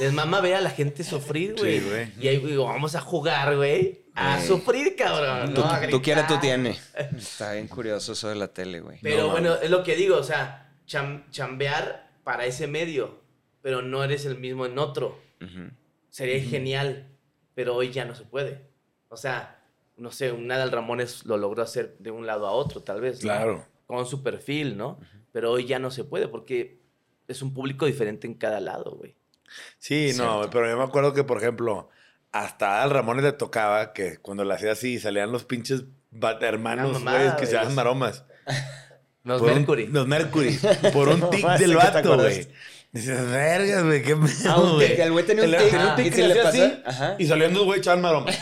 les 0.01 0.13
mama 0.13 0.41
ver 0.41 0.55
a 0.57 0.61
la 0.61 0.71
gente 0.71 1.05
sufrir, 1.05 1.55
güey. 1.59 1.81
Sí, 1.81 1.89
güey. 1.89 2.13
y 2.21 2.29
ahí 2.29 2.39
digo, 2.39 2.65
vamos 2.65 2.95
a 2.95 3.01
jugar, 3.01 3.57
güey. 3.57 4.03
A 4.15 4.41
sufrir, 4.43 4.97
cabrón. 4.97 5.55
Tú, 5.55 5.61
¿no? 5.61 5.67
A 5.67 5.87
tú 5.89 6.03
quieres, 6.03 6.27
tú 6.27 6.39
tienes. 6.41 6.93
Está 7.17 7.53
bien 7.53 7.69
curioso 7.69 8.13
eso 8.13 8.29
de 8.29 8.35
la 8.35 8.49
tele, 8.49 8.81
güey. 8.81 8.99
Pero 9.03 9.23
No, 9.27 9.31
bueno, 9.31 9.55
es 9.55 9.71
lo 9.71 9.83
que 9.85 9.95
digo, 9.97 10.17
o 10.17 10.25
sea, 10.25 10.73
cham- 10.87 11.31
chambear 11.31 12.11
para 12.25 12.45
ese 12.45 12.67
medio, 12.67 13.21
pero 13.63 13.81
no 13.83 14.03
eres 14.05 14.25
el 14.27 14.39
mismo 14.39 14.67
en 14.67 14.79
otro. 14.79 15.19
Sería 16.11 16.43
genial, 16.43 17.07
pero 17.55 17.75
hoy 17.77 17.93
ya 17.93 18.05
no 18.05 18.15
se 18.15 18.25
puede. 18.25 18.69
O 19.09 19.17
sea, 19.17 19.63
no 19.97 20.11
sé, 20.11 20.33
un 20.33 20.47
Nadal 20.49 20.73
Ramones 20.73 21.25
lo 21.25 21.37
logró 21.37 21.63
hacer 21.63 21.97
de 21.99 22.11
un 22.11 22.27
lado 22.27 22.47
a 22.47 22.51
otro, 22.53 22.83
tal 22.83 23.01
vez. 23.01 23.17
¿no? 23.19 23.23
Claro. 23.23 23.67
Con 23.87 24.05
su 24.07 24.23
perfil, 24.23 24.77
¿no? 24.77 24.99
Pero 25.33 25.51
hoy 25.53 25.67
ya 25.67 25.79
no 25.79 25.91
se 25.91 26.05
puede 26.05 26.29
porque 26.29 26.81
es 27.29 27.43
un 27.43 27.55
público 27.55 27.87
diferente 27.87 28.27
en 28.27 28.35
cada 28.35 28.61
lado, 28.61 28.93
güey. 28.97 29.15
Sí, 29.79 30.13
no, 30.17 30.35
Cierto. 30.41 30.51
pero 30.51 30.69
yo 30.69 30.77
me 30.77 30.85
acuerdo 30.85 31.13
que, 31.13 31.25
por 31.25 31.39
ejemplo, 31.39 31.89
hasta 32.33 32.83
al 32.83 32.91
Ramones 32.91 33.25
le 33.25 33.33
tocaba 33.33 33.93
que 33.93 34.19
cuando 34.19 34.45
le 34.45 34.55
hacía 34.55 34.73
así 34.73 34.99
salían 34.99 35.33
los 35.33 35.45
pinches 35.45 35.85
hermanos, 36.41 36.91
Una 36.91 36.99
mamada, 36.99 37.25
güey, 37.25 37.37
que 37.37 37.47
se 37.47 37.53
llaman 37.55 37.75
maromas. 37.75 38.25
Los 39.23 39.39
Por 39.39 39.51
un- 39.51 39.57
Mercury. 39.59 39.87
los 39.89 40.07
Mercury. 40.07 40.59
Por 40.95 41.09
un 41.11 41.29
tic 41.29 41.47
del 41.59 41.77
vato, 41.77 42.17
güey. 42.17 42.49
Dices, 42.93 43.31
vergas, 43.31 43.85
güey, 43.85 44.03
qué 44.03 44.17
pedo, 44.17 44.27
Ah, 44.49 44.57
tic, 44.57 44.75
güey. 44.75 45.01
el 45.01 45.13
güey 45.13 45.25
tenía 45.25 45.45
un 45.45 45.55
El- 45.55 45.61
tic, 45.61 45.71
tenía 45.71 45.87
un 45.91 45.97
tic 45.97 46.07
y 46.07 46.11
que 46.11 46.17
se 46.17 46.23
le 46.29 46.33
hacía 46.41 46.43
pasa- 46.43 46.65
así, 46.65 46.83
ajá. 47.05 47.17
Y 47.21 47.27
saliendo 47.27 47.59
dos 47.61 47.67
güey 47.67 47.79
echaban 47.79 48.01
maroma. 48.01 48.27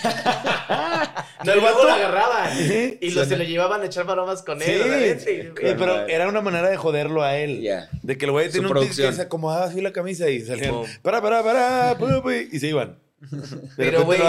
No, 1.44 1.54
y 1.54 1.60
luego 1.60 1.84
lo 1.84 1.92
agarraban. 1.92 2.56
Sí. 2.58 2.98
Y 3.00 3.10
lo, 3.12 3.24
se 3.24 3.36
lo 3.36 3.44
llevaban 3.44 3.80
a 3.82 3.86
echar 3.86 4.04
maromas 4.04 4.42
con 4.42 4.60
él. 4.60 4.82
obviamente, 4.82 5.20
Sí, 5.20 5.48
güey. 5.60 5.76
pero 5.76 6.06
era 6.08 6.26
una 6.28 6.40
manera 6.40 6.68
de 6.68 6.76
joderlo 6.76 7.22
a 7.22 7.36
él. 7.36 7.60
Ya. 7.62 7.88
De 8.02 8.18
que 8.18 8.24
el 8.24 8.32
güey 8.32 8.46
Su 8.46 8.52
tiene 8.52 8.66
un 8.66 8.72
tic 8.72 8.80
producción. 8.80 9.10
que 9.10 9.16
se 9.16 9.22
acomodaba 9.22 9.66
así 9.66 9.80
la 9.80 9.92
camisa 9.92 10.28
y 10.28 10.40
salían. 10.40 10.72
Pum. 10.72 10.86
Para, 11.00 11.22
para, 11.22 11.42
para, 11.44 11.96
pu, 11.96 12.22
pu, 12.22 12.30
y 12.30 12.58
se 12.58 12.66
iban. 12.66 12.98
Pero, 13.76 14.04
güey. 14.04 14.20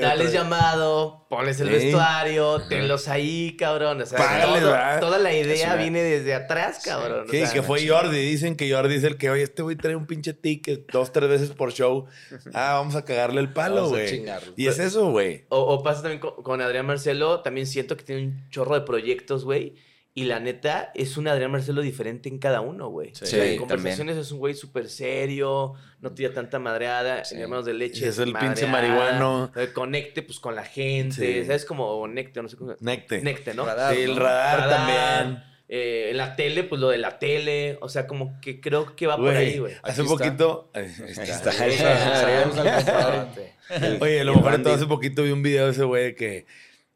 Dales 0.00 0.32
llamado, 0.32 1.26
pones 1.30 1.58
el 1.60 1.70
vestuario, 1.70 2.60
tenlos 2.68 3.08
ahí, 3.08 3.56
cabrón. 3.56 4.02
O 4.02 4.06
sea, 4.06 4.18
Págales, 4.18 4.60
todo- 4.60 4.70
¿verdad? 4.72 5.00
toda 5.00 5.18
la 5.18 5.32
idea 5.34 5.74
viene 5.76 6.02
desde 6.02 6.34
atrás, 6.34 6.80
cabrón. 6.84 7.26
o 7.26 7.30
Sí, 7.30 7.38
sea, 7.38 7.52
que 7.52 7.62
fue 7.62 7.86
Jordi. 7.88 8.18
Dicen 8.18 8.56
que 8.56 8.70
Jordi 8.72 8.94
es 8.96 9.04
el 9.04 9.16
que, 9.16 9.30
oye, 9.30 9.42
este 9.42 9.62
güey 9.62 9.76
trae 9.76 9.96
un 9.96 10.06
pinche 10.06 10.34
ticket 10.34 10.90
dos, 10.92 11.12
tres 11.12 11.28
veces 11.30 11.50
por 11.50 11.72
show. 11.72 12.06
Ah, 12.54 12.74
vamos 12.74 12.94
a 12.96 13.04
cagarle 13.04 13.40
el 13.40 13.52
palo, 13.52 13.88
güey. 13.88 14.24
Y 14.56 14.66
es 14.66 14.78
eso, 14.78 15.10
güey. 15.10 15.44
O, 15.48 15.58
o 15.60 15.82
pasa 15.82 16.02
también 16.02 16.20
con, 16.20 16.42
con 16.42 16.60
Adrián 16.60 16.84
Marcelo, 16.86 17.40
también 17.40 17.66
siento 17.66 17.96
que 17.96 18.04
tiene 18.04 18.22
un 18.22 18.50
chorro 18.50 18.74
de 18.74 18.82
proyectos, 18.82 19.44
güey. 19.44 19.74
Y 20.20 20.24
la 20.24 20.38
neta, 20.38 20.90
es 20.94 21.16
un 21.16 21.28
Adrián 21.28 21.50
Marcelo 21.50 21.80
diferente 21.80 22.28
en 22.28 22.38
cada 22.38 22.60
uno, 22.60 22.88
güey. 22.88 23.14
Sí, 23.14 23.24
O 23.24 23.26
sea, 23.26 23.38
en 23.38 23.44
también. 23.44 23.68
conversaciones 23.68 24.16
es 24.18 24.30
un 24.32 24.38
güey 24.38 24.52
súper 24.54 24.88
serio, 24.90 25.72
no 26.00 26.12
tira 26.12 26.32
tanta 26.34 26.58
madreada. 26.58 27.24
Sí. 27.24 27.36
En 27.36 27.42
Hermanos 27.42 27.64
de 27.64 27.72
Leche 27.74 28.04
Y 28.04 28.08
es 28.08 28.18
el 28.18 28.34
pinche 28.34 28.66
marihuano. 28.66 29.50
eh, 29.56 29.68
Conecte, 29.72 30.22
pues, 30.22 30.38
con 30.38 30.54
la 30.54 30.64
gente. 30.64 31.40
Sí. 31.40 31.46
¿Sabes? 31.46 31.64
Como 31.64 32.06
Necte, 32.08 32.42
no 32.42 32.48
sé 32.48 32.56
cómo. 32.56 32.74
Necte. 32.80 33.22
Necte, 33.22 33.54
¿no? 33.54 33.64
Radar, 33.64 33.94
Sí, 33.94 34.02
el 34.02 34.16
radar, 34.16 34.60
Radar, 34.60 34.76
también. 34.78 35.44
eh, 35.68 36.08
en 36.10 36.16
la 36.16 36.36
tele, 36.36 36.64
pues 36.64 36.80
lo 36.80 36.88
de 36.90 36.98
la 36.98 37.18
tele. 37.18 37.78
O 37.80 37.88
sea, 37.88 38.06
como 38.06 38.38
que 38.40 38.60
creo 38.60 38.94
que 38.96 39.06
va 39.06 39.16
por 39.16 39.34
ahí, 39.34 39.58
güey. 39.58 39.74
hace 39.82 40.02
está. 40.02 40.12
poquito. 40.14 40.70
Ahí 40.74 40.84
está. 41.08 41.52
compadre. 42.50 43.54
Oye, 44.00 44.20
a 44.20 44.24
lo 44.24 44.34
mejor 44.34 44.54
hace 44.68 44.86
poquito 44.86 45.22
vi 45.22 45.30
un 45.30 45.42
video 45.42 45.66
de 45.66 45.72
ese 45.72 45.84
güey 45.84 46.04
de 46.04 46.14
que, 46.14 46.46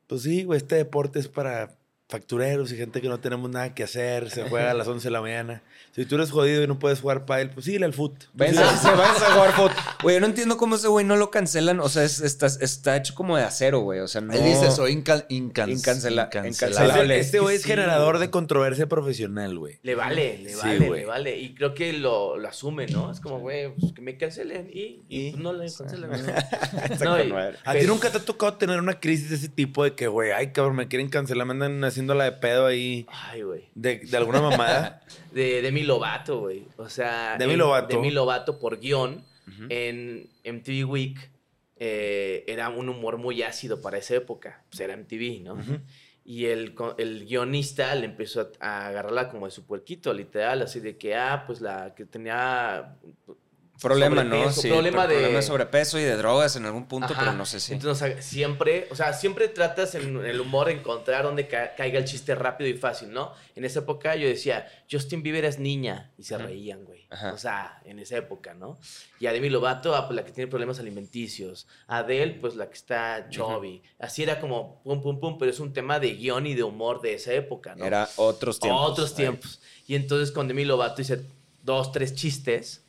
pues 0.07 0.22
sí, 0.22 0.45
güey, 0.45 0.59
este 0.59 0.75
deporte 0.77 1.18
es 1.20 1.29
para 1.29 1.77
factureros 2.09 2.71
y 2.71 2.77
gente 2.77 3.01
que 3.01 3.09
no 3.09 3.19
tenemos 3.19 3.51
nada 3.51 3.75
que 3.75 3.83
hacer, 3.83 4.31
se 4.31 4.43
juega 4.49 4.71
a 4.71 4.75
las 4.75 4.87
11 4.87 5.05
de 5.09 5.11
la 5.11 5.21
mañana. 5.21 5.63
Si 5.93 6.05
tú 6.05 6.17
eres 6.17 6.31
jodido 6.31 6.63
y 6.63 6.67
no 6.67 6.79
puedes 6.79 7.01
jugar 7.01 7.25
pádel, 7.25 7.51
pues 7.51 7.67
sí, 7.67 7.77
al 7.83 7.93
foot. 7.95 8.25
Váyanse, 8.35 8.61
se 8.83 8.91
váyanse 8.95 9.25
a 9.25 9.33
jugar 9.33 9.53
fútbol. 9.53 9.71
Güey, 10.03 10.17
yo 10.17 10.21
no 10.21 10.27
entiendo 10.27 10.57
cómo 10.59 10.75
ese 10.77 10.89
güey 10.89 11.07
no 11.07 11.17
lo 11.17 11.31
cancelan. 11.31 11.81
O 11.81 11.89
sea, 11.89 12.05
es- 12.05 12.21
está, 12.21 12.47
está 12.47 12.97
hecho 12.97 13.15
como 13.15 13.39
de 13.39 13.45
acero, 13.45 13.81
güey. 13.81 14.01
O 14.01 14.09
sea, 14.09 14.21
no... 14.21 14.35
Él 14.35 14.45
dice, 14.45 14.71
soy 14.71 14.93
inca- 14.93 15.27
incance- 15.29 15.71
Incancela- 15.73 16.25
Este, 16.27 16.49
incancelable. 16.49 17.19
este 17.19 17.39
güey 17.41 17.57
es 17.57 17.63
Sí, 17.63 17.69
generador 17.69 18.17
güey. 18.17 18.27
de 18.27 18.31
controversia 18.31 18.87
profesional, 18.87 19.59
güey. 19.59 19.79
Le 19.83 19.95
vale, 19.95 20.39
le 20.43 20.51
Sí, 20.51 20.57
vale, 20.63 20.91
le 20.91 21.07
vale. 21.07 21.39
Y 21.39 21.55
creo 21.55 21.73
que 21.73 21.95
lo, 21.95 22.37
lo 22.37 22.49
asume, 22.49 22.87
¿no? 22.89 23.11
Es 23.11 23.21
como, 23.21 23.39
güey, 23.39 23.75
pues 23.75 23.93
que 23.95 24.03
me 24.03 24.19
cancelen 24.19 24.69
y, 24.71 25.05
y, 25.09 25.29
Y- 25.29 25.31
pues, 25.31 25.43
no 25.43 25.53
le 25.55 25.73
cancelen. 25.73 26.11
¿no? 27.03 27.25
Y-. 27.25 27.33
¿A 27.65 27.75
ti 27.75 27.87
nunca 27.87 28.11
te 28.11 28.19
ha 28.19 28.25
tocado 28.25 28.55
tener 28.55 28.79
una 28.79 29.01
crisis 29.01 29.31
de 29.31 29.37
ese 29.37 29.49
tipo 29.49 29.85
de 29.85 29.95
que, 29.95 30.07
güey, 30.09 30.33
ay, 30.33 30.53
cabrón, 30.53 30.77
me 30.77 30.87
quieren 30.89 31.09
cancelar, 31.09 31.47
me 31.47 31.53
andan 31.53 31.83
haciendo 31.85 32.04
la 32.13 32.25
de 32.25 32.33
pedo 32.33 32.67
ahí 32.67 33.07
Ay, 33.09 33.41
güey. 33.43 33.69
de, 33.75 34.01
de 34.01 34.17
alguna 34.19 34.43
mamada? 34.43 35.01
De 35.33 35.63
Demi 35.63 35.83
Lovato, 35.85 36.41
güey. 36.41 36.67
O 36.77 36.89
sea. 36.91 37.37
Demi 37.39 37.55
en- 37.55 37.61
Lovato. 37.61 37.97
Demi 37.97 38.11
Lovato 38.11 38.59
por 38.59 38.79
guion. 38.81 39.25
Ujú. 39.49 39.67
En 39.71 40.29
MTV 40.45 40.85
Week 40.91 41.31
eh, 41.77 42.45
era 42.47 42.69
un 42.69 42.89
humor 42.89 43.17
muy 43.19 43.43
ácido 43.43 43.81
para 43.81 43.99
esa 43.99 44.15
época. 44.17 44.63
Pues 44.71 44.81
era 44.81 44.97
MTV, 44.97 45.43
¿no? 45.43 45.57
Y 46.27 46.47
el, 46.47 46.75
el 46.99 47.27
guionista 47.27 47.95
le 47.95 48.07
empezó 48.07 48.41
a, 48.61 48.67
a 48.67 48.87
agarrarla 48.89 49.29
como 49.29 49.45
de 49.47 49.51
su 49.53 49.67
puerquito, 49.67 50.15
literal, 50.15 50.63
así 50.63 50.81
de 50.81 50.97
que, 50.97 51.15
ah, 51.15 51.45
pues 51.47 51.61
la 51.61 51.95
que 51.95 52.07
tenía 52.07 52.97
Problema, 53.83 54.25
¿no? 54.25 54.51
Sí, 54.53 54.68
problema 54.68 55.03
pro- 55.05 55.09
de- 55.09 55.14
problema 55.16 55.37
de 55.37 55.43
sobrepeso 55.43 55.99
y 55.99 56.03
de 56.05 56.16
drogas 56.16 56.57
en 56.57 56.64
algún 56.64 56.87
punto, 56.87 57.12
Ajá. 57.12 57.16
pero 57.20 57.33
no 57.33 57.45
sé 57.45 57.61
si. 57.61 57.72
Entonces, 57.75 58.03
o 58.03 58.07
sea, 58.07 58.22
siempre, 58.22 58.87
o 58.91 58.95
sea, 58.97 59.12
siempre 59.12 59.49
tratas 59.49 59.95
en 59.97 60.25
el 60.25 60.41
humor 60.41 60.68
de 60.68 60.75
encontrar 60.75 61.25
donde 61.25 61.49
ca- 61.49 61.75
caiga 61.75 61.99
el 61.99 62.05
chiste 62.05 62.35
rápido 62.35 62.70
y 62.70 62.75
fácil, 62.75 63.12
¿no? 63.12 63.33
En 63.57 63.64
esa 63.64 63.81
época 63.81 64.14
yo 64.16 64.27
decía, 64.29 64.66
Justin 64.91 65.22
Bieber 65.22 65.45
es 65.45 65.59
niña, 65.59 66.12
y 66.16 66.22
se 66.22 66.39
reían, 66.39 66.85
güey. 66.85 67.07
Ajá. 67.11 67.33
O 67.33 67.39
sea, 67.39 67.81
en 67.85 67.99
esa 67.99 68.16
época, 68.16 68.55
¿no? 68.55 68.79
Y 69.20 69.27
a 69.27 69.33
Demi 69.33 69.51
Lovato, 69.51 69.95
ah, 69.95 70.07
pues 70.07 70.16
la 70.16 70.25
que 70.25 70.33
tiene 70.33 70.49
problemas 70.51 70.79
alimenticios. 70.79 71.66
Adele, 71.87 72.35
pues 72.41 72.57
la 72.57 72.68
que 72.68 72.75
está 72.75 73.29
chubby. 73.29 73.83
Así 73.99 74.22
era 74.22 74.41
como 74.41 74.83
pum, 74.83 75.03
pum, 75.03 75.20
pum, 75.20 75.37
pero 75.39 75.51
es 75.51 75.61
un 75.61 75.72
tema 75.72 76.01
de 76.01 76.14
guion 76.14 76.47
y 76.47 76.55
de 76.55 76.62
humor 76.62 77.01
de 77.03 77.14
esa 77.14 77.33
época, 77.33 77.75
¿no? 77.75 77.85
Era 77.85 78.09
otros 78.16 78.59
tiempos. 78.61 78.91
Otros 78.91 79.14
tiempos. 79.14 79.61
Y 79.87 79.95
entonces 79.97 80.31
con 80.33 80.49
Demi 80.49 80.64
Lovato 80.64 81.03
hice 81.03 81.25
dos, 81.62 81.93
tres 81.93 82.14
chistes. 82.14 82.84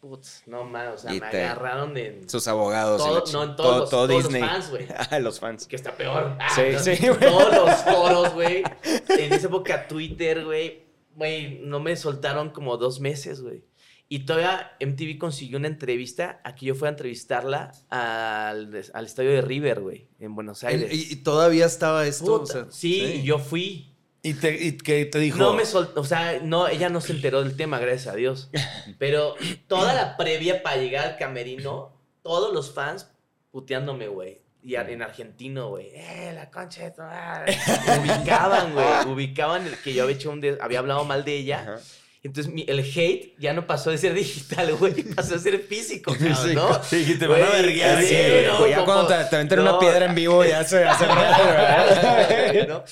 Putz, 0.00 0.42
no 0.46 0.64
más, 0.64 0.94
o 0.94 0.98
sea, 0.98 1.14
Y 1.14 1.20
me 1.20 1.28
te- 1.28 1.42
agarraron 1.44 1.94
en... 1.98 2.28
Sus 2.28 2.48
abogados. 2.48 3.02
Todo- 3.04 3.22
no, 3.32 3.44
en 3.50 3.56
todos 3.56 3.56
todo, 3.56 3.78
los- 3.80 3.90
todo 3.90 4.06
todos 4.08 4.22
los 4.24 4.32
Disney. 4.32 4.48
fans, 4.48 4.70
güey. 4.70 4.86
Ah, 5.10 5.18
los 5.20 5.38
fans. 5.40 5.66
Que 5.66 5.76
está 5.76 5.92
peor. 5.94 6.36
Ah, 6.40 6.48
Sí, 6.54 6.96
sí, 6.96 7.06
güey. 7.08 7.20
Todos 7.20 7.54
los 7.54 7.74
foros, 7.94 8.32
güey. 8.34 8.62
En 9.08 9.32
esa 9.32 9.46
época 9.48 9.86
Twitter, 9.88 10.44
güey. 10.44 10.84
Güey, 11.16 11.58
no 11.62 11.80
me 11.80 11.96
soltaron 11.96 12.48
como 12.50 12.78
dos 12.78 12.98
meses, 13.00 13.42
güey. 13.42 13.62
Y 14.08 14.20
todavía 14.20 14.72
MTV 14.80 15.18
consiguió 15.18 15.58
una 15.58 15.68
entrevista 15.68 16.40
a 16.44 16.54
que 16.54 16.66
yo 16.66 16.74
fuera 16.74 16.88
a 16.90 16.94
entrevistarla 16.94 17.70
al, 17.90 18.82
al 18.94 19.04
estadio 19.06 19.30
de 19.30 19.40
River, 19.42 19.82
güey, 19.82 20.08
en 20.18 20.34
Buenos 20.34 20.64
Aires. 20.64 20.92
Y, 20.92 21.12
y 21.12 21.16
todavía 21.16 21.66
estaba 21.66 22.06
esto. 22.06 22.40
o 22.42 22.46
sea, 22.46 22.66
sí, 22.70 23.02
y 23.02 23.22
yo 23.22 23.38
fui. 23.38 23.89
¿Y, 24.22 24.34
te, 24.34 24.52
y 24.62 24.76
que 24.76 25.06
te 25.06 25.18
dijo? 25.18 25.38
No 25.38 25.54
me 25.54 25.64
soltó, 25.64 26.00
o 26.00 26.04
sea, 26.04 26.40
no, 26.42 26.68
ella 26.68 26.88
no 26.90 27.00
se 27.00 27.12
enteró 27.12 27.42
del 27.42 27.56
tema, 27.56 27.78
gracias 27.78 28.12
a 28.12 28.16
Dios. 28.16 28.50
Pero 28.98 29.34
toda 29.66 29.94
la 29.94 30.16
previa 30.16 30.62
para 30.62 30.76
llegar 30.76 31.06
al 31.06 31.16
camerino, 31.16 31.92
todos 32.22 32.52
los 32.52 32.72
fans 32.74 33.08
puteándome, 33.50 34.08
güey. 34.08 34.42
Y 34.62 34.74
en 34.74 35.00
argentino, 35.00 35.70
güey. 35.70 35.90
Eh, 35.94 36.32
la 36.34 36.50
concha 36.50 36.82
de 36.84 36.90
tu 36.90 37.00
madre. 37.00 37.56
Ubicaban, 37.98 38.74
güey. 38.74 39.06
Ubicaban 39.06 39.66
el 39.66 39.76
que 39.78 39.94
yo 39.94 40.02
había 40.02 40.16
hecho 40.16 40.30
un 40.30 40.42
de- 40.42 40.58
había 40.60 40.80
hablado 40.80 41.04
mal 41.06 41.24
de 41.24 41.36
ella. 41.36 41.60
Ajá. 41.62 41.78
Entonces 42.22 42.52
mi- 42.52 42.66
el 42.68 42.80
hate 42.80 43.34
ya 43.38 43.54
no 43.54 43.66
pasó 43.66 43.90
de 43.90 43.96
ser 43.96 44.12
digital, 44.12 44.74
güey, 44.78 44.92
pasó 45.14 45.36
a 45.36 45.38
ser 45.38 45.58
físico, 45.60 46.12
cabrón, 46.12 46.54
¿no? 46.54 46.82
Sí, 46.84 46.96
dijiste, 46.96 47.26
van 47.26 47.42
a 47.42 47.48
verguear, 47.50 48.02
sí, 48.02 48.14
güey. 48.14 48.46
no, 48.46 48.58
Güey, 48.58 48.70
ya 48.72 48.76
como- 48.76 48.86
cuando 48.92 49.06
te, 49.08 49.24
te 49.24 49.36
aventan 49.36 49.58
no. 49.64 49.70
una 49.70 49.78
piedra 49.78 50.04
en 50.04 50.14
vivo, 50.14 50.44
ya 50.44 50.62
se 50.64 50.84
hace 50.84 51.06
real, 51.06 52.66
¿no? 52.68 52.84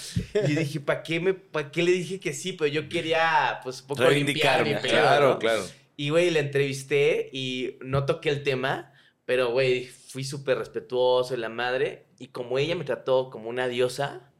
Y 0.48 0.54
dije, 0.54 0.80
¿para 0.80 1.02
qué, 1.02 1.20
me, 1.20 1.34
¿para 1.34 1.70
qué 1.70 1.82
le 1.82 1.92
dije 1.92 2.18
que 2.20 2.32
sí? 2.32 2.52
Pero 2.54 2.68
yo 2.68 2.88
quería, 2.88 3.60
pues, 3.62 3.82
un 3.82 3.86
poco 3.88 4.08
limpiar 4.08 4.64
mi 4.64 4.74
pedo, 4.74 4.82
Claro, 4.88 5.28
¿no? 5.30 5.38
claro. 5.38 5.62
Y, 5.96 6.10
güey, 6.10 6.30
la 6.30 6.38
entrevisté 6.38 7.28
y 7.32 7.76
no 7.80 8.06
toqué 8.06 8.30
el 8.30 8.42
tema, 8.44 8.92
pero, 9.24 9.50
güey, 9.50 9.84
fui 9.86 10.24
súper 10.24 10.56
respetuoso 10.58 11.34
y 11.34 11.38
la 11.38 11.48
madre. 11.48 12.06
Y 12.18 12.28
como 12.28 12.58
ella 12.58 12.76
me 12.76 12.84
trató 12.84 13.28
como 13.30 13.48
una 13.50 13.68
diosa, 13.68 14.30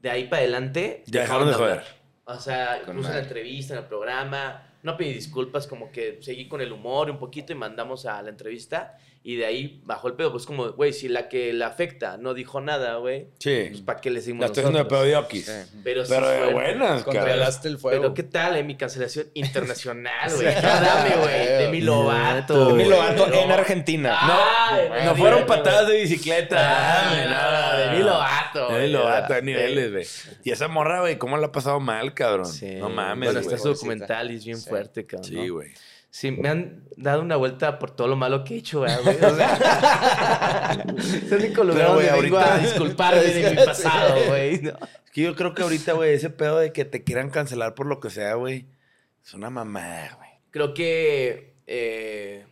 de 0.00 0.10
ahí 0.10 0.24
para 0.28 0.42
adelante... 0.42 1.02
Ya 1.06 1.22
dejaron 1.22 1.48
de 1.48 1.54
joder. 1.54 1.82
O 2.24 2.38
sea, 2.38 2.80
Con 2.84 2.90
incluso 2.90 3.08
en 3.08 3.16
la 3.16 3.22
entrevista, 3.22 3.74
en 3.74 3.80
el 3.80 3.86
programa, 3.86 4.62
no 4.82 4.96
pedí 4.96 5.12
disculpas, 5.12 5.66
como 5.66 5.90
que 5.90 6.18
seguí 6.22 6.48
con 6.48 6.60
el 6.60 6.72
humor 6.72 7.10
un 7.10 7.18
poquito 7.18 7.52
y 7.52 7.56
mandamos 7.56 8.06
a 8.06 8.20
la 8.22 8.30
entrevista. 8.30 8.96
Y 9.24 9.36
de 9.36 9.46
ahí 9.46 9.80
bajó 9.84 10.08
el 10.08 10.14
pedo. 10.14 10.32
Pues 10.32 10.46
como, 10.46 10.72
güey, 10.72 10.92
si 10.92 11.08
la 11.08 11.28
que 11.28 11.52
la 11.52 11.68
afecta 11.68 12.16
no 12.16 12.34
dijo 12.34 12.60
nada, 12.60 12.96
güey, 12.96 13.28
Sí. 13.38 13.66
pues 13.70 13.80
¿para 13.82 14.00
qué 14.00 14.10
le 14.10 14.16
decimos 14.18 14.40
La 14.40 14.46
estoy 14.46 14.62
haciendo 14.64 14.80
de 14.80 14.84
pedo 14.86 15.02
de 15.04 15.14
Oquis. 15.16 15.46
Sí. 15.46 15.52
Pero, 15.84 16.04
sí 16.04 16.12
Pero 16.12 16.28
de 16.28 16.38
fue- 16.40 16.52
buenas, 16.54 17.04
cabrón. 17.04 17.22
Controlaste 17.22 17.68
el 17.68 17.78
fuego. 17.78 18.00
Pero 18.02 18.14
qué 18.14 18.24
tal, 18.24 18.56
eh, 18.56 18.64
mi 18.64 18.76
cancelación 18.76 19.26
internacional, 19.34 20.28
güey. 20.34 20.46
Dame, 20.46 21.16
güey, 21.22 21.46
de 21.58 21.68
mi 21.70 21.80
Lovato. 21.82 22.66
Demi 22.70 22.84
güey. 22.84 22.88
Lovato 22.88 23.32
en 23.32 23.48
No. 23.48 23.54
Argentina. 23.54 24.18
Ay, 24.20 24.88
No 25.04 25.10
güey, 25.12 25.16
fueron 25.22 25.46
patadas 25.46 25.86
de 25.86 26.00
bicicleta. 26.02 26.56
Ah, 26.58 27.24
nada, 27.24 27.76
no, 27.76 27.78
de 27.92 27.98
mi 27.98 28.02
Lovato. 28.04 28.68
De 28.72 28.88
mi 28.88 28.94
hay 28.96 29.40
Sí. 29.40 29.46
niveles, 29.46 29.92
güey. 29.92 30.06
Y 30.42 30.50
esa 30.50 30.66
morra, 30.66 30.98
güey, 30.98 31.16
¿cómo 31.16 31.36
la 31.36 31.46
ha 31.46 31.52
pasado 31.52 31.78
mal, 31.78 32.12
cabrón? 32.12 32.46
Sí. 32.46 32.74
No 32.74 32.88
mames, 32.88 33.28
Bueno, 33.32 33.40
está 33.40 33.56
su 33.56 33.68
documental 33.68 34.32
y 34.32 34.36
es 34.36 34.44
bien 34.44 34.58
Sí. 34.58 34.68
fuerte, 34.68 35.06
cabrón. 35.06 35.28
Sí, 35.30 35.34
¿no? 35.46 35.54
güey. 35.54 35.70
Sí, 36.14 36.30
me 36.30 36.50
han 36.50 36.84
dado 36.98 37.22
una 37.22 37.36
vuelta 37.36 37.78
por 37.78 37.90
todo 37.96 38.06
lo 38.06 38.16
malo 38.16 38.44
que 38.44 38.54
he 38.54 38.58
hecho, 38.58 38.80
¿verdad, 38.80 39.00
güey. 39.02 39.16
O 39.16 39.34
sea, 39.34 40.84
es 40.98 41.32
el 41.32 41.38
único 41.38 41.64
lugar 41.64 41.78
Pero, 41.86 41.94
güey, 41.94 42.06
donde 42.06 42.22
vengo 42.22 42.36
ahorita- 42.38 42.54
a 42.54 42.58
disculparme 42.58 43.20
de 43.22 43.50
mi 43.56 43.64
pasado, 43.64 44.16
güey. 44.28 44.60
¿no? 44.60 44.70
Es 45.04 45.10
que 45.10 45.22
yo 45.22 45.34
creo 45.34 45.54
que 45.54 45.62
ahorita, 45.62 45.94
güey, 45.94 46.12
ese 46.12 46.28
pedo 46.28 46.58
de 46.58 46.70
que 46.72 46.84
te 46.84 47.02
quieran 47.02 47.30
cancelar 47.30 47.74
por 47.74 47.86
lo 47.86 47.98
que 47.98 48.10
sea, 48.10 48.34
güey, 48.34 48.66
es 49.24 49.32
una 49.32 49.48
mamada, 49.48 50.16
güey. 50.18 50.28
Creo 50.50 50.74
que 50.74 51.54
eh, 51.66 52.44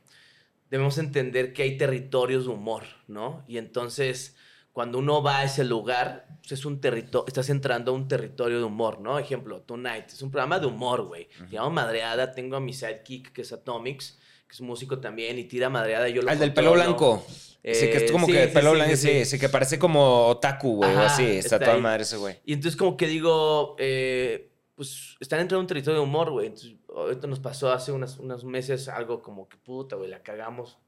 debemos 0.71 0.97
entender 0.97 1.53
que 1.53 1.63
hay 1.65 1.77
territorios 1.77 2.47
de 2.47 2.53
humor, 2.53 2.85
¿no? 3.09 3.45
Y 3.47 3.59
entonces, 3.59 4.37
cuando 4.73 4.99
uno 4.99 5.23
va 5.23 5.39
a 5.41 5.45
ese 5.45 5.65
lugar, 5.65 6.27
pues, 6.41 6.53
es 6.53 6.65
un 6.65 6.81
territorio, 6.81 7.27
estás 7.27 7.51
entrando 7.51 7.93
a 7.93 7.95
un 7.95 8.07
territorio 8.09 8.59
de 8.59 8.65
humor, 8.65 9.01
¿no? 9.01 9.19
Ejemplo, 9.19 9.61
Tonight, 9.63 10.07
es 10.09 10.23
un 10.23 10.31
programa 10.31 10.59
de 10.59 10.67
humor, 10.67 11.03
güey. 11.07 11.29
Se 11.49 11.55
llama 11.57 11.71
Madreada, 11.71 12.33
tengo 12.33 12.57
a 12.57 12.61
mi 12.61 12.73
sidekick, 12.73 13.33
que 13.33 13.43
es 13.43 13.53
Atomics, 13.53 14.19
que 14.47 14.55
es 14.55 14.61
músico 14.61 14.99
también, 15.01 15.39
y 15.39 15.45
tira 15.45 15.69
madreada, 15.69 16.09
y 16.09 16.13
yo 16.15 16.23
lo 16.23 16.31
Al 16.31 16.39
del 16.39 16.53
pelo 16.55 16.73
blanco. 16.73 17.25
sí, 17.29 17.59
que 17.63 17.97
es 17.97 18.03
Eh, 18.05 18.13
como 18.13 18.27
sí, 18.27 18.33
que 18.33 18.47
sí, 18.49 18.55
pelo 18.55 18.71
sí, 18.71 18.77
blanco, 18.77 18.97
sí, 18.97 19.39
que 19.39 19.49
parece 19.49 19.79
como 19.79 20.27
otaku, 20.29 20.77
güey, 20.77 20.95
o 20.95 21.01
así. 21.01 21.25
Está, 21.25 21.57
está 21.57 21.59
toda 21.61 21.75
ahí. 21.75 21.81
madre 21.83 22.03
ese 22.05 22.17
güey. 22.17 22.37
Y 22.45 22.53
entonces 22.55 22.77
como 22.77 22.97
que 22.97 23.07
digo, 23.07 23.77
eh, 23.79 24.53
pues 24.77 25.17
están 25.21 25.41
entrando 25.41 25.61
en 25.61 25.65
un 25.65 25.67
territorio 25.67 26.01
de 26.01 26.05
humor, 26.07 26.31
güey. 26.31 26.53
Ahorita 26.95 27.27
nos 27.27 27.39
pasó 27.41 27.71
hace 27.71 27.93
unas- 27.93 28.19
unos 28.19 28.45
meses 28.45 28.89
algo 28.89 29.21
como 29.21 29.47
que 29.49 29.57
puta, 29.59 29.97
güey, 29.97 30.09
la 30.09 30.23
cagamos. 30.23 30.79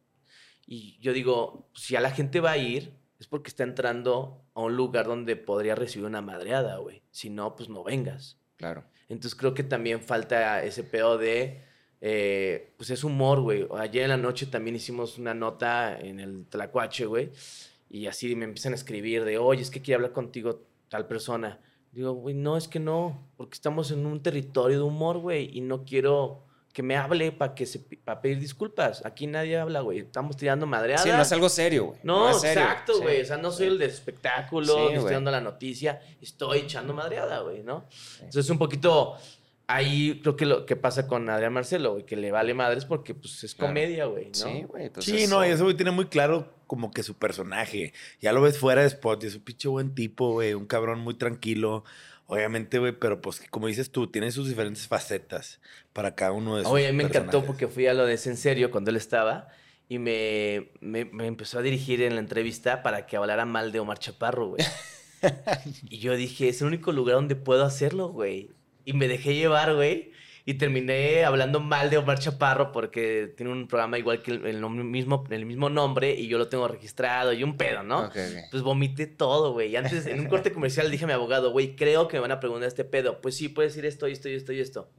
Y 0.66 0.98
yo 1.00 1.12
digo, 1.12 1.68
si 1.74 1.94
a 1.96 2.00
la 2.00 2.10
gente 2.10 2.40
va 2.40 2.52
a 2.52 2.56
ir, 2.58 2.94
es 3.22 3.28
porque 3.28 3.50
está 3.50 3.62
entrando 3.62 4.42
a 4.52 4.62
un 4.62 4.76
lugar 4.76 5.06
donde 5.06 5.36
podría 5.36 5.76
recibir 5.76 6.06
una 6.06 6.20
madreada, 6.20 6.78
güey. 6.78 7.02
Si 7.12 7.30
no, 7.30 7.54
pues 7.54 7.68
no 7.68 7.84
vengas. 7.84 8.36
Claro. 8.56 8.82
Entonces 9.08 9.38
creo 9.38 9.54
que 9.54 9.62
también 9.62 10.00
falta 10.00 10.64
ese 10.64 10.82
pedo 10.82 11.18
de, 11.18 11.62
eh, 12.00 12.74
pues 12.76 12.90
es 12.90 13.04
humor, 13.04 13.40
güey. 13.40 13.68
Ayer 13.78 14.02
en 14.02 14.08
la 14.08 14.16
noche 14.16 14.46
también 14.46 14.74
hicimos 14.74 15.18
una 15.18 15.34
nota 15.34 15.96
en 15.96 16.18
el 16.18 16.46
Tlacuache, 16.46 17.06
güey. 17.06 17.30
Y 17.88 18.08
así 18.08 18.34
me 18.34 18.44
empiezan 18.44 18.72
a 18.72 18.74
escribir 18.74 19.24
de, 19.24 19.38
oye, 19.38 19.62
es 19.62 19.70
que 19.70 19.80
quiero 19.80 19.98
hablar 19.98 20.12
contigo 20.12 20.66
tal 20.88 21.06
persona. 21.06 21.60
Digo, 21.92 22.14
güey, 22.14 22.34
no, 22.34 22.56
es 22.56 22.66
que 22.66 22.80
no, 22.80 23.30
porque 23.36 23.54
estamos 23.54 23.92
en 23.92 24.04
un 24.04 24.20
territorio 24.20 24.78
de 24.78 24.82
humor, 24.82 25.18
güey, 25.18 25.48
y 25.56 25.60
no 25.60 25.84
quiero 25.84 26.44
que 26.72 26.82
me 26.82 26.96
hable 26.96 27.32
para 27.32 27.54
que 27.54 27.66
se 27.66 27.78
para 27.78 28.20
pedir 28.22 28.38
disculpas. 28.40 29.04
Aquí 29.04 29.26
nadie 29.26 29.58
habla, 29.58 29.80
güey. 29.80 29.98
Estamos 30.00 30.36
tirando 30.36 30.66
madreadas. 30.66 31.02
Sí, 31.04 31.10
no 31.10 31.20
es 31.20 31.32
algo 31.32 31.48
serio, 31.48 31.84
güey. 31.86 31.98
No, 32.02 32.30
es 32.30 32.40
serio. 32.40 32.62
exacto, 32.62 32.94
Sí. 32.94 33.02
güey. 33.02 33.20
O 33.20 33.24
sea, 33.24 33.36
no 33.36 33.50
soy 33.52 33.66
el 33.68 33.78
de 33.78 33.86
espectáculo, 33.86 34.74
Sí, 34.74 34.80
ni 34.92 34.94
estoy 34.98 35.12
dando 35.12 35.30
la 35.30 35.40
noticia, 35.40 36.00
estoy 36.20 36.60
echando 36.60 36.94
madreada, 36.94 37.40
güey, 37.40 37.62
¿no? 37.62 37.84
Entonces, 38.20 38.48
un 38.50 38.58
poquito 38.58 39.16
ahí 39.66 40.20
creo 40.22 40.36
que 40.36 40.44
lo 40.44 40.66
que 40.66 40.76
pasa 40.76 41.06
con 41.06 41.28
Adrián 41.30 41.52
Marcelo, 41.52 41.92
güey, 41.92 42.04
que 42.04 42.16
le 42.16 42.30
vale 42.30 42.52
madres 42.52 42.84
porque 42.84 43.14
pues 43.14 43.42
es 43.44 43.54
Claro. 43.54 43.68
comedia, 43.70 44.04
güey, 44.06 44.26
¿no? 44.26 44.34
Sí, 44.34 44.62
güey. 44.64 44.90
Sí, 44.98 45.26
no, 45.28 45.46
y 45.46 45.50
ese 45.50 45.62
güey 45.62 45.74
tiene 45.76 45.92
muy 45.92 46.06
claro 46.06 46.52
como 46.66 46.90
que 46.90 47.02
su 47.02 47.14
personaje. 47.18 47.92
Ya 48.20 48.32
lo 48.32 48.40
ves 48.42 48.58
fuera 48.58 48.80
de 48.82 48.88
spot 48.88 49.24
y 49.24 49.26
es 49.28 49.34
un 49.36 49.42
pinche 49.42 49.68
buen 49.68 49.94
tipo, 49.94 50.32
güey. 50.32 50.54
Un 50.54 50.66
cabrón 50.66 51.00
muy 51.00 51.14
tranquilo. 51.14 51.84
Obviamente, 52.26 52.78
güey, 52.78 52.92
pero 52.92 53.20
pues 53.20 53.42
como 53.50 53.66
dices 53.66 53.90
tú, 53.90 54.06
tiene 54.06 54.30
sus 54.32 54.48
diferentes 54.48 54.88
facetas 54.88 55.60
para 55.92 56.14
cada 56.14 56.32
uno 56.32 56.56
de 56.56 56.62
sus 56.62 56.72
Oye, 56.72 56.88
a 56.88 56.92
mí 56.92 56.96
me 56.96 57.04
encantó 57.04 57.44
porque 57.44 57.68
fui 57.68 57.86
a 57.86 57.94
lo 57.94 58.06
de 58.06 58.14
Es 58.14 58.26
en 58.26 58.36
serio 58.36 58.70
cuando 58.70 58.90
él 58.90 58.96
estaba 58.96 59.48
y 59.88 59.98
me, 59.98 60.70
me, 60.80 61.04
me 61.04 61.26
empezó 61.26 61.58
a 61.58 61.62
dirigir 61.62 62.00
en 62.00 62.14
la 62.14 62.20
entrevista 62.20 62.82
para 62.82 63.06
que 63.06 63.16
hablara 63.16 63.44
mal 63.44 63.72
de 63.72 63.80
Omar 63.80 63.98
Chaparro, 63.98 64.48
güey. 64.48 64.64
y 65.90 65.98
yo 65.98 66.16
dije, 66.16 66.48
es 66.48 66.62
el 66.62 66.68
único 66.68 66.92
lugar 66.92 67.16
donde 67.16 67.36
puedo 67.36 67.64
hacerlo, 67.64 68.08
güey. 68.08 68.50
Y 68.84 68.94
me 68.94 69.08
dejé 69.08 69.34
llevar, 69.34 69.74
güey. 69.74 70.12
Y 70.44 70.54
terminé 70.54 71.24
hablando 71.24 71.60
mal 71.60 71.88
de 71.88 71.98
Omar 71.98 72.18
Chaparro 72.18 72.72
porque 72.72 73.32
tiene 73.36 73.52
un 73.52 73.68
programa 73.68 73.98
igual 73.98 74.22
que 74.22 74.32
el, 74.32 74.46
el 74.46 74.60
mismo, 74.68 75.24
el 75.30 75.46
mismo 75.46 75.70
nombre 75.70 76.14
y 76.14 76.26
yo 76.26 76.36
lo 76.36 76.48
tengo 76.48 76.66
registrado 76.66 77.32
y 77.32 77.44
un 77.44 77.56
pedo, 77.56 77.84
¿no? 77.84 78.06
Ok, 78.06 78.16
ok. 78.16 78.38
Pues 78.50 78.62
vomité 78.62 79.06
todo, 79.06 79.52
güey. 79.52 79.70
Y 79.70 79.76
antes, 79.76 80.06
en 80.06 80.18
un 80.18 80.26
corte 80.26 80.52
comercial, 80.52 80.90
dije 80.90 81.04
a 81.04 81.06
mi 81.06 81.12
abogado, 81.12 81.52
güey, 81.52 81.76
creo 81.76 82.08
que 82.08 82.16
me 82.16 82.22
van 82.22 82.32
a 82.32 82.40
preguntar 82.40 82.66
este 82.66 82.84
pedo. 82.84 83.20
Pues 83.20 83.36
sí, 83.36 83.48
puedes 83.48 83.72
decir 83.72 83.86
esto, 83.86 84.08
y 84.08 84.12
esto 84.12 84.28
y 84.28 84.34
esto 84.34 84.52
y 84.52 84.60
esto. 84.60 84.90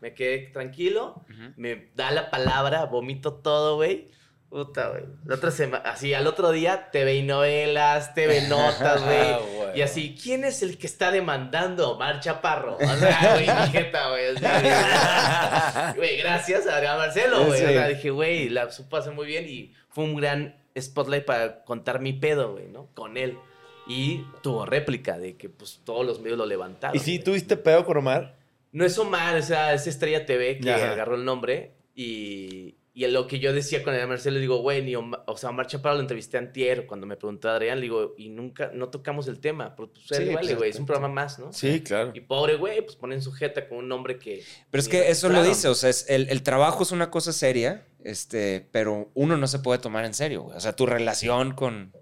Me 0.00 0.14
quedé 0.14 0.50
tranquilo, 0.52 1.24
me 1.56 1.90
da 1.94 2.10
la 2.10 2.30
palabra, 2.30 2.84
vomito 2.84 3.34
todo, 3.34 3.76
güey. 3.76 4.08
Puta, 4.50 4.88
güey. 4.88 5.04
La 5.26 5.36
otra 5.36 5.52
semana, 5.52 5.88
así, 5.88 6.12
al 6.12 6.26
otro 6.26 6.50
día, 6.50 6.90
TV 6.90 7.14
y 7.14 7.22
novelas, 7.22 8.14
TV 8.14 8.42
notas, 8.48 9.00
Ah, 9.00 9.38
güey. 9.38 9.56
güey. 9.56 9.78
y 9.78 9.82
así, 9.82 10.18
¿quién 10.20 10.42
es 10.44 10.62
el 10.62 10.76
que 10.76 10.88
está 10.88 11.12
demandando 11.12 11.86
a 11.86 11.88
Omar 11.90 12.18
Chaparro? 12.20 12.76
O 12.76 12.96
sea, 12.96 13.34
güey, 13.34 13.46
mi 13.46 13.70
jeta, 13.72 14.10
güey. 14.10 14.34
o 14.34 14.38
sea, 14.38 15.92
Güey, 15.96 16.16
gracias 16.22 16.66
a 16.66 16.76
Adrián 16.76 16.98
Marcelo, 16.98 17.46
güey. 17.46 17.62
O 17.62 17.66
Sí. 17.68 17.72
sea, 17.72 17.88
dije, 17.88 18.10
güey, 18.10 18.48
la 18.48 18.70
supo 18.72 18.96
hacer 18.96 19.12
muy 19.12 19.26
bien 19.26 19.48
y 19.48 19.72
fue 19.88 20.02
un 20.04 20.16
gran 20.16 20.56
spotlight 20.78 21.24
para 21.24 21.62
contar 21.64 22.00
mi 22.00 22.12
pedo, 22.12 22.52
güey, 22.52 22.66
¿no? 22.68 22.88
Con 22.94 23.16
él. 23.16 23.38
Y 23.86 24.24
tuvo 24.42 24.66
réplica 24.66 25.18
de 25.18 25.36
que, 25.36 25.48
pues, 25.48 25.80
todos 25.84 26.04
los 26.04 26.20
medios 26.20 26.38
lo 26.38 26.46
levantaron. 26.46 26.96
¿Y 26.96 27.00
si 27.00 27.18
tuviste 27.20 27.56
pedo 27.56 27.84
con 27.84 27.96
Omar? 27.96 28.36
No 28.72 28.84
es 28.84 28.96
Omar, 28.98 29.36
o 29.36 29.42
sea, 29.42 29.74
es 29.74 29.86
Estrella 29.86 30.26
TV 30.26 30.58
que 30.58 30.72
Ajá. 30.72 30.92
agarró 30.92 31.14
el 31.16 31.24
nombre 31.24 31.72
y, 31.94 32.76
y 33.04 33.06
lo 33.10 33.26
que 33.26 33.38
yo 33.38 33.52
decía 33.52 33.82
con 33.82 33.94
el 33.94 34.06
Marcelo, 34.06 34.34
le 34.34 34.40
digo, 34.40 34.58
güey, 34.58 34.82
ni 34.82 34.94
Omar- 34.94 35.22
o 35.26 35.36
sea, 35.36 35.50
Omar 35.50 35.66
Chaparro 35.66 35.94
lo 35.96 36.00
entrevisté 36.02 36.36
antier 36.38 36.86
cuando 36.86 37.06
me 37.06 37.16
preguntó 37.16 37.48
Adrián, 37.48 37.78
le 37.78 37.82
digo, 37.84 38.14
y 38.18 38.28
nunca, 38.28 38.70
no 38.74 38.88
tocamos 38.90 39.26
el 39.28 39.40
tema, 39.40 39.74
pues, 39.76 39.90
pues, 39.92 40.04
Sí, 40.20 40.26
vale, 40.26 40.40
pues, 40.48 40.56
güey, 40.58 40.70
es 40.70 40.78
un 40.78 40.86
programa 40.86 41.12
más, 41.14 41.38
¿no? 41.38 41.52
Sí, 41.52 41.80
claro. 41.82 42.12
Y 42.14 42.20
pobre 42.20 42.56
güey, 42.56 42.82
pues 42.82 42.96
ponen 42.96 43.22
sujeta 43.22 43.68
con 43.68 43.78
un 43.78 43.88
nombre 43.88 44.18
que... 44.18 44.42
Pero 44.70 44.80
es 44.82 44.88
que 44.88 45.10
eso 45.10 45.28
lo 45.28 45.42
dice, 45.42 45.68
o 45.68 45.74
sea, 45.74 45.88
es- 45.90 46.06
el, 46.08 46.28
el 46.28 46.42
trabajo 46.42 46.82
es 46.82 46.92
una 46.92 47.10
cosa 47.10 47.32
seria, 47.32 47.86
este, 48.04 48.68
pero 48.72 49.10
uno 49.14 49.36
no 49.36 49.46
se 49.46 49.58
puede 49.60 49.78
tomar 49.78 50.04
en 50.04 50.14
serio, 50.14 50.42
güey. 50.42 50.56
O 50.56 50.60
sea, 50.60 50.74
tu 50.76 50.86
relación 50.86 51.52
con, 51.54 51.92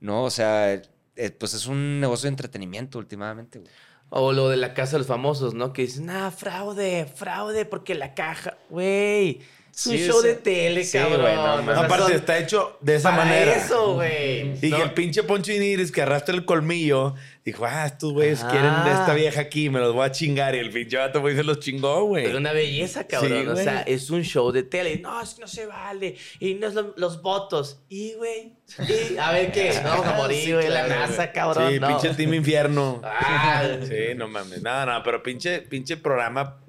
¿no? 0.00 0.24
O 0.24 0.30
sea, 0.30 0.72
eh, 0.74 1.30
pues 1.30 1.54
es 1.54 1.66
un 1.66 2.00
negocio 2.00 2.26
de 2.28 2.30
entretenimiento 2.30 2.98
últimamente, 2.98 3.58
güey. 3.58 3.70
O 4.10 4.32
lo 4.32 4.48
de 4.48 4.56
la 4.56 4.74
casa 4.74 4.92
de 4.92 4.98
los 4.98 5.06
famosos, 5.08 5.54
¿no? 5.54 5.72
Que 5.72 5.82
dicen, 5.82 6.08
ah, 6.10 6.30
fraude, 6.30 7.06
fraude, 7.06 7.64
porque 7.64 7.94
la 7.96 8.14
caja, 8.14 8.56
güey. 8.70 9.40
Es 9.74 9.86
un 9.86 9.92
Sí, 9.98 10.06
show 10.06 10.22
de 10.22 10.34
tele, 10.34 10.84
Sí, 10.84 10.96
cabrón. 10.98 11.66
no, 11.66 11.72
Aparte, 11.72 12.04
son- 12.04 12.12
está 12.12 12.38
hecho 12.38 12.78
de 12.80 12.94
esa 12.94 13.10
para 13.10 13.24
manera. 13.24 13.56
eso, 13.56 13.94
güey. 13.94 14.52
Y 14.64 14.70
¿no? 14.70 14.76
que 14.76 14.82
el 14.84 14.92
pinche 14.92 15.24
Poncho 15.24 15.50
Iniris 15.52 15.90
que 15.90 16.02
arrastra 16.02 16.32
el 16.32 16.44
colmillo, 16.44 17.16
dijo, 17.44 17.66
ah, 17.66 17.84
estos 17.86 18.12
güeyes 18.12 18.42
Ah. 18.44 18.50
quieren 18.52 18.72
de 18.84 18.90
esta 18.92 19.14
vieja 19.14 19.40
aquí, 19.40 19.70
me 19.70 19.80
los 19.80 19.92
voy 19.92 20.06
a 20.06 20.12
chingar. 20.12 20.54
Y 20.54 20.58
el 20.58 20.70
pinche 20.70 20.96
vato 20.96 21.20
güey 21.20 21.34
se 21.34 21.42
los 21.42 21.58
chingó, 21.58 22.04
güey. 22.04 22.26
Es 22.26 22.34
una 22.34 22.52
belleza, 22.52 23.08
cabrón. 23.08 23.32
Sí, 23.42 23.46
o 23.48 23.52
güey. 23.52 23.64
sea, 23.64 23.82
es 23.82 24.10
un 24.10 24.22
show 24.22 24.52
de 24.52 24.62
tele. 24.62 24.98
No, 25.00 25.20
es 25.20 25.34
que 25.34 25.40
no 25.40 25.48
se 25.48 25.66
vale. 25.66 26.14
Y 26.38 26.54
no 26.54 26.68
es 26.68 26.74
lo- 26.74 26.94
los 26.96 27.20
votos. 27.20 27.80
Y, 27.88 28.12
güey. 28.14 28.52
y, 28.78 29.16
a 29.18 29.32
ver 29.32 29.50
qué. 29.50 29.74
No 29.82 29.88
vamos 29.90 30.06
a 30.06 30.12
morir, 30.14 30.44
Sí, 30.44 30.52
güey. 30.52 30.68
la 30.68 30.86
NASA, 30.86 31.32
cabrón. 31.32 31.72
Sí, 31.72 31.80
no. 31.80 31.88
pinche 31.88 32.14
Team 32.14 32.32
Infierno. 32.34 33.00
Ah, 33.04 33.64
Sí, 33.82 34.14
no 34.14 34.28
mames. 34.28 34.62
No, 34.62 34.86
no, 34.86 35.02
pero 35.02 35.20
pinche, 35.20 35.62
pinche 35.62 35.96
programa, 35.96 36.60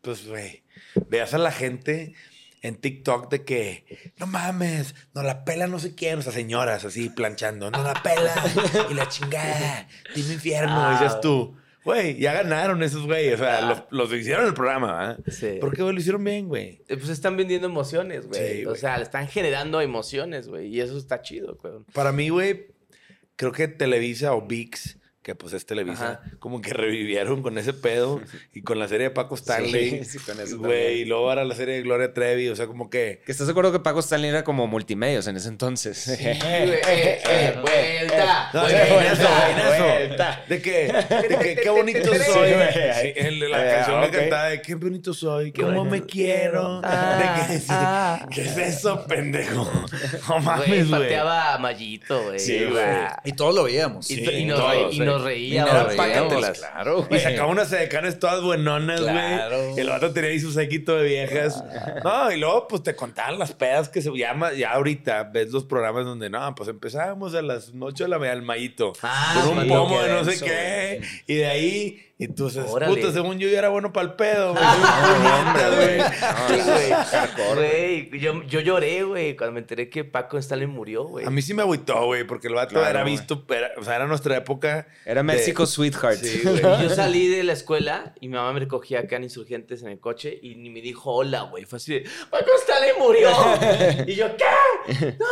pues, 0.00 0.28
güey, 0.28 0.62
veas 1.08 1.34
a 1.34 1.38
la 1.38 1.50
gente 1.50 2.14
en 2.62 2.76
TikTok 2.76 3.30
de 3.30 3.44
que, 3.44 4.12
no 4.18 4.26
mames, 4.26 4.94
no 5.14 5.22
la 5.22 5.44
pela 5.44 5.66
no 5.66 5.78
sé 5.78 5.94
quién, 5.94 6.18
o 6.18 6.22
sea, 6.22 6.32
señoras 6.32 6.84
así 6.84 7.08
planchando, 7.10 7.70
no 7.70 7.82
la 7.82 7.94
pela 8.02 8.34
y 8.90 8.94
la 8.94 9.08
chingada, 9.08 9.86
Team 10.14 10.32
Infierno, 10.32 10.74
Ah, 10.76 10.98
dices 11.00 11.20
tú. 11.20 11.56
Güey, 11.84 12.18
ya 12.18 12.32
ganaron 12.32 12.82
esos 12.82 13.06
güey. 13.06 13.32
O 13.32 13.36
sea, 13.38 13.60
los, 13.60 13.82
los 13.90 14.12
hicieron 14.12 14.44
el 14.46 14.54
programa, 14.54 15.16
¿eh? 15.24 15.30
Sí. 15.30 15.58
¿Por 15.60 15.72
qué? 15.72 15.82
Lo 15.82 15.92
hicieron 15.92 16.24
bien, 16.24 16.48
güey. 16.48 16.82
Eh, 16.88 16.96
Pues 16.96 17.10
están 17.10 17.36
vendiendo 17.36 17.68
emociones, 17.68 18.26
güey. 18.26 18.56
Sí, 18.62 18.66
o 18.66 18.74
sea, 18.74 18.96
le 18.96 19.04
están 19.04 19.28
generando 19.28 19.80
emociones, 19.80 20.48
güey. 20.48 20.66
Y 20.66 20.80
eso 20.80 20.98
está 20.98 21.22
chido, 21.22 21.56
güey. 21.62 21.74
Para 21.92 22.10
mí, 22.10 22.28
güey, 22.30 22.66
creo 23.36 23.52
que 23.52 23.68
Televisa 23.68 24.34
o 24.34 24.42
VIX, 24.48 24.98
que 25.26 25.34
pues 25.34 25.52
es 25.54 25.66
Televisa, 25.66 26.20
Ajá. 26.22 26.36
como 26.38 26.60
que 26.60 26.72
revivieron 26.72 27.42
con 27.42 27.58
ese 27.58 27.72
pedo 27.72 28.20
y 28.54 28.62
con 28.62 28.78
la 28.78 28.86
serie 28.86 29.08
de 29.08 29.10
Paco 29.10 29.34
Stanley. 29.42 30.04
sí, 30.08 30.20
con 30.20 30.38
eso 30.40 30.56
Güey, 30.58 30.70
también. 30.84 30.98
y 30.98 31.04
luego 31.06 31.28
ahora 31.28 31.44
la 31.44 31.56
serie 31.56 31.74
de 31.74 31.82
Gloria 31.82 32.14
Trevi, 32.14 32.48
o 32.48 32.54
sea, 32.54 32.68
como 32.68 32.88
que. 32.88 33.22
Que 33.26 33.32
estás 33.32 33.48
de 33.48 33.50
acuerdo 33.50 33.72
que 33.72 33.80
Paco 33.80 33.98
Stanley 33.98 34.30
era 34.30 34.44
como 34.44 34.68
multimedios 34.68 35.26
en 35.26 35.36
ese 35.36 35.48
entonces. 35.48 36.06
Eh, 36.20 36.38
eh, 36.86 37.20
eh, 37.28 37.58
vuelta. 37.60 38.50
No, 38.52 38.62
vuelta. 38.62 40.44
De 40.48 40.62
que, 40.62 40.92
de 41.28 41.38
que 41.40 41.60
qué 41.62 41.70
bonito 41.70 42.14
soy. 42.14 42.50
La 42.50 42.70
Eh, 42.70 43.74
canción 43.76 44.04
ok. 44.04 44.10
que 44.10 44.16
cantaba 44.18 44.44
de 44.48 44.62
qué 44.62 44.74
bonito 44.76 45.12
soy, 45.14 45.52
Qué 45.52 45.62
cómo 45.62 45.74
bueno. 45.84 45.90
me 45.90 46.02
quiero. 46.06 46.80
Ah, 46.84 47.18
de 47.46 47.54
que, 47.54 47.58
sí, 47.60 47.66
ah. 47.70 48.26
¿Qué 48.30 48.42
es 48.42 48.56
eso, 48.56 49.04
pendejo? 49.06 49.68
No 50.28 50.38
mames, 50.40 50.88
güey. 50.88 51.02
pateaba 51.02 51.54
a 51.54 51.58
Mallito, 51.58 52.22
güey. 52.24 52.38
Sí, 52.38 52.64
güey. 52.64 52.84
Y 53.24 53.32
todos 53.32 53.54
lo 53.54 53.64
veíamos. 53.64 54.08
Y, 54.10 54.16
Sí, 54.16 54.30
y 54.30 54.44
nos, 54.44 54.58
todos, 54.60 54.94
y. 54.94 54.98
nos 55.16 55.24
reía, 55.24 55.62
Era 55.64 55.84
güey. 55.84 55.96
pácatelas. 55.96 56.58
Claro, 56.58 57.06
Y 57.10 57.18
sacaba 57.18 57.48
unas 57.48 57.72
edecanes 57.72 58.18
todas 58.18 58.42
buenonas, 58.42 59.00
güey. 59.00 59.12
Claro. 59.12 59.74
Y 59.76 59.80
el 59.80 59.88
vato 59.88 60.12
tenía 60.12 60.30
ahí 60.30 60.40
su 60.40 60.52
séquito 60.52 60.96
de 60.96 61.04
viejas. 61.04 61.62
No, 62.04 62.30
y 62.30 62.38
luego, 62.38 62.68
pues, 62.68 62.82
te 62.82 62.94
contaban 62.94 63.38
las 63.38 63.52
pedas 63.52 63.88
que 63.88 64.02
se 64.02 64.10
llama. 64.16 64.52
Ya 64.52 64.72
ahorita 64.72 65.24
ves 65.24 65.50
los 65.50 65.64
programas 65.64 66.04
donde, 66.04 66.30
no, 66.30 66.54
pues, 66.54 66.68
empezábamos 66.68 67.34
a 67.34 67.42
las 67.42 67.72
8 67.78 68.04
de 68.04 68.08
la 68.10 68.18
mañana 68.18 68.36
al 68.38 68.42
mayito. 68.42 68.92
Ah, 69.02 69.42
con 69.44 69.58
un 69.58 69.68
pomo 69.68 70.00
de 70.02 70.12
no 70.12 70.24
sé 70.24 70.32
eso, 70.34 70.44
qué. 70.44 71.00
Y 71.26 71.34
de 71.36 71.46
ahí... 71.46 72.02
Dices, 72.18 72.64
Órale. 72.70 72.94
puta, 72.96 73.12
según 73.12 73.38
yo, 73.38 73.46
yo 73.46 73.58
era 73.58 73.68
bueno 73.68 73.92
para 73.92 74.06
el 74.06 74.14
pedo, 74.14 74.52
güey. 74.54 74.64
Güey. 75.76 76.00
Sí, 76.48 76.62
güey. 76.64 78.08
Güey, 78.08 78.20
yo, 78.20 78.42
yo 78.44 78.60
lloré, 78.60 79.02
güey, 79.02 79.36
cuando 79.36 79.52
me 79.52 79.60
enteré 79.60 79.90
que 79.90 80.02
Paco 80.04 80.38
Stanley 80.38 80.66
murió, 80.66 81.04
güey. 81.04 81.26
A 81.26 81.30
mí 81.30 81.42
sí 81.42 81.52
me 81.52 81.60
agüitó, 81.62 82.06
güey, 82.06 82.24
porque 82.24 82.48
el 82.48 82.54
vato 82.54 82.70
Claro, 82.70 82.88
era 82.88 83.02
güey. 83.02 83.12
visto, 83.18 83.44
era- 83.50 83.70
o 83.76 83.84
sea, 83.84 83.96
era 83.96 84.06
nuestra 84.06 84.34
época. 84.36 84.86
Era 85.04 85.20
de- 85.20 85.24
México 85.24 85.66
Sweetheart. 85.66 86.16
Sí, 86.18 86.40
güey. 86.42 86.56
Y 86.58 86.60
yo 86.82 86.88
salí 86.88 87.28
de 87.28 87.42
la 87.44 87.52
escuela 87.52 88.14
y 88.18 88.28
mi 88.28 88.34
mamá 88.36 88.52
me 88.54 88.60
recogía 88.60 89.00
acá 89.00 89.16
en 89.16 89.24
Insurgentes 89.24 89.82
en 89.82 89.88
el 89.88 90.00
coche 90.00 90.38
y 90.42 90.54
ni 90.54 90.70
me 90.70 90.80
dijo 90.80 91.12
hola, 91.12 91.42
güey. 91.42 91.66
Fue 91.66 91.76
así 91.76 91.92
de, 91.94 92.04
Paco 92.30 92.46
Stanley 92.62 92.92
murió. 92.98 93.28
y 94.06 94.14
yo, 94.14 94.28
¿qué? 94.38 95.16
No, 95.18 95.26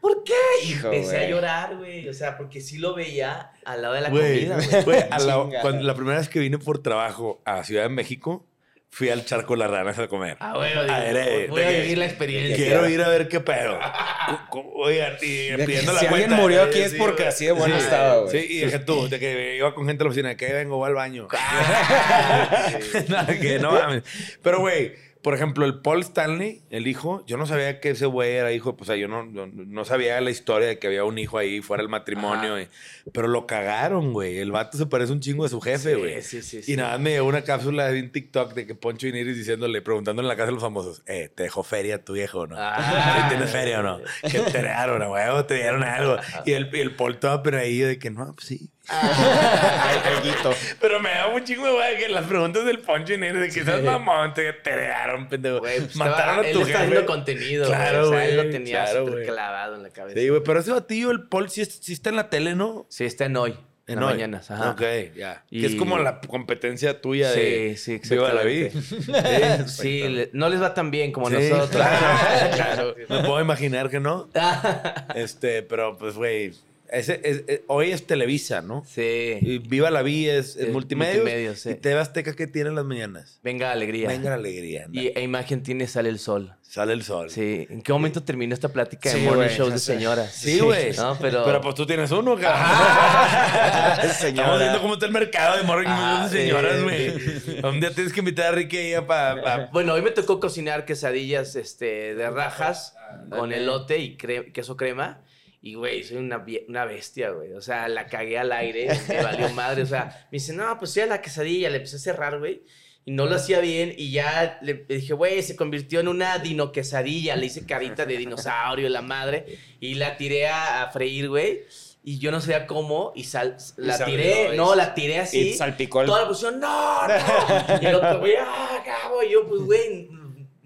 ¿por 0.00 0.22
qué? 0.22 0.34
Hijo, 0.64 0.92
empecé 0.92 1.16
a 1.18 1.28
llorar, 1.28 1.76
güey. 1.78 2.08
O 2.08 2.14
sea, 2.14 2.36
porque 2.36 2.60
sí 2.60 2.78
lo 2.78 2.94
veía 2.94 3.50
al 3.64 3.82
lado 3.82 3.94
de 3.94 4.00
la 4.02 4.10
comida, 4.10 4.54
güey. 4.56 4.84
güey, 4.84 5.00
a 5.10 5.18
la- 5.18 5.34
Chingada. 5.42 5.62
cuando- 5.62 5.82
la 5.84 5.94
primera 5.94 6.18
vez 6.18 6.27
que 6.28 6.38
vine 6.38 6.58
por 6.58 6.82
trabajo 6.82 7.40
a 7.44 7.64
Ciudad 7.64 7.84
de 7.84 7.88
México, 7.88 8.46
fui 8.90 9.10
al 9.10 9.24
charco 9.24 9.54
de 9.54 9.58
las 9.60 9.70
ranas 9.70 9.98
a 9.98 10.08
comer. 10.08 10.36
Ah, 10.40 10.56
bueno, 10.56 10.80
A 10.80 11.00
ver, 11.00 11.16
eh, 11.16 11.46
voy 11.48 11.62
a 11.62 11.70
vivir 11.70 11.98
la 11.98 12.06
experiencia. 12.06 12.56
Quiero 12.56 12.88
ir 12.88 13.02
a 13.02 13.08
ver 13.08 13.28
qué 13.28 13.40
pedo. 13.40 13.78
Oigan, 14.74 15.14
y 15.20 15.52
pidiendo 15.64 15.92
la 15.92 16.00
si 16.00 16.06
alguien 16.06 16.26
cuenta, 16.26 16.36
murió 16.36 16.64
eh, 16.64 16.68
aquí 16.68 16.78
es 16.80 16.94
porque 16.94 17.26
así 17.26 17.46
de 17.46 17.52
bueno 17.52 17.76
Sí, 17.76 17.82
estaba, 17.82 18.18
güey. 18.20 18.30
Sí, 18.30 18.46
y 18.50 18.64
dije 18.64 18.78
tú, 18.80 19.08
de 19.08 19.18
que 19.18 19.56
iba 19.56 19.74
con 19.74 19.86
gente 19.86 20.02
a 20.02 20.04
la 20.04 20.10
oficina, 20.10 20.36
que 20.36 20.52
vengo, 20.52 20.76
voy 20.76 20.88
al 20.88 20.94
baño. 20.94 21.28
no, 23.08 23.24
de 23.24 23.38
que 23.38 23.58
no 23.58 23.72
mames. 23.72 24.02
Pero, 24.42 24.60
güey, 24.60 24.94
por 25.22 25.34
ejemplo, 25.34 25.64
el 25.66 25.80
Paul 25.80 26.00
Stanley, 26.00 26.62
el 26.70 26.86
hijo, 26.86 27.24
yo 27.26 27.36
no 27.36 27.46
sabía 27.46 27.80
que 27.80 27.90
ese 27.90 28.06
güey 28.06 28.32
era 28.32 28.52
hijo, 28.52 28.76
pues, 28.76 28.88
o 28.88 28.92
sea, 28.92 29.00
yo 29.00 29.08
no, 29.08 29.24
no, 29.24 29.46
no 29.46 29.84
sabía 29.84 30.20
la 30.20 30.30
historia 30.30 30.68
de 30.68 30.78
que 30.78 30.86
había 30.86 31.04
un 31.04 31.18
hijo 31.18 31.38
ahí 31.38 31.60
fuera 31.60 31.82
del 31.82 31.90
matrimonio, 31.90 32.60
y- 32.60 32.68
pero 33.12 33.26
lo 33.28 33.46
cagaron, 33.46 34.12
güey. 34.12 34.38
El 34.38 34.52
vato 34.52 34.78
se 34.78 34.86
parece 34.86 35.12
un 35.12 35.20
chingo 35.20 35.44
de 35.44 35.50
su 35.50 35.60
jefe, 35.60 35.94
Sí, 35.94 35.98
güey. 36.00 36.22
sí, 36.22 36.42
sí, 36.42 36.60
Y 36.72 36.76
nada 36.76 36.92
más 36.92 37.00
me 37.00 37.10
llegó 37.10 37.26
una 37.26 37.42
cápsula 37.42 37.88
de 37.90 38.00
un 38.00 38.10
TikTok 38.12 38.54
de 38.54 38.66
que 38.66 38.74
Poncho 38.74 39.06
Iniris 39.08 39.36
diciéndole, 39.36 39.82
preguntándole 39.82 40.26
en 40.26 40.28
la 40.28 40.36
casa 40.36 40.46
de 40.46 40.52
los 40.52 40.62
famosos, 40.62 41.02
eh, 41.06 41.30
¿te 41.34 41.42
dejó 41.44 41.62
feria 41.62 42.04
tu 42.04 42.12
viejo 42.12 42.46
no? 42.46 42.56
Ah. 42.58 43.20
¿Sí 43.22 43.28
¿Tienes 43.30 43.50
feria 43.50 43.80
o 43.80 43.82
no? 43.82 44.00
Que 44.22 44.38
te 44.40 44.58
dieron, 44.62 45.02
a 45.02 45.10
huevo, 45.10 45.44
te 45.44 45.54
dieron 45.54 45.82
algo. 45.82 46.16
Y 46.46 46.52
el, 46.52 46.68
el 46.74 46.94
Paul 46.94 47.18
todo 47.18 47.42
pero 47.42 47.58
ahí 47.58 47.78
de 47.78 47.98
que 47.98 48.10
no, 48.10 48.34
pues 48.34 48.46
sí. 48.46 48.70
Pero 50.80 51.00
me 51.00 51.10
da 51.10 51.26
un 51.28 51.44
chingo, 51.44 51.72
güey, 51.74 51.98
que 51.98 52.08
las 52.08 52.24
preguntas 52.26 52.64
del 52.64 52.78
Poncho 52.80 53.14
Iniris 53.14 53.40
de 53.40 53.48
que 53.50 53.60
estás 53.60 53.82
mamón, 53.82 54.32
te 54.34 54.52
tiraron, 54.52 55.28
pendejo. 55.28 55.58
Güey, 55.60 55.80
pues, 55.80 55.96
Mataron 55.96 56.18
estaba- 56.18 56.40
a 56.40 56.42
tu 56.42 56.48
él 56.48 56.56
está 56.66 56.66
jefe. 56.66 56.78
haciendo 56.84 57.06
contenido. 57.06 57.66
Claro, 57.66 58.08
güey. 58.08 58.18
O 58.18 58.20
sea, 58.20 58.28
él 58.28 58.36
lo 58.36 58.50
tenía 58.50 58.84
claro, 58.84 59.06
clavado 59.26 59.74
en 59.76 59.82
la 59.82 59.90
cabeza. 59.90 60.18
Sí, 60.18 60.28
güey, 60.28 60.42
pero 60.44 60.60
ese 60.60 60.72
batillo, 60.72 61.10
el 61.10 61.28
Paul, 61.28 61.50
sí, 61.50 61.60
es- 61.62 61.78
sí 61.82 61.92
está 61.92 62.10
en 62.10 62.16
la 62.16 62.30
tele, 62.30 62.54
¿no? 62.54 62.86
Sí, 62.88 63.04
está 63.04 63.26
en 63.26 63.36
hoy. 63.36 63.56
En, 63.86 64.02
hoy. 64.02 64.12
mañanas. 64.12 64.50
Ajá. 64.50 64.70
Ok, 64.72 64.82
ya. 65.16 65.44
Y- 65.50 65.62
Que 65.62 65.66
es 65.68 65.74
como 65.76 65.96
la 65.98 66.20
competencia 66.20 67.00
tuya 67.00 67.30
de 67.30 67.74
Sí, 67.78 67.98
sí, 68.02 68.08
Viva 68.14 68.34
la 68.34 68.42
vida. 68.42 68.70
Sí, 68.70 69.64
sí, 69.66 70.02
le- 70.08 70.30
no 70.34 70.50
les 70.50 70.60
va 70.60 70.74
tan 70.74 70.90
bien 70.90 71.10
como 71.10 71.30
Sí, 71.30 71.36
nosotros. 71.36 71.70
Claro, 71.70 72.50
claro. 72.54 72.94
Me 73.08 73.20
puedo 73.24 73.40
imaginar 73.40 73.88
que 73.88 73.98
no. 74.00 74.28
Este, 75.14 75.62
pero 75.62 75.96
pues, 75.96 76.16
güey, 76.16 76.52
ese, 76.90 77.20
es- 77.24 77.44
es- 77.46 77.60
hoy 77.66 77.90
es 77.92 78.06
Televisa, 78.06 78.62
¿no? 78.62 78.84
Sí. 78.86 79.38
Y 79.40 79.58
Viva 79.58 79.90
la 79.90 80.02
Vida 80.02 80.34
es, 80.34 80.56
es 80.56 80.66
Es 80.68 80.72
multimedia. 80.72 81.14
multimedios, 81.20 81.60
sí. 81.60 81.70
Y 81.70 81.74
TV 81.74 82.00
Azteca, 82.00 82.34
¿qué 82.34 82.46
tiene 82.46 82.70
en 82.70 82.76
las 82.76 82.84
mañanas? 82.84 83.38
Venga, 83.42 83.72
alegría. 83.72 84.08
Venga 84.08 84.30
la 84.30 84.36
alegría. 84.36 84.84
anda. 84.86 85.00
Y 85.00 85.12
e 85.14 85.20
imagen 85.22 85.62
tiene 85.62 85.86
Sale 85.86 86.08
el 86.08 86.18
Sol. 86.18 86.54
Sale 86.62 86.92
el 86.92 87.02
sol. 87.02 87.30
Sí. 87.30 87.66
¿En 87.70 87.80
qué 87.80 87.94
momento 87.94 88.22
terminó 88.22 88.52
esta 88.52 88.68
plática 88.68 89.08
de 89.08 89.14
Sí, 89.18 89.22
morning 89.24 89.44
güey, 89.46 89.56
shows 89.56 89.68
ya 89.70 89.74
de 89.74 89.80
sé. 89.80 89.94
señoras? 89.94 90.32
Sí, 90.34 90.60
güey. 90.60 90.92
No, 90.98 91.16
pero... 91.18 91.42
Pero 91.42 91.60
pues 91.62 91.74
tú 91.74 91.86
tienes 91.86 92.10
uno, 92.10 92.36
cabrón. 92.36 92.62
Estamos 94.04 94.58
viendo 94.58 94.80
cómo 94.82 94.94
está 94.94 95.06
el 95.06 95.12
mercado 95.12 95.56
de 95.56 95.62
morning 95.62 95.86
Ah, 95.88 96.28
de 96.30 96.38
señoras, 96.42 96.76
sí, 96.76 96.82
güey. 96.82 97.60
Un 97.64 97.80
día 97.80 97.90
tienes 97.94 98.12
que 98.12 98.20
invitar 98.20 98.46
a 98.46 98.50
Ricky 98.52 98.76
ahí 98.76 99.00
para... 99.06 99.70
Bueno, 99.72 99.94
hoy 99.94 100.02
me 100.02 100.10
tocó 100.10 100.40
cocinar 100.40 100.84
quesadillas 100.84 101.56
este, 101.56 102.14
de 102.14 102.28
rajas 102.30 102.94
con 103.30 103.52
elote 103.52 103.96
y 103.98 104.18
cre- 104.18 104.52
queso 104.52 104.76
crema. 104.76 105.22
Y, 105.60 105.74
güey, 105.74 106.04
soy 106.04 106.18
una, 106.18 106.44
una 106.68 106.84
bestia, 106.84 107.30
güey. 107.30 107.52
O 107.52 107.60
sea, 107.60 107.88
la 107.88 108.06
cagué 108.06 108.38
al 108.38 108.52
aire, 108.52 108.88
me 109.08 109.22
valió 109.22 109.48
madre. 109.50 109.82
O 109.82 109.86
sea, 109.86 110.26
me 110.30 110.38
dice, 110.38 110.52
no, 110.52 110.78
pues 110.78 110.92
sí, 110.92 111.00
a 111.00 111.06
la 111.06 111.20
quesadilla. 111.20 111.68
Le 111.70 111.76
empecé 111.78 111.96
a 111.96 112.00
cerrar, 112.00 112.38
güey. 112.38 112.62
Y 113.04 113.10
no 113.10 113.26
lo 113.26 113.36
hacía 113.36 113.58
bien. 113.60 113.92
Y 113.96 114.12
ya 114.12 114.58
le 114.62 114.74
dije, 114.88 115.14
güey, 115.14 115.42
se 115.42 115.56
convirtió 115.56 115.98
en 116.00 116.08
una 116.08 116.38
dino 116.38 116.70
quesadilla. 116.70 117.34
Le 117.36 117.46
hice 117.46 117.66
carita 117.66 118.06
de 118.06 118.16
dinosaurio, 118.18 118.88
la 118.88 119.02
madre. 119.02 119.58
Y 119.80 119.94
la 119.94 120.16
tiré 120.16 120.46
a, 120.46 120.82
a 120.84 120.90
freír, 120.90 121.28
güey. 121.28 121.62
Y 122.04 122.18
yo 122.20 122.30
no 122.30 122.40
sabía 122.40 122.66
cómo. 122.66 123.12
Y 123.16 123.24
sal- 123.24 123.56
la 123.76 123.96
salió, 123.98 124.14
tiré, 124.16 124.56
no, 124.56 124.74
la 124.76 124.94
tiré 124.94 125.18
así. 125.18 125.40
Y 125.50 125.52
salpicó 125.54 126.02
el... 126.02 126.06
Toda 126.06 126.22
la 126.22 126.28
pusieron, 126.28 126.60
no, 126.60 127.08
no. 127.08 127.14
Y 127.82 127.86
el 127.86 127.94
otro, 127.96 128.20
güey, 128.20 128.34
ah, 128.38 128.82
cabo. 128.84 129.22
Y 129.24 129.32
yo, 129.32 129.46
pues, 129.48 129.60
güey, 129.62 130.08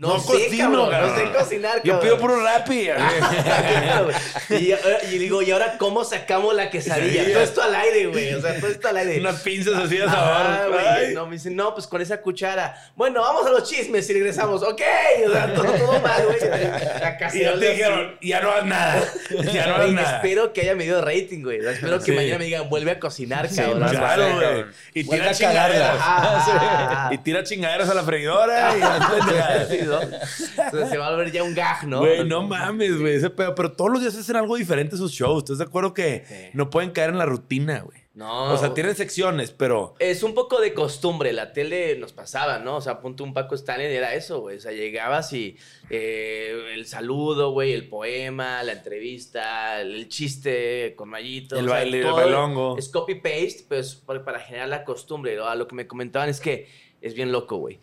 no, 0.03 0.09
No 0.15 0.21
sé, 0.21 0.27
cocino, 0.27 0.91
cabrón, 0.91 0.91
no 1.11 1.15
sé 1.17 1.23
cabrón. 1.23 1.33
cocinar, 1.45 1.75
Yo 1.85 1.93
cabrón. 1.93 2.01
pido 2.01 2.19
puro. 2.19 2.35
Claro, 2.43 4.05
güey. 4.49 4.65
y, 4.65 4.73
eh, 4.73 4.79
y 5.13 5.19
digo, 5.19 5.43
¿y 5.43 5.51
ahora 5.53 5.77
cómo 5.79 6.03
sacamos 6.05 6.55
la 6.55 6.71
quesadilla? 6.71 7.25
Todo 7.33 7.43
esto 7.43 7.63
al 7.63 7.75
aire, 7.77 8.07
güey. 8.07 8.35
O 8.35 8.41
sea, 8.41 8.57
todo 8.59 8.69
esto 8.71 8.89
al 8.89 8.97
aire. 8.97 9.21
Unas 9.21 9.41
pinzas 9.43 9.75
así 9.75 9.97
de 9.99 10.07
sabor. 10.07 10.73
güey. 10.73 11.15
No, 11.15 11.27
me 11.27 11.35
dicen, 11.37 11.55
no, 11.55 11.73
pues 11.73 11.87
con 11.87 12.03
esa 12.03 12.21
cuchara. 12.21 12.75
Bueno, 12.97 13.21
vamos 13.21 13.47
a 13.47 13.51
los 13.51 13.69
chismes 13.71 14.11
y 14.11 14.13
regresamos. 14.15 14.63
Ok. 14.65 14.83
O 15.29 15.31
sea, 15.33 15.55
todo, 15.55 15.73
todo 15.73 16.01
mal, 16.01 16.25
güey. 16.27 16.41
La 16.41 17.31
Y 17.33 17.41
ya 17.41 17.55
te 17.59 17.71
dijeron, 17.71 18.19
ya 18.21 18.41
no 18.41 18.51
haz 18.51 18.65
nada. 18.65 19.05
Ya 19.53 19.67
no 19.69 19.77
Güey, 19.77 19.93
nada. 19.93 20.17
espero 20.17 20.53
que 20.53 20.63
haya 20.63 20.75
medido 20.75 21.01
rating, 21.01 21.43
güey. 21.45 21.59
Espero 21.65 21.99
que 22.01 22.07
Sí. 22.07 22.13
mañana 22.13 22.39
me 22.39 22.45
digan, 22.47 22.69
vuelve 22.69 22.91
a 22.91 22.99
cocinar, 22.99 23.49
cabrón. 23.55 23.89
Claro, 23.89 24.23
güey. 24.25 24.41
cabrón. 24.41 24.73
Y 24.95 25.05
tira 25.05 25.33
chingaderas. 25.33 25.97
Ah, 26.01 27.09
Y 27.13 27.19
tira 27.19 27.45
chingaderas 27.45 27.89
a 27.89 27.95
la 27.95 28.03
freidora. 28.03 28.75
Y 28.77 29.85
se 30.01 30.99
va 30.99 31.07
a 31.09 31.11
volver 31.11 31.33
ya 31.33 31.43
un 31.43 31.55
gag, 31.55 31.87
¿no? 31.87 32.01
Güey, 32.01 32.25
no 32.25 32.43
mames, 32.43 32.99
güey. 32.99 33.17
ese 33.17 33.31
pedo. 33.31 33.55
Pero 33.55 33.73
todos 33.73 33.91
los 33.91 34.01
días 34.01 34.17
hacen 34.17 34.37
algo 34.37 34.57
diferente 34.57 34.97
sus 34.97 35.13
shows. 35.13 35.45
¿Estás 35.45 35.59
de 35.59 35.65
acuerdo 35.65 35.95
que 35.95 36.25
Sí. 36.27 36.35
no 36.55 36.71
pueden 36.71 36.91
caer 36.91 37.11
en 37.11 37.19
la 37.19 37.27
rutina, 37.27 37.81
güey? 37.81 38.01
No. 38.15 38.53
O 38.53 38.59
sea, 38.59 38.75
tienen 38.75 38.95
secciones, 38.95 39.53
pero... 39.53 39.95
Es 39.99 40.23
un 40.23 40.35
poco 40.35 40.61
de 40.61 40.75
costumbre, 40.75 41.33
la 41.33 41.55
tele 41.55 41.97
nos 41.97 42.13
pasaba, 42.13 42.59
¿no? 42.59 42.77
O 42.77 42.81
sea, 42.83 43.01
punto 43.01 43.25
un 43.25 43.33
Paco 43.33 43.55
Stanley 43.55 43.87
era 43.87 44.13
eso, 44.15 44.41
güey. 44.41 44.59
O 44.59 44.61
sea, 44.61 44.73
llegabas 44.73 45.33
y 45.33 45.57
eh, 45.89 46.73
el 46.75 46.85
saludo, 46.85 47.53
güey, 47.53 47.73
el 47.73 47.89
poema, 47.89 48.63
la 48.65 48.73
entrevista, 48.73 49.81
el 49.81 50.11
chiste 50.11 50.95
con 50.95 51.09
Mayito. 51.09 51.59
El 51.59 51.65
o 51.65 51.69
sea, 51.69 51.79
baile, 51.79 52.01
el 52.01 52.13
bailongo. 52.13 52.77
Es 52.77 52.91
copy-paste, 52.91 53.65
pues 53.67 53.95
para, 53.95 54.23
para 54.23 54.41
generar 54.41 54.69
la 54.69 54.85
costumbre. 54.85 55.35
¿no? 55.35 55.47
A 55.47 55.55
lo 55.55 55.67
que 55.67 55.75
me 55.75 55.87
comentaban 55.87 56.29
es 56.29 56.39
que 56.39 56.69
es 57.01 57.15
bien 57.15 57.33
loco, 57.33 57.57
güey. 57.57 57.79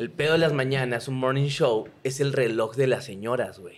El 0.00 0.10
pedo 0.10 0.32
de 0.32 0.38
las 0.38 0.54
mañanas, 0.54 1.08
un 1.08 1.16
morning 1.16 1.48
show, 1.48 1.86
es 2.04 2.20
el 2.20 2.32
reloj 2.32 2.74
de 2.74 2.86
las 2.86 3.04
señoras, 3.04 3.58
güey. 3.58 3.76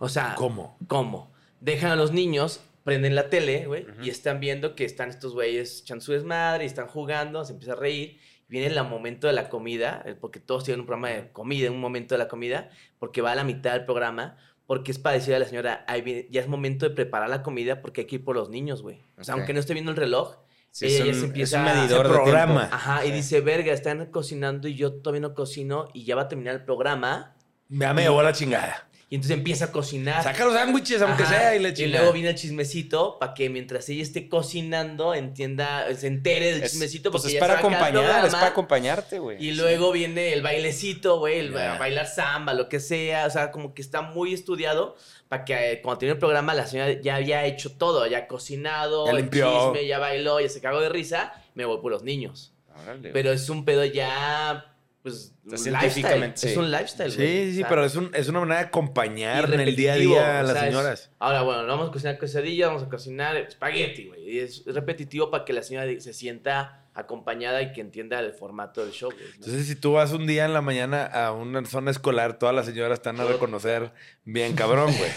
O 0.00 0.08
sea, 0.08 0.34
¿Cómo? 0.36 0.76
¿Cómo? 0.88 1.30
Dejan 1.60 1.92
a 1.92 1.96
los 1.96 2.10
niños, 2.12 2.60
prenden 2.82 3.14
la 3.14 3.30
tele, 3.30 3.66
güey, 3.66 3.86
y 4.02 4.10
están 4.10 4.40
viendo 4.40 4.74
que 4.74 4.84
están 4.84 5.10
estos 5.10 5.34
güeyes 5.34 5.82
echando 5.82 6.04
su 6.04 6.10
desmadre 6.10 6.64
y 6.64 6.66
están 6.66 6.88
jugando, 6.88 7.44
se 7.44 7.52
empieza 7.52 7.74
a 7.74 7.76
reír. 7.76 8.18
Viene 8.48 8.66
el 8.66 8.82
momento 8.84 9.28
de 9.28 9.32
la 9.32 9.48
comida, 9.48 10.02
eh, 10.06 10.16
porque 10.20 10.40
todos 10.40 10.64
tienen 10.64 10.80
un 10.80 10.86
programa 10.86 11.10
de 11.10 11.30
comida, 11.30 11.70
un 11.70 11.78
momento 11.80 12.16
de 12.16 12.18
la 12.18 12.26
comida, 12.26 12.70
porque 12.98 13.22
va 13.22 13.30
a 13.30 13.34
la 13.36 13.44
mitad 13.44 13.74
del 13.74 13.84
programa, 13.84 14.36
porque 14.66 14.90
es 14.90 14.98
para 14.98 15.14
decirle 15.14 15.36
a 15.36 15.38
la 15.40 15.44
señora, 15.46 15.84
"Ahí 15.86 16.02
viene- 16.02 16.26
ya 16.30 16.40
es 16.40 16.48
momento 16.48 16.88
de 16.88 16.94
preparar 16.96 17.30
la 17.30 17.44
comida 17.44 17.80
porque 17.80 18.00
hay 18.00 18.06
que 18.08 18.16
ir 18.16 18.24
por 18.24 18.34
los 18.34 18.50
niños, 18.50 18.82
güey. 18.82 19.02
O 19.18 19.22
sea, 19.22 19.34
aunque 19.34 19.52
no 19.54 19.60
esté 19.60 19.72
viendo 19.74 19.92
el 19.92 19.96
reloj, 19.96 20.36
Sí, 20.70 20.86
ella 20.86 20.94
es 20.96 20.98
ya 20.98 21.04
un- 21.06 21.12
se 21.12 21.18
es 21.18 21.24
empieza 21.24 21.60
un 21.62 21.68
a- 21.68 21.74
medidor 21.74 22.06
Se 22.06 22.12
de 22.12 22.14
programa. 22.18 22.60
tiempo. 22.60 22.74
Ajá, 22.76 23.04
y 23.06 23.10
dice, 23.10 23.40
verga, 23.40 23.72
están 23.72 24.06
cocinando 24.06 24.68
y 24.68 24.74
yo 24.74 24.92
todavía 24.94 25.20
no 25.22 25.34
cocino 25.34 25.88
y 25.94 26.04
ya 26.04 26.14
va 26.16 26.22
a 26.22 26.28
terminar 26.28 26.54
el 26.54 26.64
programa. 26.64 27.34
Ya 27.68 27.92
me 27.94 28.02
llevó 28.02 28.22
la 28.22 28.32
chingada. 28.32 28.84
Y 29.10 29.14
entonces 29.14 29.38
empieza 29.38 29.64
a 29.66 29.72
cocinar. 29.72 30.22
Saca 30.22 30.44
los 30.44 30.52
sándwiches, 30.52 31.00
aunque 31.00 31.22
Ajá, 31.22 31.32
sea, 31.32 31.56
y 31.56 31.60
le 31.60 31.72
chingada. 31.72 32.00
luego 32.00 32.12
viene 32.12 32.28
el 32.28 32.34
chismecito 32.34 33.18
para 33.18 33.32
que 33.32 33.48
mientras 33.48 33.88
ella 33.88 34.02
esté 34.02 34.28
cocinando 34.28 35.14
entienda, 35.14 35.86
se 35.96 36.08
entere 36.08 36.52
del 36.52 36.62
Es- 36.62 36.72
chismecito. 36.72 37.10
pues 37.10 37.22
porque 37.22 37.28
es 37.36 37.40
ya 37.40 37.40
para 37.40 37.54
se 37.54 37.56
a 37.56 37.60
acompañar, 37.60 38.26
es 38.26 38.34
para 38.34 38.46
acompañarte, 38.48 39.18
güey. 39.18 39.42
Y 39.42 39.52
luego 39.52 39.92
viene 39.92 40.34
el 40.34 40.42
bailecito, 40.42 41.18
güey, 41.20 41.38
el 41.38 41.54
Ya. 41.54 41.76
a 41.76 41.78
bailar 41.78 42.06
samba, 42.06 42.52
lo 42.52 42.68
que 42.68 42.80
sea. 42.80 43.24
O 43.26 43.30
sea, 43.30 43.50
como 43.50 43.72
que 43.72 43.80
está 43.80 44.02
muy 44.02 44.34
estudiado 44.34 44.94
para 45.28 45.44
que 45.44 45.72
eh, 45.72 45.82
cuando 45.82 45.98
tiene 45.98 46.12
el 46.12 46.18
programa 46.18 46.54
la 46.54 46.66
señora 46.66 46.92
ya 47.00 47.16
había 47.16 47.44
hecho 47.44 47.72
todo, 47.76 48.06
ya 48.06 48.26
cocinado, 48.26 49.06
Ya 49.06 49.12
el 49.12 49.30
chisme, 49.30 49.86
ya 49.86 49.98
bailó, 49.98 50.40
ya 50.40 50.48
se 50.48 50.60
cagó 50.60 50.80
de 50.80 50.88
risa, 50.88 51.32
me 51.54 51.64
voy 51.64 51.78
por 51.80 51.92
los 51.92 52.02
niños. 52.02 52.54
Órale, 52.82 53.10
Pero 53.10 53.32
es 53.32 53.48
un 53.50 53.64
pedo 53.64 53.84
ya, 53.84 54.74
pues, 55.02 55.34
científicamente, 55.56 56.46
Es 56.46 56.52
sí. 56.54 56.58
un 56.58 56.70
lifestyle, 56.70 57.14
güey. 57.14 57.26
Sí, 57.28 57.42
O 57.48 57.50
sí, 57.52 57.58
sea, 57.58 57.68
pero 57.68 57.84
es, 57.84 57.96
un, 57.96 58.10
es 58.14 58.28
una 58.28 58.40
manera 58.40 58.60
de 58.60 58.66
acompañar 58.66 59.52
en 59.52 59.60
el 59.60 59.76
día 59.76 59.94
a 59.94 59.96
día 59.96 60.40
a 60.40 60.42
las 60.42 60.58
señoras. 60.60 61.10
ahora, 61.18 61.42
bueno, 61.42 61.62
no 61.62 61.68
vamos 61.68 61.88
a 61.88 61.92
cocinar 61.92 62.18
quesadillas, 62.18 62.68
vamos 62.68 62.84
a 62.84 62.88
cocinar 62.88 63.36
espagueti, 63.36 64.06
güey. 64.06 64.30
Y 64.30 64.38
es 64.38 64.64
repetitivo 64.66 65.30
para 65.30 65.44
que 65.44 65.52
la 65.52 65.62
señora 65.62 65.86
se 66.00 66.12
sienta 66.12 66.87
acompañada 66.98 67.62
y 67.62 67.72
que 67.72 67.80
entienda 67.80 68.18
el 68.18 68.32
formato 68.32 68.84
del 68.84 68.92
show, 68.92 69.10
güey. 69.10 69.24
¿no? 69.24 69.34
Entonces, 69.36 69.66
si 69.66 69.76
tú 69.76 69.92
vas 69.92 70.12
un 70.12 70.26
día 70.26 70.44
en 70.44 70.52
la 70.52 70.60
mañana 70.60 71.04
a 71.06 71.32
una 71.32 71.64
zona 71.64 71.90
escolar, 71.90 72.38
todas 72.38 72.54
las 72.54 72.66
señoras 72.66 72.98
están 72.98 73.20
a 73.20 73.24
reconocer 73.24 73.92
bien 74.24 74.54
cabrón, 74.54 74.92
güey. 74.98 75.10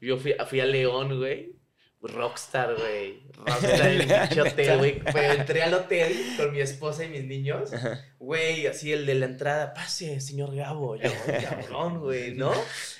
Yo 0.00 0.16
fui, 0.18 0.34
fui 0.48 0.60
a 0.60 0.66
León, 0.66 1.18
güey. 1.18 1.60
Rockstar, 2.02 2.76
güey. 2.78 3.20
Rockstar 3.34 3.90
en 3.90 4.00
el 4.10 4.20
pinche 4.20 4.40
hotel, 4.40 4.78
güey. 4.78 5.00
Pero 5.12 5.32
entré 5.34 5.62
al 5.62 5.74
hotel 5.74 6.16
con 6.38 6.50
mi 6.50 6.60
esposa 6.60 7.04
y 7.04 7.08
mis 7.10 7.24
niños. 7.24 7.70
Güey, 8.18 8.66
así 8.66 8.90
el 8.90 9.04
de 9.04 9.16
la 9.16 9.26
entrada. 9.26 9.74
Pase, 9.74 10.18
señor 10.22 10.54
Gabo. 10.54 10.96
Yo, 10.96 11.10
cabrón, 11.42 12.00
güey, 12.00 12.34
¿no? 12.34 12.52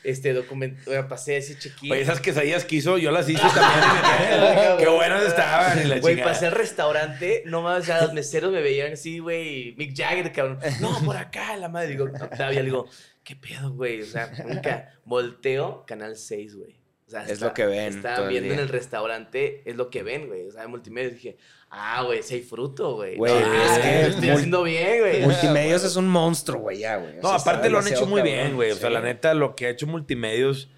Este 0.04 0.34
documento, 0.34 0.90
pasé 1.08 1.38
ese 1.38 1.58
check-in. 1.58 1.92
Oye, 1.92 2.02
esas 2.02 2.20
quesadillas 2.20 2.66
que 2.66 2.76
hizo, 2.76 2.98
yo 2.98 3.10
las 3.10 3.26
hice 3.26 3.42
también. 3.42 4.76
Qué 4.78 4.88
buenas 4.88 5.19
estaban. 5.40 5.80
Y 5.84 5.88
la 5.88 5.98
Güey, 6.00 6.14
chingada. 6.16 6.32
pasé 6.32 6.46
al 6.46 6.52
restaurante, 6.52 7.42
no 7.46 7.62
más, 7.62 7.86
ya 7.86 8.00
los 8.02 8.12
meseros 8.12 8.52
me 8.52 8.60
veían 8.62 8.92
así, 8.92 9.18
güey, 9.18 9.74
Mick 9.76 9.96
Jagger, 9.96 10.32
cabrón. 10.32 10.58
No, 10.80 10.98
por 11.04 11.16
acá, 11.16 11.56
la 11.56 11.68
madre. 11.68 11.88
Digo, 11.88 12.04
Octavia, 12.04 12.60
le 12.60 12.64
digo, 12.66 12.86
¿qué 13.24 13.36
pedo, 13.36 13.72
güey? 13.72 14.02
O 14.02 14.06
sea, 14.06 14.30
nunca 14.46 14.94
volteo, 15.04 15.84
canal 15.86 16.16
6, 16.16 16.56
güey. 16.56 16.80
O 17.06 17.10
sea, 17.10 17.24
Es 17.26 17.40
lo 17.40 17.52
que 17.52 17.66
ven 17.66 17.96
Estaban 17.96 18.28
viendo 18.28 18.54
en 18.54 18.60
el 18.60 18.68
restaurante, 18.68 19.68
es 19.68 19.74
lo 19.74 19.90
que 19.90 20.04
ven, 20.04 20.28
güey. 20.28 20.46
O 20.46 20.52
sea, 20.52 20.62
en 20.62 20.70
multimedia 20.70 21.10
dije, 21.10 21.36
ah, 21.70 22.02
güey, 22.04 22.22
sí 22.22 22.34
hay 22.34 22.42
fruto, 22.42 22.94
güey. 22.94 23.16
Güey, 23.16 23.32
Ah, 23.32 23.64
es 23.74 23.78
que 23.80 24.02
lo 24.02 24.08
estoy 24.14 24.28
mul- 24.28 24.32
haciendo 24.34 24.62
bien, 24.62 25.00
güey. 25.00 25.22
Multimedios 25.22 25.82
es 25.82 25.96
un 25.96 26.06
monstruo, 26.08 26.60
güey, 26.60 26.78
ya, 26.78 26.98
güey. 26.98 27.16
No, 27.16 27.30
sea, 27.30 27.38
aparte 27.38 27.68
lo 27.68 27.80
han 27.80 27.88
hecho 27.88 28.06
muy 28.06 28.20
cabrón. 28.20 28.24
bien, 28.24 28.54
güey. 28.54 28.70
O 28.70 28.76
sea, 28.76 28.88
Sí. 28.90 28.94
la 28.94 29.00
neta, 29.00 29.34
lo 29.34 29.56
que 29.56 29.66
ha 29.66 29.70
hecho 29.70 29.88
Multimedios 29.88 30.70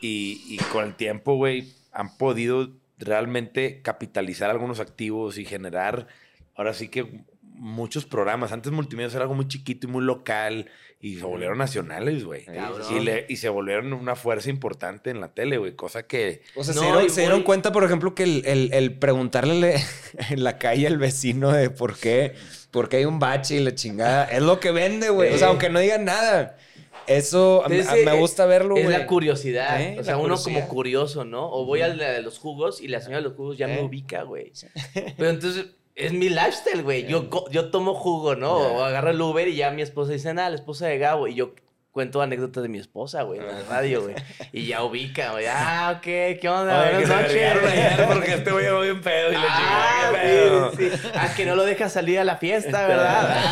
y, 0.00 0.42
y 0.48 0.56
con 0.72 0.84
el 0.86 0.94
tiempo, 0.94 1.36
güey, 1.36 1.70
han 1.92 2.16
podido 2.16 2.70
realmente 2.98 3.80
capitalizar 3.82 4.50
algunos 4.50 4.80
activos 4.80 5.38
y 5.38 5.44
generar, 5.44 6.06
ahora 6.54 6.74
sí 6.74 6.88
que 6.88 7.22
muchos 7.56 8.04
programas. 8.04 8.52
Antes 8.52 8.72
Multimedios 8.72 9.14
era 9.14 9.22
algo 9.22 9.34
muy 9.34 9.46
chiquito 9.46 9.86
y 9.86 9.90
muy 9.90 10.02
local 10.04 10.68
y 11.00 11.16
se 11.16 11.24
volvieron 11.24 11.58
nacionales, 11.58 12.24
güey. 12.24 12.46
Y, 12.90 13.00
le- 13.00 13.26
y 13.28 13.36
se 13.36 13.48
volvieron 13.48 13.92
una 13.92 14.16
fuerza 14.16 14.50
importante 14.50 15.10
en 15.10 15.20
la 15.20 15.28
tele, 15.34 15.58
güey. 15.58 15.76
Cosa 15.76 16.04
que... 16.06 16.42
O 16.56 16.64
sea, 16.64 16.74
No, 16.74 16.80
se, 16.80 17.20
dieron, 17.20 17.38
se 17.38 17.44
cuenta, 17.44 17.70
por 17.72 17.84
ejemplo, 17.84 18.14
que 18.14 18.24
el, 18.24 18.42
el- 18.46 18.72
el 18.72 18.98
preguntarle 18.98 19.76
en 20.30 20.42
la 20.42 20.58
calle 20.58 20.86
al 20.86 20.98
vecino 20.98 21.52
de 21.52 21.70
por 21.70 21.96
qué, 21.96 22.34
por 22.70 22.88
qué 22.88 22.96
hay 22.98 23.04
un 23.04 23.18
bache 23.20 23.56
y 23.56 23.60
la 23.60 23.74
chingada, 23.74 24.24
es 24.24 24.42
lo 24.42 24.58
que 24.58 24.72
vende, 24.72 25.10
güey. 25.10 25.32
O 25.34 25.38
sea, 25.38 25.48
aunque 25.48 25.68
no 25.68 25.78
digan 25.78 26.04
nada. 26.04 26.56
Eso 27.06 27.64
a 27.64 27.68
mí- 27.68 27.76
Entonces, 27.76 28.02
a- 28.02 28.10
me 28.10 28.16
eh, 28.16 28.20
gusta 28.20 28.46
verlo, 28.46 28.76
Es 28.76 28.84
güey. 28.84 28.96
la 28.98 29.06
curiosidad. 29.06 29.78
Sí, 29.78 29.98
o 29.98 30.04
sea, 30.04 30.12
la 30.14 30.18
uno 30.18 30.34
curiosidad. 30.36 30.60
como 30.60 30.68
curioso, 30.74 31.24
¿no? 31.24 31.50
O 31.52 31.64
voy 31.66 31.82
al 31.82 31.98
de 31.98 32.22
los 32.22 32.38
jugos 32.38 32.80
y 32.80 32.88
la 32.88 33.00
señora 33.00 33.18
de 33.18 33.28
los 33.28 33.34
jugos 33.34 33.58
ya 33.58 33.66
me 33.66 33.80
Eh. 33.80 33.84
ubica, 33.84 34.22
güey. 34.22 34.52
Pero 35.16 35.30
entonces 35.30 35.66
es 35.94 36.12
mi 36.12 36.28
lifestyle, 36.28 36.82
güey. 36.82 37.06
Yo, 37.06 37.28
yo 37.50 37.70
tomo 37.70 37.94
jugo, 37.94 38.34
¿no? 38.36 38.52
O 38.56 38.82
agarro 38.84 39.10
el 39.10 39.20
Uber 39.20 39.46
y 39.48 39.56
ya 39.56 39.70
mi 39.70 39.82
esposa 39.82 40.12
dice, 40.12 40.32
nada, 40.34 40.50
la 40.50 40.56
esposa 40.56 40.86
de 40.86 40.98
Gabo. 40.98 41.28
Y 41.28 41.34
yo 41.34 41.54
cuento 41.94 42.20
anécdotas 42.20 42.60
de 42.64 42.68
mi 42.68 42.78
esposa, 42.78 43.22
güey, 43.22 43.38
en 43.38 43.46
la 43.46 43.62
radio, 43.68 44.02
güey. 44.02 44.16
Y 44.52 44.66
ya 44.66 44.82
ubica, 44.82 45.30
güey. 45.30 45.46
Ah, 45.48 45.94
ok, 45.96 46.02
¿qué 46.02 46.48
onda? 46.48 46.80
Oye, 46.82 46.90
Buenas 47.06 47.08
noches. 47.08 47.30
ayer 47.30 48.06
porque 48.12 48.34
este 48.34 48.50
güey 48.50 48.64
llegó 48.64 48.80
bien 48.80 49.00
pedo 49.00 49.32
y 49.32 49.36
Ah, 49.38 50.10
pedo. 50.12 50.72
sí, 50.72 50.90
sí. 50.90 51.08
Ah, 51.14 51.32
que 51.36 51.46
no 51.46 51.54
lo 51.54 51.62
deja 51.64 51.88
salir 51.88 52.18
a 52.18 52.24
la 52.24 52.36
fiesta, 52.36 52.86
¿verdad? 52.88 53.44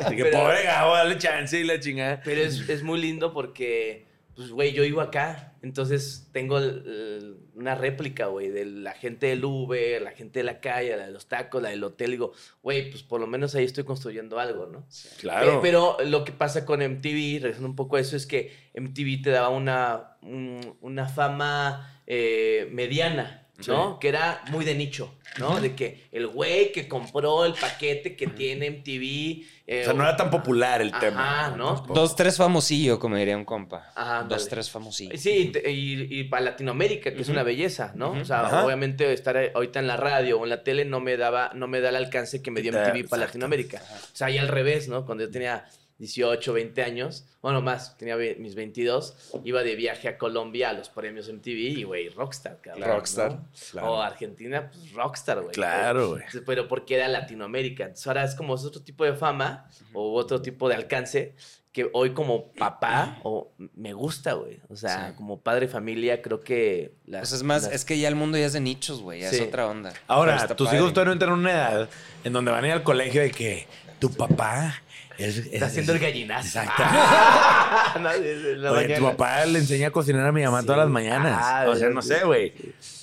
Ah, 0.06 0.10
que 0.10 0.24
pobre 0.24 0.62
Gabo, 0.64 0.94
dale 0.94 1.18
chance 1.18 1.60
y 1.60 1.64
la 1.64 1.78
chingada. 1.78 2.22
Pero 2.24 2.40
es, 2.40 2.66
es 2.70 2.82
muy 2.82 2.98
lindo 2.98 3.34
porque, 3.34 4.06
pues, 4.34 4.48
güey, 4.50 4.72
yo 4.72 4.82
vivo 4.82 5.02
acá. 5.02 5.52
Entonces 5.62 6.28
tengo 6.32 6.56
el- 6.56 6.64
el- 6.86 7.36
una 7.54 7.74
réplica, 7.74 8.26
güey, 8.26 8.48
de 8.50 8.64
la 8.64 8.92
gente 8.92 9.26
del 9.28 9.44
Uber, 9.44 10.02
la 10.02 10.10
gente 10.12 10.40
de 10.40 10.44
la 10.44 10.60
calle, 10.60 10.96
la 10.96 11.06
de 11.06 11.12
los 11.12 11.26
tacos, 11.28 11.62
la 11.62 11.70
del 11.70 11.84
hotel. 11.84 12.10
Digo, 12.12 12.32
güey, 12.62 12.90
pues 12.90 13.02
por 13.02 13.20
lo 13.20 13.26
menos 13.26 13.54
ahí 13.54 13.64
estoy 13.64 13.84
construyendo 13.84 14.38
algo, 14.38 14.66
¿no? 14.66 14.86
Claro. 15.20 15.60
Pe- 15.60 15.68
Pero 15.68 15.96
lo 16.04 16.24
que 16.24 16.32
pasa 16.32 16.64
con 16.66 16.80
MTV, 16.82 17.40
regresando 17.42 17.68
un 17.68 17.76
poco 17.76 17.96
a 17.96 18.00
eso, 18.00 18.16
es 18.16 18.26
que 18.26 18.52
MTV 18.74 19.22
te 19.22 19.30
daba 19.30 19.48
una, 19.50 20.16
un- 20.22 20.76
una 20.80 21.06
fama 21.08 22.02
eh, 22.06 22.68
mediana, 22.72 23.43
¿no? 23.66 23.98
Que 23.98 24.08
era 24.08 24.42
muy 24.50 24.64
de 24.64 24.74
nicho, 24.74 25.14
¿no? 25.38 25.60
De 25.60 25.74
que 25.74 26.08
el 26.12 26.26
güey 26.26 26.72
que 26.72 26.88
compró 26.88 27.44
el 27.44 27.54
paquete 27.54 28.16
que 28.16 28.26
tiene 28.26 28.68
MTV. 28.70 29.46
eh, 29.66 29.80
o 29.82 29.84
sea, 29.84 29.92
no 29.94 30.02
era 30.02 30.16
tan 30.16 30.28
popular 30.30 30.82
el 30.82 30.88
Ajá, 30.90 31.00
tema. 31.00 31.54
¿no? 31.56 31.74
Tampoco. 31.76 31.94
Dos, 32.00 32.16
tres 32.16 32.36
famosillo, 32.36 32.98
como 32.98 33.16
diría 33.16 33.36
un 33.36 33.44
compa. 33.44 33.92
Ajá, 33.94 34.24
Dos, 34.24 34.48
tres 34.48 34.68
famosillo. 34.70 35.16
Sí, 35.16 35.52
y 35.64 35.68
y, 35.70 36.20
y 36.20 36.24
para 36.24 36.42
Latinoamérica, 36.46 37.14
que 37.14 37.22
es 37.22 37.28
una 37.28 37.42
belleza, 37.42 37.92
¿no? 37.94 38.10
O 38.10 38.24
sea, 38.24 38.46
Ajá. 38.46 38.64
obviamente 38.66 39.12
estar 39.12 39.36
ahorita 39.54 39.78
en 39.78 39.86
la 39.86 39.96
radio 39.96 40.40
o 40.40 40.44
en 40.44 40.50
la 40.50 40.62
tele 40.64 40.84
no 40.84 41.00
me 41.00 41.16
daba, 41.16 41.52
no 41.54 41.68
me 41.68 41.80
da 41.80 41.90
el 41.90 41.96
alcance 41.96 42.42
que 42.42 42.50
me 42.50 42.60
dio 42.60 42.72
MTV 42.72 43.08
para. 43.08 43.26
Latinoamérica. 43.26 43.80
O 43.92 44.16
sea, 44.16 44.30
y 44.30 44.38
al 44.38 44.48
revés, 44.48 44.88
¿no? 44.88 45.06
Cuando 45.06 45.24
yo 45.24 45.30
tenía 45.30 45.64
18, 46.04 46.52
20 46.52 46.82
años, 46.82 47.24
bueno, 47.40 47.62
más, 47.62 47.96
tenía 47.96 48.16
mis 48.16 48.54
22, 48.54 49.32
iba 49.44 49.62
de 49.62 49.74
viaje 49.74 50.08
a 50.08 50.18
Colombia 50.18 50.70
a 50.70 50.72
los 50.74 50.88
premios 50.88 51.28
MTV 51.32 51.78
y, 51.78 51.82
güey, 51.84 52.08
rockstar, 52.10 52.60
cabrón. 52.60 52.88
Rockstar, 52.88 53.32
¿no? 53.32 53.48
claro. 53.70 53.92
O 53.92 54.00
Argentina, 54.02 54.70
pues 54.70 54.92
rockstar, 54.92 55.40
güey. 55.40 55.52
Claro, 55.54 56.08
güey. 56.10 56.20
Entonces, 56.20 56.42
Pero 56.46 56.68
porque 56.68 56.96
era 56.96 57.08
Latinoamérica. 57.08 57.84
Entonces 57.84 58.06
ahora 58.06 58.24
es 58.24 58.34
como 58.34 58.54
es 58.54 58.64
otro 58.64 58.82
tipo 58.82 59.04
de 59.04 59.14
fama 59.14 59.68
o 59.92 60.14
otro 60.14 60.40
tipo 60.42 60.68
de 60.68 60.74
alcance 60.74 61.34
que 61.72 61.90
hoy 61.92 62.10
como 62.14 62.52
papá 62.52 63.18
o 63.24 63.50
me 63.74 63.92
gusta, 63.94 64.34
güey. 64.34 64.60
O 64.68 64.76
sea, 64.76 65.08
Sí. 65.10 65.16
como 65.16 65.40
padre 65.40 65.66
de 65.66 65.72
familia 65.72 66.22
creo 66.22 66.38
que... 66.40 66.94
las- 67.06 67.22
Pues 67.22 67.32
es 67.32 67.42
más, 67.42 67.64
las- 67.64 67.72
es 67.72 67.84
que 67.84 67.98
ya 67.98 68.06
el 68.08 68.14
mundo 68.14 68.38
ya 68.38 68.46
es 68.46 68.52
de 68.52 68.60
nichos, 68.60 69.00
güey. 69.00 69.22
Ya 69.22 69.30
Sí. 69.30 69.36
es 69.36 69.42
otra 69.42 69.66
onda. 69.66 69.92
Ahora, 70.06 70.46
tus 70.54 70.66
padre. 70.68 70.78
hijos 70.78 70.92
todavía 70.92 71.06
no 71.08 71.12
entran 71.14 71.32
en 71.32 71.38
una 71.40 71.50
edad 71.52 71.88
en 72.22 72.32
donde 72.32 72.52
van 72.52 72.62
a 72.62 72.66
ir 72.68 72.72
al 72.74 72.82
colegio 72.84 73.22
de 73.22 73.30
que 73.32 73.66
tu 73.98 74.08
papá 74.12 74.82
es, 75.18 75.38
Está 75.38 75.66
haciendo 75.66 75.92
el 75.92 75.98
gallinazo. 75.98 76.46
Exacto. 76.60 76.82
No, 78.00 78.10
la 78.56 78.72
Oye, 78.72 78.96
tu 78.96 79.02
papá 79.04 79.44
le 79.46 79.58
enseña 79.60 79.88
a 79.88 79.90
cocinar 79.90 80.26
a 80.26 80.32
mi 80.32 80.42
mamá 80.42 80.60
Sí. 80.60 80.66
todas 80.66 80.80
las 80.80 80.88
mañanas. 80.90 81.38
Ah, 81.40 81.66
o 81.68 81.76
sea, 81.76 81.90
no 81.90 82.02
sé, 82.02 82.24
güey. 82.24 82.52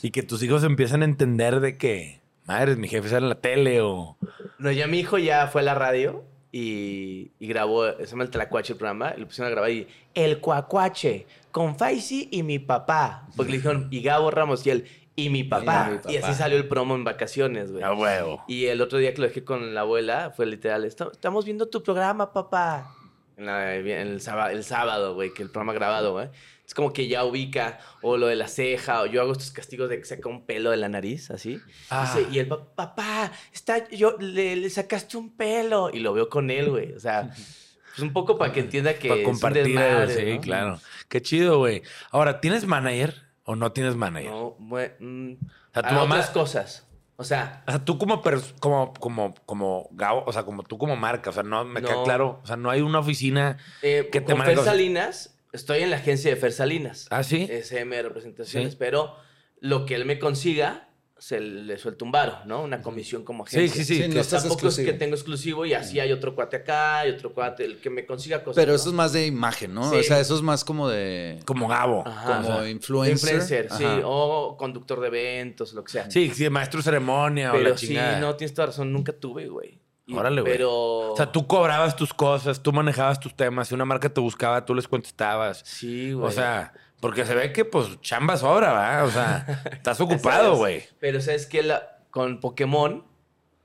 Y 0.01 0.11
que 0.11 0.21
tus 0.23 0.43
hijos 0.43 0.63
empiezan 0.63 1.01
a 1.01 1.05
entender 1.05 1.59
de 1.61 1.77
que, 1.77 2.19
madre, 2.45 2.75
mi 2.75 2.87
jefe 2.87 3.07
sale 3.09 3.23
en 3.25 3.29
la 3.29 3.35
tele 3.39 3.81
o... 3.81 4.17
No, 4.59 4.71
ya 4.71 4.87
mi 4.87 4.99
hijo 4.99 5.17
ya 5.17 5.47
fue 5.47 5.61
a 5.61 5.63
la 5.63 5.75
radio 5.75 6.23
y, 6.51 7.31
y 7.39 7.47
grabó, 7.47 7.85
se 7.97 8.05
llama 8.05 8.23
el 8.23 8.29
Tlacuache 8.29 8.73
el 8.73 8.79
programa, 8.79 9.13
y 9.15 9.21
lo 9.21 9.27
pusieron 9.27 9.47
a 9.47 9.51
grabar 9.51 9.71
y 9.71 9.87
el 10.13 10.39
Cuacuache 10.39 11.25
con 11.51 11.77
Faisy 11.77 12.27
y 12.31 12.43
mi 12.43 12.59
papá. 12.59 13.27
Porque 13.37 13.51
le 13.51 13.57
dijeron, 13.59 13.87
y 13.91 14.01
Gabo 14.01 14.29
Ramos 14.31 14.65
y 14.65 14.71
él, 14.71 14.85
y 15.15 15.29
mi 15.29 15.43
papá. 15.43 15.99
mi 16.05 16.13
Y, 16.13 16.17
así 16.17 16.33
salió 16.33 16.57
el 16.57 16.67
promo 16.67 16.95
en 16.95 17.03
vacaciones, 17.03 17.71
güey. 17.71 17.83
A 17.83 17.93
huevo. 17.93 18.43
Y 18.47 18.65
el 18.67 18.81
otro 18.81 18.97
día 18.97 19.13
que 19.13 19.21
lo 19.21 19.27
dejé 19.27 19.43
con 19.43 19.73
la 19.73 19.81
abuela, 19.81 20.31
fue 20.35 20.45
literal, 20.45 20.85
"Esta- 20.85 21.09
estamos 21.11 21.45
viendo 21.45 21.67
tu 21.67 21.83
programa, 21.83 22.33
papá. 22.33 22.95
En, 23.37 23.45
la- 23.45 23.75
en 23.75 23.87
el, 23.87 24.21
sábado, 24.21 24.51
el 24.51 24.63
sábado, 24.63 25.13
güey, 25.15 25.33
que 25.33 25.41
el 25.43 25.49
programa 25.49 25.73
grabado, 25.73 26.13
güey. 26.13 26.29
Es 26.65 26.73
como 26.73 26.93
que 26.93 27.07
ya 27.09 27.25
ubica, 27.25 27.79
o 28.01 28.15
lo 28.15 28.27
de 28.27 28.35
la 28.37 28.47
ceja, 28.47 29.01
o 29.01 29.05
yo 29.05 29.19
hago 29.21 29.33
estos 29.33 29.51
castigos 29.51 29.89
de 29.89 29.97
que 29.97 30.05
saca 30.05 30.29
un 30.29 30.45
pelo 30.45 30.69
de 30.71 30.77
la 30.77 30.87
nariz, 30.87 31.29
así. 31.31 31.59
Ah. 31.89 32.17
Y 32.31 32.39
el 32.39 32.47
pa- 32.47 32.63
papá, 32.75 33.31
está, 33.51 33.89
yo, 33.89 34.15
le, 34.19 34.55
le 34.55 34.69
sacaste 34.69 35.17
un 35.17 35.35
pelo. 35.35 35.89
Y 35.91 35.99
lo 35.99 36.13
veo 36.13 36.29
con 36.29 36.49
él, 36.49 36.69
güey. 36.69 36.93
O 36.93 36.99
sea, 36.99 37.29
pues 37.33 37.99
un 37.99 38.13
poco 38.13 38.37
para 38.37 38.53
que 38.53 38.61
entienda 38.61 38.93
que 38.93 39.09
Para 39.09 39.19
es 39.21 39.27
un 39.27 39.33
compartir, 39.33 39.63
desmadre, 39.63 40.15
sí, 40.15 40.33
¿no? 40.35 40.41
claro. 40.41 40.79
Qué 41.09 41.21
chido, 41.21 41.57
güey. 41.57 41.81
Ahora, 42.11 42.39
¿tienes 42.39 42.65
manager 42.65 43.15
o 43.45 43.55
no 43.55 43.71
tienes 43.71 43.95
manager? 43.95 44.31
No, 44.31 44.55
güey, 44.59 44.91
mm, 44.99 45.33
O 45.33 45.73
sea, 45.73 45.83
tu 45.83 45.93
mamá- 45.95 46.15
otras 46.15 46.29
cosas. 46.31 46.87
O 47.17 47.23
sea, 47.23 47.63
O 47.67 47.71
sea, 47.71 47.85
tú 47.85 47.99
como, 47.99 48.21
como, 48.59 48.93
como, 48.95 49.33
como 49.45 49.87
Gabo, 49.91 50.23
o 50.25 50.33
sea, 50.33 50.43
como 50.43 50.63
tú 50.63 50.79
como 50.79 50.95
marca, 50.95 51.29
o 51.29 51.33
sea, 51.33 51.43
no 51.43 51.63
me 51.65 51.81
queda 51.81 52.03
claro, 52.03 52.39
o 52.43 52.47
sea, 52.47 52.55
no 52.57 52.71
hay 52.71 52.81
una 52.81 52.97
oficina. 52.99 53.57
Eh, 53.83 54.09
¿Qué 54.11 54.21
te 54.21 54.33
con 54.33 54.43
Fer? 54.43 54.57
Salinas, 54.57 55.37
estoy 55.51 55.83
en 55.83 55.91
la 55.91 55.97
agencia 55.97 56.31
de 56.31 56.37
Fer 56.37 56.51
Salinas. 56.51 57.07
Ah, 57.11 57.21
sí. 57.23 57.47
SM 57.49 58.01
Representaciones, 58.01 58.71
Sí. 58.71 58.77
pero 58.79 59.15
lo 59.59 59.85
que 59.85 59.93
él 59.93 60.05
me 60.05 60.17
consiga, 60.17 60.87
se 61.21 61.39
le 61.39 61.77
suelta 61.77 62.03
un 62.03 62.11
varo, 62.11 62.39
¿no? 62.45 62.63
Una 62.63 62.81
comisión 62.81 63.23
como 63.23 63.45
Sí, 63.45 63.57
agencia. 63.57 63.83
sí, 63.83 63.85
sí. 63.85 63.95
Sí, 63.97 64.09
que- 64.09 64.15
no 64.15 64.21
estás 64.21 64.41
Tampoco 64.41 64.69
es 64.69 64.75
que 64.77 64.93
tengo 64.93 65.13
exclusivo 65.13 65.67
y 65.67 65.73
así 65.75 65.99
hay 65.99 66.11
otro 66.11 66.33
cuate 66.33 66.57
acá 66.57 67.05
y 67.07 67.11
otro 67.11 67.31
cuate, 67.31 67.63
el 67.63 67.79
que 67.79 67.91
me 67.91 68.07
consiga 68.07 68.43
cosas. 68.43 68.55
Pero 68.55 68.71
¿no? 68.71 68.75
eso 68.75 68.89
es 68.89 68.95
más 68.95 69.13
de 69.13 69.27
imagen, 69.27 69.71
¿no? 69.71 69.87
Sí. 69.91 69.97
O 69.97 70.03
sea, 70.03 70.19
eso 70.19 70.33
es 70.35 70.41
más 70.41 70.65
como 70.65 70.89
de... 70.89 71.39
Como 71.45 71.67
Gabo. 71.67 72.03
Ajá. 72.07 72.37
como 72.41 72.49
o 72.49 72.61
sea, 72.61 72.69
influencer. 72.71 73.35
Influencer, 73.35 73.69
sí, 73.71 73.85
o 74.03 74.57
conductor 74.57 74.99
de 74.99 75.07
eventos, 75.09 75.73
lo 75.73 75.83
que 75.83 75.91
sea. 75.91 76.09
sí, 76.09 76.31
sí, 76.33 76.49
maestro 76.49 76.79
de 76.79 76.85
ceremonia 76.85 77.51
o 77.51 77.53
pero 77.55 77.69
la 77.69 77.77
sí, 77.77 77.85
chingada. 77.89 78.19
no, 78.19 78.35
tienes 78.35 78.55
toda 78.55 78.65
razón, 78.65 78.91
nunca 78.91 79.13
tuve, 79.13 79.47
güey. 79.47 79.79
Órale, 80.11 80.41
güey. 80.41 80.53
Pero... 80.53 81.11
O 81.11 81.15
sea, 81.15 81.31
tú 81.31 81.45
cobrabas 81.45 81.95
tus 81.95 82.15
cosas, 82.15 82.63
tú 82.63 82.73
manejabas 82.73 83.19
tus 83.19 83.35
temas, 83.35 83.67
si 83.67 83.75
una 83.75 83.85
marca 83.85 84.09
te 84.09 84.19
buscaba, 84.19 84.65
tú 84.65 84.73
les 84.73 84.87
contestabas. 84.87 85.61
Sí, 85.65 86.13
güey. 86.13 86.27
O 86.27 86.31
sea, 86.31 86.73
porque 87.01 87.25
se 87.25 87.35
ve 87.35 87.51
que 87.51 87.65
pues 87.65 87.99
chamba 88.01 88.37
sobra, 88.37 88.71
¿va? 88.71 89.03
O 89.03 89.11
sea, 89.11 89.63
estás 89.71 89.99
ocupado, 89.99 90.55
güey. 90.55 90.83
Pero 90.99 91.19
sabes 91.19 91.45
que 91.47 91.69
con 92.11 92.39
Pokémon 92.39 93.03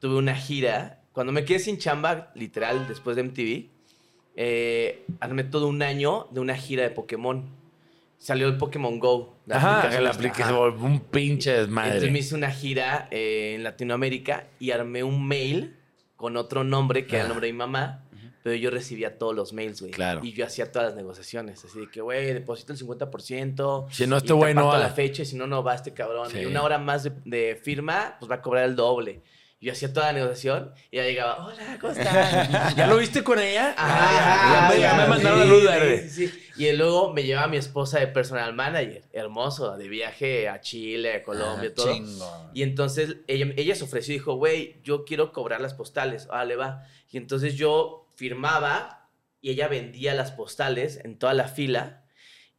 tuve 0.00 0.16
una 0.16 0.34
gira. 0.34 1.02
Cuando 1.12 1.32
me 1.32 1.44
quedé 1.44 1.60
sin 1.60 1.78
chamba, 1.78 2.30
literal, 2.34 2.88
después 2.88 3.14
de 3.16 3.22
MTV, 3.22 3.70
eh, 4.36 5.04
armé 5.20 5.44
todo 5.44 5.68
un 5.68 5.82
año 5.82 6.26
de 6.30 6.40
una 6.40 6.56
gira 6.56 6.82
de 6.82 6.90
Pokémon. 6.90 7.44
Salió 8.18 8.48
el 8.48 8.56
Pokémon 8.56 8.98
Go. 8.98 9.36
la 9.44 9.56
Ajá, 9.56 10.00
la 10.00 10.10
aplicación 10.10 10.56
Ajá. 10.56 10.84
un 10.84 11.00
pinche 11.00 11.50
Entonces 11.50 11.66
desmadre. 11.68 12.10
me 12.10 12.18
hice 12.18 12.34
una 12.34 12.50
gira 12.50 13.08
eh, 13.10 13.52
en 13.54 13.62
Latinoamérica 13.62 14.46
y 14.58 14.70
armé 14.70 15.02
un 15.02 15.26
mail 15.28 15.76
con 16.16 16.38
otro 16.38 16.64
nombre, 16.64 17.06
que 17.06 17.16
era 17.16 17.24
el 17.24 17.28
nombre 17.28 17.46
de 17.48 17.52
mi 17.52 17.58
mamá. 17.58 18.05
Pero 18.46 18.54
yo 18.54 18.70
recibía 18.70 19.18
todos 19.18 19.34
los 19.34 19.52
mails, 19.52 19.80
güey. 19.80 19.90
Claro. 19.90 20.20
Y 20.22 20.32
yo 20.32 20.46
hacía 20.46 20.70
todas 20.70 20.86
las 20.90 20.94
negociaciones. 20.96 21.64
Así 21.64 21.80
de 21.80 21.90
que, 21.90 22.00
güey, 22.00 22.32
deposito 22.32 22.72
el 22.72 22.78
50%. 22.78 23.86
Si 23.90 24.06
no, 24.06 24.18
este 24.18 24.32
güey 24.34 24.54
no 24.54 24.68
va. 24.68 24.78
la 24.78 24.90
fecha 24.90 25.24
si 25.24 25.34
no, 25.34 25.48
no 25.48 25.64
va 25.64 25.74
este 25.74 25.92
cabrón. 25.92 26.30
Sí. 26.30 26.38
Y 26.38 26.44
una 26.44 26.62
hora 26.62 26.78
más 26.78 27.02
de, 27.02 27.10
de 27.24 27.56
firma, 27.60 28.14
pues 28.20 28.30
va 28.30 28.36
a 28.36 28.42
cobrar 28.42 28.62
el 28.66 28.76
doble. 28.76 29.20
Yo 29.60 29.72
hacía 29.72 29.92
toda 29.92 30.06
la 30.06 30.12
negociación 30.12 30.70
y 30.92 30.98
ya 30.98 31.02
llegaba, 31.02 31.44
hola, 31.44 31.76
¿cómo 31.80 31.92
estás? 31.92 32.76
¿Ya 32.76 32.86
lo 32.86 32.98
viste 32.98 33.24
con 33.24 33.40
ella? 33.40 33.74
Ah, 33.76 34.68
ya, 34.70 34.74
me, 34.76 34.80
ya 34.80 34.94
me 34.94 35.02
sí, 35.04 35.10
mandaron 35.10 35.38
la 35.40 35.44
luz 35.46 35.64
verde. 35.64 36.08
sí, 36.08 36.28
sí. 36.28 36.40
Y 36.56 36.72
luego 36.72 37.12
me 37.12 37.24
llevaba 37.24 37.48
mi 37.48 37.56
esposa 37.56 37.98
de 37.98 38.06
personal 38.06 38.54
manager, 38.54 39.02
hermoso, 39.12 39.76
de 39.76 39.88
viaje 39.88 40.48
a 40.48 40.60
Chile, 40.60 41.14
a 41.14 41.22
Colombia, 41.24 41.70
Ah, 41.72 41.74
todo. 41.74 41.92
chingón. 41.92 42.50
Y 42.54 42.62
entonces 42.62 43.16
ella, 43.26 43.52
ella 43.56 43.74
se 43.74 43.82
ofreció 43.82 44.14
y 44.14 44.18
dijo, 44.18 44.34
güey, 44.36 44.80
yo 44.84 45.04
quiero 45.04 45.32
cobrar 45.32 45.60
las 45.60 45.74
postales. 45.74 46.28
Ah, 46.30 46.44
le 46.44 46.54
va. 46.54 46.84
Y 47.10 47.16
entonces 47.16 47.54
yo 47.56 48.05
firmaba 48.16 49.08
y 49.40 49.50
ella 49.50 49.68
vendía 49.68 50.14
las 50.14 50.32
postales 50.32 51.00
en 51.04 51.18
toda 51.18 51.34
la 51.34 51.48
fila. 51.48 52.02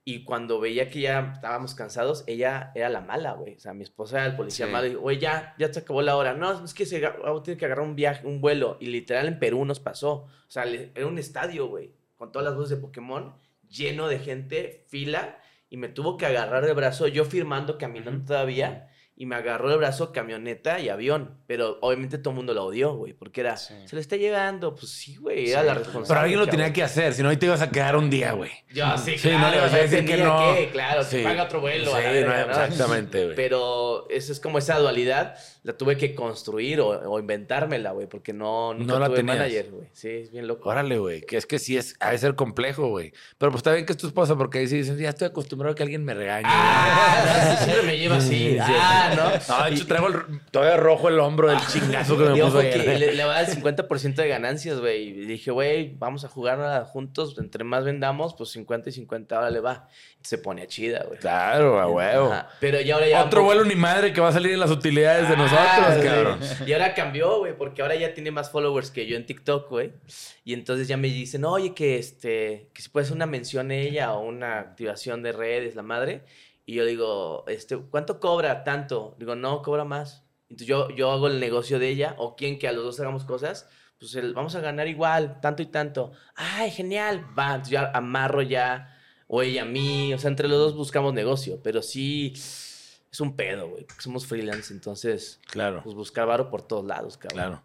Y 0.06 0.24
cuando 0.24 0.62
veía 0.62 0.90
que 0.90 1.02
ya 1.02 1.32
estábamos 1.36 1.76
cansados, 1.76 2.24
ella 2.28 2.72
era 2.76 2.88
la 2.88 3.02
mala, 3.02 3.34
güey. 3.34 3.56
O 3.56 3.60
sea, 3.60 3.74
mi 3.74 3.84
esposa 3.84 4.20
era 4.20 4.28
el 4.28 4.36
policía 4.38 4.68
Sí. 4.68 4.72
malo. 4.72 4.88
Y 4.88 4.96
güey, 4.96 5.20
ya, 5.20 5.54
ya 5.60 5.72
se 5.74 5.80
acabó 5.80 6.02
la 6.02 6.16
hora. 6.16 6.34
No, 6.34 6.64
es 6.64 6.74
que 6.74 6.86
se 6.86 7.02
tiene 7.44 7.60
que 7.60 7.66
agarrar 7.66 7.84
un 7.86 7.96
viaje, 7.98 8.26
un 8.26 8.40
vuelo. 8.40 8.78
Y 8.80 8.86
literal 8.86 9.28
en 9.28 9.38
Perú 9.38 9.66
nos 9.66 9.82
pasó. 9.82 10.12
O 10.14 10.30
sea, 10.48 10.64
era 10.64 11.06
un 11.08 11.18
estadio, 11.18 11.68
güey, 11.68 11.94
con 12.16 12.32
todas 12.32 12.46
las 12.46 12.56
voces 12.56 12.70
de 12.70 12.78
Pokémon, 12.78 13.36
lleno 13.68 14.08
de 14.08 14.20
gente, 14.20 14.86
fila. 14.88 15.40
Y 15.70 15.76
me 15.76 15.90
tuvo 15.90 16.16
que 16.16 16.26
agarrar 16.26 16.64
el 16.64 16.74
brazo, 16.74 17.08
yo 17.10 17.26
firmando, 17.26 17.78
caminando 17.78 18.24
todavía. 18.26 18.90
Y 19.20 19.26
me 19.26 19.36
agarró 19.36 19.72
el 19.72 19.80
brazo 19.80 20.12
camioneta 20.12 20.80
y 20.80 20.90
avión. 20.90 21.32
Pero 21.48 21.80
obviamente 21.82 22.20
todo 22.20 22.30
el 22.32 22.36
mundo 22.36 22.54
la 22.54 22.62
odió, 22.62 22.94
güey. 22.94 23.14
Porque 23.14 23.42
era, 23.42 23.58
Sí. 23.58 23.74
se 23.86 23.96
le 23.96 24.02
está 24.02 24.16
llegando. 24.16 24.76
Pues 24.76 24.92
sí, 24.92 25.16
güey, 25.16 25.50
era 25.50 25.62
Sí, 25.62 25.66
la 25.68 25.74
claro. 25.74 25.80
responsable. 25.80 26.08
Pero 26.08 26.20
alguien 26.20 26.40
lo 26.40 26.48
tenía 26.48 26.72
que 26.72 26.84
hacer, 26.84 27.14
si 27.16 27.24
no, 27.24 27.30
ahí 27.30 27.38
te 27.38 27.48
ibas 27.48 27.62
a 27.64 27.72
quedar 27.72 27.96
un 27.96 28.12
día, 28.12 28.34
güey. 28.34 28.52
Yo, 28.72 28.86
sí, 29.00 29.18
Sí, 29.18 29.30
no 29.32 29.38
claro, 29.40 29.56
le 29.56 29.62
vas 29.62 29.74
a 29.74 29.78
decir 29.78 30.06
que 30.06 30.18
no. 30.18 30.54
que, 30.56 30.70
claro, 30.70 31.04
se 31.04 31.24
paga 31.24 31.44
otro 31.46 31.62
vuelo. 31.62 31.86
Sí, 31.92 32.02
no, 32.22 32.28
¿no? 32.28 32.36
exactamente, 32.42 33.24
güey. 33.26 33.36
Pero 33.36 34.08
eso 34.12 34.32
es 34.32 34.40
como 34.40 34.60
esa 34.60 34.78
dualidad, 34.78 35.36
la 35.64 35.76
tuve 35.76 35.98
que 35.98 36.14
construir 36.14 36.80
o, 36.80 36.90
o 36.90 37.20
inventármela, 37.20 37.92
güey, 37.94 38.06
porque 38.08 38.34
no, 38.34 38.76
nunca 38.76 38.94
No 38.94 39.00
la 39.00 39.08
tuve 39.08 39.18
tenías. 39.18 39.38
manager, 39.38 39.72
güey. 39.72 39.88
Sí, 39.94 40.10
es 40.10 40.32
bien 40.32 40.46
loco. 40.48 40.70
Órale, 40.70 41.00
güey, 41.00 41.22
que 41.22 41.38
es 41.38 41.48
que 41.48 41.58
sí 41.58 41.76
es, 41.76 41.96
ha 42.00 42.12
de 42.12 42.20
ser 42.20 42.36
complejo, 42.36 42.88
güey. 42.90 43.14
Pero 43.40 43.52
pues 43.52 43.60
está 43.62 43.74
bien 43.74 43.86
que 43.88 43.94
es 43.94 43.98
tu 43.98 44.06
esposa, 44.08 44.36
porque 44.38 44.60
ahí 44.60 44.68
sí 44.68 44.78
dices, 44.78 45.00
ya 45.00 45.10
estoy 45.10 45.28
acostumbrado 45.30 45.74
a 45.74 45.76
que 45.76 45.82
alguien 45.82 46.06
me 46.06 46.14
regañe. 46.14 46.46
Ah, 46.48 47.56
no, 47.58 47.58
siempre 47.66 47.84
me 47.88 47.98
lleva 47.98 48.18
así. 48.18 48.28
Sí, 48.28 48.54
sí. 48.54 48.74
Ah, 48.80 49.07
¿no? 49.16 49.24
No, 49.58 49.64
de 49.66 49.76
hecho 49.76 49.88
traigo 49.88 50.08
el- 50.08 50.42
todavía 50.52 50.78
rojo 50.78 51.08
el 51.10 51.20
hombro 51.20 51.50
del 51.50 51.60
chingazo 51.68 52.18
que 52.18 52.26
me 52.26 52.42
puso 52.42 52.60
ayer. 52.60 53.00
le, 53.00 53.14
le 53.14 53.24
va 53.24 53.38
a 53.38 53.42
dar 53.44 53.50
el 53.50 53.56
50% 53.64 54.16
de 54.16 54.28
ganancias, 54.28 54.80
güey. 54.80 55.04
Y 55.10 55.12
dije, 55.26 55.52
güey, 55.52 55.94
vamos 55.98 56.26
a 56.26 56.28
jugar 56.30 56.84
juntos. 56.86 57.36
Entre 57.40 57.64
más 57.64 57.84
vendamos, 57.86 58.36
pues 58.36 58.50
50 58.52 58.90
y 58.90 58.94
50 58.94 59.36
ahora 59.36 59.50
le 59.50 59.60
va. 59.60 59.88
Se 60.22 60.38
pone 60.38 60.68
chida, 60.68 61.04
güey. 61.08 61.20
Claro, 61.20 61.80
a 61.80 61.88
huevo. 61.88 62.32
Ajá. 62.34 62.50
Pero 62.60 62.82
ya 62.82 62.96
ahora 62.96 63.08
ya... 63.08 63.24
Otro 63.24 63.44
vuelo 63.44 63.64
ni 63.64 63.76
madre 63.76 64.12
que 64.12 64.20
va 64.20 64.30
a 64.30 64.34
salir 64.34 64.52
en 64.52 64.60
las 64.60 64.72
utilidades 64.72 65.30
de 65.30 65.38
nosotros, 65.38 65.68
Ah, 65.70 65.96
sí. 66.00 66.06
cabrón. 66.06 66.40
Y 66.66 66.74
ahora 66.74 66.94
cambió, 66.94 67.38
güey, 67.40 67.56
porque 67.58 67.82
ahora 67.82 67.96
ya 67.96 68.14
tiene 68.14 68.32
más 68.32 68.50
followers 68.52 68.92
que 68.92 69.06
yo 69.06 69.16
en 69.16 69.26
TikTok, 69.26 69.70
güey. 69.70 69.94
Y 70.44 70.54
entonces 70.54 70.88
ya 70.88 70.98
me 70.98 71.08
dicen, 71.08 71.46
oye, 71.46 71.74
que 71.74 71.98
este, 71.98 72.70
que 72.74 72.82
si 72.82 72.90
puedes 72.90 73.12
una 73.12 73.26
mención 73.26 73.72
ella 73.72 74.14
o 74.14 74.22
una 74.22 74.60
activación 74.60 75.22
de 75.24 75.32
redes, 75.32 75.76
la 75.76 75.84
madre. 75.84 76.24
Y 76.70 76.76
yo 76.76 76.86
digo, 76.86 77.46
este, 77.48 77.78
¿cuánto 77.78 78.20
cobra? 78.20 78.66
Tanto. 78.66 79.16
Digo, 79.18 79.36
no, 79.36 79.62
cobra 79.62 79.86
más. 79.86 80.24
Entonces 80.50 80.68
yo, 80.68 80.90
yo 80.90 81.12
hago 81.12 81.28
el 81.28 81.40
negocio 81.40 81.80
de 81.80 81.88
ella, 81.88 82.14
o 82.18 82.36
quien 82.36 82.60
que 82.60 82.68
a 82.68 82.74
los 82.74 82.84
dos 82.84 83.00
hagamos 83.00 83.24
cosas, 83.24 83.70
pues 83.98 84.14
el- 84.16 84.34
vamos 84.34 84.54
a 84.56 84.60
ganar 84.60 84.86
igual, 84.88 85.40
tanto 85.42 85.62
y 85.64 85.68
tanto. 85.68 86.12
Ay, 86.36 86.70
genial. 86.70 87.26
Va, 87.40 87.52
entonces 87.56 87.72
yo 87.72 87.80
amarro 87.96 88.42
ya, 88.42 88.94
o 89.28 89.42
ella 89.42 89.62
a 89.62 89.66
mí, 89.66 90.14
o 90.14 90.20
sea, 90.20 90.30
entre 90.30 90.50
los 90.50 90.58
dos 90.60 90.76
buscamos 90.76 91.14
negocio, 91.14 91.60
pero 91.64 91.82
sí 91.82 92.34
es 92.36 93.20
un 93.22 93.36
pedo, 93.38 93.70
güey, 93.70 93.86
porque 93.86 94.02
somos 94.02 94.28
freelance, 94.28 94.74
entonces 94.74 95.40
Claro, 95.48 95.82
pues 95.84 95.96
buscar 95.96 96.28
varo 96.28 96.50
por 96.50 96.62
todos 96.62 96.86
lados, 96.86 97.16
cabrón. 97.18 97.38
claro. 97.38 97.64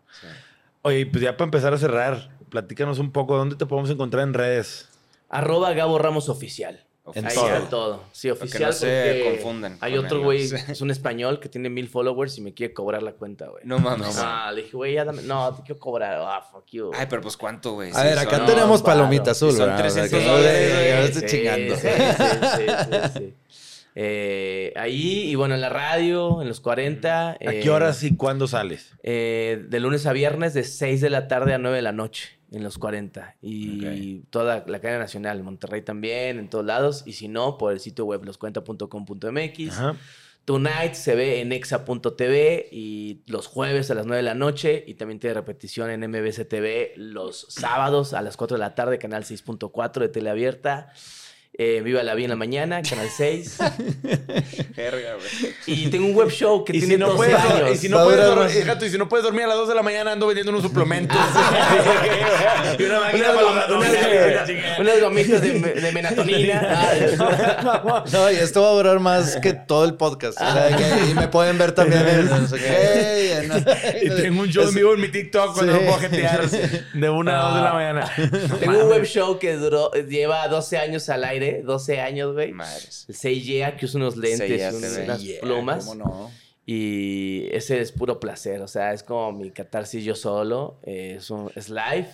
Oye, 0.82 1.06
pues 1.06 1.22
ya 1.22 1.36
para 1.36 1.46
empezar 1.46 1.74
a 1.74 1.78
cerrar, 1.78 2.30
platícanos 2.50 3.00
un 3.00 3.10
poco, 3.12 3.36
¿dónde 3.36 3.56
te 3.56 3.66
podemos 3.66 3.90
encontrar 3.90 4.22
en 4.22 4.34
redes? 4.34 4.88
Arroba 5.28 5.72
Gabo 5.72 5.98
Ramos 5.98 6.28
Oficial. 6.28 6.84
En 7.14 7.26
Ahí 7.26 7.34
todo. 7.34 7.48
está 7.48 7.68
todo. 7.68 8.04
Sí, 8.12 8.28
que 8.28 8.32
oficial. 8.32 8.62
no 8.62 8.72
se 8.72 8.86
porque 9.20 9.30
confundan 9.34 9.76
Hay 9.80 9.98
otro 9.98 10.18
él, 10.18 10.22
güey, 10.24 10.48
¿no? 10.48 10.56
es 10.72 10.80
un 10.80 10.90
español 10.92 11.40
que 11.40 11.48
tiene 11.48 11.68
mil 11.68 11.88
followers 11.88 12.38
y 12.38 12.42
me 12.42 12.54
quiere 12.54 12.72
cobrar 12.72 13.02
la 13.02 13.12
cuenta, 13.12 13.48
güey. 13.48 13.64
No 13.66 13.80
mames. 13.80 14.16
Ah, 14.20 14.52
le 14.54 14.62
dije, 14.62 14.76
güey, 14.76 14.94
ya 14.94 15.04
dame. 15.04 15.22
No, 15.22 15.52
te 15.52 15.62
quiero 15.62 15.80
cobrar. 15.80 16.20
Ah, 16.24 16.40
fuck 16.50 16.64
you. 16.70 16.92
Ay, 16.94 17.06
pero 17.10 17.20
pues 17.20 17.36
cuánto, 17.36 17.72
güey. 17.72 17.90
A 17.90 17.94
Sí, 17.94 18.02
ver, 18.04 18.18
acá 18.20 18.38
no, 18.38 18.46
tenemos 18.46 18.82
varo. 18.82 19.00
palomita 19.00 19.32
azul, 19.32 19.50
son 19.50 19.60
¿verdad? 19.66 19.78
300 19.78 20.14
Aquí- 20.14 20.24
dólares, 20.28 20.72
güey. 20.74 20.88
Ya 20.88 20.96
me 20.96 21.02
Sí, 21.06 21.12
estoy 21.12 21.28
chingando. 21.28 21.76
Sí, 21.76 21.88
sí, 21.88 22.56
sí, 22.56 22.98
sí, 23.12 23.18
sí. 23.18 23.34
Eh, 23.94 24.72
ahí, 24.76 25.30
y 25.30 25.34
bueno, 25.34 25.54
en 25.54 25.60
la 25.60 25.68
radio, 25.68 26.40
en 26.40 26.48
los 26.48 26.60
40. 26.60 27.30
¿A 27.32 27.36
qué 27.38 27.68
horas 27.68 28.02
y 28.04 28.16
cuándo 28.16 28.46
sales? 28.46 28.92
Eh, 29.02 29.64
de 29.68 29.80
lunes 29.80 30.06
a 30.06 30.12
viernes, 30.12 30.54
de 30.54 30.64
6 30.64 31.00
de 31.00 31.10
la 31.10 31.28
tarde 31.28 31.52
a 31.52 31.58
9 31.58 31.76
de 31.76 31.82
la 31.82 31.92
noche, 31.92 32.38
en 32.52 32.62
los 32.62 32.78
40. 32.78 33.36
Y 33.40 34.20
toda 34.30 34.64
la 34.66 34.80
cadena 34.80 35.00
nacional, 35.00 35.42
Monterrey 35.42 35.82
también, 35.82 36.38
en 36.38 36.48
todos 36.48 36.64
lados. 36.64 37.02
Y 37.06 37.14
si 37.14 37.28
no, 37.28 37.58
por 37.58 37.72
el 37.72 37.80
sitio 37.80 38.04
web 38.04 38.24
loscuenta.com.mx. 38.24 39.70
Ajá. 39.70 39.96
Tonight 40.44 40.94
se 40.94 41.14
ve 41.14 41.40
en 41.40 41.52
exa.tv 41.52 42.68
y 42.72 43.22
los 43.26 43.46
jueves 43.46 43.92
a 43.92 43.94
las 43.94 44.06
9 44.06 44.16
de 44.16 44.22
la 44.24 44.34
noche. 44.34 44.84
Y 44.86 44.94
también 44.94 45.20
tiene 45.20 45.34
repetición 45.34 45.90
en 45.90 46.00
MBC 46.10 46.48
TV 46.48 46.94
los 46.96 47.46
sábados 47.48 48.12
a 48.12 48.22
las 48.22 48.36
4 48.36 48.56
de 48.56 48.60
la 48.60 48.74
tarde, 48.74 48.98
canal 48.98 49.22
6.4 49.22 50.00
de 50.00 50.08
Teleabierta. 50.08 50.92
Eh, 51.54 51.82
Viva 51.84 52.02
la 52.02 52.14
Vida 52.14 52.24
en 52.24 52.30
la 52.30 52.36
mañana, 52.36 52.80
canal 52.80 53.08
6. 53.14 53.58
Verga, 54.74 55.16
güey. 55.16 55.54
y 55.66 55.88
tengo 55.90 56.06
un 56.06 56.14
web 56.14 56.30
show 56.30 56.64
que 56.64 56.74
Y 56.74 56.80
tiene 56.80 56.94
si, 56.94 56.98
no 57.00 57.06
12 57.08 57.16
puedes, 57.18 57.34
años. 57.36 57.70
y 57.72 57.76
si 57.76 57.88
no 57.90 58.02
puedes 58.04 58.24
dormir, 58.24 58.74
tú, 58.78 58.84
y 58.86 58.90
si 58.90 58.96
no 58.98 59.06
puedes 59.08 59.24
dormir 59.24 59.42
a 59.44 59.48
las 59.48 59.56
2 59.58 59.68
de 59.68 59.74
la 59.74 59.82
mañana 59.82 60.12
ando 60.12 60.26
vendiendo 60.26 60.50
unos 60.50 60.62
suplementos. 60.62 61.14
y 62.78 62.82
una 62.84 63.00
máquina 63.00 63.30
Unas, 63.32 63.42
para 63.44 63.68
la 63.68 63.76
unas- 63.76 64.78
unas 64.80 65.00
gomitas 65.02 65.42
de, 65.42 65.52
me- 65.54 65.72
de 65.72 65.92
melatonina. 65.92 66.68
Ah, 66.70 68.04
No, 68.12 68.30
y 68.30 68.36
esto 68.36 68.62
va 68.62 68.68
a 68.68 68.72
durar 68.72 68.98
más 69.00 69.36
que 69.36 69.52
todo 69.52 69.84
el 69.84 69.94
podcast. 69.94 70.40
O 70.40 70.52
sea, 70.52 70.74
que- 70.74 71.10
y 71.10 71.14
me 71.14 71.28
pueden 71.28 71.58
ver 71.58 71.72
también 71.72 72.02
en 72.08 72.28
no 72.30 72.48
sé 72.48 72.56
qué, 72.56 73.32
en- 73.36 73.52
Y 74.02 74.22
tengo 74.22 74.40
un 74.42 74.48
show 74.48 74.66
en 74.68 74.74
vivo 74.74 74.94
en 74.94 75.00
mi 75.02 75.08
TikTok 75.08 75.52
cuando 75.52 75.72
Sí. 75.74 75.78
no 75.80 75.86
puedo 75.86 75.98
jetear 76.00 76.48
de 76.48 77.10
1 77.10 77.30
a 77.30 77.42
2 77.42 77.54
de 77.56 77.60
la 77.60 77.72
mañana. 77.74 78.10
Tengo 78.58 78.84
un 78.84 78.88
web 78.90 79.04
show 79.04 79.38
que 79.38 79.54
duró, 79.56 79.90
lleva 79.92 80.48
12 80.48 80.78
años 80.78 81.08
al 81.10 81.24
aire, 81.24 81.41
12 81.62 82.00
años, 82.00 82.32
güey. 82.34 82.52
Madres. 82.52 83.06
El 83.08 83.14
Seiya, 83.16 83.76
que 83.76 83.86
usa 83.86 83.98
unos 83.98 84.16
lentes, 84.16 84.48
TV. 84.48 85.02
unas 85.04 85.22
plumas. 85.40 85.84
¿Cómo 85.86 86.04
no? 86.04 86.30
Y 86.64 87.48
ese 87.50 87.80
es 87.80 87.90
puro 87.90 88.20
placer, 88.20 88.60
o 88.62 88.68
sea, 88.68 88.92
es 88.92 89.02
como 89.02 89.32
mi 89.32 89.50
catarsis 89.50 90.04
yo 90.04 90.14
solo. 90.14 90.78
eh, 90.84 91.14
es, 91.18 91.28
un- 91.30 91.50
es 91.56 91.68
live, 91.68 92.08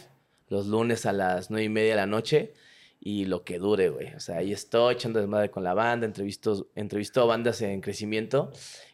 los 0.48 0.66
lunes 0.66 1.04
a 1.06 1.12
las 1.12 1.50
nueve 1.50 1.64
y 1.64 1.68
media 1.68 1.90
de 1.90 1.96
la 1.96 2.06
noche. 2.06 2.54
Y 3.00 3.26
lo 3.26 3.44
que 3.44 3.58
dure, 3.58 3.90
güey. 3.90 4.12
O 4.14 4.20
sea, 4.20 4.38
ahí 4.38 4.52
estoy 4.52 4.94
echando 4.94 5.20
desmadre 5.20 5.50
con 5.52 5.62
la 5.62 5.72
banda, 5.72 6.04
entrevisto, 6.04 6.68
entrevisto 6.74 7.24
bandas 7.28 7.62
en 7.62 7.80
crecimiento. 7.80 8.50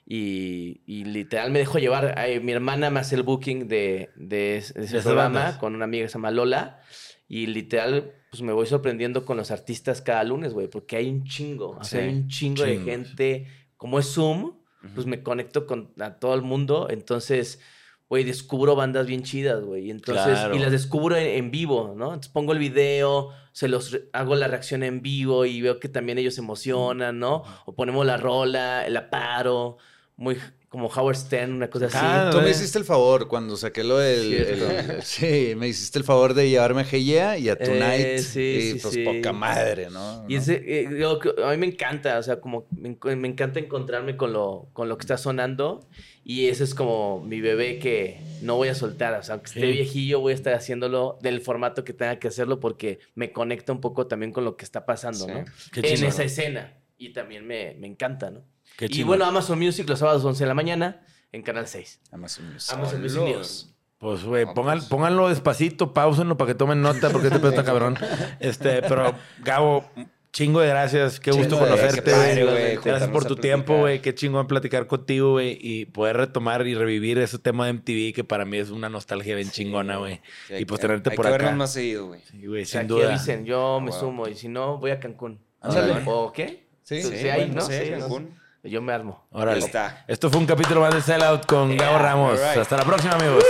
Y, 0.06 0.82
y 0.86 1.04
literal 1.04 1.50
me 1.50 1.60
dejo 1.60 1.78
llevar. 1.78 2.12
Ay, 2.18 2.38
mi 2.38 2.52
hermana 2.52 2.90
me 2.90 3.00
hace 3.00 3.14
el 3.14 3.22
booking 3.22 3.66
de, 3.66 4.10
de 4.16 4.58
ese 4.58 4.74
de 4.78 4.84
ese 4.84 5.00
programa 5.00 5.40
bandas. 5.40 5.56
con 5.58 5.74
una 5.74 5.84
amiga 5.86 6.04
que 6.04 6.08
se 6.10 6.14
llama 6.14 6.30
Lola. 6.32 6.82
Y 7.28 7.46
literal, 7.46 8.12
pues 8.30 8.42
me 8.42 8.52
voy 8.52 8.66
sorprendiendo 8.66 9.24
con 9.24 9.36
los 9.36 9.50
artistas 9.50 10.02
cada 10.02 10.24
lunes, 10.24 10.52
güey, 10.52 10.68
porque 10.68 10.96
hay 10.96 11.08
un 11.08 11.24
chingo. 11.24 11.70
O 11.70 11.84
sea, 11.84 12.00
Sí, 12.00 12.06
hay 12.06 12.14
un 12.14 12.28
chingo 12.28 12.62
de 12.64 12.78
gente. 12.78 13.46
Como 13.76 13.98
es 13.98 14.06
Zoom, 14.12 14.52
pues 14.94 15.06
me 15.06 15.22
conecto 15.22 15.66
con 15.66 15.92
a 16.00 16.14
todo 16.18 16.34
el 16.34 16.42
mundo. 16.42 16.88
Entonces, 16.90 17.60
güey, 18.08 18.24
descubro 18.24 18.76
bandas 18.76 19.06
bien 19.06 19.22
chidas, 19.22 19.62
güey. 19.64 19.86
Y 19.86 19.90
Entonces, 19.90 20.24
Claro. 20.38 20.54
y 20.54 20.58
las 20.58 20.70
descubro 20.70 21.16
en, 21.16 21.26
en 21.26 21.50
vivo, 21.50 21.94
¿no? 21.96 22.08
Entonces 22.08 22.30
pongo 22.32 22.52
el 22.52 22.58
video, 22.58 23.30
se 23.52 23.68
los 23.68 23.98
hago 24.12 24.34
la 24.34 24.46
reacción 24.48 24.82
en 24.82 25.00
vivo 25.00 25.46
y 25.46 25.62
veo 25.62 25.80
que 25.80 25.88
también 25.88 26.18
ellos 26.18 26.34
se 26.34 26.40
emocionan, 26.42 27.18
¿no? 27.18 27.42
O 27.64 27.74
ponemos 27.74 28.04
la 28.04 28.18
rola, 28.18 28.86
la 28.90 29.08
paro, 29.08 29.78
muy 30.16 30.36
como 30.74 30.88
Howard 30.88 31.14
Stern, 31.16 31.52
una 31.52 31.70
cosa 31.70 31.86
así. 31.86 31.96
Ah, 32.00 32.30
Tú 32.32 32.40
me 32.40 32.50
hiciste 32.50 32.78
el 32.78 32.84
favor 32.84 33.28
cuando 33.28 33.56
saqué 33.56 33.84
lo 33.84 33.98
del. 33.98 34.28
Cierto. 34.44 34.70
el- 34.92 35.02
sí, 35.04 35.54
me 35.56 35.68
hiciste 35.68 36.00
el 36.00 36.04
favor 36.04 36.34
de 36.34 36.50
llevarme 36.50 36.80
a 36.80 36.84
Heya 36.90 37.38
y 37.38 37.48
a 37.48 37.54
Tonight. 37.56 38.04
Eh, 38.04 38.18
sí, 38.18 38.40
y 38.40 38.72
sí, 38.72 38.78
pues 38.82 38.94
sí. 38.94 39.04
poca 39.04 39.32
madre, 39.32 39.88
¿no? 39.88 40.24
Y 40.28 40.34
ese, 40.34 40.60
eh, 40.66 40.88
yo 40.98 41.20
a 41.44 41.50
mí 41.52 41.56
me 41.58 41.66
encanta, 41.66 42.18
o 42.18 42.22
sea, 42.24 42.40
como 42.40 42.66
me, 42.76 42.96
me 43.14 43.28
encanta 43.28 43.60
encontrarme 43.60 44.16
con 44.16 44.32
lo, 44.32 44.66
con 44.72 44.88
lo 44.88 44.98
que 44.98 45.02
está 45.02 45.16
sonando 45.16 45.86
y 46.24 46.46
ese 46.48 46.64
es 46.64 46.74
como 46.74 47.22
mi 47.24 47.40
bebé 47.40 47.78
que 47.78 48.18
no 48.42 48.56
voy 48.56 48.66
a 48.66 48.74
soltar, 48.74 49.14
o 49.14 49.22
sea, 49.22 49.34
aunque 49.34 49.46
esté 49.50 49.60
Sí. 49.60 49.66
viejillo 49.72 50.18
voy 50.18 50.32
a 50.32 50.34
estar 50.34 50.54
haciéndolo 50.54 51.18
del 51.22 51.40
formato 51.40 51.84
que 51.84 51.92
tenga 51.92 52.18
que 52.18 52.26
hacerlo 52.26 52.58
porque 52.58 52.98
me 53.14 53.30
conecta 53.30 53.72
un 53.72 53.80
poco 53.80 54.08
también 54.08 54.32
con 54.32 54.44
lo 54.44 54.56
que 54.56 54.64
está 54.64 54.84
pasando, 54.84 55.26
Sí. 55.26 55.30
¿no? 55.30 55.44
Qué 55.72 55.80
en 55.94 56.02
esa 56.04 56.24
escena 56.24 56.72
y 56.98 57.12
también 57.12 57.46
me, 57.46 57.74
me 57.78 57.86
encanta, 57.86 58.30
¿no? 58.30 58.42
Qué 58.76 58.88
y 58.90 59.02
bueno, 59.02 59.24
Amazon 59.24 59.58
Music 59.58 59.88
los 59.88 59.98
sábados 59.98 60.24
11 60.24 60.44
de 60.44 60.48
la 60.48 60.54
mañana 60.54 61.02
en 61.32 61.42
Canal 61.42 61.66
6. 61.66 62.00
Amazon 62.12 62.52
Music. 62.52 62.74
Amazon 62.74 63.02
Music. 63.02 63.20
News. 63.22 63.70
Pues, 63.98 64.22
güey, 64.24 64.44
pues. 64.44 64.84
pónganlo 64.86 65.28
despacito, 65.28 65.94
pausenlo 65.94 66.36
para 66.36 66.48
que 66.52 66.54
tomen 66.54 66.82
nota, 66.82 67.10
porque 67.10 67.28
este 67.28 67.38
pedo 67.38 67.50
está 67.50 67.64
cabrón. 67.64 67.96
Este, 68.38 68.82
pero, 68.82 69.14
Gabo, 69.42 69.88
chingo 70.30 70.60
de 70.60 70.68
gracias. 70.68 71.20
Qué 71.20 71.30
gusto 71.30 71.54
Chingo 71.56 71.60
conocerte. 71.64 72.10
padre, 72.10 72.44
güey. 72.44 72.76
Gracias 72.84 73.08
por 73.08 73.24
tu 73.24 73.36
tiempo, 73.36 73.78
güey. 73.78 74.02
Qué 74.02 74.14
chingón 74.14 74.46
platicar 74.46 74.86
contigo, 74.88 75.32
güey. 75.32 75.56
Y 75.58 75.86
poder 75.86 76.18
retomar 76.18 76.66
y 76.66 76.74
revivir 76.74 77.18
ese 77.18 77.38
tema 77.38 77.64
de 77.66 77.72
MTV 77.74 78.12
que 78.14 78.24
para 78.24 78.44
mí 78.44 78.58
es 78.58 78.68
una 78.70 78.90
nostalgia 78.90 79.36
bien 79.36 79.50
chingona, 79.50 79.96
güey. 79.96 80.20
Sí, 80.48 80.54
y 80.58 80.64
pues 80.66 80.80
tenerte 80.82 81.10
hay 81.10 81.16
por 81.16 81.24
que 81.26 81.32
acá. 81.32 81.38
vernos 81.44 81.58
más 81.58 81.72
seguido, 81.72 82.08
güey. 82.08 82.20
Sí, 82.30 82.46
güey, 82.46 82.62
O 82.62 82.66
sea, 82.66 82.80
sin 82.82 82.90
aquí 82.92 83.00
duda. 83.00 83.08
avisen, 83.14 83.44
yo 83.46 83.80
me 83.80 83.90
wow. 83.90 84.00
sumo 84.00 84.28
y 84.28 84.34
si 84.34 84.48
no, 84.48 84.76
voy 84.76 84.90
a 84.90 85.00
Cancún. 85.00 85.40
¿O 85.62 86.32
qué? 86.32 86.66
Sí, 86.82 87.00
Sí, 87.02 87.08
Sí, 87.16 87.28
ahí, 87.28 87.46
bueno, 87.46 87.54
¿no? 87.54 87.60
sí, 87.62 87.72
Sí, 87.82 87.90
Cancún. 87.90 88.43
Yo 88.64 88.80
me 88.80 88.92
armo. 88.92 89.22
Órale. 89.30 89.58
Ahí 89.58 89.64
está. 89.64 90.04
Esto 90.08 90.30
fue 90.30 90.40
un 90.40 90.46
capítulo 90.46 90.80
más 90.80 90.94
de 90.94 91.02
Sellout 91.02 91.44
con 91.44 91.76
Gabo 91.76 91.98
Ramos. 91.98 92.38
right. 92.40 92.58
Hasta 92.58 92.78
la 92.78 92.84
próxima, 92.84 93.14
amigos. 93.14 93.44